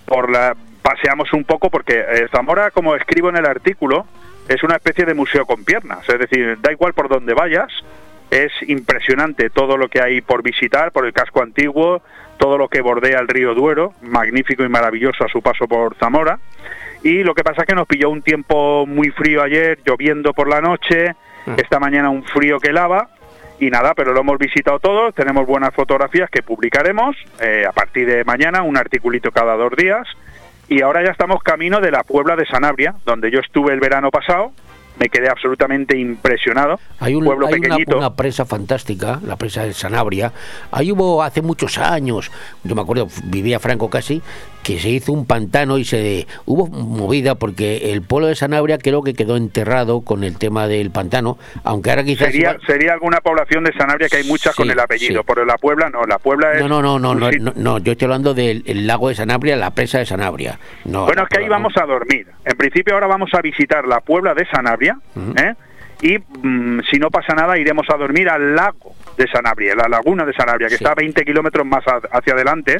Por 0.06 0.30
la, 0.30 0.54
paseamos 0.82 1.32
un 1.32 1.46
poco 1.46 1.70
porque 1.70 1.98
eh, 1.98 2.28
Zamora, 2.30 2.72
como 2.72 2.94
escribo 2.96 3.30
en 3.30 3.38
el 3.38 3.46
artículo, 3.46 4.06
es 4.50 4.62
una 4.64 4.76
especie 4.76 5.06
de 5.06 5.14
museo 5.14 5.46
con 5.46 5.64
piernas. 5.64 6.08
Es 6.10 6.20
decir, 6.20 6.58
da 6.60 6.74
igual 6.74 6.94
por 6.94 7.08
donde 7.08 7.34
vayas, 7.34 7.72
es 8.32 8.52
impresionante 8.68 9.50
todo 9.50 9.78
lo 9.78 9.88
que 9.88 10.02
hay 10.02 10.22
por 10.22 10.44
visitar, 10.44 10.92
por 10.92 11.06
el 11.06 11.14
casco 11.14 11.42
antiguo, 11.42 12.02
todo 12.38 12.58
lo 12.58 12.68
que 12.68 12.82
bordea 12.82 13.20
el 13.20 13.28
río 13.28 13.54
Duero, 13.54 13.94
magnífico 14.02 14.64
y 14.64 14.70
maravilloso 14.70 15.24
a 15.24 15.30
su 15.30 15.42
paso 15.42 15.68
por 15.68 15.96
Zamora. 15.96 16.40
Y 17.04 17.24
lo 17.24 17.34
que 17.34 17.44
pasa 17.44 17.62
es 17.62 17.68
que 17.68 17.76
nos 17.76 17.88
pilló 17.88 18.10
un 18.10 18.22
tiempo 18.22 18.86
muy 18.86 19.12
frío 19.12 19.44
ayer, 19.44 19.80
lloviendo 19.86 20.34
por 20.34 20.50
la 20.50 20.62
noche, 20.62 21.16
esta 21.56 21.80
mañana 21.80 22.10
un 22.10 22.24
frío 22.24 22.60
que 22.60 22.74
lava. 22.74 23.10
Y 23.60 23.72
nada, 23.72 23.96
pero 23.96 24.14
lo 24.14 24.20
hemos 24.20 24.38
visitado 24.38 24.78
todo, 24.80 25.12
tenemos 25.14 25.48
buenas 25.48 25.74
fotografías 25.74 26.30
que 26.30 26.44
publicaremos 26.44 27.16
eh, 27.42 27.64
a 27.68 27.72
partir 27.72 28.08
de 28.08 28.24
mañana, 28.24 28.62
un 28.62 28.78
articulito 28.78 29.32
cada 29.32 29.56
dos 29.56 29.72
días. 29.76 30.08
Y 30.70 30.82
ahora 30.82 31.04
ya 31.04 31.12
estamos 31.12 31.42
camino 31.42 31.80
de 31.80 31.90
la 31.90 32.04
Puebla 32.04 32.36
de 32.36 32.46
Sanabria, 32.46 32.94
donde 33.04 33.32
yo 33.32 33.40
estuve 33.40 33.74
el 33.74 33.80
verano 33.80 34.12
pasado, 34.12 34.52
me 35.00 35.10
quedé 35.10 35.30
absolutamente 35.30 35.98
impresionado. 35.98 36.80
Hay, 37.00 37.16
un, 37.16 37.26
pueblo 37.26 37.48
hay 37.48 37.54
una, 37.54 37.62
pequeñito. 37.62 37.98
una 37.98 38.16
presa 38.16 38.46
fantástica, 38.46 39.20
la 39.24 39.36
presa 39.36 39.64
de 39.64 39.74
Sanabria. 39.74 40.32
Ahí 40.72 40.92
hubo 40.92 41.24
hace 41.24 41.42
muchos 41.42 41.78
años, 41.78 42.32
yo 42.64 42.76
me 42.76 42.82
acuerdo, 42.82 43.08
vivía 43.26 43.60
Franco 43.60 43.90
casi, 43.90 44.22
que 44.68 44.80
se 44.80 44.90
hizo 44.90 45.14
un 45.14 45.26
pantano 45.26 45.78
y 45.78 45.86
se 45.86 46.28
hubo 46.46 46.68
movida 46.68 47.36
porque 47.36 47.94
el 47.94 48.02
pueblo 48.02 48.28
de 48.28 48.36
Sanabria 48.36 48.78
creo 48.78 49.02
que 49.02 49.14
quedó 49.14 49.38
enterrado 49.38 50.02
con 50.02 50.26
el 50.26 50.38
tema 50.38 50.68
del 50.68 50.92
pantano, 50.92 51.38
aunque 51.64 51.90
ahora 51.92 52.04
quizás... 52.04 52.28
Sería, 52.28 52.50
igual- 52.52 52.66
sería 52.68 52.92
alguna 52.92 53.22
población 53.22 53.64
de 53.64 53.72
Sanabria 53.72 54.10
que 54.10 54.18
hay 54.18 54.26
muchas 54.26 54.54
con 54.58 54.70
el 54.70 54.78
apellido, 54.78 55.22
sí. 55.22 55.26
pero 55.26 55.46
la 55.46 55.58
Puebla 55.58 55.90
no, 55.90 56.04
la 56.04 56.20
Puebla 56.20 56.52
es... 56.52 56.60
No, 56.60 56.68
no, 56.68 56.82
no, 56.82 57.00
no, 57.00 57.16
no, 57.16 57.32
no, 57.32 57.54
no, 57.56 57.78
yo 57.78 57.94
estoy 57.94 58.08
hablando 58.08 58.34
del 58.34 58.64
el 58.66 58.86
lago 58.86 59.08
de 59.08 59.16
Sanabria, 59.16 59.56
la 59.56 59.72
presa 59.72 60.00
de 60.00 60.06
Sanabria. 60.06 60.60
No, 60.84 61.06
bueno, 61.06 61.24
es 61.24 61.30
que 61.30 61.40
ahí 61.42 61.48
vamos 61.48 61.72
a 61.78 61.86
dormir. 61.86 62.28
En 62.44 62.58
principio 62.58 62.94
ahora 62.96 63.08
vamos 63.08 63.30
a 63.34 63.42
visitar 63.42 63.88
la 63.88 64.02
Puebla 64.02 64.34
de 64.34 64.46
Sanabria, 64.48 65.00
¿eh? 65.38 65.54
y 66.02 66.18
mm, 66.46 66.82
si 66.92 67.00
no 67.00 67.10
pasa 67.10 67.34
nada 67.36 67.58
iremos 67.58 67.88
a 67.90 67.96
dormir 67.96 68.28
al 68.28 68.54
lago 68.54 68.94
de 69.18 69.28
Sanabria, 69.28 69.76
la 69.76 69.88
laguna 69.90 70.24
de 70.26 70.34
Sanabria, 70.34 70.68
que 70.68 70.76
está 70.76 70.92
a 70.92 70.96
20 70.96 71.24
kilómetros 71.26 71.66
más 71.66 71.84
hacia 72.12 72.34
adelante 72.34 72.78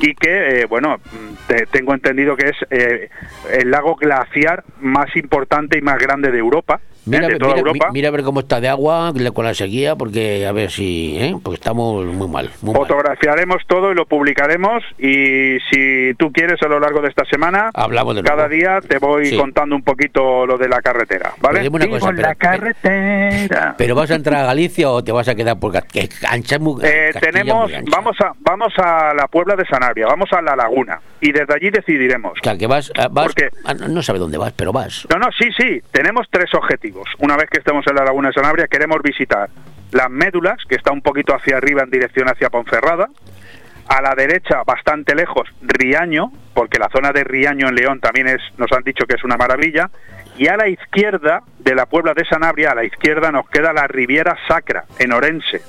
y 0.00 0.14
que, 0.14 0.62
eh, 0.62 0.64
bueno, 0.66 0.96
mm, 0.98 1.46
te- 1.46 1.66
tengo 1.66 1.92
entendido 1.94 2.36
que 2.36 2.48
es 2.48 2.56
eh, 2.70 3.10
el 3.52 3.70
lago 3.70 3.94
glaciar 3.96 4.64
más 4.80 5.14
importante 5.16 5.78
y 5.78 5.82
más 5.82 5.98
grande 5.98 6.30
de 6.30 6.38
Europa. 6.38 6.80
Mira, 7.06 7.20
de 7.20 7.26
a 7.26 7.28
ver- 7.30 7.38
toda 7.38 7.54
mira, 7.54 7.60
Europa. 7.68 7.86
mi- 7.88 7.92
mira 7.92 8.08
a 8.08 8.10
ver 8.12 8.22
cómo 8.22 8.40
está 8.40 8.60
de 8.60 8.68
agua 8.68 9.12
con 9.34 9.44
la 9.44 9.54
sequía, 9.54 9.96
porque 9.96 10.46
a 10.46 10.52
ver 10.52 10.70
si, 10.70 11.16
¿eh? 11.18 11.34
porque 11.42 11.56
estamos 11.56 12.04
muy 12.06 12.28
mal. 12.28 12.50
Muy 12.62 12.72
mal. 12.74 12.82
Fotografiaremos 12.86 13.62
todo 13.66 13.92
y 13.92 13.94
lo 13.94 14.06
publicaremos 14.06 14.82
y 14.98 15.58
si 15.70 16.14
tú 16.18 16.32
quieres 16.32 16.62
a 16.62 16.68
lo 16.68 16.80
largo 16.80 17.00
de 17.00 17.08
esta 17.08 17.24
semana, 17.26 17.70
Hablamos 17.74 18.14
de 18.16 18.22
cada 18.22 18.48
nuevo. 18.48 18.54
día 18.54 18.80
te 18.86 18.98
voy 18.98 19.26
Sí. 19.26 19.36
contando 19.36 19.76
un 19.76 19.82
poquito 19.82 20.46
lo 20.46 20.56
de 20.58 20.68
la 20.68 20.80
carretera, 20.80 21.32
¿vale? 21.40 21.60
Pero 21.60 21.72
una 21.74 21.88
cosa, 21.88 22.10
pero- 22.14 22.22
la 22.28 22.34
carretera. 22.34 23.74
¿Pero 23.76 23.94
vas 23.94 24.10
a 24.10 24.14
entrar 24.14 24.42
a 24.42 24.46
Galicia 24.46 24.90
o 24.90 25.02
te 25.02 25.12
vas 25.12 25.28
a 25.28 25.34
quedar 25.34 25.58
por 25.58 25.72
que 25.86 26.08
ancha 26.28 26.58
muy, 26.58 26.82
Eh, 26.84 27.10
tenemos, 27.20 27.64
muy 27.68 27.74
ancha? 27.74 27.90
vamos 27.96 28.16
a, 28.20 28.32
vamos 28.40 28.72
a 28.78 29.12
la 29.14 29.26
Puebla 29.28 29.56
de 29.56 29.64
Sanabria, 29.66 30.06
vamos 30.06 30.32
a 30.32 30.40
la 30.40 30.54
laguna 30.56 31.00
y 31.20 31.32
desde 31.32 31.54
allí 31.54 31.70
decidiremos. 31.70 32.32
O 32.32 32.42
sea, 32.44 32.56
que 32.56 32.66
vas, 32.66 32.92
ah, 32.96 33.08
vas 33.10 33.32
ah, 33.64 33.74
no 33.74 33.88
no 33.88 34.02
sabe 34.02 34.18
dónde 34.18 34.38
vas, 34.38 34.52
pero 34.52 34.72
vas. 34.72 35.06
No, 35.10 35.18
no, 35.18 35.26
sí, 35.38 35.48
sí, 35.56 35.80
tenemos 35.92 36.26
tres 36.30 36.52
objetivos. 36.54 36.93
Una 37.18 37.36
vez 37.36 37.48
que 37.50 37.58
estemos 37.58 37.84
en 37.86 37.94
la 37.96 38.04
laguna 38.04 38.28
de 38.28 38.34
Sanabria, 38.34 38.66
queremos 38.68 38.98
visitar 39.02 39.48
las 39.92 40.10
médulas, 40.10 40.56
que 40.68 40.74
está 40.76 40.92
un 40.92 41.02
poquito 41.02 41.34
hacia 41.34 41.56
arriba 41.56 41.82
en 41.82 41.90
dirección 41.90 42.28
hacia 42.28 42.50
Ponferrada. 42.50 43.08
A 43.86 44.00
la 44.00 44.14
derecha, 44.14 44.62
bastante 44.66 45.14
lejos, 45.14 45.46
Riaño, 45.60 46.32
porque 46.54 46.78
la 46.78 46.88
zona 46.88 47.12
de 47.12 47.22
Riaño 47.22 47.68
en 47.68 47.74
León 47.74 48.00
también 48.00 48.28
es, 48.28 48.40
nos 48.56 48.72
han 48.72 48.82
dicho 48.82 49.04
que 49.06 49.16
es 49.16 49.24
una 49.24 49.36
maravilla. 49.36 49.90
Y 50.38 50.48
a 50.48 50.56
la 50.56 50.68
izquierda 50.68 51.42
de 51.58 51.74
la 51.74 51.86
Puebla 51.86 52.14
de 52.14 52.24
Sanabria, 52.24 52.70
a 52.70 52.74
la 52.74 52.84
izquierda 52.84 53.30
nos 53.30 53.48
queda 53.50 53.72
la 53.72 53.86
Riviera 53.86 54.36
Sacra, 54.48 54.84
en 54.98 55.12
Orense. 55.12 55.60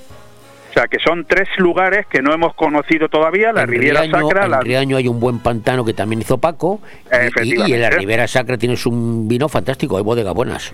O 0.69 0.73
sea, 0.73 0.87
que 0.87 0.97
son 0.99 1.25
tres 1.25 1.47
lugares 1.57 2.05
que 2.07 2.21
no 2.21 2.33
hemos 2.33 2.53
conocido 2.55 3.07
todavía, 3.09 3.51
la 3.53 3.61
en 3.63 3.67
Riviera 3.69 4.01
Riaño, 4.01 4.27
Sacra, 4.29 4.45
en 4.45 4.51
la... 4.51 4.59
Riaño 4.61 4.97
hay 4.97 5.07
un 5.07 5.19
buen 5.19 5.39
pantano 5.39 5.83
que 5.85 5.93
también 5.93 6.21
hizo 6.21 6.37
Paco. 6.37 6.81
y- 7.43 7.55
Y, 7.69 7.73
en 7.73 7.81
la. 7.81 7.89
Ribera 7.89 8.27
Sacra 8.27 8.57
tienes 8.57 8.85
un 8.85 9.27
vino 9.27 9.47
fantástico, 9.49 9.97
hay 9.97 10.03
bodegas 10.03 10.33
buenas. 10.33 10.73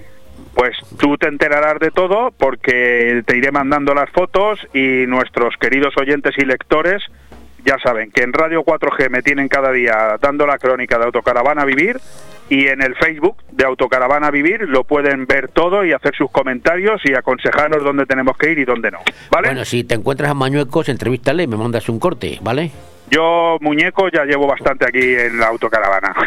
Pues 0.61 0.77
tú 0.99 1.17
te 1.17 1.27
enterarás 1.27 1.79
de 1.79 1.89
todo 1.89 2.29
porque 2.38 3.23
te 3.25 3.35
iré 3.35 3.51
mandando 3.51 3.95
las 3.95 4.11
fotos 4.11 4.59
y 4.75 5.07
nuestros 5.07 5.55
queridos 5.59 5.97
oyentes 5.97 6.35
y 6.38 6.45
lectores 6.45 7.01
ya 7.65 7.79
saben 7.79 8.11
que 8.11 8.21
en 8.21 8.31
Radio 8.31 8.63
4G 8.63 9.09
me 9.09 9.23
tienen 9.23 9.47
cada 9.47 9.71
día 9.71 10.19
dando 10.21 10.45
la 10.45 10.59
crónica 10.59 10.99
de 10.99 11.05
Autocaravana 11.05 11.65
Vivir 11.65 11.99
y 12.47 12.67
en 12.67 12.83
el 12.83 12.93
Facebook 12.93 13.38
de 13.51 13.65
Autocaravana 13.65 14.29
Vivir 14.29 14.69
lo 14.69 14.83
pueden 14.83 15.25
ver 15.25 15.47
todo 15.47 15.83
y 15.83 15.93
hacer 15.93 16.15
sus 16.15 16.29
comentarios 16.29 17.01
y 17.05 17.15
aconsejarnos 17.15 17.83
dónde 17.83 18.05
tenemos 18.05 18.38
que 18.38 18.51
ir 18.51 18.59
y 18.59 18.65
dónde 18.65 18.91
no. 18.91 18.99
¿Vale? 19.31 19.47
Bueno, 19.47 19.65
si 19.65 19.83
te 19.83 19.95
encuentras 19.95 20.29
a 20.29 20.35
Mañuecos, 20.35 20.89
entrevístale 20.89 21.41
y 21.41 21.47
me 21.47 21.57
mandas 21.57 21.89
un 21.89 21.97
corte, 21.97 22.38
¿vale? 22.43 22.69
Yo, 23.11 23.57
muñeco, 23.59 24.07
ya 24.09 24.23
llevo 24.23 24.47
bastante 24.47 24.85
aquí 24.88 25.15
en 25.15 25.38
la 25.38 25.47
Autocaravana. 25.47 26.13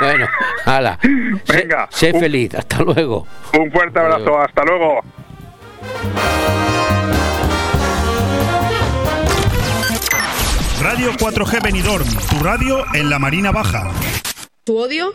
Bueno, 0.00 0.26
hala. 0.64 0.98
Venga. 1.46 1.86
Sé, 1.88 2.10
sé 2.10 2.18
feliz, 2.18 2.52
hasta 2.56 2.82
luego. 2.82 3.28
Un 3.56 3.70
fuerte 3.70 4.00
abrazo, 4.00 4.40
hasta 4.40 4.64
luego. 4.64 5.00
Radio 10.82 11.12
4G 11.12 11.62
Benidorm, 11.62 12.06
tu 12.28 12.44
radio 12.44 12.84
en 12.94 13.08
la 13.08 13.20
Marina 13.20 13.52
Baja. 13.52 13.90
Tu 14.64 14.76
odio, 14.76 15.14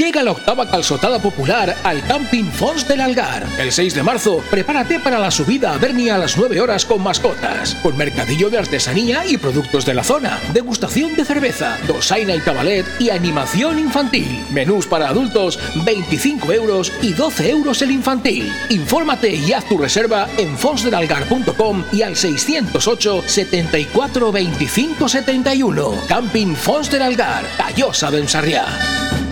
Llega 0.00 0.22
la 0.22 0.30
octava 0.30 0.66
calzotada 0.66 1.18
popular 1.18 1.76
al 1.84 2.02
Camping 2.02 2.50
Fons 2.50 2.88
del 2.88 3.02
Algar. 3.02 3.46
El 3.58 3.70
6 3.70 3.94
de 3.94 4.02
marzo, 4.02 4.42
prepárate 4.50 4.98
para 4.98 5.18
la 5.18 5.30
subida 5.30 5.74
a 5.74 5.76
Bernia 5.76 6.14
a 6.14 6.18
las 6.18 6.38
9 6.38 6.58
horas 6.58 6.86
con 6.86 7.02
mascotas, 7.02 7.74
con 7.82 7.98
mercadillo 7.98 8.48
de 8.48 8.56
artesanía 8.56 9.26
y 9.26 9.36
productos 9.36 9.84
de 9.84 9.92
la 9.92 10.02
zona, 10.02 10.38
degustación 10.54 11.14
de 11.16 11.26
cerveza, 11.26 11.76
dosaina 11.86 12.34
y 12.34 12.40
cabalet 12.40 12.86
y 12.98 13.10
animación 13.10 13.78
infantil. 13.78 14.42
Menús 14.50 14.86
para 14.86 15.06
adultos, 15.06 15.58
25 15.84 16.50
euros 16.50 16.90
y 17.02 17.12
12 17.12 17.50
euros 17.50 17.82
el 17.82 17.90
infantil. 17.90 18.50
Infórmate 18.70 19.34
y 19.34 19.52
haz 19.52 19.66
tu 19.66 19.76
reserva 19.76 20.28
en 20.38 20.56
fonsdelalgar.com 20.56 21.84
y 21.92 22.00
al 22.00 22.16
608 22.16 23.24
74 23.26 24.32
25 24.32 25.08
71. 25.10 25.94
Camping 26.08 26.54
Fons 26.54 26.90
del 26.90 27.02
Algar, 27.02 27.44
Callosa 27.58 28.10
de. 28.10 29.29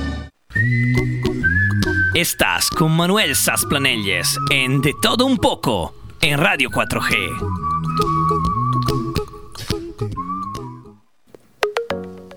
Estás 2.14 2.70
con 2.70 2.97
Manuel 2.97 3.36
Sasplanelles 3.36 4.36
en 4.51 4.80
De 4.80 4.93
Todo 5.01 5.24
Un 5.24 5.36
Poco 5.36 5.94
en 6.20 6.39
Radio 6.39 6.68
4G. 6.70 7.14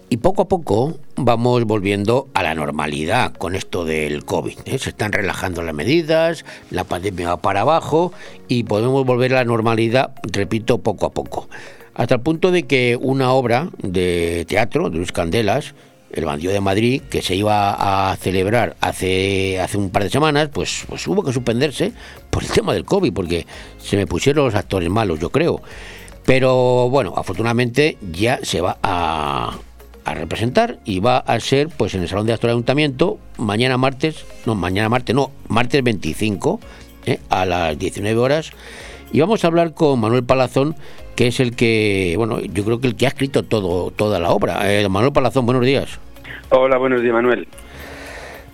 Y 0.10 0.18
poco 0.18 0.44
a 0.44 0.48
poco 0.48 1.00
vamos 1.16 1.64
volviendo 1.66 2.28
a 2.34 2.44
la 2.44 2.54
normalidad 2.54 3.34
con 3.34 3.56
esto 3.56 3.86
del 3.86 4.24
COVID. 4.26 4.60
¿eh? 4.66 4.78
Se 4.78 4.90
están 4.90 5.14
relajando 5.14 5.64
las 5.64 5.74
medidas, 5.74 6.46
la 6.70 6.84
pandemia 6.84 7.30
va 7.30 7.38
para 7.38 7.62
abajo 7.62 8.14
y 8.48 8.66
podemos 8.66 9.06
volver 9.06 9.34
a 9.34 9.38
la 9.38 9.46
normalidad, 9.46 10.12
repito, 10.24 10.78
poco 10.78 11.08
a 11.08 11.12
poco. 11.12 11.50
Hasta 11.96 12.16
el 12.16 12.22
punto 12.22 12.52
de 12.52 12.64
que 12.64 12.98
una 13.02 13.32
obra 13.32 13.70
de 13.78 14.46
teatro 14.48 14.90
de 14.90 14.98
Luis 14.98 15.12
Candelas, 15.12 15.74
el 16.14 16.26
bandido 16.26 16.54
de 16.54 16.62
Madrid, 16.62 17.02
que 17.10 17.22
se 17.22 17.36
iba 17.36 18.12
a 18.12 18.16
celebrar 18.18 18.76
hace, 18.82 19.60
hace 19.60 19.78
un 19.78 19.90
par 19.90 20.04
de 20.04 20.10
semanas, 20.10 20.50
pues, 20.54 20.86
pues 20.88 21.08
hubo 21.08 21.24
que 21.24 21.34
suspenderse 21.34 21.92
por 22.30 22.44
el 22.44 22.50
tema 22.54 22.74
del 22.74 22.86
COVID, 22.86 23.14
porque 23.14 23.46
se 23.78 23.98
me 23.98 24.08
pusieron 24.08 24.46
los 24.46 24.56
actores 24.56 24.90
malos, 24.90 25.20
yo 25.20 25.30
creo. 25.30 25.62
Pero 26.26 26.90
bueno, 26.90 27.14
afortunadamente 27.18 27.98
ya 28.12 28.40
se 28.44 28.62
va 28.62 28.78
a, 28.84 29.58
a 30.06 30.14
representar 30.14 30.80
y 30.86 31.00
va 31.00 31.18
a 31.18 31.40
ser 31.40 31.70
pues 31.70 31.96
en 31.96 32.02
el 32.02 32.08
Salón 32.08 32.28
de 32.28 32.34
Actores 32.34 32.52
del 32.52 32.58
Ayuntamiento 32.58 33.18
mañana 33.38 33.78
martes, 33.78 34.26
no, 34.46 34.56
mañana 34.56 34.90
martes, 34.90 35.16
no, 35.16 35.32
martes 35.48 35.84
25 35.84 36.60
¿eh? 37.06 37.20
a 37.30 37.46
las 37.46 37.78
19 37.78 38.20
horas. 38.20 38.52
Y 39.12 39.20
vamos 39.20 39.44
a 39.44 39.48
hablar 39.48 39.74
con 39.74 40.00
Manuel 40.00 40.24
Palazón, 40.24 40.76
que 41.16 41.28
es 41.28 41.40
el 41.40 41.56
que, 41.56 42.16
bueno, 42.18 42.40
yo 42.42 42.64
creo 42.64 42.80
que 42.80 42.88
el 42.88 42.96
que 42.96 43.06
ha 43.06 43.10
escrito 43.10 43.44
todo, 43.44 43.92
toda 43.92 44.20
la 44.20 44.32
obra. 44.32 44.60
Eh, 44.72 44.88
Manuel 44.90 45.14
Palazón, 45.14 45.46
buenos 45.46 45.66
días. 45.66 46.00
Hola, 46.50 46.78
buenos 46.78 47.02
días, 47.02 47.14
Manuel. 47.14 47.48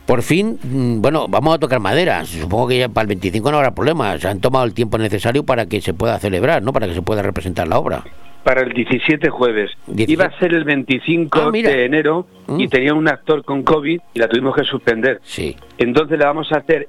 Por 0.05 0.21
fin, 0.21 0.57
mm, 0.63 1.01
bueno, 1.01 1.27
vamos 1.27 1.53
a 1.55 1.59
tocar 1.59 1.79
madera. 1.81 2.23
Supongo 2.25 2.69
que 2.69 2.77
ya 2.77 2.87
para 2.89 3.03
el 3.03 3.07
25 3.09 3.51
no 3.51 3.57
habrá 3.57 3.71
problema. 3.75 4.17
Se 4.17 4.27
han 4.27 4.39
tomado 4.39 4.63
el 4.65 4.73
tiempo 4.73 4.97
necesario 4.97 5.43
para 5.43 5.65
que 5.65 5.81
se 5.81 5.93
pueda 5.93 6.17
celebrar, 6.19 6.63
¿no? 6.63 6.71
Para 6.71 6.87
que 6.87 6.93
se 6.93 7.01
pueda 7.01 7.21
representar 7.21 7.67
la 7.67 7.77
obra. 7.77 8.03
Para 8.43 8.61
el 8.61 8.71
17 8.71 9.29
jueves. 9.29 9.71
Iba 9.93 10.25
a 10.25 10.39
ser 10.39 10.53
el 10.53 10.63
25 10.63 11.39
Ah, 11.47 11.51
de 11.51 11.83
enero 11.85 12.25
y 12.57 12.69
tenía 12.69 12.93
un 12.93 13.09
actor 13.09 13.43
con 13.43 13.63
COVID 13.63 13.99
y 14.13 14.19
la 14.19 14.29
tuvimos 14.29 14.55
que 14.55 14.63
suspender. 14.63 15.19
Sí. 15.23 15.57
Entonces 15.77 16.17
la 16.17 16.27
vamos 16.27 16.49
a 16.53 16.57
hacer 16.59 16.87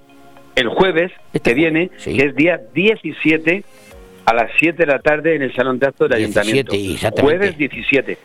el 0.55 0.69
jueves 0.69 1.11
que 1.43 1.55
viene, 1.55 1.91
que 2.05 2.27
es 2.27 2.37
día 2.37 2.61
17 2.73 3.65
a 4.29 4.35
las 4.35 4.51
7 4.59 4.77
de 4.85 4.87
la 4.87 4.99
tarde 4.99 5.35
en 5.37 5.43
el 5.43 5.55
Salón 5.55 5.79
de 5.79 5.87
Actos 5.87 6.09
del 6.09 6.19
17, 6.19 6.41
Ayuntamiento. 6.71 7.23
Jueves 7.23 7.57
17. 7.59 8.19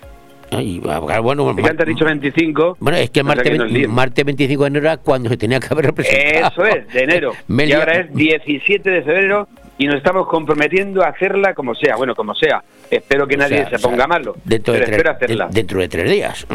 Ay, 0.51 0.79
bueno, 0.79 1.49
antes 1.49 1.79
has 1.79 1.85
dicho 1.87 2.05
25. 2.05 2.77
Bueno, 2.79 2.97
es 2.99 3.09
que 3.09 3.21
el 3.21 3.25
martes, 3.25 3.43
que 3.43 3.57
nos 3.57 3.65
20 3.65 3.79
líen. 3.79 3.91
martes 3.91 4.23
25 4.25 4.63
de 4.63 4.67
enero 4.67 4.85
era 4.85 4.97
cuando 4.97 5.29
se 5.29 5.37
tenía 5.37 5.59
que 5.59 5.67
haber 5.71 5.85
representado. 5.87 6.47
Eso 6.51 6.65
es, 6.65 6.87
de 6.93 7.03
enero. 7.03 7.31
Y 7.49 7.71
ahora 7.73 7.93
es 8.01 8.13
17 8.13 8.87
de 8.89 9.01
febrero 9.01 9.47
y 9.79 9.87
nos 9.87 9.95
estamos 9.95 10.27
comprometiendo 10.27 11.01
a 11.03 11.07
hacerla 11.07 11.55
como 11.55 11.73
sea. 11.73 11.95
Bueno, 11.95 12.13
como 12.13 12.35
sea. 12.35 12.63
Espero 12.91 13.25
que 13.27 13.33
O 13.35 13.39
nadie 13.39 13.57
sea, 13.57 13.69
se 13.69 13.75
o 13.77 13.79
sea, 13.79 13.89
ponga 13.89 14.05
malo. 14.05 14.35
Dentro, 14.45 14.73
pero 14.73 14.85
de 14.85 14.91
espero 14.91 15.15
tres, 15.17 15.23
hacerla. 15.31 15.47
de- 15.47 15.53
dentro 15.53 15.79
de 15.79 15.87
tres 15.87 16.11
días. 16.11 16.45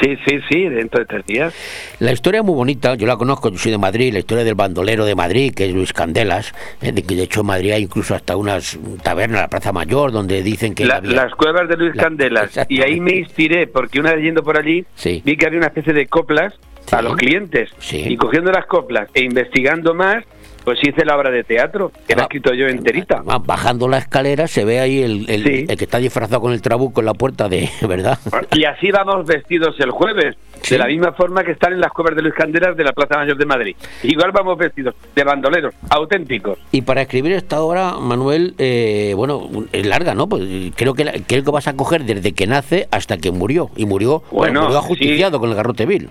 Sí, 0.00 0.16
sí, 0.26 0.38
sí, 0.50 0.68
dentro 0.68 1.00
de 1.00 1.06
tres 1.06 1.26
días. 1.26 1.54
La 2.00 2.12
historia 2.12 2.40
es 2.40 2.46
muy 2.46 2.54
bonita, 2.54 2.94
yo 2.94 3.06
la 3.06 3.16
conozco, 3.16 3.50
yo 3.50 3.58
soy 3.58 3.70
de 3.72 3.78
Madrid, 3.78 4.12
la 4.12 4.20
historia 4.20 4.42
del 4.42 4.54
bandolero 4.54 5.04
de 5.04 5.14
Madrid, 5.14 5.52
que 5.54 5.66
es 5.66 5.72
Luis 5.74 5.92
Candelas, 5.92 6.52
eh, 6.80 6.92
de 6.92 7.02
que 7.02 7.14
de 7.14 7.24
hecho 7.24 7.40
en 7.40 7.46
Madrid 7.46 7.72
hay 7.72 7.82
incluso 7.82 8.14
hasta 8.14 8.36
unas 8.36 8.78
tabernas, 9.02 9.42
la 9.42 9.48
Plaza 9.48 9.72
Mayor, 9.72 10.10
donde 10.10 10.42
dicen 10.42 10.74
que... 10.74 10.86
La- 10.86 10.96
había- 10.96 11.12
las 11.12 11.34
cuevas 11.34 11.68
de 11.68 11.76
Luis 11.76 11.94
Candelas. 11.94 12.58
Y 12.68 12.80
ahí 12.82 13.00
me 13.00 13.16
inspiré, 13.16 13.66
porque 13.66 14.00
una 14.00 14.14
vez 14.14 14.24
yendo 14.24 14.42
por 14.42 14.58
allí, 14.58 14.84
vi 15.24 15.36
que 15.36 15.46
había 15.46 15.58
una 15.58 15.68
especie 15.68 15.92
de 15.92 16.06
coplas 16.06 16.54
a 16.90 17.00
los 17.02 17.14
clientes. 17.16 17.70
Y 17.92 18.16
cogiendo 18.16 18.50
las 18.50 18.66
coplas 18.66 19.08
e 19.14 19.22
investigando 19.22 19.94
más, 19.94 20.24
pues 20.64 20.78
hice 20.82 21.04
la 21.04 21.16
obra 21.16 21.30
de 21.30 21.44
teatro, 21.44 21.90
que 22.06 22.14
la 22.14 22.22
he 22.22 22.24
escrito 22.24 22.54
yo 22.54 22.66
enterita. 22.66 23.22
Ah, 23.26 23.38
Bajando 23.44 23.88
la 23.88 23.98
escalera 23.98 24.46
se 24.46 24.64
ve 24.64 24.80
ahí 24.80 25.02
el, 25.02 25.28
el- 25.28 25.42
Sí. 25.44 25.64
el 25.68 25.76
que 25.76 25.84
está 25.84 25.98
disfrazado 25.98 26.40
con 26.40 26.52
el 26.52 26.62
trabuco 26.62 27.00
en 27.00 27.06
la 27.06 27.14
puerta 27.14 27.48
de... 27.48 27.68
¿Verdad? 27.88 28.18
Y 28.52 28.64
así 28.64 28.90
vamos 28.90 29.26
vestidos 29.26 29.74
el 29.80 29.90
jueves, 29.90 30.36
de 30.68 30.78
la 30.78 30.86
misma 30.86 31.12
forma 31.12 31.42
que 31.44 31.52
están 31.52 31.72
en 31.72 31.80
las 31.80 31.90
cuevas 31.92 32.14
de 32.14 32.22
Luis 32.22 32.34
Candelas 32.34 32.76
de 32.76 32.84
la 32.84 32.92
Plaza 32.92 33.16
Mayor 33.16 33.36
de 33.36 33.46
Madrid. 33.46 33.76
Igual 34.02 34.30
vamos 34.32 34.56
vestidos 34.56 34.94
de 35.14 35.24
bandoleros, 35.24 35.74
auténticos. 35.90 36.58
Y 36.70 36.82
para 36.82 37.02
escribir 37.02 37.32
esta 37.32 37.60
obra, 37.60 37.94
Manuel, 37.98 38.54
eh, 38.58 39.12
bueno, 39.16 39.48
es 39.72 39.86
larga, 39.86 40.14
¿no? 40.14 40.28
Pues 40.28 40.42
creo 40.76 40.94
que 40.94 41.04
la- 41.04 41.14
creo 41.26 41.42
que 41.44 41.50
vas 41.50 41.66
a 41.68 41.74
coger 41.74 42.04
desde 42.04 42.32
que 42.32 42.46
nace 42.46 42.86
hasta 42.90 43.18
que 43.18 43.30
murió. 43.32 43.70
Y 43.76 43.86
murió, 43.86 44.20
bueno, 44.30 44.52
Bueno, 44.52 44.62
murió 44.62 44.78
ajusticiado 44.78 45.40
con 45.40 45.50
el 45.50 45.56
garrote 45.56 45.86
vil. 45.86 46.08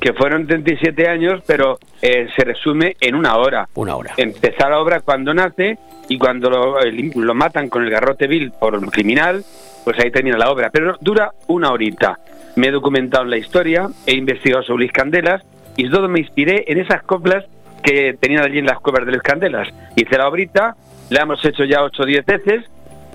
Que 0.00 0.14
fueron 0.14 0.46
37 0.46 1.08
años, 1.08 1.42
pero 1.46 1.78
eh, 2.00 2.28
se 2.34 2.44
resume 2.44 2.96
en 3.00 3.14
una 3.14 3.36
hora. 3.36 3.68
Una 3.74 3.96
hora. 3.96 4.14
Empezar 4.16 4.70
la 4.70 4.80
obra 4.80 5.00
cuando 5.00 5.34
nace 5.34 5.78
y 6.08 6.18
cuando 6.18 6.50
lo, 6.50 7.34
matan 7.34 7.68
con 7.68 7.84
el 7.84 7.90
garrote 7.90 8.26
vil 8.26 8.50
por 8.52 8.74
un 8.74 8.86
criminal 8.86 9.44
pues 9.84 9.98
ahí 9.98 10.10
termina 10.10 10.36
la 10.36 10.50
obra. 10.50 10.70
Pero 10.70 10.96
dura 11.00 11.32
una 11.48 11.70
horita. 11.70 12.18
Me 12.56 12.68
he 12.68 12.70
documentado 12.70 13.24
en 13.24 13.30
la 13.30 13.38
historia, 13.38 13.88
he 14.06 14.14
investigado 14.14 14.62
sobre 14.62 14.84
Luis 14.84 14.92
Candelas 14.92 15.42
y 15.76 15.88
todo 15.88 16.08
me 16.08 16.20
inspiré 16.20 16.64
en 16.68 16.78
esas 16.78 17.02
coplas 17.02 17.44
que 17.82 18.14
tenían 18.20 18.44
allí 18.44 18.58
en 18.58 18.66
las 18.66 18.78
cuevas 18.80 19.06
de 19.06 19.12
Luis 19.12 19.22
Candelas. 19.22 19.68
Hice 19.96 20.18
la 20.18 20.28
obrita, 20.28 20.76
la 21.08 21.22
hemos 21.22 21.44
hecho 21.44 21.64
ya 21.64 21.82
8 21.82 22.02
o 22.02 22.06
10 22.06 22.26
veces 22.26 22.64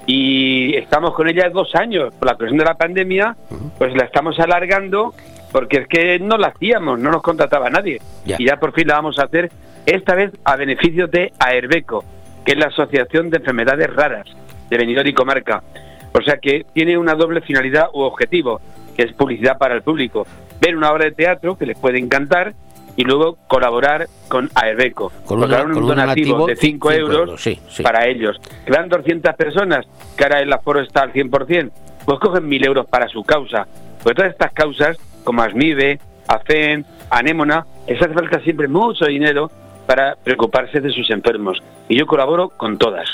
y 0.07 0.75
estamos 0.75 1.13
con 1.13 1.27
ella 1.27 1.49
dos 1.49 1.75
años. 1.75 2.13
Por 2.13 2.27
la 2.27 2.37
presión 2.37 2.57
de 2.57 2.65
la 2.65 2.75
pandemia, 2.75 3.35
pues 3.77 3.95
la 3.95 4.05
estamos 4.05 4.39
alargando 4.39 5.13
porque 5.55 5.77
es 5.77 5.87
que 5.87 6.19
no 6.19 6.37
la 6.37 6.47
hacíamos, 6.47 6.99
no 6.99 7.11
nos 7.11 7.21
contrataba 7.21 7.69
nadie. 7.69 8.01
Y 8.25 8.45
ya 8.45 8.57
por 8.57 8.73
fin 8.73 8.89
la 8.89 8.95
vamos 8.95 9.19
a 9.19 9.23
hacer, 9.23 9.49
esta 9.85 10.13
vez 10.13 10.33
a 10.43 10.57
beneficio 10.57 11.07
de 11.07 11.31
AERBECO, 11.39 12.03
que 12.43 12.51
es 12.51 12.57
la 12.57 12.65
Asociación 12.65 13.29
de 13.29 13.37
Enfermedades 13.37 13.95
Raras 13.95 14.27
de 14.69 14.77
Benidorm 14.77 15.07
y 15.07 15.13
Comarca. 15.13 15.63
O 16.11 16.21
sea 16.23 16.39
que 16.41 16.65
tiene 16.73 16.97
una 16.97 17.13
doble 17.13 17.39
finalidad 17.39 17.87
u 17.93 18.01
objetivo, 18.01 18.59
que 18.97 19.03
es 19.03 19.13
publicidad 19.13 19.57
para 19.57 19.75
el 19.75 19.81
público. 19.81 20.27
Ver 20.59 20.75
una 20.75 20.91
obra 20.91 21.05
de 21.05 21.11
teatro 21.11 21.57
que 21.57 21.65
les 21.65 21.79
puede 21.79 21.99
encantar 21.99 22.53
y 22.97 23.05
luego 23.05 23.37
colaborar 23.47 24.07
con 24.27 24.49
Aerbeco. 24.55 25.13
Con, 25.23 25.41
un 25.41 25.87
donativo 25.87 26.47
de 26.47 26.57
5 26.57 26.91
euros, 26.91 27.49
para 27.81 28.07
ellos. 28.07 28.41
Quedan 28.65 28.89
200 28.89 29.33
personas, 29.35 29.85
que 30.17 30.23
ahora 30.25 30.41
el 30.41 30.51
aforo 30.51 30.81
está 30.81 31.03
al 31.03 31.13
100%, 31.13 31.71
pues 32.03 32.19
cogen 32.19 32.43
1.000 32.49 32.65
euros 32.65 32.87
para 32.87 33.07
su 33.07 33.23
causa. 33.23 33.65
Pues 34.03 34.13
todas 34.17 34.33
estas 34.33 34.51
causas, 34.51 34.97
como 35.25 35.41
ASMIBE, 35.41 35.99
AFEN, 36.29 36.85
Anémona, 37.09 37.65
les 37.87 38.01
hace 38.01 38.13
falta 38.13 38.39
siempre 38.39 38.69
mucho 38.69 39.05
dinero 39.05 39.51
para 39.85 40.15
preocuparse 40.15 40.79
de 40.79 40.91
sus 40.91 41.09
enfermos. 41.09 41.61
Y 41.89 41.99
yo 41.99 42.05
colaboro 42.05 42.49
con 42.49 42.77
todas. 42.77 43.09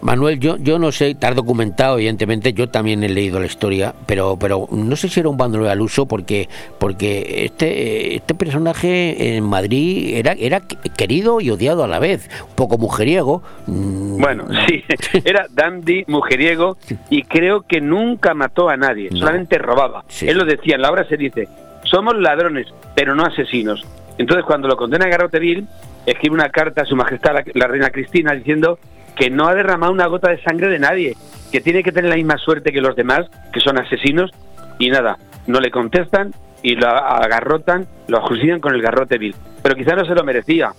Manuel, 0.00 0.38
yo, 0.38 0.56
yo 0.58 0.78
no 0.78 0.92
sé, 0.92 1.10
está 1.10 1.32
documentado, 1.32 1.96
evidentemente, 1.96 2.52
yo 2.52 2.68
también 2.68 3.02
he 3.02 3.08
leído 3.08 3.40
la 3.40 3.46
historia, 3.46 3.94
pero, 4.06 4.36
pero 4.38 4.68
no 4.70 4.96
sé 4.96 5.08
si 5.08 5.20
era 5.20 5.28
un 5.28 5.36
bándolo 5.36 5.68
al 5.68 5.80
uso, 5.80 6.06
porque, 6.06 6.48
porque 6.78 7.44
este, 7.44 8.16
este 8.16 8.34
personaje 8.34 9.36
en 9.36 9.44
Madrid 9.44 10.14
era, 10.16 10.32
era 10.32 10.60
querido 10.96 11.40
y 11.40 11.50
odiado 11.50 11.84
a 11.84 11.88
la 11.88 11.98
vez, 11.98 12.30
un 12.48 12.54
poco 12.54 12.78
mujeriego. 12.78 13.42
Mm. 13.66 14.20
Bueno, 14.20 14.44
sí, 14.66 14.84
era 15.24 15.46
dandy, 15.50 16.04
mujeriego, 16.06 16.76
y 17.10 17.22
creo 17.22 17.62
que 17.62 17.80
nunca 17.80 18.34
mató 18.34 18.68
a 18.68 18.76
nadie, 18.76 19.10
solamente 19.10 19.58
robaba. 19.58 20.04
Él 20.20 20.38
lo 20.38 20.44
decía, 20.44 20.76
en 20.76 20.82
la 20.82 20.90
obra 20.90 21.04
se 21.08 21.16
dice, 21.16 21.48
somos 21.84 22.16
ladrones, 22.16 22.66
pero 22.94 23.14
no 23.14 23.24
asesinos. 23.24 23.84
Entonces, 24.18 24.44
cuando 24.44 24.68
lo 24.68 24.76
condena 24.76 25.06
a 25.06 25.08
Garroteville, 25.08 25.64
escribe 26.04 26.34
una 26.34 26.50
carta 26.50 26.82
a 26.82 26.84
su 26.84 26.96
majestad, 26.96 27.36
la 27.54 27.66
reina 27.66 27.90
Cristina, 27.90 28.34
diciendo 28.34 28.78
que 29.16 29.30
no 29.30 29.48
ha 29.48 29.54
derramado 29.54 29.92
una 29.92 30.06
gota 30.06 30.30
de 30.30 30.42
sangre 30.42 30.68
de 30.68 30.78
nadie, 30.78 31.16
que 31.50 31.60
tiene 31.60 31.82
que 31.82 31.92
tener 31.92 32.10
la 32.10 32.16
misma 32.16 32.36
suerte 32.36 32.72
que 32.72 32.80
los 32.80 32.96
demás, 32.96 33.26
que 33.52 33.60
son 33.60 33.78
asesinos, 33.78 34.30
y 34.78 34.90
nada, 34.90 35.18
no 35.46 35.60
le 35.60 35.70
contestan 35.70 36.32
y 36.62 36.74
lo 36.74 36.88
agarrotan, 36.88 37.86
lo 38.08 38.18
ajustician 38.18 38.60
con 38.60 38.74
el 38.74 38.82
garrote 38.82 39.18
vil. 39.18 39.34
Pero 39.62 39.74
quizá 39.74 39.94
no 39.94 40.04
se 40.04 40.14
lo 40.14 40.24
merecía, 40.24 40.72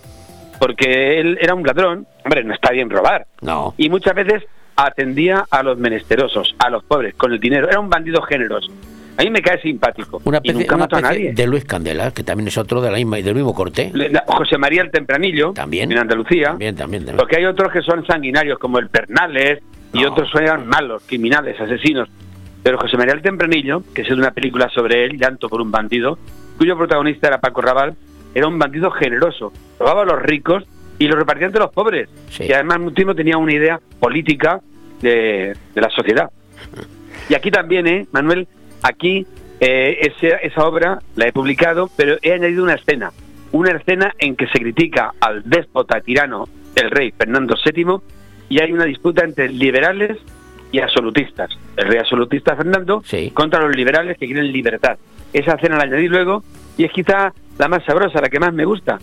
porque 0.59 1.19
él 1.19 1.37
era 1.41 1.53
un 1.53 1.65
ladrón, 1.65 2.05
hombre, 2.23 2.43
no 2.43 2.53
está 2.53 2.71
bien 2.71 2.89
robar. 2.89 3.25
No. 3.41 3.73
Y 3.77 3.89
muchas 3.89 4.15
veces 4.15 4.43
atendía 4.75 5.45
a 5.49 5.63
los 5.63 5.77
menesterosos, 5.77 6.55
a 6.59 6.69
los 6.69 6.83
pobres, 6.83 7.15
con 7.15 7.31
el 7.33 7.39
dinero. 7.39 7.67
Era 7.69 7.79
un 7.79 7.89
bandido 7.89 8.21
generoso. 8.21 8.71
A 9.19 9.23
mí 9.23 9.31
me 9.31 9.41
cae 9.41 9.61
simpático. 9.61 10.21
Una 10.23 10.37
especie, 10.37 11.33
de 11.33 11.45
Luis 11.45 11.65
Candela, 11.65 12.11
que 12.11 12.23
también 12.23 12.47
es 12.47 12.57
otro 12.57 12.79
de 12.79 12.89
la 12.89 12.95
misma, 12.95 13.17
del 13.17 13.35
mismo 13.35 13.53
corte. 13.53 13.91
José 14.27 14.57
María 14.57 14.81
el 14.81 14.91
Tempranillo, 14.91 15.51
también 15.51 15.91
en 15.91 15.97
Andalucía. 15.97 16.51
También, 16.51 16.73
también, 16.73 17.05
Porque 17.17 17.35
hay 17.35 17.43
otros 17.43 17.69
que 17.73 17.81
son 17.81 18.05
sanguinarios, 18.05 18.57
como 18.57 18.79
el 18.79 18.87
Pernales, 18.87 19.59
y 19.91 20.05
otros 20.05 20.29
son 20.29 20.67
malos, 20.69 21.03
criminales, 21.05 21.59
asesinos. 21.59 22.07
Pero 22.63 22.77
José 22.77 22.95
María 22.95 23.13
el 23.13 23.21
Tempranillo, 23.21 23.83
que 23.93 24.03
es 24.03 24.09
una 24.09 24.31
película 24.31 24.69
sobre 24.69 25.03
él, 25.03 25.17
Llanto 25.17 25.49
por 25.49 25.59
un 25.59 25.69
bandido, 25.69 26.17
cuyo 26.57 26.77
protagonista 26.77 27.27
era 27.27 27.41
Paco 27.41 27.59
Raval, 27.59 27.95
era 28.33 28.47
un 28.47 28.57
bandido 28.57 28.89
generoso. 28.89 29.51
Robaba 29.77 30.03
a 30.03 30.05
los 30.05 30.21
ricos 30.21 30.63
y 30.97 31.07
los 31.07 31.19
repartía 31.19 31.47
entre 31.47 31.59
los 31.59 31.73
pobres. 31.73 32.07
Y 32.39 32.53
además, 32.53 32.77
al 32.77 32.91
mismo 32.93 33.13
tenía 33.13 33.37
una 33.37 33.51
idea 33.51 33.81
política 33.99 34.61
de, 35.01 35.57
de 35.75 35.81
la 35.81 35.89
sociedad. 35.89 36.29
Y 37.29 37.35
aquí 37.35 37.51
también, 37.51 37.85
¿eh, 37.85 38.07
Manuel? 38.11 38.47
Aquí 38.83 39.25
eh, 39.59 40.11
esa, 40.43 40.65
obra 40.65 40.99
la 41.15 41.27
he 41.27 41.33
publicado, 41.33 41.89
pero 41.95 42.17
he 42.21 42.33
añadido 42.33 42.63
una 42.63 42.75
escena, 42.75 43.11
una 43.51 43.71
escena 43.71 44.13
en 44.17 44.35
que 44.35 44.47
se 44.47 44.59
critica 44.59 45.13
al 45.19 45.43
déspota 45.43 45.99
tirano 46.01 46.47
el 46.75 46.89
rey 46.91 47.11
Fernando 47.11 47.55
VII 47.63 47.97
y 48.47 48.61
hay 48.61 48.71
una 48.71 48.85
disputa 48.85 49.23
entre 49.23 49.49
liberales 49.49 50.17
y 50.71 50.79
absolutistas. 50.79 51.49
El 51.75 51.87
rey 51.87 51.97
absolutista 51.97 52.55
Fernando 52.55 53.03
contra 53.33 53.61
los 53.61 53.75
liberales 53.75 54.17
que 54.17 54.27
quieren 54.27 54.51
libertad. 54.51 54.97
Esa 55.33 55.53
escena 55.53 55.77
la 55.77 55.83
añadí 55.83 56.07
luego 56.07 56.43
y 56.77 56.85
es 56.85 56.91
quizá 56.91 57.33
la 57.57 57.67
más 57.67 57.83
sabrosa, 57.83 58.21
la 58.21 58.29
que 58.29 58.39
más 58.39 58.53
me 58.53 58.65
gusta. 58.65 58.97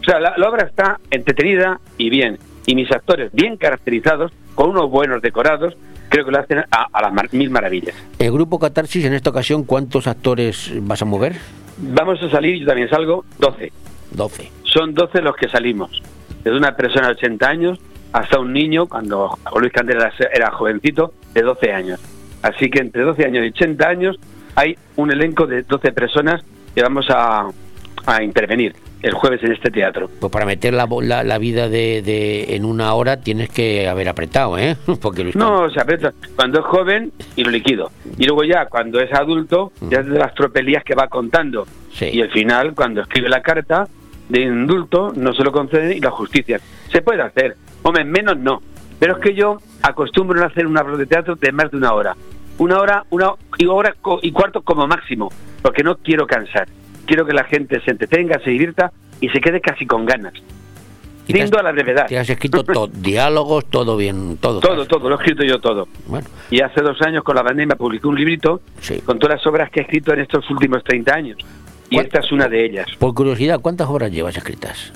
O 0.00 0.04
sea, 0.04 0.18
la 0.18 0.48
obra 0.48 0.66
está 0.66 0.98
entretenida 1.10 1.78
y 1.98 2.08
bien, 2.08 2.38
y 2.64 2.74
mis 2.74 2.90
actores 2.90 3.30
bien 3.32 3.56
caracterizados, 3.56 4.32
con 4.54 4.70
unos 4.70 4.90
buenos 4.90 5.20
decorados, 5.20 5.76
creo 6.10 6.26
que 6.26 6.32
lo 6.32 6.40
hacen 6.40 6.58
a, 6.58 7.00
las 7.00 7.32
mil 7.32 7.48
maravillas. 7.50 7.94
El 8.18 8.32
grupo 8.32 8.58
Catarsis, 8.58 9.04
en 9.06 9.14
esta 9.14 9.30
ocasión, 9.30 9.64
¿cuántos 9.64 10.06
actores 10.06 10.70
vas 10.82 11.00
a 11.00 11.06
mover? 11.06 11.36
Vamos 11.78 12.22
a 12.22 12.28
salir, 12.28 12.60
yo 12.60 12.66
también 12.66 12.90
salgo, 12.90 13.24
12. 13.38 13.72
12. 14.10 14.52
Son 14.64 14.92
12 14.92 15.22
los 15.22 15.36
que 15.36 15.48
salimos. 15.48 16.02
Desde 16.44 16.58
una 16.58 16.76
persona 16.76 17.06
de 17.06 17.12
80 17.12 17.48
años 17.48 17.78
hasta 18.12 18.40
un 18.40 18.52
niño, 18.52 18.86
cuando 18.86 19.38
Luis 19.58 19.72
Candela 19.72 20.12
era 20.34 20.50
jovencito, 20.50 21.14
de 21.32 21.42
12 21.42 21.72
años. 21.72 22.00
Así 22.42 22.68
que 22.68 22.80
entre 22.80 23.02
12 23.02 23.24
años 23.24 23.44
y 23.44 23.48
80 23.48 23.88
años 23.88 24.16
hay 24.56 24.76
un 24.96 25.12
elenco 25.12 25.46
de 25.46 25.62
12 25.62 25.92
personas 25.92 26.42
que 26.74 26.82
vamos 26.82 27.06
a, 27.08 27.48
a 28.06 28.22
intervenir 28.22 28.74
el 29.02 29.12
jueves 29.12 29.42
en 29.42 29.52
este 29.52 29.70
teatro. 29.70 30.10
Pues 30.20 30.32
para 30.32 30.44
meter 30.44 30.74
la, 30.74 30.86
la, 30.86 31.38
vida 31.38 31.68
de, 31.68 32.54
en 32.54 32.64
una 32.64 32.92
hora 32.94 33.18
tienes 33.20 33.48
que 33.48 33.88
haber 33.88 34.08
apretado, 34.08 34.58
¿eh? 34.58 34.76
Porque 35.00 35.32
No, 35.34 35.70
se 35.70 35.80
aprieta 35.80 36.12
cuando 36.36 36.60
es 36.60 36.66
joven 36.66 37.12
y 37.36 37.44
lo 37.44 37.50
liquido. 37.50 37.90
Y 38.18 38.26
luego 38.26 38.44
ya 38.44 38.66
cuando 38.66 39.00
es 39.00 39.12
adulto, 39.12 39.72
ya 39.80 40.00
es 40.00 40.06
de 40.06 40.18
las 40.18 40.34
tropelías 40.34 40.84
que 40.84 40.94
va 40.94 41.08
contando. 41.08 41.66
Y 42.00 42.20
al 42.20 42.30
final, 42.30 42.74
cuando 42.74 43.02
escribe 43.02 43.28
la 43.28 43.42
carta 43.42 43.88
de 44.28 44.42
indulto, 44.42 45.12
no 45.14 45.34
se 45.34 45.42
lo 45.42 45.52
conceden 45.52 45.96
y 45.96 46.00
la 46.00 46.10
justicia. 46.10 46.60
Se 46.90 47.02
puede 47.02 47.22
hacer. 47.22 47.56
Hombre, 47.82 48.04
menos 48.04 48.38
no. 48.38 48.62
Pero 48.98 49.14
es 49.16 49.18
que 49.20 49.34
yo 49.34 49.58
acostumbro 49.82 50.42
a 50.42 50.46
hacer 50.46 50.66
una 50.66 50.82
obra 50.82 50.96
de 50.96 51.06
teatro 51.06 51.34
de 51.36 51.52
más 51.52 51.70
de 51.70 51.78
una 51.78 51.92
hora. 51.94 52.16
Una 52.58 52.78
hora, 52.78 53.04
una 53.10 53.32
y 53.56 53.66
hora 53.66 53.94
y 54.22 54.32
cuarto 54.32 54.60
como 54.60 54.86
máximo, 54.86 55.32
porque 55.62 55.82
no 55.82 55.96
quiero 55.96 56.26
cansar 56.26 56.68
quiero 57.10 57.26
que 57.26 57.32
la 57.32 57.42
gente 57.42 57.80
se 57.80 57.90
entretenga, 57.90 58.38
se 58.38 58.50
divierta 58.50 58.92
y 59.20 59.28
se 59.30 59.40
quede 59.40 59.60
casi 59.60 59.84
con 59.84 60.06
ganas. 60.06 60.32
Lindo 61.26 61.58
a 61.58 61.62
la 61.62 61.72
brevedad. 61.72 62.06
Te 62.06 62.16
has 62.16 62.30
escrito 62.30 62.62
todo, 62.62 62.86
diálogos, 62.92 63.66
todo 63.66 63.96
bien, 63.96 64.36
todo. 64.36 64.60
Todo, 64.60 64.86
todo, 64.86 65.08
lo 65.08 65.16
he 65.16 65.18
escrito 65.18 65.42
yo 65.42 65.58
todo. 65.58 65.88
Bueno. 66.06 66.28
Y 66.52 66.60
hace 66.60 66.80
dos 66.82 67.02
años 67.02 67.24
con 67.24 67.34
la 67.34 67.42
pandemia 67.42 67.74
publiqué 67.74 68.06
un 68.06 68.14
librito 68.14 68.60
con 69.04 69.18
todas 69.18 69.38
las 69.38 69.46
obras 69.48 69.70
que 69.70 69.80
he 69.80 69.82
escrito 69.82 70.12
en 70.12 70.20
estos 70.20 70.48
últimos 70.50 70.84
30 70.84 71.12
años. 71.12 71.38
Y 71.88 71.98
esta 71.98 72.20
es 72.20 72.30
una 72.30 72.46
de 72.46 72.64
ellas. 72.64 72.86
Por 72.96 73.12
curiosidad, 73.12 73.58
¿cuántas 73.60 73.88
obras 73.88 74.12
llevas 74.12 74.36
escritas? 74.36 74.92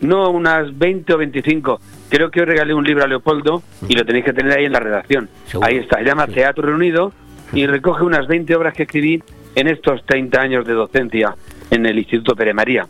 No, 0.00 0.30
unas 0.30 0.76
20 0.78 1.12
o 1.12 1.18
25. 1.18 1.80
Creo 2.08 2.30
que 2.30 2.40
hoy 2.40 2.46
regalé 2.46 2.72
un 2.72 2.84
libro 2.84 3.04
a 3.04 3.06
Leopoldo 3.06 3.62
y 3.86 3.94
lo 3.94 4.06
tenéis 4.06 4.24
que 4.24 4.32
tener 4.32 4.56
ahí 4.56 4.64
en 4.64 4.72
la 4.72 4.80
redacción. 4.80 5.28
Ahí 5.60 5.76
está, 5.76 5.98
se 5.98 6.04
llama 6.04 6.26
Teatro 6.28 6.64
Reunido 6.64 7.12
y 7.52 7.66
recoge 7.66 8.04
unas 8.04 8.26
20 8.26 8.56
obras 8.56 8.72
que 8.72 8.84
escribí 8.84 9.22
en 9.56 9.66
estos 9.68 10.04
30 10.04 10.40
años 10.40 10.66
de 10.66 10.74
docencia 10.74 11.34
en 11.70 11.86
el 11.86 11.98
Instituto 11.98 12.36
Pere 12.36 12.54
María. 12.54 12.86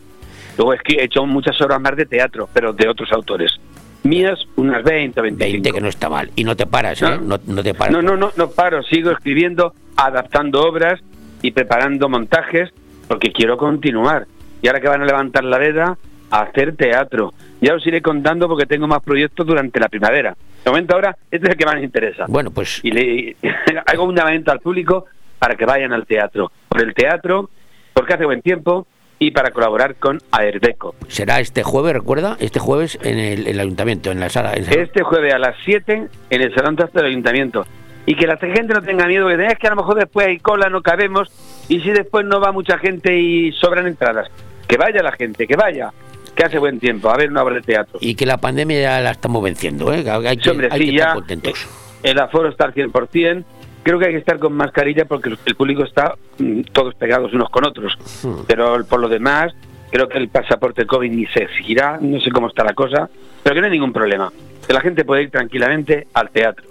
Luego 0.57 0.73
es 0.73 0.81
que 0.81 0.97
he 0.97 1.05
hecho 1.05 1.25
muchas 1.25 1.59
obras 1.61 1.79
más 1.81 1.95
de 1.95 2.05
teatro, 2.05 2.47
pero 2.53 2.73
de 2.73 2.87
otros 2.87 3.11
autores. 3.11 3.59
Mías, 4.03 4.39
unas 4.57 4.83
20, 4.83 5.21
25. 5.21 5.53
20 5.53 5.71
que 5.71 5.81
no 5.81 5.87
está 5.87 6.09
mal. 6.09 6.29
Y 6.35 6.43
no 6.43 6.55
te 6.55 6.65
paras, 6.65 7.01
¿eh? 7.01 7.19
No, 7.21 7.39
no 7.45 7.63
te 7.63 7.73
paras. 7.73 7.93
No, 7.93 8.01
no, 8.01 8.15
no, 8.15 8.31
no 8.35 8.49
paro. 8.51 8.83
Sigo 8.83 9.11
escribiendo, 9.11 9.73
adaptando 9.95 10.61
obras 10.61 10.99
y 11.41 11.51
preparando 11.51 12.09
montajes 12.09 12.69
porque 13.07 13.31
quiero 13.31 13.57
continuar. 13.57 14.27
Y 14.61 14.67
ahora 14.67 14.81
que 14.81 14.87
van 14.87 15.01
a 15.01 15.05
levantar 15.05 15.43
la 15.43 15.57
veda, 15.57 15.97
a 16.29 16.41
hacer 16.41 16.75
teatro. 16.75 17.33
Ya 17.61 17.73
os 17.73 17.85
iré 17.87 18.01
contando 18.01 18.47
porque 18.47 18.65
tengo 18.65 18.87
más 18.87 19.01
proyectos 19.01 19.45
durante 19.45 19.79
la 19.79 19.87
primavera. 19.87 20.35
De 20.63 20.71
momento 20.71 20.95
ahora, 20.95 21.17
este 21.31 21.47
es 21.47 21.51
el 21.51 21.57
que 21.57 21.65
más 21.65 21.75
me 21.75 21.83
interesa. 21.83 22.25
Bueno, 22.27 22.51
pues... 22.51 22.81
Y 22.83 22.91
le 22.91 23.35
hago 23.85 24.03
un 24.03 24.15
llamamiento 24.15 24.51
al 24.51 24.59
público 24.59 25.05
para 25.39 25.55
que 25.55 25.65
vayan 25.65 25.93
al 25.93 26.05
teatro. 26.05 26.51
Por 26.69 26.81
el 26.81 26.93
teatro, 26.93 27.49
porque 27.93 28.13
hace 28.13 28.25
buen 28.25 28.41
tiempo 28.41 28.87
y 29.19 29.31
para 29.31 29.51
colaborar 29.51 29.95
con 29.95 30.19
Aerdeco. 30.31 30.95
Será 31.07 31.39
este 31.39 31.63
jueves, 31.63 31.93
recuerda, 31.93 32.37
este 32.39 32.59
jueves 32.59 32.97
en 33.01 33.17
el, 33.17 33.59
ayuntamiento, 33.59 34.11
en 34.11 34.19
la 34.19 34.29
sala. 34.29 34.53
Este 34.53 35.03
jueves 35.03 35.33
a 35.33 35.39
las 35.39 35.55
7 35.65 36.07
en 36.29 36.41
el 36.41 36.53
salón 36.53 36.75
del 36.75 37.05
ayuntamiento. 37.05 37.65
Y 38.05 38.15
que 38.15 38.25
la 38.25 38.37
gente 38.37 38.73
no 38.73 38.81
tenga 38.81 39.05
miedo, 39.05 39.27
que 39.27 39.45
es 39.45 39.59
que 39.59 39.67
a 39.67 39.71
lo 39.71 39.77
mejor 39.77 39.97
después 39.97 40.27
hay 40.27 40.39
cola, 40.39 40.69
no 40.69 40.81
cabemos, 40.81 41.29
y 41.67 41.81
si 41.81 41.91
después 41.91 42.25
no 42.25 42.39
va 42.39 42.51
mucha 42.53 42.77
gente 42.77 43.17
y 43.17 43.51
sobran 43.51 43.85
entradas. 43.85 44.29
Que 44.65 44.77
vaya 44.77 45.01
la 45.01 45.11
gente, 45.11 45.45
que 45.45 45.57
vaya, 45.57 45.91
que 46.33 46.43
hace 46.45 46.57
buen 46.57 46.79
tiempo, 46.79 47.09
a 47.09 47.17
ver 47.17 47.29
una 47.29 47.43
obra 47.43 47.55
de 47.55 47.61
teatro. 47.61 47.99
Y 47.99 48.15
que 48.15 48.25
la 48.25 48.37
pandemia 48.37 48.79
ya 48.79 49.01
la 49.01 49.11
estamos 49.11 49.43
venciendo, 49.43 49.93
¿eh? 49.93 50.05
Hay 50.09 50.37
que, 50.37 50.51
estar 50.51 51.15
contentos. 51.15 51.67
El 52.03 52.19
aforo 52.19 52.47
está 52.49 52.65
al 52.65 52.73
100%, 52.73 53.43
creo 53.87 53.99
que 53.99 54.05
hay 54.07 54.11
que 54.11 54.17
estar 54.19 54.37
con 54.37 54.53
mascarilla 54.53 55.05
porque 55.05 55.29
el 55.29 55.55
público 55.55 55.83
está 55.83 56.15
mm, 56.39 56.61
todos 56.73 56.93
pegados 56.95 57.33
unos 57.33 57.49
con 57.49 57.65
otros. 57.65 57.97
Hmm. 58.21 58.41
Pero 58.45 58.83
por 58.85 58.99
lo 58.99 59.07
demás, 59.07 59.53
creo 59.89 60.09
que 60.09 60.17
el 60.17 60.27
pasaporte 60.27 60.85
COVID 60.85 61.09
ni 61.09 61.25
se 61.27 61.43
exigirá, 61.43 61.97
no 62.01 62.19
sé 62.19 62.29
cómo 62.31 62.47
está 62.49 62.65
la 62.65 62.73
cosa, 62.73 63.09
pero 63.43 63.55
que 63.55 63.61
no 63.61 63.67
hay 63.67 63.71
ningún 63.71 63.93
problema. 63.93 64.31
Que 64.67 64.73
la 64.73 64.81
gente 64.81 65.05
puede 65.05 65.23
ir 65.23 65.31
tranquilamente 65.31 66.07
al 66.13 66.29
teatro. 66.31 66.65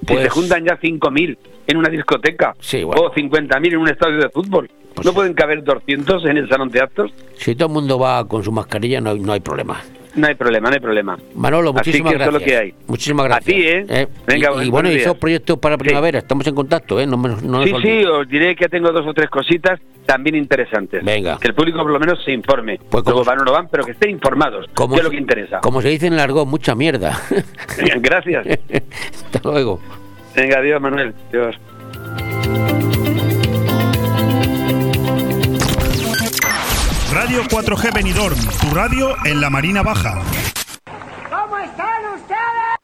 Si 0.00 0.06
Pues- 0.06 0.22
se 0.24 0.28
juntan 0.28 0.64
ya 0.64 0.76
5.000 0.78 1.38
en 1.66 1.76
una 1.78 1.88
discoteca 1.88 2.54
o 2.96 3.10
50.000 3.14 3.72
en 3.72 3.78
un 3.78 3.88
estadio 3.88 4.18
de 4.18 4.28
fútbol, 4.28 4.70
Pues 4.94 5.06
¿no 5.06 5.12
pueden 5.12 5.32
caber 5.32 5.62
200 5.64 6.24
en 6.26 6.36
el 6.36 6.48
salón 6.48 6.70
de 6.70 6.80
actos? 6.80 7.12
Si 7.36 7.54
todo 7.54 7.68
el 7.68 7.74
mundo 7.74 7.98
va 7.98 8.26
con 8.28 8.42
su 8.42 8.52
mascarilla, 8.52 9.00
no 9.00 9.10
hay, 9.10 9.20
no 9.20 9.32
hay 9.32 9.40
problema. 9.40 9.80
No 10.18 10.26
hay 10.26 10.34
problema, 10.34 10.68
no 10.68 10.74
hay 10.74 10.80
problema. 10.80 11.16
Manolo, 11.34 11.70
Así 11.70 11.76
muchísimas 11.78 12.12
que 12.12 12.16
eso 12.16 12.24
es 12.24 12.30
gracias. 12.30 12.42
lo 12.42 12.46
que 12.46 12.56
hay. 12.56 12.74
Muchísimas 12.86 13.24
gracias. 13.26 13.48
A 13.48 13.56
ti, 13.56 13.66
¿eh? 13.66 14.08
Venga, 14.26 14.50
y, 14.62 14.66
y 14.66 14.70
bueno, 14.70 14.90
y 14.90 14.96
esos 14.96 15.16
proyectos 15.16 15.58
para 15.58 15.78
primavera, 15.78 16.18
estamos 16.18 16.46
en 16.46 16.54
contacto, 16.54 17.00
¿eh? 17.00 17.06
No, 17.06 17.16
no 17.16 17.62
sí, 17.64 17.72
sí, 17.82 18.04
os 18.04 18.28
diré 18.28 18.56
que 18.56 18.68
tengo 18.68 18.90
dos 18.90 19.06
o 19.06 19.14
tres 19.14 19.30
cositas 19.30 19.80
también 20.06 20.36
interesantes. 20.36 21.04
Venga. 21.04 21.38
Que 21.38 21.48
el 21.48 21.54
público 21.54 21.78
por 21.82 21.90
lo 21.92 22.00
menos 22.00 22.18
se 22.24 22.32
informe. 22.32 22.78
Pues 22.90 23.04
Luego 23.04 23.24
van 23.24 23.40
o 23.40 23.44
no 23.44 23.52
van, 23.52 23.68
pero 23.68 23.84
que 23.84 23.92
estén 23.92 24.10
informados. 24.10 24.66
Como 24.74 24.94
que 24.94 25.00
es 25.00 25.04
lo 25.04 25.10
que 25.10 25.18
interesa. 25.18 25.60
Como 25.60 25.82
se 25.82 25.88
dice 25.88 26.06
en 26.06 26.14
el 26.14 26.20
argot, 26.20 26.48
mucha 26.48 26.74
mierda. 26.74 27.20
Gracias. 28.00 28.46
Hasta 29.24 29.40
luego. 29.48 29.80
Venga, 30.34 30.58
adiós, 30.58 30.80
Manuel. 30.80 31.14
Adiós. 31.28 32.97
Radio 37.28 37.42
4G 37.42 37.92
Benidorm, 37.92 38.38
tu 38.58 38.74
radio 38.74 39.14
en 39.26 39.38
la 39.38 39.50
Marina 39.50 39.82
Baja. 39.82 40.18
¿Cómo 41.28 41.58
están 41.58 42.14
ustedes? 42.14 42.78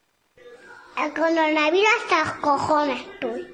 El 1.03 1.15
coronavirus 1.15 1.89
hasta 2.03 2.25
los 2.27 2.35
cojones 2.43 3.01
estoy. 3.01 3.53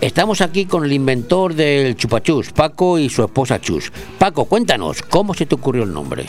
Estamos 0.00 0.40
aquí 0.40 0.66
con 0.66 0.84
el 0.84 0.92
inventor 0.92 1.54
del 1.54 1.96
chupachus, 1.96 2.50
Paco 2.50 2.98
y 2.98 3.08
su 3.08 3.22
esposa 3.22 3.60
Chus. 3.60 3.92
Paco, 4.18 4.46
cuéntanos, 4.46 5.02
¿cómo 5.02 5.32
se 5.32 5.46
te 5.46 5.54
ocurrió 5.54 5.84
el 5.84 5.92
nombre? 5.92 6.26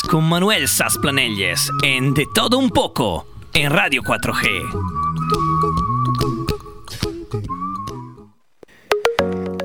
Con 0.00 0.24
Manuel 0.24 0.68
Sasplanelles 0.68 1.70
en 1.82 2.14
De 2.14 2.26
Todo 2.34 2.58
Un 2.58 2.70
Poco 2.70 3.26
en 3.52 3.70
Radio 3.70 4.02
4G. 4.02 4.46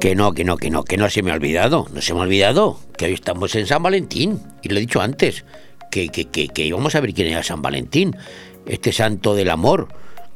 Que 0.01 0.15
no, 0.15 0.33
que 0.33 0.43
no, 0.43 0.57
que 0.57 0.69
no, 0.69 0.83
que 0.83 0.97
no 0.97 1.09
se 1.09 1.23
me 1.23 1.31
ha 1.31 1.35
olvidado, 1.35 1.87
no 1.93 2.01
se 2.01 2.13
me 2.13 2.19
ha 2.19 2.23
olvidado, 2.23 2.77
que 2.97 3.05
hoy 3.05 3.13
estamos 3.13 3.55
en 3.55 3.67
San 3.67 3.81
Valentín, 3.81 4.41
y 4.61 4.67
lo 4.69 4.75
he 4.77 4.81
dicho 4.81 4.99
antes, 4.99 5.45
que, 5.91 6.09
que, 6.09 6.25
que, 6.25 6.49
que 6.49 6.65
íbamos 6.65 6.95
a 6.95 6.99
ver 6.99 7.13
quién 7.13 7.29
era 7.29 7.41
San 7.43 7.61
Valentín, 7.61 8.13
este 8.65 8.91
santo 8.91 9.33
del 9.33 9.49
amor, 9.49 9.87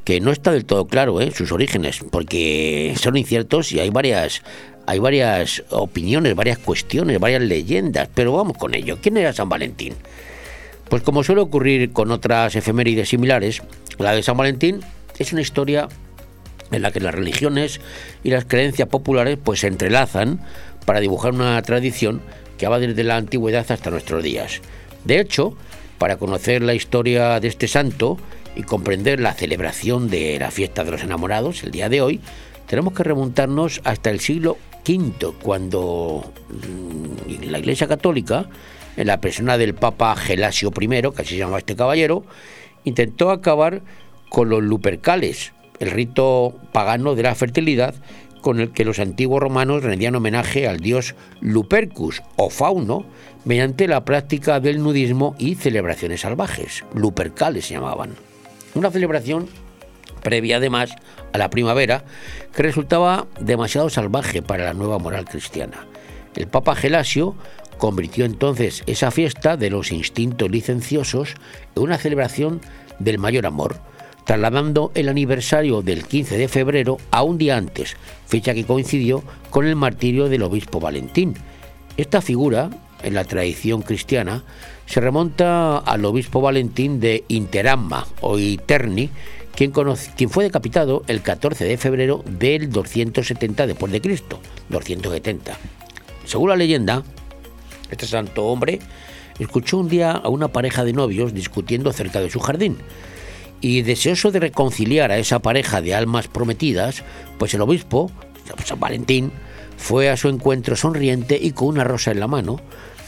que 0.04 0.20
no 0.20 0.32
está 0.32 0.52
del 0.52 0.64
todo 0.64 0.86
claro 0.86 1.20
¿eh? 1.20 1.32
sus 1.32 1.52
orígenes, 1.52 2.00
porque 2.10 2.94
son 3.00 3.16
inciertos 3.16 3.72
y 3.72 3.80
hay 3.80 3.90
varias, 3.90 4.42
hay 4.86 4.98
varias 4.98 5.62
opiniones, 5.70 6.34
varias 6.34 6.58
cuestiones, 6.58 7.18
varias 7.18 7.42
leyendas, 7.42 8.08
pero 8.14 8.32
vamos 8.32 8.56
con 8.56 8.74
ello. 8.74 8.98
¿Quién 9.00 9.16
era 9.16 9.32
San 9.32 9.48
Valentín? 9.48 9.94
Pues 10.88 11.02
como 11.02 11.24
suele 11.24 11.40
ocurrir 11.40 11.92
con 11.92 12.10
otras 12.10 12.54
efemérides 12.56 13.08
similares, 13.08 13.62
la 13.98 14.12
de 14.12 14.22
San 14.22 14.36
Valentín 14.36 14.80
es 15.18 15.32
una 15.32 15.42
historia 15.42 15.88
en 16.70 16.82
la 16.82 16.90
que 16.90 17.00
las 17.00 17.14
religiones 17.14 17.80
y 18.24 18.30
las 18.30 18.44
creencias 18.44 18.88
populares 18.88 19.38
pues 19.42 19.60
se 19.60 19.68
entrelazan 19.68 20.40
para 20.84 21.00
dibujar 21.00 21.32
una 21.32 21.60
tradición 21.62 22.20
que 22.58 22.66
va 22.66 22.78
desde 22.78 23.04
la 23.04 23.16
antigüedad 23.16 23.70
hasta 23.70 23.90
nuestros 23.90 24.22
días. 24.22 24.60
De 25.04 25.20
hecho, 25.20 25.56
para 25.98 26.16
conocer 26.16 26.62
la 26.62 26.74
historia 26.74 27.40
de 27.40 27.48
este 27.48 27.68
santo 27.68 28.18
y 28.56 28.62
comprender 28.62 29.20
la 29.20 29.34
celebración 29.34 30.10
de 30.10 30.38
la 30.38 30.50
fiesta 30.50 30.84
de 30.84 30.90
los 30.90 31.02
enamorados, 31.02 31.62
el 31.62 31.70
día 31.70 31.88
de 31.88 32.00
hoy, 32.00 32.20
tenemos 32.66 32.94
que 32.94 33.02
remontarnos 33.02 33.80
hasta 33.84 34.10
el 34.10 34.20
siglo 34.20 34.56
Cuando 35.42 36.32
mm, 36.48 37.50
la 37.50 37.58
Iglesia 37.58 37.86
Católica, 37.86 38.48
en 38.96 39.06
la 39.06 39.20
persona 39.20 39.56
del 39.56 39.74
Papa 39.74 40.16
Gelasio 40.16 40.72
I, 40.78 40.88
que 40.88 41.22
así 41.22 41.30
se 41.30 41.38
llama 41.38 41.58
este 41.58 41.76
caballero, 41.76 42.24
intentó 42.84 43.30
acabar 43.30 43.82
con 44.28 44.48
los 44.48 44.62
lupercales, 44.62 45.52
el 45.78 45.92
rito 45.92 46.54
pagano 46.72 47.14
de 47.14 47.22
la 47.22 47.34
fertilidad 47.34 47.94
con 48.40 48.58
el 48.58 48.72
que 48.72 48.84
los 48.84 48.98
antiguos 48.98 49.40
romanos 49.40 49.84
rendían 49.84 50.16
homenaje 50.16 50.66
al 50.66 50.80
dios 50.80 51.14
Lupercus 51.40 52.22
o 52.36 52.50
Fauno 52.50 53.06
mediante 53.44 53.86
la 53.86 54.04
práctica 54.04 54.58
del 54.58 54.82
nudismo 54.82 55.36
y 55.38 55.54
celebraciones 55.54 56.22
salvajes. 56.22 56.84
Lupercales 56.92 57.66
se 57.66 57.74
llamaban. 57.74 58.16
Una 58.74 58.90
celebración 58.90 59.48
previa 60.22 60.56
además 60.56 60.94
a 61.32 61.38
la 61.38 61.50
primavera 61.50 62.04
que 62.54 62.62
resultaba 62.62 63.26
demasiado 63.40 63.90
salvaje 63.90 64.42
para 64.42 64.64
la 64.64 64.74
nueva 64.74 64.98
moral 64.98 65.24
cristiana. 65.24 65.86
El 66.34 66.46
Papa 66.46 66.74
Gelasio 66.74 67.34
convirtió 67.78 68.24
entonces 68.24 68.82
esa 68.86 69.10
fiesta 69.10 69.56
de 69.56 69.70
los 69.70 69.92
instintos 69.92 70.50
licenciosos 70.50 71.34
en 71.74 71.82
una 71.82 71.98
celebración 71.98 72.60
del 72.98 73.18
mayor 73.18 73.46
amor, 73.46 73.76
trasladando 74.24 74.92
el 74.94 75.08
aniversario 75.08 75.82
del 75.82 76.06
15 76.06 76.38
de 76.38 76.48
febrero 76.48 76.98
a 77.10 77.22
un 77.22 77.38
día 77.38 77.56
antes, 77.56 77.96
fecha 78.26 78.54
que 78.54 78.64
coincidió 78.64 79.22
con 79.50 79.66
el 79.66 79.76
martirio 79.76 80.28
del 80.28 80.42
obispo 80.42 80.80
Valentín. 80.80 81.34
Esta 81.96 82.20
figura, 82.20 82.70
en 83.02 83.14
la 83.14 83.24
tradición 83.24 83.82
cristiana, 83.82 84.44
se 84.86 85.00
remonta 85.00 85.78
al 85.78 86.04
obispo 86.04 86.40
Valentín 86.40 87.00
de 87.00 87.24
Interamma 87.28 88.06
o 88.20 88.38
Iterni, 88.38 89.10
quien, 89.54 89.72
fue 90.30 90.44
decapitado 90.44 91.02
el 91.06 91.22
14 91.22 91.64
de 91.64 91.76
febrero 91.76 92.24
del 92.26 92.70
270 92.70 93.66
después 93.66 93.92
de 93.92 94.00
Cristo, 94.00 94.40
270. 94.68 95.56
Según 96.24 96.50
la 96.50 96.56
leyenda, 96.56 97.02
este 97.90 98.06
santo 98.06 98.46
hombre 98.46 98.80
escuchó 99.38 99.78
un 99.78 99.88
día 99.88 100.12
a 100.12 100.28
una 100.28 100.48
pareja 100.48 100.84
de 100.84 100.92
novios 100.92 101.34
discutiendo 101.34 101.92
cerca 101.92 102.20
de 102.20 102.30
su 102.30 102.40
jardín 102.40 102.78
y 103.60 103.82
deseoso 103.82 104.30
de 104.30 104.40
reconciliar 104.40 105.12
a 105.12 105.18
esa 105.18 105.38
pareja 105.38 105.80
de 105.80 105.94
almas 105.94 106.28
prometidas, 106.28 107.04
pues 107.38 107.54
el 107.54 107.60
obispo, 107.60 108.10
San 108.64 108.80
Valentín, 108.80 109.32
fue 109.76 110.10
a 110.10 110.16
su 110.16 110.28
encuentro 110.28 110.76
sonriente 110.76 111.38
y 111.40 111.52
con 111.52 111.68
una 111.68 111.84
rosa 111.84 112.10
en 112.10 112.20
la 112.20 112.26
mano, 112.26 112.60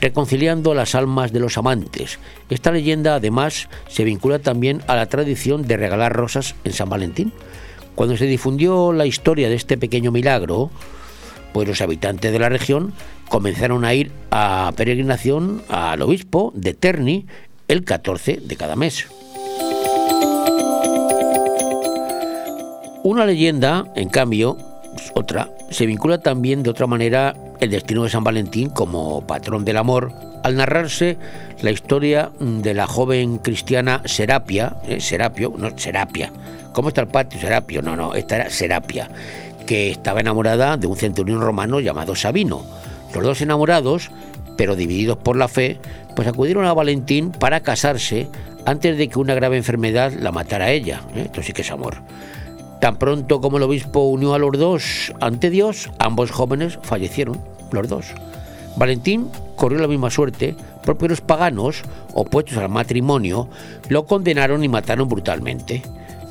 reconciliando 0.05 0.75
las 0.75 0.95
almas 0.95 1.33
de 1.33 1.41
los 1.41 1.57
amantes. 1.57 2.19
Esta 2.51 2.71
leyenda 2.71 3.15
además 3.15 3.71
se 3.89 4.05
vincula 4.05 4.39
también 4.39 4.83
a 4.87 4.97
la 4.97 5.07
tradición 5.07 5.67
de 5.67 5.79
regalar 5.79 6.13
rosas 6.13 6.55
en 6.65 6.75
San 6.75 6.91
Valentín. 6.91 7.33
Cuando 7.95 8.15
se 8.19 8.27
difundió 8.27 8.93
la 8.93 9.07
historia 9.07 9.49
de 9.49 9.55
este 9.55 9.79
pequeño 9.79 10.13
milagro, 10.13 10.71
pues 11.55 11.67
los 11.67 11.81
habitantes 11.81 12.33
de 12.33 12.39
la 12.39 12.51
región 12.51 12.93
comenzaron 13.31 13.87
a 13.87 13.95
ir 13.95 14.13
a 14.31 14.75
peregrinación 14.77 15.63
al 15.71 16.03
obispo 16.03 16.53
de 16.55 16.75
Terni 16.75 17.25
el 17.67 17.83
14 17.83 18.43
de 18.45 18.57
cada 18.57 18.77
mes. 18.77 19.07
Una 23.05 23.25
leyenda, 23.25 23.91
en 23.97 24.11
cambio, 24.11 24.59
otra, 25.15 25.51
se 25.71 25.87
vincula 25.87 26.19
también 26.19 26.63
de 26.63 26.71
otra 26.71 26.87
manera 26.87 27.35
el 27.61 27.71
destino 27.71 28.05
de 28.05 28.11
San 28.11 28.25
Valentín 28.25 28.71
como 28.71 29.27
patrón 29.27 29.65
del 29.65 29.77
amor, 29.77 30.13
al 30.43 30.57
narrarse 30.57 31.17
la 31.63 31.71
historia 31.71 32.31
de 32.39 32.75
la 32.75 32.87
joven 32.87 33.39
cristiana 33.39 34.03
Serapia, 34.05 34.77
eh, 34.87 35.01
Serapio, 35.01 35.55
no, 35.57 35.77
Serapia. 35.79 36.33
¿Cómo 36.73 36.89
está 36.89 37.03
el 37.03 37.09
patio? 37.09 37.41
Serapio, 37.41 37.83
no, 37.83 37.97
no, 37.97 38.15
esta 38.15 38.37
era 38.37 38.51
Serapia, 38.51 39.09
que 39.67 39.91
estaba 39.91 40.21
enamorada 40.21 40.77
de 40.77 40.87
un 40.87 40.97
centurión 40.97 41.41
romano 41.41 41.81
llamado 41.81 42.15
Sabino. 42.15 42.65
Los 43.15 43.23
dos 43.23 43.41
enamorados, 43.41 44.11
pero 44.57 44.77
divididos 44.77 45.17
por 45.19 45.37
la 45.37 45.49
fe, 45.49 45.79
pues 46.17 46.29
acudieron 46.29 46.67
a 46.67 46.75
Valentín 46.75 47.31
para 47.31 47.61
casarse 47.61 48.29
antes 48.67 48.99
de 48.99 49.09
que 49.09 49.19
una 49.19 49.35
grave 49.35 49.57
enfermedad 49.57 50.13
la 50.13 50.33
matara 50.33 50.67
a 50.67 50.71
ella. 50.71 51.03
¿eh? 51.15 51.23
Esto 51.27 51.43
sí 51.43 51.53
que 51.53 51.63
es 51.63 51.71
amor. 51.71 51.99
Tan 52.85 52.99
pronto 52.99 53.41
como 53.41 53.57
el 53.57 53.63
obispo 53.63 54.01
unió 54.01 54.35
a 54.35 54.39
los 54.39 54.59
dos 54.59 55.11
ante 55.19 55.49
Dios, 55.49 55.89
ambos 55.99 56.31
jóvenes 56.31 56.79
fallecieron, 56.83 57.41
los 57.73 57.89
dos. 57.89 58.09
Valentín 58.77 59.31
corrió 59.57 59.79
la 59.79 59.89
misma 59.89 60.11
suerte, 60.11 60.55
porque 60.85 61.09
los 61.09 61.23
paganos, 61.23 61.81
opuestos 62.13 62.59
al 62.59 62.69
matrimonio, 62.69 63.49
lo 63.89 64.05
condenaron 64.05 64.63
y 64.65 64.69
mataron 64.69 65.09
brutalmente. 65.09 65.83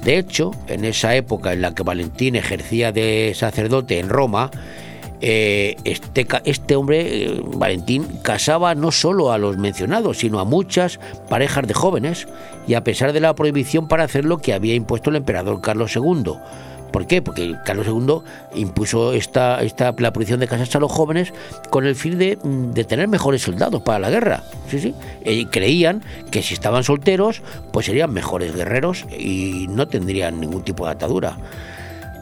De 0.04 0.20
hecho, 0.20 0.52
en 0.68 0.86
esa 0.86 1.16
época 1.16 1.54
en 1.54 1.62
la 1.62 1.74
que 1.74 1.82
Valentín 1.82 2.36
ejercía 2.36 2.92
de 2.92 3.34
sacerdote 3.36 3.98
en 3.98 4.10
Roma, 4.10 4.52
eh, 5.26 5.78
este, 5.86 6.28
este, 6.44 6.76
hombre, 6.76 7.24
eh, 7.24 7.42
Valentín, 7.56 8.06
casaba 8.24 8.76
no 8.76 8.92
solo 8.92 9.32
a 9.32 9.38
los 9.38 9.56
mencionados, 9.56 10.18
sino 10.18 10.42
a 10.42 10.44
muchas 10.44 11.00
parejas 11.30 11.66
de 11.66 11.74
jóvenes, 11.74 12.28
y 12.68 12.74
a 12.74 12.84
pesar 12.84 13.14
de 13.14 13.22
la 13.22 13.34
prohibición 13.34 13.88
para 13.88 14.04
hacerlo 14.04 14.40
que 14.40 14.52
había 14.52 14.76
impuesto 14.76 15.12
el 15.12 15.16
emperador 15.16 15.62
Carlos 15.62 15.96
II. 15.96 16.34
¿Por 16.92 17.08
qué? 17.08 17.22
Porque 17.22 17.56
Carlos 17.64 17.88
II 17.88 18.18
impuso 18.60 19.14
esta, 19.14 19.62
esta, 19.64 19.96
la 19.98 20.12
prohibición 20.12 20.42
de 20.42 20.48
casarse 20.50 20.78
a 20.78 20.82
los 20.82 20.92
jóvenes 20.92 21.34
con 21.70 21.86
el 21.86 21.96
fin 21.96 22.18
de, 22.18 22.38
de 22.44 22.84
tener 22.84 23.08
mejores 23.08 23.44
soldados 23.44 23.82
para 23.82 24.00
la 24.00 24.10
guerra. 24.10 24.44
Sí, 24.68 24.80
sí. 24.80 24.94
Y 25.24 25.46
creían 25.46 26.04
que 26.32 26.44
si 26.44 26.54
estaban 26.54 26.84
solteros, 26.84 27.42
pues 27.72 27.86
serían 27.86 28.12
mejores 28.12 28.54
guerreros 28.54 29.06
y 29.18 29.68
no 29.70 29.88
tendrían 29.88 30.42
ningún 30.42 30.64
tipo 30.64 30.86
de 30.86 30.92
atadura. 30.92 31.38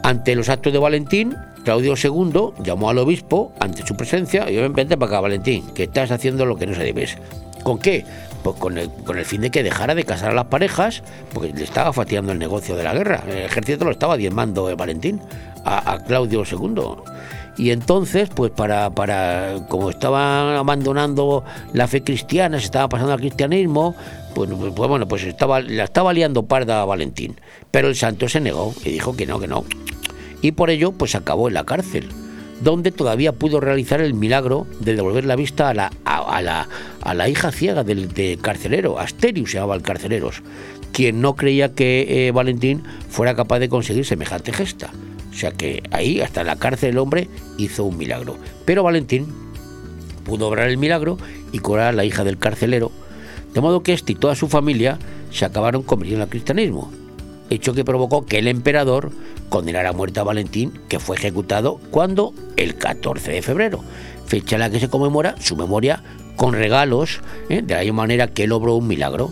Ante 0.04 0.36
los 0.36 0.48
actos 0.48 0.72
de 0.72 0.78
Valentín, 0.78 1.36
Claudio 1.64 1.94
II 1.96 2.62
llamó 2.62 2.90
al 2.90 2.98
obispo 2.98 3.52
ante 3.60 3.86
su 3.86 3.96
presencia 3.96 4.50
y 4.50 4.56
vente 4.68 4.96
para 4.96 5.12
acá, 5.12 5.20
Valentín, 5.20 5.64
que 5.74 5.84
estás 5.84 6.10
haciendo 6.10 6.44
lo 6.44 6.56
que 6.56 6.66
no 6.66 6.74
se 6.74 6.82
debes. 6.82 7.16
¿Con 7.62 7.78
qué? 7.78 8.04
Pues 8.42 8.56
con 8.56 8.76
el, 8.76 8.90
con 9.04 9.18
el 9.18 9.24
fin 9.24 9.40
de 9.40 9.50
que 9.50 9.62
dejara 9.62 9.94
de 9.94 10.04
casar 10.04 10.30
a 10.30 10.34
las 10.34 10.46
parejas, 10.46 11.02
porque 11.32 11.52
le 11.52 11.62
estaba 11.62 11.92
fatigando 11.92 12.32
el 12.32 12.38
negocio 12.38 12.74
de 12.74 12.82
la 12.82 12.92
guerra. 12.92 13.22
El 13.28 13.38
ejército 13.38 13.84
lo 13.84 13.92
estaba 13.92 14.16
diezmando 14.16 14.68
eh, 14.68 14.74
Valentín 14.74 15.20
a, 15.64 15.98
Claudio 16.00 16.42
II. 16.50 16.82
Y 17.56 17.70
entonces, 17.70 18.30
pues 18.34 18.50
para, 18.50 18.90
para, 18.90 19.66
como 19.68 19.90
estaban 19.90 20.56
abandonando 20.56 21.44
la 21.72 21.86
fe 21.86 22.02
cristiana, 22.02 22.58
se 22.58 22.64
estaba 22.64 22.88
pasando 22.88 23.12
al 23.12 23.20
cristianismo, 23.20 23.94
pues, 24.34 24.50
pues, 24.50 24.72
pues 24.74 24.88
bueno, 24.88 25.06
pues 25.06 25.22
estaba, 25.22 25.60
la 25.60 25.84
estaba 25.84 26.12
liando 26.12 26.44
parda 26.44 26.82
a 26.82 26.84
Valentín. 26.84 27.38
Pero 27.70 27.88
el 27.88 27.94
santo 27.94 28.28
se 28.28 28.40
negó 28.40 28.74
y 28.84 28.90
dijo 28.90 29.14
que 29.14 29.26
no, 29.26 29.38
que 29.38 29.46
no, 29.46 29.64
y 30.42 30.52
por 30.52 30.68
ello 30.68 30.92
pues 30.92 31.14
acabó 31.14 31.48
en 31.48 31.54
la 31.54 31.64
cárcel, 31.64 32.08
donde 32.60 32.92
todavía 32.92 33.32
pudo 33.32 33.60
realizar 33.60 34.00
el 34.00 34.12
milagro 34.12 34.66
de 34.80 34.94
devolver 34.94 35.24
la 35.24 35.36
vista 35.36 35.70
a 35.70 35.74
la, 35.74 35.92
a, 36.04 36.42
la, 36.42 36.68
a 37.00 37.14
la 37.14 37.28
hija 37.28 37.50
ciega 37.52 37.84
del, 37.84 38.38
carcelero, 38.42 38.98
Asterius 38.98 39.52
se 39.52 39.58
llamaba 39.58 39.76
el 39.76 39.82
carcelero, 39.82 40.30
quien 40.92 41.22
no 41.22 41.34
creía 41.36 41.72
que 41.72 42.28
eh, 42.28 42.32
Valentín 42.32 42.82
fuera 43.08 43.34
capaz 43.34 43.60
de 43.60 43.68
conseguir 43.68 44.04
semejante 44.04 44.52
gesta. 44.52 44.90
O 45.30 45.34
sea 45.34 45.50
que 45.50 45.82
ahí, 45.92 46.20
hasta 46.20 46.42
en 46.42 46.48
la 46.48 46.56
cárcel, 46.56 46.90
el 46.90 46.98
hombre 46.98 47.26
hizo 47.56 47.84
un 47.84 47.96
milagro. 47.96 48.36
Pero 48.66 48.82
Valentín 48.82 49.26
pudo 50.26 50.48
obrar 50.48 50.68
el 50.68 50.76
milagro 50.76 51.16
y 51.52 51.60
curar 51.60 51.86
a 51.86 51.92
la 51.92 52.04
hija 52.04 52.22
del 52.22 52.36
carcelero, 52.36 52.92
de 53.54 53.60
modo 53.62 53.82
que 53.82 53.94
este 53.94 54.12
y 54.12 54.14
toda 54.14 54.34
su 54.34 54.48
familia 54.48 54.98
se 55.30 55.46
acabaron 55.46 55.82
convirtiendo 55.82 56.24
al 56.24 56.28
cristianismo 56.30 56.92
hecho 57.52 57.74
que 57.74 57.84
provocó 57.84 58.26
que 58.26 58.38
el 58.38 58.48
emperador 58.48 59.12
condenara 59.48 59.90
a 59.90 59.92
muerte 59.92 60.20
a 60.20 60.24
Valentín, 60.24 60.72
que 60.88 60.98
fue 60.98 61.16
ejecutado 61.16 61.78
cuando 61.90 62.34
el 62.56 62.76
14 62.76 63.32
de 63.32 63.42
febrero, 63.42 63.80
fecha 64.26 64.56
en 64.56 64.60
la 64.60 64.70
que 64.70 64.80
se 64.80 64.88
conmemora 64.88 65.34
su 65.40 65.56
memoria 65.56 66.02
con 66.36 66.54
regalos, 66.54 67.20
¿eh? 67.48 67.62
de 67.62 67.84
la 67.84 67.92
manera 67.92 68.28
que 68.28 68.44
él 68.44 68.52
obró 68.52 68.76
un 68.76 68.88
milagro. 68.88 69.30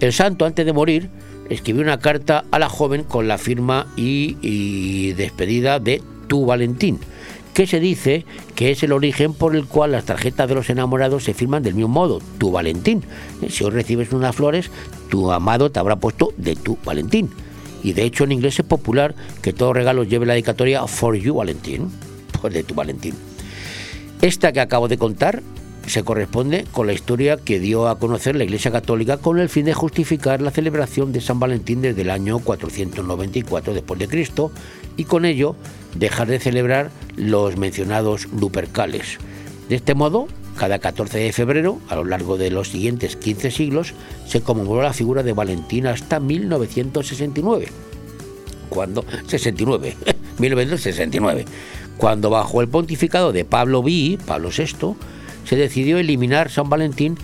El 0.00 0.12
santo, 0.12 0.44
antes 0.44 0.66
de 0.66 0.72
morir, 0.72 1.10
escribió 1.48 1.82
una 1.82 1.98
carta 1.98 2.44
a 2.50 2.58
la 2.58 2.68
joven 2.68 3.04
con 3.04 3.28
la 3.28 3.38
firma 3.38 3.86
y, 3.96 5.12
despedida 5.12 5.78
de 5.78 6.02
tu 6.26 6.46
Valentín, 6.46 6.98
que 7.54 7.66
se 7.66 7.80
dice 7.80 8.24
que 8.54 8.70
es 8.70 8.82
el 8.82 8.92
origen 8.92 9.34
por 9.34 9.54
el 9.54 9.66
cual 9.66 9.92
las 9.92 10.04
tarjetas 10.04 10.48
de 10.48 10.54
los 10.54 10.70
enamorados 10.70 11.24
se 11.24 11.34
firman 11.34 11.62
del 11.62 11.74
mismo 11.74 11.88
modo, 11.88 12.20
tu 12.38 12.50
Valentín. 12.50 13.02
Eh, 13.42 13.50
si 13.50 13.64
hoy 13.64 13.70
recibes 13.70 14.12
unas 14.12 14.34
flores, 14.34 14.70
tu 15.08 15.30
amado 15.30 15.70
te 15.70 15.78
habrá 15.78 15.96
puesto 15.96 16.32
de 16.36 16.56
tu 16.56 16.78
Valentín. 16.84 17.30
Y 17.82 17.92
de 17.92 18.04
hecho 18.04 18.24
en 18.24 18.32
inglés 18.32 18.58
es 18.58 18.64
popular 18.64 19.14
que 19.42 19.52
todo 19.52 19.72
regalo 19.72 20.04
lleve 20.04 20.26
la 20.26 20.34
dedicatoria 20.34 20.86
For 20.86 21.16
You 21.16 21.34
Valentín, 21.34 21.88
pues 22.40 22.54
de 22.54 22.62
tu 22.62 22.74
Valentín. 22.74 23.14
Esta 24.20 24.52
que 24.52 24.60
acabo 24.60 24.88
de 24.88 24.98
contar 24.98 25.42
se 25.86 26.04
corresponde 26.04 26.64
con 26.70 26.86
la 26.86 26.92
historia 26.92 27.36
que 27.36 27.58
dio 27.58 27.88
a 27.88 27.98
conocer 27.98 28.36
la 28.36 28.44
Iglesia 28.44 28.70
Católica 28.70 29.16
con 29.16 29.38
el 29.38 29.48
fin 29.48 29.64
de 29.64 29.74
justificar 29.74 30.40
la 30.40 30.50
celebración 30.50 31.12
de 31.12 31.20
San 31.20 31.40
Valentín 31.40 31.82
desde 31.82 32.02
el 32.02 32.10
año 32.10 32.38
494 32.38 33.74
después 33.74 33.98
de 33.98 34.08
Cristo 34.08 34.52
y 34.96 35.04
con 35.04 35.24
ello 35.24 35.56
dejar 35.96 36.28
de 36.28 36.38
celebrar 36.38 36.90
los 37.16 37.56
mencionados 37.56 38.28
Lupercales. 38.32 39.18
De 39.68 39.76
este 39.76 39.94
modo, 39.94 40.28
cada 40.56 40.78
14 40.78 41.18
de 41.18 41.32
febrero, 41.32 41.78
a 41.88 41.96
lo 41.96 42.04
largo 42.04 42.36
de 42.36 42.50
los 42.50 42.68
siguientes 42.68 43.16
15 43.16 43.50
siglos, 43.50 43.94
se 44.26 44.42
conmemoró 44.42 44.82
la 44.82 44.92
figura 44.92 45.22
de 45.22 45.32
Valentín 45.32 45.86
hasta 45.86 46.20
1969. 46.20 47.68
Cuando 48.68 49.04
69, 49.26 49.96
1969, 50.38 51.44
cuando 51.96 52.30
bajo 52.30 52.60
el 52.60 52.68
pontificado 52.68 53.32
de 53.32 53.44
Pablo 53.44 53.80
V, 53.80 54.18
Pablo 54.26 54.50
VI, 54.56 54.94
se 55.44 55.56
decidió 55.56 55.98
eliminar 55.98 56.50
San 56.50 56.68
Valentín 56.68 57.16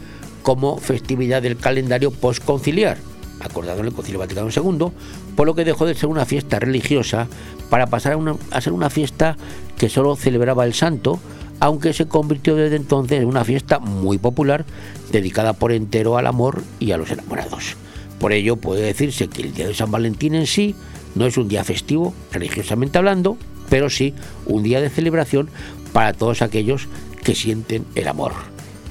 como 0.42 0.78
festividad 0.78 1.42
del 1.42 1.56
calendario 1.56 2.10
postconciliar, 2.10 2.98
acordado 3.40 3.80
en 3.80 3.86
el 3.86 3.92
Concilio 3.92 4.18
Vaticano 4.18 4.48
II, 4.50 4.92
por 5.36 5.46
lo 5.46 5.54
que 5.54 5.64
dejó 5.64 5.86
de 5.86 5.94
ser 5.94 6.08
una 6.08 6.24
fiesta 6.24 6.58
religiosa 6.58 7.28
para 7.70 7.86
pasar 7.86 8.14
a, 8.14 8.56
a 8.56 8.60
ser 8.60 8.72
una 8.72 8.90
fiesta 8.90 9.36
que 9.76 9.88
solo 9.88 10.16
celebraba 10.16 10.64
el 10.64 10.74
santo, 10.74 11.20
aunque 11.60 11.92
se 11.92 12.06
convirtió 12.06 12.56
desde 12.56 12.76
entonces 12.76 13.20
en 13.20 13.26
una 13.26 13.44
fiesta 13.44 13.78
muy 13.78 14.18
popular 14.18 14.64
dedicada 15.12 15.52
por 15.52 15.72
entero 15.72 16.18
al 16.18 16.26
amor 16.26 16.62
y 16.78 16.92
a 16.92 16.98
los 16.98 17.10
enamorados. 17.10 17.76
Por 18.18 18.32
ello 18.32 18.56
puede 18.56 18.82
decirse 18.82 19.28
que 19.28 19.42
el 19.42 19.54
día 19.54 19.68
de 19.68 19.74
San 19.74 19.90
Valentín 19.90 20.34
en 20.34 20.46
sí 20.46 20.74
no 21.14 21.26
es 21.26 21.36
un 21.36 21.48
día 21.48 21.64
festivo, 21.64 22.14
religiosamente 22.32 22.98
hablando, 22.98 23.36
pero 23.68 23.90
sí 23.90 24.14
un 24.46 24.62
día 24.62 24.80
de 24.80 24.90
celebración 24.90 25.48
para 25.92 26.12
todos 26.12 26.42
aquellos 26.42 26.88
que 27.22 27.34
sienten 27.34 27.84
el 27.94 28.08
amor. 28.08 28.32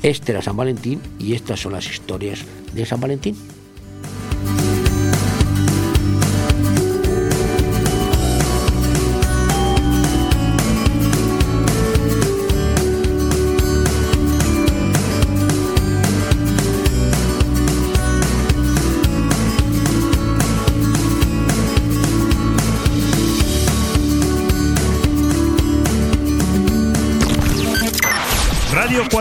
Este 0.04 0.32
era 0.32 0.42
San 0.42 0.58
Valentín 0.58 1.02
y 1.20 1.34
estas 1.34 1.60
son 1.60 1.74
las 1.74 1.90
historias 1.90 2.40
de 2.74 2.86
San 2.86 3.00
Valentín. 3.00 3.36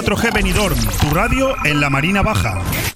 4G 0.06 0.32
Benidorm, 0.32 0.78
tu 1.00 1.10
radio 1.10 1.56
en 1.64 1.80
la 1.80 1.90
Marina 1.90 2.22
Baja. 2.22 2.95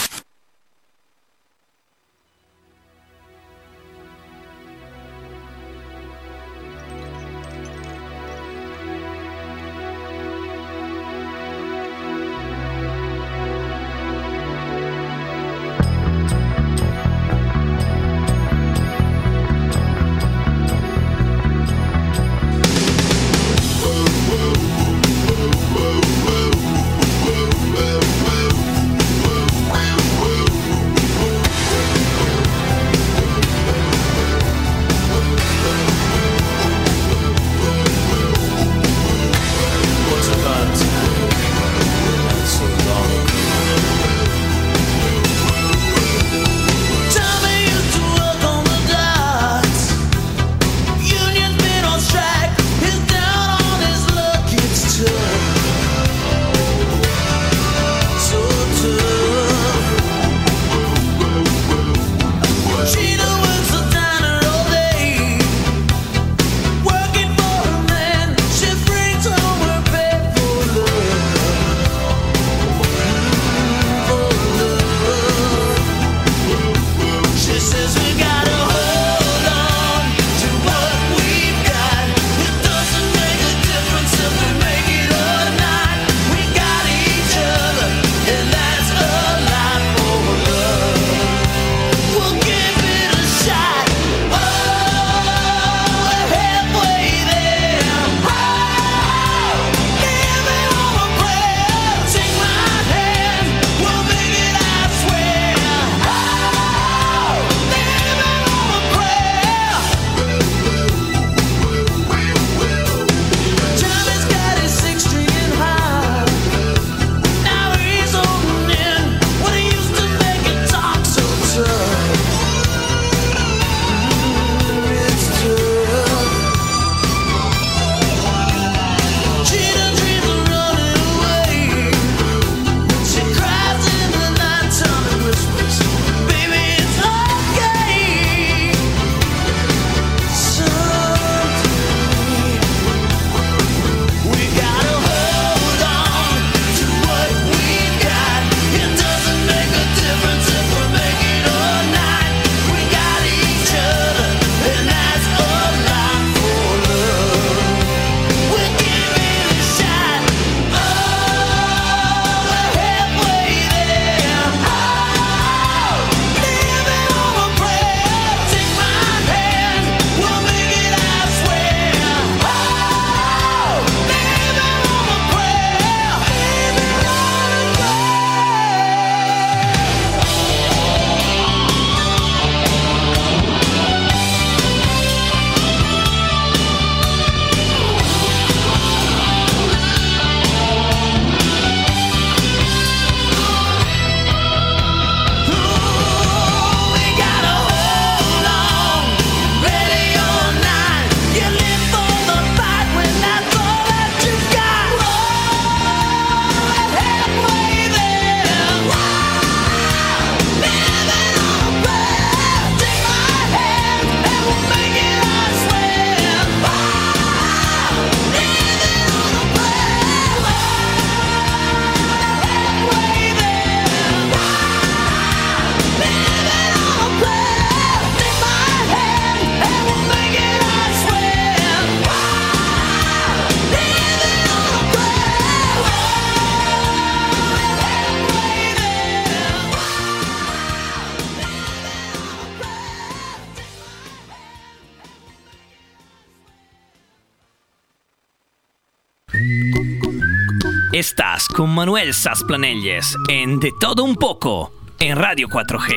Manuel 251.80 252.12
Sasplanelles 252.12 253.16
en 253.30 253.58
De 253.58 253.72
Todo 253.80 254.04
Un 254.04 254.14
Poco 254.14 254.70
en 254.98 255.16
Radio 255.16 255.48
4G. 255.48 255.94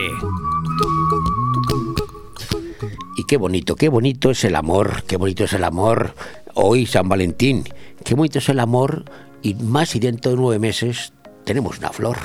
Y 3.18 3.26
qué 3.26 3.36
bonito, 3.36 3.76
qué 3.76 3.90
bonito 3.90 4.32
es 4.32 4.46
el 4.46 4.56
amor, 4.56 5.04
qué 5.06 5.18
bonito 5.18 5.44
es 5.44 5.52
el 5.52 5.66
amor. 5.66 6.16
Hoy 6.54 6.86
San 6.86 7.10
Valentín, 7.10 7.66
qué 8.06 8.16
bonito 8.16 8.40
es 8.40 8.48
el 8.48 8.62
amor 8.62 9.04
y 9.42 9.56
más 9.56 9.90
si 9.90 10.00
dentro 10.00 10.32
de 10.32 10.38
nueve 10.38 10.58
meses 10.58 11.12
tenemos 11.44 11.80
una 11.80 11.90
flor. 11.90 12.18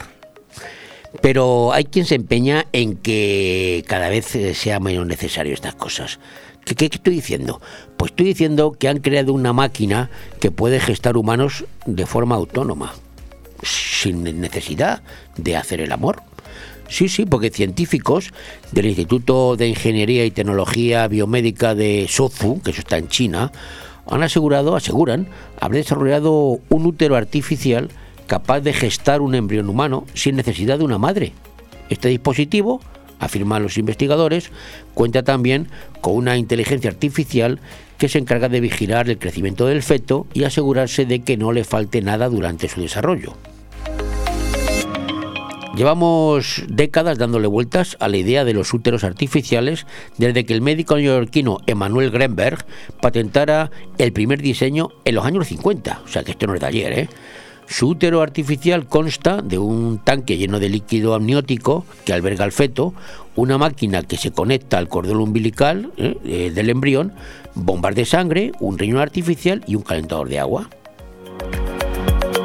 Pero 1.20 1.72
hay 1.72 1.86
quien 1.86 2.04
se 2.04 2.14
empeña 2.14 2.66
en 2.70 2.94
que 2.94 3.84
cada 3.88 4.08
vez 4.08 4.38
sea 4.54 4.78
menos 4.78 5.04
necesario 5.04 5.52
estas 5.52 5.74
cosas. 5.74 6.20
¿Qué, 6.64 6.76
¿Qué, 6.76 6.84
estoy 6.86 7.14
diciendo? 7.14 7.60
Pues 7.96 8.12
estoy 8.12 8.26
diciendo 8.26 8.70
que 8.70 8.86
han 8.86 8.98
creado 8.98 9.32
una 9.32 9.52
máquina 9.52 10.10
que 10.38 10.52
puede 10.52 10.78
gestar 10.78 11.16
humanos 11.16 11.64
de 11.86 12.06
forma 12.06 12.36
autónoma, 12.36 12.94
sin 13.62 14.24
necesidad 14.40 15.02
de 15.36 15.56
hacer 15.56 15.80
el 15.80 15.92
amor. 15.92 16.22
Sí, 16.88 17.08
sí, 17.08 17.26
porque 17.26 17.50
científicos 17.50 18.32
del 18.72 18.86
Instituto 18.86 19.56
de 19.56 19.68
Ingeniería 19.68 20.24
y 20.24 20.30
Tecnología 20.30 21.06
Biomédica 21.06 21.74
de 21.74 22.06
Sofu, 22.08 22.62
que 22.62 22.70
eso 22.70 22.80
está 22.80 22.96
en 22.96 23.08
China, 23.08 23.52
han 24.06 24.22
asegurado, 24.22 24.74
aseguran, 24.74 25.28
haber 25.60 25.82
desarrollado 25.82 26.60
un 26.68 26.86
útero 26.86 27.16
artificial 27.16 27.90
capaz 28.26 28.60
de 28.60 28.72
gestar 28.72 29.20
un 29.20 29.34
embrión 29.34 29.68
humano 29.68 30.06
sin 30.14 30.36
necesidad 30.36 30.78
de 30.78 30.84
una 30.84 30.98
madre. 30.98 31.32
Este 31.90 32.08
dispositivo, 32.08 32.80
afirman 33.18 33.62
los 33.62 33.76
investigadores, 33.76 34.50
cuenta 34.94 35.22
también 35.22 35.68
con 36.00 36.14
una 36.14 36.36
inteligencia 36.36 36.90
artificial 36.90 37.60
que 37.98 38.08
se 38.08 38.18
encarga 38.18 38.48
de 38.48 38.60
vigilar 38.60 39.10
el 39.10 39.18
crecimiento 39.18 39.66
del 39.66 39.82
feto 39.82 40.26
y 40.32 40.44
asegurarse 40.44 41.04
de 41.04 41.20
que 41.20 41.36
no 41.36 41.52
le 41.52 41.64
falte 41.64 42.00
nada 42.00 42.28
durante 42.28 42.68
su 42.68 42.80
desarrollo. 42.80 43.34
Llevamos 45.78 46.64
décadas 46.68 47.18
dándole 47.18 47.46
vueltas 47.46 47.96
a 48.00 48.08
la 48.08 48.16
idea 48.16 48.44
de 48.44 48.52
los 48.52 48.74
úteros 48.74 49.04
artificiales 49.04 49.86
desde 50.16 50.44
que 50.44 50.52
el 50.52 50.60
médico 50.60 50.96
neoyorquino 50.96 51.58
Emanuel 51.68 52.10
Grenberg 52.10 52.64
patentara 53.00 53.70
el 53.96 54.12
primer 54.12 54.42
diseño 54.42 54.88
en 55.04 55.14
los 55.14 55.24
años 55.24 55.46
50, 55.46 56.00
o 56.04 56.08
sea 56.08 56.24
que 56.24 56.32
esto 56.32 56.48
no 56.48 56.54
es 56.54 56.60
de 56.60 56.66
ayer, 56.66 56.98
¿eh? 56.98 57.08
Su 57.68 57.88
útero 57.88 58.22
artificial 58.22 58.86
consta 58.86 59.42
de 59.42 59.58
un 59.58 59.98
tanque 59.98 60.38
lleno 60.38 60.58
de 60.58 60.70
líquido 60.70 61.14
amniótico 61.14 61.84
que 62.06 62.14
alberga 62.14 62.46
el 62.46 62.52
feto, 62.52 62.94
una 63.36 63.58
máquina 63.58 64.02
que 64.02 64.16
se 64.16 64.30
conecta 64.30 64.78
al 64.78 64.88
cordón 64.88 65.18
umbilical 65.18 65.92
¿eh? 65.98 66.16
Eh, 66.24 66.50
del 66.54 66.70
embrión, 66.70 67.12
bombas 67.54 67.94
de 67.94 68.06
sangre, 68.06 68.52
un 68.58 68.78
riñón 68.78 69.00
artificial 69.00 69.62
y 69.66 69.74
un 69.74 69.82
calentador 69.82 70.30
de 70.30 70.38
agua. 70.38 70.70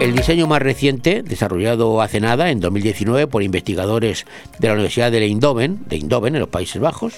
El 0.01 0.13
diseño 0.13 0.45
más 0.45 0.61
reciente, 0.61 1.23
desarrollado 1.23 2.01
hace 2.01 2.19
nada, 2.19 2.51
en 2.51 2.59
2019, 2.59 3.27
por 3.27 3.43
investigadores 3.43 4.25
de 4.59 4.67
la 4.67 4.73
Universidad 4.73 5.09
de 5.09 5.19
Eindhoven, 5.19 5.79
de 5.87 5.95
Eindhoven, 5.95 6.35
en 6.35 6.41
los 6.41 6.49
Países 6.49 6.81
Bajos, 6.81 7.13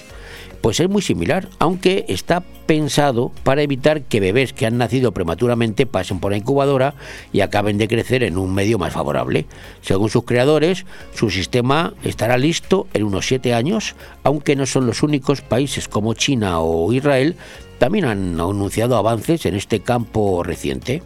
pues 0.66 0.80
es 0.80 0.88
muy 0.88 1.00
similar, 1.00 1.48
aunque 1.60 2.04
está 2.08 2.40
pensado 2.40 3.30
para 3.44 3.62
evitar 3.62 4.02
que 4.02 4.18
bebés 4.18 4.52
que 4.52 4.66
han 4.66 4.78
nacido 4.78 5.12
prematuramente 5.12 5.86
pasen 5.86 6.18
por 6.18 6.32
la 6.32 6.38
incubadora 6.38 6.94
y 7.32 7.42
acaben 7.42 7.78
de 7.78 7.86
crecer 7.86 8.24
en 8.24 8.36
un 8.36 8.52
medio 8.52 8.76
más 8.76 8.92
favorable. 8.92 9.46
Según 9.80 10.10
sus 10.10 10.24
creadores, 10.24 10.84
su 11.14 11.30
sistema 11.30 11.94
estará 12.02 12.36
listo 12.36 12.88
en 12.94 13.04
unos 13.04 13.28
siete 13.28 13.54
años, 13.54 13.94
aunque 14.24 14.56
no 14.56 14.66
son 14.66 14.88
los 14.88 15.04
únicos 15.04 15.40
países 15.40 15.86
como 15.86 16.14
China 16.14 16.58
o 16.58 16.92
Israel 16.92 17.36
también 17.78 18.06
han 18.06 18.40
anunciado 18.40 18.96
avances 18.96 19.46
en 19.46 19.54
este 19.54 19.78
campo 19.78 20.42
reciente 20.42 21.00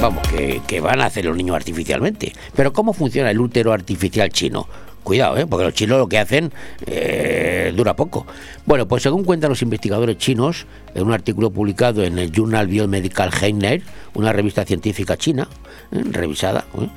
vamos, 0.00 0.22
que, 0.28 0.80
van 0.80 1.00
a 1.00 1.06
hacer 1.06 1.24
los 1.24 1.36
niños 1.36 1.56
artificialmente. 1.56 2.32
Pero 2.54 2.72
¿cómo 2.72 2.92
funciona 2.92 3.30
el 3.30 3.40
útero 3.40 3.72
artificial 3.72 4.30
chino? 4.30 4.66
Cuidado, 5.02 5.38
¿eh? 5.38 5.46
porque 5.46 5.64
los 5.64 5.74
chinos 5.74 5.98
lo 5.98 6.08
que 6.08 6.18
hacen 6.18 6.52
eh, 6.86 7.72
dura 7.74 7.96
poco. 7.96 8.26
Bueno, 8.66 8.86
pues 8.86 9.02
según 9.02 9.24
cuentan 9.24 9.50
los 9.50 9.62
investigadores 9.62 10.18
chinos, 10.18 10.66
en 10.94 11.04
un 11.04 11.12
artículo 11.12 11.50
publicado 11.50 12.02
en 12.02 12.18
el 12.18 12.30
Journal 12.30 12.66
Biomedical 12.66 13.30
Heiner, 13.32 13.82
una 14.14 14.32
revista 14.32 14.64
científica 14.64 15.16
china, 15.16 15.48
¿eh? 15.90 16.02
revisada, 16.10 16.66
¿eh? 16.78 16.88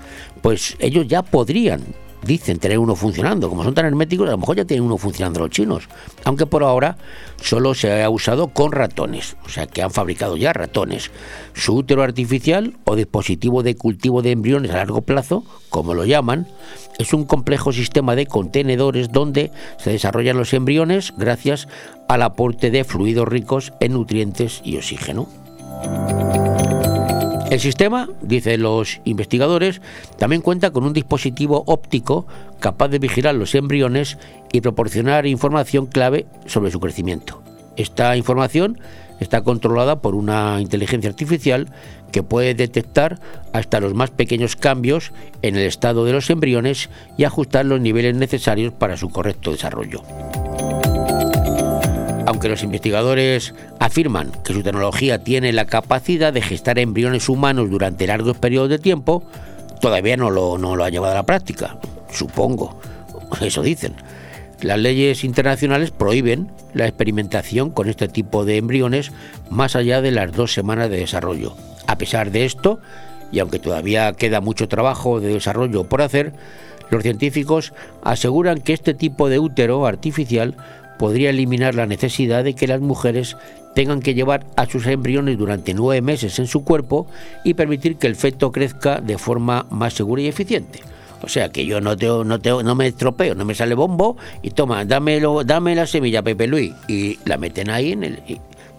pues 0.41 0.75
ellos 0.79 1.07
ya 1.07 1.21
podrían 1.21 1.81
dicen 2.25 2.59
tener 2.59 2.79
uno 2.79 2.95
funcionando. 2.95 3.49
Como 3.49 3.63
son 3.63 3.73
tan 3.73 3.85
herméticos, 3.85 4.27
a 4.27 4.31
lo 4.31 4.37
mejor 4.37 4.57
ya 4.57 4.65
tienen 4.65 4.85
uno 4.85 4.97
funcionando 4.97 5.39
los 5.39 5.49
chinos. 5.49 5.87
Aunque 6.23 6.45
por 6.45 6.63
ahora 6.63 6.97
solo 7.41 7.73
se 7.73 8.03
ha 8.03 8.09
usado 8.09 8.49
con 8.49 8.71
ratones, 8.71 9.35
o 9.45 9.49
sea 9.49 9.67
que 9.67 9.81
han 9.81 9.91
fabricado 9.91 10.37
ya 10.37 10.53
ratones. 10.53 11.11
Su 11.53 11.75
útero 11.75 12.03
artificial 12.03 12.77
o 12.85 12.95
dispositivo 12.95 13.63
de 13.63 13.75
cultivo 13.75 14.21
de 14.21 14.31
embriones 14.31 14.71
a 14.71 14.77
largo 14.77 15.01
plazo, 15.01 15.43
como 15.69 15.93
lo 15.93 16.05
llaman, 16.05 16.47
es 16.99 17.13
un 17.13 17.25
complejo 17.25 17.71
sistema 17.71 18.15
de 18.15 18.27
contenedores 18.27 19.11
donde 19.11 19.51
se 19.77 19.91
desarrollan 19.91 20.37
los 20.37 20.53
embriones 20.53 21.13
gracias 21.17 21.67
al 22.07 22.21
aporte 22.21 22.71
de 22.71 22.83
fluidos 22.83 23.27
ricos 23.27 23.73
en 23.79 23.93
nutrientes 23.93 24.61
y 24.63 24.77
oxígeno. 24.77 25.27
El 27.53 27.59
sistema, 27.59 28.09
dicen 28.23 28.63
los 28.63 28.99
investigadores, 29.03 29.79
también 30.17 30.41
cuenta 30.41 30.71
con 30.71 30.85
un 30.85 30.91
dispositivo 30.91 31.63
óptico 31.67 32.25
capaz 32.59 32.87
de 32.87 32.97
vigilar 32.97 33.35
los 33.35 33.53
embriones 33.53 34.17
y 34.51 34.61
proporcionar 34.61 35.27
información 35.27 35.85
clave 35.85 36.25
sobre 36.47 36.71
su 36.71 36.79
crecimiento. 36.79 37.43
Esta 37.77 38.17
información 38.17 38.79
está 39.19 39.43
controlada 39.43 40.01
por 40.01 40.15
una 40.15 40.61
inteligencia 40.61 41.11
artificial 41.11 41.67
que 42.11 42.23
puede 42.23 42.55
detectar 42.55 43.19
hasta 43.53 43.79
los 43.79 43.93
más 43.93 44.09
pequeños 44.09 44.55
cambios 44.55 45.11
en 45.43 45.55
el 45.55 45.67
estado 45.67 46.05
de 46.05 46.13
los 46.13 46.31
embriones 46.31 46.89
y 47.19 47.25
ajustar 47.25 47.67
los 47.67 47.79
niveles 47.79 48.15
necesarios 48.15 48.73
para 48.73 48.97
su 48.97 49.11
correcto 49.11 49.51
desarrollo. 49.51 50.01
Aunque 52.33 52.49
los 52.49 52.63
investigadores 52.63 53.53
afirman 53.79 54.31
que 54.43 54.53
su 54.53 54.63
tecnología 54.63 55.23
tiene 55.23 55.53
la 55.53 55.65
capacidad 55.65 56.33
de 56.33 56.41
gestar 56.41 56.79
embriones 56.79 57.29
humanos 57.29 57.69
durante 57.69 58.07
largos 58.07 58.39
periodos 58.39 58.71
de 58.71 58.79
tiempo, 58.79 59.23
todavía 59.79 60.17
no 60.17 60.31
lo, 60.31 60.57
no 60.57 60.75
lo 60.75 60.83
ha 60.83 60.89
llevado 60.89 61.11
a 61.11 61.17
la 61.17 61.27
práctica, 61.27 61.77
supongo. 62.11 62.79
Eso 63.39 63.61
dicen. 63.61 63.93
Las 64.61 64.79
leyes 64.79 65.23
internacionales 65.23 65.91
prohíben 65.91 66.49
la 66.73 66.87
experimentación 66.87 67.69
con 67.69 67.87
este 67.87 68.07
tipo 68.07 68.45
de 68.45 68.57
embriones 68.57 69.11
más 69.51 69.75
allá 69.75 70.01
de 70.01 70.09
las 70.09 70.31
dos 70.31 70.53
semanas 70.53 70.89
de 70.89 70.97
desarrollo. 70.97 71.55
A 71.85 71.99
pesar 71.99 72.31
de 72.31 72.45
esto, 72.45 72.79
y 73.31 73.37
aunque 73.37 73.59
todavía 73.59 74.11
queda 74.13 74.41
mucho 74.41 74.67
trabajo 74.67 75.19
de 75.19 75.35
desarrollo 75.35 75.83
por 75.83 76.01
hacer, 76.01 76.33
los 76.89 77.03
científicos 77.03 77.73
aseguran 78.03 78.59
que 78.59 78.73
este 78.73 78.95
tipo 78.95 79.29
de 79.29 79.37
útero 79.37 79.85
artificial 79.85 80.55
podría 81.03 81.31
eliminar 81.31 81.75
la 81.75 81.85
necesidad 81.85 82.45
de 82.45 82.55
que 82.55 82.65
las 82.65 82.79
mujeres 82.79 83.35
tengan 83.75 83.99
que 83.99 84.13
llevar 84.13 84.45
a 84.55 84.65
sus 84.67 84.87
embriones 84.87 85.37
durante 85.37 85.73
nueve 85.73 86.01
meses 86.01 86.39
en 86.39 86.47
su 86.47 86.63
cuerpo 86.63 87.07
y 87.43 87.55
permitir 87.55 87.97
que 87.97 88.07
el 88.07 88.15
feto 88.15 88.53
crezca 88.53 89.01
de 89.01 89.17
forma 89.17 89.65
más 89.69 89.95
segura 89.95 90.21
y 90.21 90.27
eficiente. 90.27 90.79
O 91.21 91.27
sea 91.27 91.49
que 91.49 91.65
yo 91.65 91.81
no, 91.81 91.95
no, 91.97 92.37
no 92.63 92.75
me 92.75 92.87
estropeo, 92.87 93.35
no 93.35 93.43
me 93.43 93.53
sale 93.53 93.75
bombo 93.75 94.15
y 94.41 94.51
toma, 94.51 94.85
dámelo, 94.85 95.43
dame 95.43 95.75
la 95.75 95.87
semilla 95.87 96.21
Pepe 96.21 96.47
Luis 96.47 96.71
y 96.87 97.19
la 97.25 97.37
meten 97.37 97.69
ahí 97.69 97.91
en 97.91 98.05
el... 98.05 98.19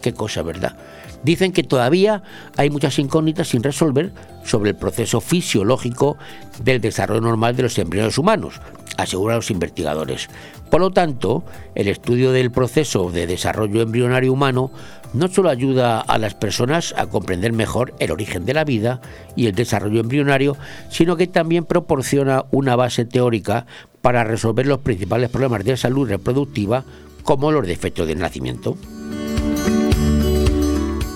qué 0.01 0.15
cosa, 0.15 0.41
¿verdad? 0.41 0.75
Dicen 1.25 1.53
que 1.53 1.63
todavía 1.63 2.23
hay 2.57 2.71
muchas 2.71 2.99
incógnitas 2.99 3.49
sin 3.49 3.63
resolver 3.63 4.13
sobre 4.45 4.71
el 4.71 4.77
proceso 4.77 5.21
fisiológico 5.21 6.17
del 6.63 6.81
desarrollo 6.81 7.21
normal 7.21 7.55
de 7.55 7.65
los 7.65 7.79
embriones 7.79 8.17
humanos, 8.17 8.61
aseguran 8.97 9.37
los 9.37 9.51
investigadores. 9.51 10.29
Por 10.75 10.81
lo 10.81 10.91
tanto, 10.91 11.45
el 11.77 11.87
estudio 11.87 12.33
del 12.33 12.51
proceso 12.51 13.13
de 13.13 13.29
desarrollo 13.29 13.81
embrionario 13.81 14.33
humano 14.33 14.73
no 15.13 15.29
solo 15.29 15.49
ayuda 15.49 16.01
a 16.01 16.19
las 16.19 16.35
personas 16.35 16.93
a 16.99 17.07
comprender 17.07 17.53
mejor 17.53 17.95
el 18.01 18.11
origen 18.11 18.45
de 18.45 18.55
la 18.55 18.65
vida 18.65 19.01
y 19.37 19.47
el 19.47 19.55
desarrollo 19.55 20.01
embrionario, 20.01 20.57
sino 20.91 21.17
que 21.17 21.29
también 21.29 21.65
proporciona 21.65 22.47
una 22.51 22.75
base 22.75 23.05
teórica 23.05 23.67
para 24.03 24.25
resolver 24.25 24.67
los 24.67 24.81
principales 24.81 25.31
problemas 25.31 25.65
de 25.65 25.77
salud 25.77 26.09
reproductiva 26.09 26.83
como 27.23 27.53
los 27.53 27.69
defectos 27.69 28.09
del 28.09 28.19
nacimiento. 28.19 28.77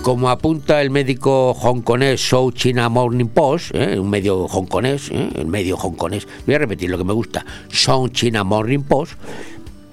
Como 0.03 0.31
apunta 0.31 0.81
el 0.81 0.91
médico 0.91 1.53
hongkonés 1.53 2.29
South 2.29 2.55
China 2.55 2.89
Morning 2.89 3.27
Post, 3.27 3.75
¿eh? 3.75 3.99
un 3.99 4.09
medio 4.09 4.47
hongkonés, 4.47 5.11
¿eh? 5.11 5.29
el 5.35 5.47
medio 5.47 5.77
hongkonés, 5.77 6.27
voy 6.47 6.55
a 6.55 6.59
repetir 6.59 6.89
lo 6.89 6.97
que 6.97 7.05
me 7.05 7.13
gusta, 7.13 7.45
South 7.71 8.13
China 8.13 8.43
Morning 8.43 8.81
Post, 8.81 9.15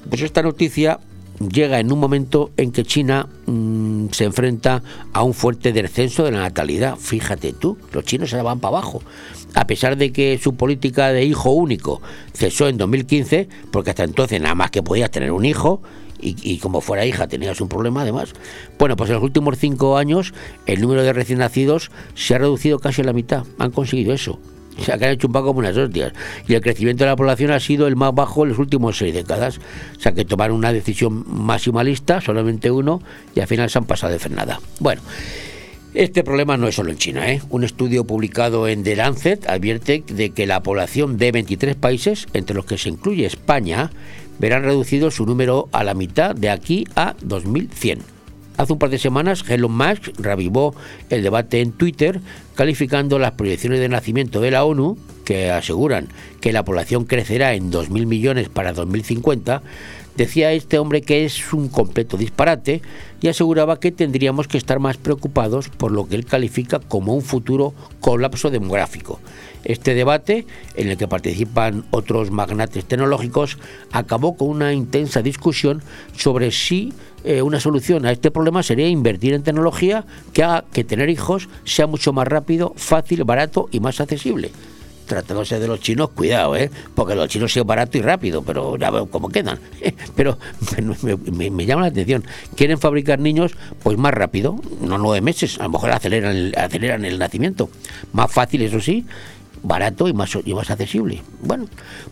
pues 0.09 0.21
esta 0.21 0.41
noticia 0.41 0.99
llega 1.39 1.79
en 1.79 1.91
un 1.91 1.99
momento 1.99 2.51
en 2.57 2.71
que 2.71 2.83
China 2.83 3.27
mm, 3.45 4.07
se 4.11 4.23
enfrenta 4.25 4.81
a 5.11 5.23
un 5.23 5.33
fuerte 5.33 5.73
descenso 5.73 6.23
de 6.23 6.31
la 6.31 6.39
natalidad. 6.39 6.95
Fíjate 6.97 7.53
tú, 7.53 7.77
los 7.91 8.05
chinos 8.05 8.29
se 8.29 8.41
van 8.41 8.59
para 8.59 8.77
abajo. 8.77 9.01
A 9.55 9.65
pesar 9.65 9.97
de 9.97 10.11
que 10.11 10.37
su 10.37 10.55
política 10.55 11.11
de 11.11 11.23
hijo 11.23 11.49
único 11.51 12.01
cesó 12.33 12.67
en 12.67 12.77
2015, 12.77 13.47
porque 13.71 13.89
hasta 13.89 14.03
entonces 14.03 14.39
nada 14.41 14.53
más 14.53 14.69
que 14.69 14.83
podías 14.83 15.09
tener 15.09 15.31
un 15.31 15.45
hijo, 15.45 15.81
y, 16.21 16.57
como 16.57 16.81
fuera 16.81 17.05
hija 17.05 17.27
tenías 17.27 17.61
un 17.61 17.69
problema 17.69 18.01
además. 18.01 18.33
Bueno, 18.79 18.95
pues 18.95 19.09
en 19.09 19.15
los 19.15 19.23
últimos 19.23 19.57
cinco 19.59 19.97
años 19.97 20.33
el 20.65 20.81
número 20.81 21.03
de 21.03 21.13
recién 21.13 21.39
nacidos 21.39 21.91
se 22.15 22.33
ha 22.35 22.37
reducido 22.39 22.79
casi 22.79 23.01
a 23.01 23.05
la 23.05 23.13
mitad. 23.13 23.45
Han 23.59 23.71
conseguido 23.71 24.13
eso. 24.13 24.39
O 24.79 24.83
sea, 24.83 24.97
que 24.97 25.05
han 25.05 25.11
hecho 25.11 25.27
un 25.27 25.33
poco 25.33 25.47
como 25.47 25.59
unas 25.59 25.77
hostias. 25.77 26.13
Y 26.47 26.55
el 26.55 26.61
crecimiento 26.61 27.03
de 27.03 27.11
la 27.11 27.15
población 27.15 27.51
ha 27.51 27.59
sido 27.59 27.85
el 27.87 27.95
más 27.95 28.13
bajo 28.13 28.43
en 28.43 28.49
los 28.49 28.59
últimos 28.59 28.97
seis 28.97 29.13
décadas. 29.13 29.59
O 29.97 30.01
sea, 30.01 30.13
que 30.13 30.25
tomaron 30.25 30.57
una 30.57 30.73
decisión 30.73 31.23
maximalista, 31.27 32.21
solamente 32.21 32.71
uno, 32.71 33.01
y 33.35 33.39
al 33.41 33.47
final 33.47 33.69
se 33.69 33.77
han 33.77 33.85
pasado 33.85 34.11
de 34.11 34.19
frenada. 34.19 34.59
Bueno. 34.79 35.01
Este 35.95 36.25
problema 36.25 36.57
no 36.57 36.67
es 36.67 36.75
solo 36.75 36.91
en 36.91 36.97
China. 36.97 37.31
¿eh? 37.31 37.41
Un 37.49 37.63
estudio 37.63 38.03
publicado 38.03 38.67
en 38.67 38.83
The 38.83 38.97
Lancet 38.97 39.47
advierte 39.47 40.03
de 40.05 40.31
que 40.31 40.45
la 40.45 40.61
población 40.61 41.17
de 41.17 41.31
23 41.31 41.77
países, 41.77 42.27
entre 42.33 42.53
los 42.53 42.65
que 42.65 42.77
se 42.77 42.89
incluye 42.89 43.25
España, 43.25 43.91
verán 44.37 44.63
reducido 44.63 45.09
su 45.09 45.25
número 45.25 45.69
a 45.71 45.85
la 45.85 45.93
mitad 45.93 46.35
de 46.35 46.49
aquí 46.49 46.85
a 46.97 47.15
2100. 47.21 47.99
Hace 48.57 48.73
un 48.73 48.79
par 48.79 48.89
de 48.89 48.99
semanas, 48.99 49.45
Elon 49.47 49.71
Musk 49.71 50.19
revivó 50.19 50.75
el 51.09 51.23
debate 51.23 51.61
en 51.61 51.71
Twitter, 51.71 52.19
calificando 52.55 53.17
las 53.17 53.31
proyecciones 53.31 53.79
de 53.79 53.87
nacimiento 53.87 54.41
de 54.41 54.51
la 54.51 54.65
ONU, 54.65 54.97
que 55.23 55.49
aseguran 55.49 56.09
que 56.41 56.51
la 56.51 56.65
población 56.65 57.05
crecerá 57.05 57.53
en 57.53 57.71
2.000 57.71 58.05
millones 58.05 58.49
para 58.49 58.73
2050, 58.73 59.63
decía 60.17 60.51
este 60.53 60.79
hombre 60.79 61.01
que 61.01 61.25
es 61.25 61.53
un 61.53 61.69
completo 61.69 62.17
disparate 62.17 62.81
y 63.21 63.27
aseguraba 63.27 63.79
que 63.79 63.91
tendríamos 63.91 64.47
que 64.47 64.57
estar 64.57 64.79
más 64.79 64.97
preocupados 64.97 65.69
por 65.69 65.91
lo 65.91 66.07
que 66.07 66.15
él 66.15 66.25
califica 66.25 66.79
como 66.79 67.15
un 67.15 67.21
futuro 67.21 67.73
colapso 67.99 68.49
demográfico. 68.49 69.19
Este 69.63 69.95
debate, 69.95 70.45
en 70.75 70.89
el 70.89 70.97
que 70.97 71.07
participan 71.07 71.85
otros 71.89 72.29
magnates 72.29 72.85
tecnológicos, 72.85 73.57
acabó 73.91 74.37
con 74.37 74.49
una 74.49 74.73
intensa 74.73 75.21
discusión 75.23 75.81
sobre 76.15 76.51
si 76.51 76.93
eh, 77.23 77.41
una 77.41 77.59
solución 77.59 78.05
a 78.05 78.11
este 78.11 78.29
problema 78.29 78.61
sería 78.61 78.87
invertir 78.87 79.33
en 79.33 79.41
tecnología 79.41 80.05
que 80.33 80.43
haga 80.43 80.65
que 80.71 80.83
tener 80.83 81.09
hijos 81.09 81.49
sea 81.63 81.87
mucho 81.87 82.13
más 82.13 82.27
rápido, 82.27 82.73
fácil, 82.77 83.23
barato 83.23 83.67
y 83.71 83.79
más 83.79 83.99
accesible 83.99 84.51
tratándose 85.05 85.59
de 85.59 85.67
los 85.67 85.79
chinos, 85.79 86.09
cuidado, 86.09 86.55
¿eh? 86.55 86.69
porque 86.93 87.15
los 87.15 87.29
chinos 87.29 87.51
son 87.53 87.65
barato 87.65 87.97
y 87.97 88.01
rápido, 88.01 88.41
pero 88.43 88.77
ya 88.77 88.91
veo 88.91 89.07
cómo 89.07 89.29
quedan. 89.29 89.59
Pero 90.15 90.37
me, 91.31 91.65
llama 91.65 91.83
la 91.83 91.87
atención, 91.87 92.23
quieren 92.55 92.79
fabricar 92.79 93.19
niños 93.19 93.55
pues 93.83 93.97
más 93.97 94.13
rápido, 94.13 94.59
no 94.81 94.97
nueve 94.97 95.21
meses, 95.21 95.59
a 95.59 95.63
lo 95.63 95.69
mejor 95.69 95.91
aceleran 95.91 96.53
aceleran 96.57 97.05
el 97.05 97.19
nacimiento. 97.19 97.69
Más 98.13 98.31
fácil, 98.31 98.61
eso 98.61 98.79
sí, 98.79 99.05
barato 99.63 100.07
y 100.07 100.13
más, 100.13 100.31
y 100.43 100.53
más 100.53 100.69
accesible. 100.69 101.21
Bueno, 101.41 101.67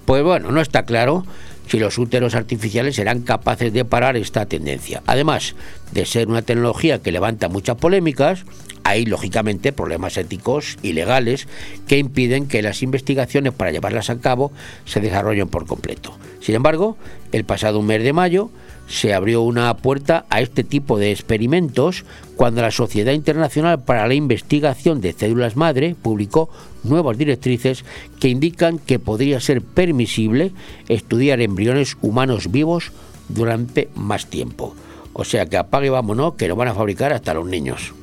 pues 0.06 0.24
bueno, 0.24 0.52
no 0.52 0.62
está 0.62 0.84
claro 0.84 1.26
si 1.68 1.80
los 1.80 1.98
úteros 1.98 2.36
artificiales 2.36 2.96
serán 2.96 3.22
capaces 3.22 3.74
de 3.74 3.86
parar 3.86 4.18
esta 4.18 4.46
tendencia. 4.46 5.02
Además 5.06 5.56
de 5.92 6.06
ser 6.06 6.28
una 6.28 6.42
tecnología 6.42 7.00
que 7.00 7.12
levanta 7.12 7.50
muchas 7.50 7.78
polémicas, 7.78 8.46
hay 8.84 9.06
lógicamente 9.06 9.72
problemas 9.72 10.18
éticos 10.18 10.78
y 10.82 10.94
legales 10.94 11.48
que 11.88 11.98
impiden 11.98 12.48
que 12.48 12.62
las 12.62 12.84
investigaciones 12.84 13.54
para 13.54 13.72
llevarlas 13.72 14.10
a 14.10 14.20
cabo 14.20 14.52
se 14.86 15.00
desarrollen 15.00 15.48
por 15.48 15.66
completo. 15.66 16.18
Sin 16.42 16.56
embargo, 16.56 16.98
el 17.32 17.46
pasado 17.46 17.82
mes 17.82 18.04
de 18.04 18.14
mayo, 18.14 18.50
se 18.88 19.14
abrió 19.14 19.42
una 19.42 19.76
puerta 19.78 20.26
a 20.30 20.42
este 20.42 20.64
tipo 20.64 20.98
de 20.98 21.12
experimentos 21.12 22.06
cuando 22.36 22.62
la 22.62 22.72
Sociedad 22.72 23.14
Internacional 23.14 23.84
para 23.84 24.08
la 24.08 24.14
Investigación 24.14 25.02
de 25.02 25.14
Células 25.14 25.56
Madre 25.56 25.96
publicó 26.00 26.50
nuevas 26.84 27.18
directrices 27.18 27.86
que 28.20 28.30
indican 28.30 28.80
que 28.80 29.00
podría 29.00 29.40
ser 29.40 29.62
permisible 29.62 30.52
estudiar 30.90 31.42
embriones 31.42 31.98
humanos 32.02 32.52
vivos 32.52 32.92
durante 33.30 33.90
más 33.96 34.28
tiempo. 34.28 34.76
O 35.14 35.24
sea 35.24 35.46
que 35.46 35.58
apague 35.58 35.90
vámonos 35.90 36.36
que 36.36 36.48
lo 36.48 36.56
van 36.56 36.68
a 36.68 36.74
fabricar 36.74 37.14
hasta 37.14 37.34
los 37.34 37.46
niños. 37.46 37.94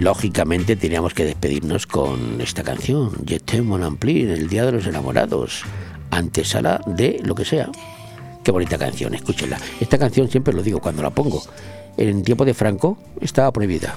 Lógicamente, 0.00 0.74
teníamos 0.74 1.14
que 1.14 1.24
despedirnos 1.24 1.86
con 1.86 2.40
esta 2.40 2.64
canción, 2.64 3.12
Je 3.24 3.38
t'aime 3.38 3.76
en 3.76 4.30
el 4.30 4.48
Día 4.48 4.64
de 4.66 4.72
los 4.72 4.86
Enamorados, 4.88 5.62
antesala 6.10 6.80
de 6.86 7.20
lo 7.22 7.36
que 7.36 7.44
sea. 7.44 7.70
Qué 8.42 8.50
bonita 8.50 8.76
canción, 8.76 9.14
escúchenla. 9.14 9.58
Esta 9.80 9.98
canción 9.98 10.28
siempre 10.28 10.52
lo 10.52 10.62
digo 10.62 10.80
cuando 10.80 11.02
la 11.02 11.10
pongo. 11.10 11.42
En 11.96 12.24
tiempo 12.24 12.44
de 12.44 12.54
Franco 12.54 12.98
estaba 13.20 13.52
prohibida 13.52 13.96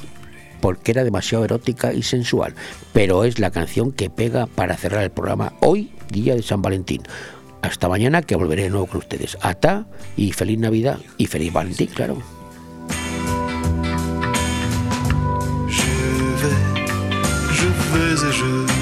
porque 0.61 0.91
era 0.91 1.03
demasiado 1.03 1.45
erótica 1.45 1.93
y 1.93 2.03
sensual, 2.03 2.53
pero 2.93 3.23
es 3.23 3.39
la 3.39 3.49
canción 3.49 3.91
que 3.91 4.11
pega 4.11 4.45
para 4.45 4.77
cerrar 4.77 5.03
el 5.03 5.11
programa 5.11 5.53
hoy, 5.61 5.91
día 6.11 6.35
de 6.35 6.43
San 6.43 6.61
Valentín. 6.61 7.01
Hasta 7.63 7.89
mañana 7.89 8.21
que 8.21 8.35
volveré 8.35 8.63
de 8.63 8.69
nuevo 8.69 8.85
con 8.85 8.99
ustedes. 8.99 9.37
Ata 9.41 9.87
y 10.15 10.31
feliz 10.31 10.59
Navidad 10.59 10.99
y 11.17 11.25
feliz 11.25 11.51
Valentín, 11.51 11.87
claro. 11.87 12.38
Et 18.23 18.31
je 18.33 18.78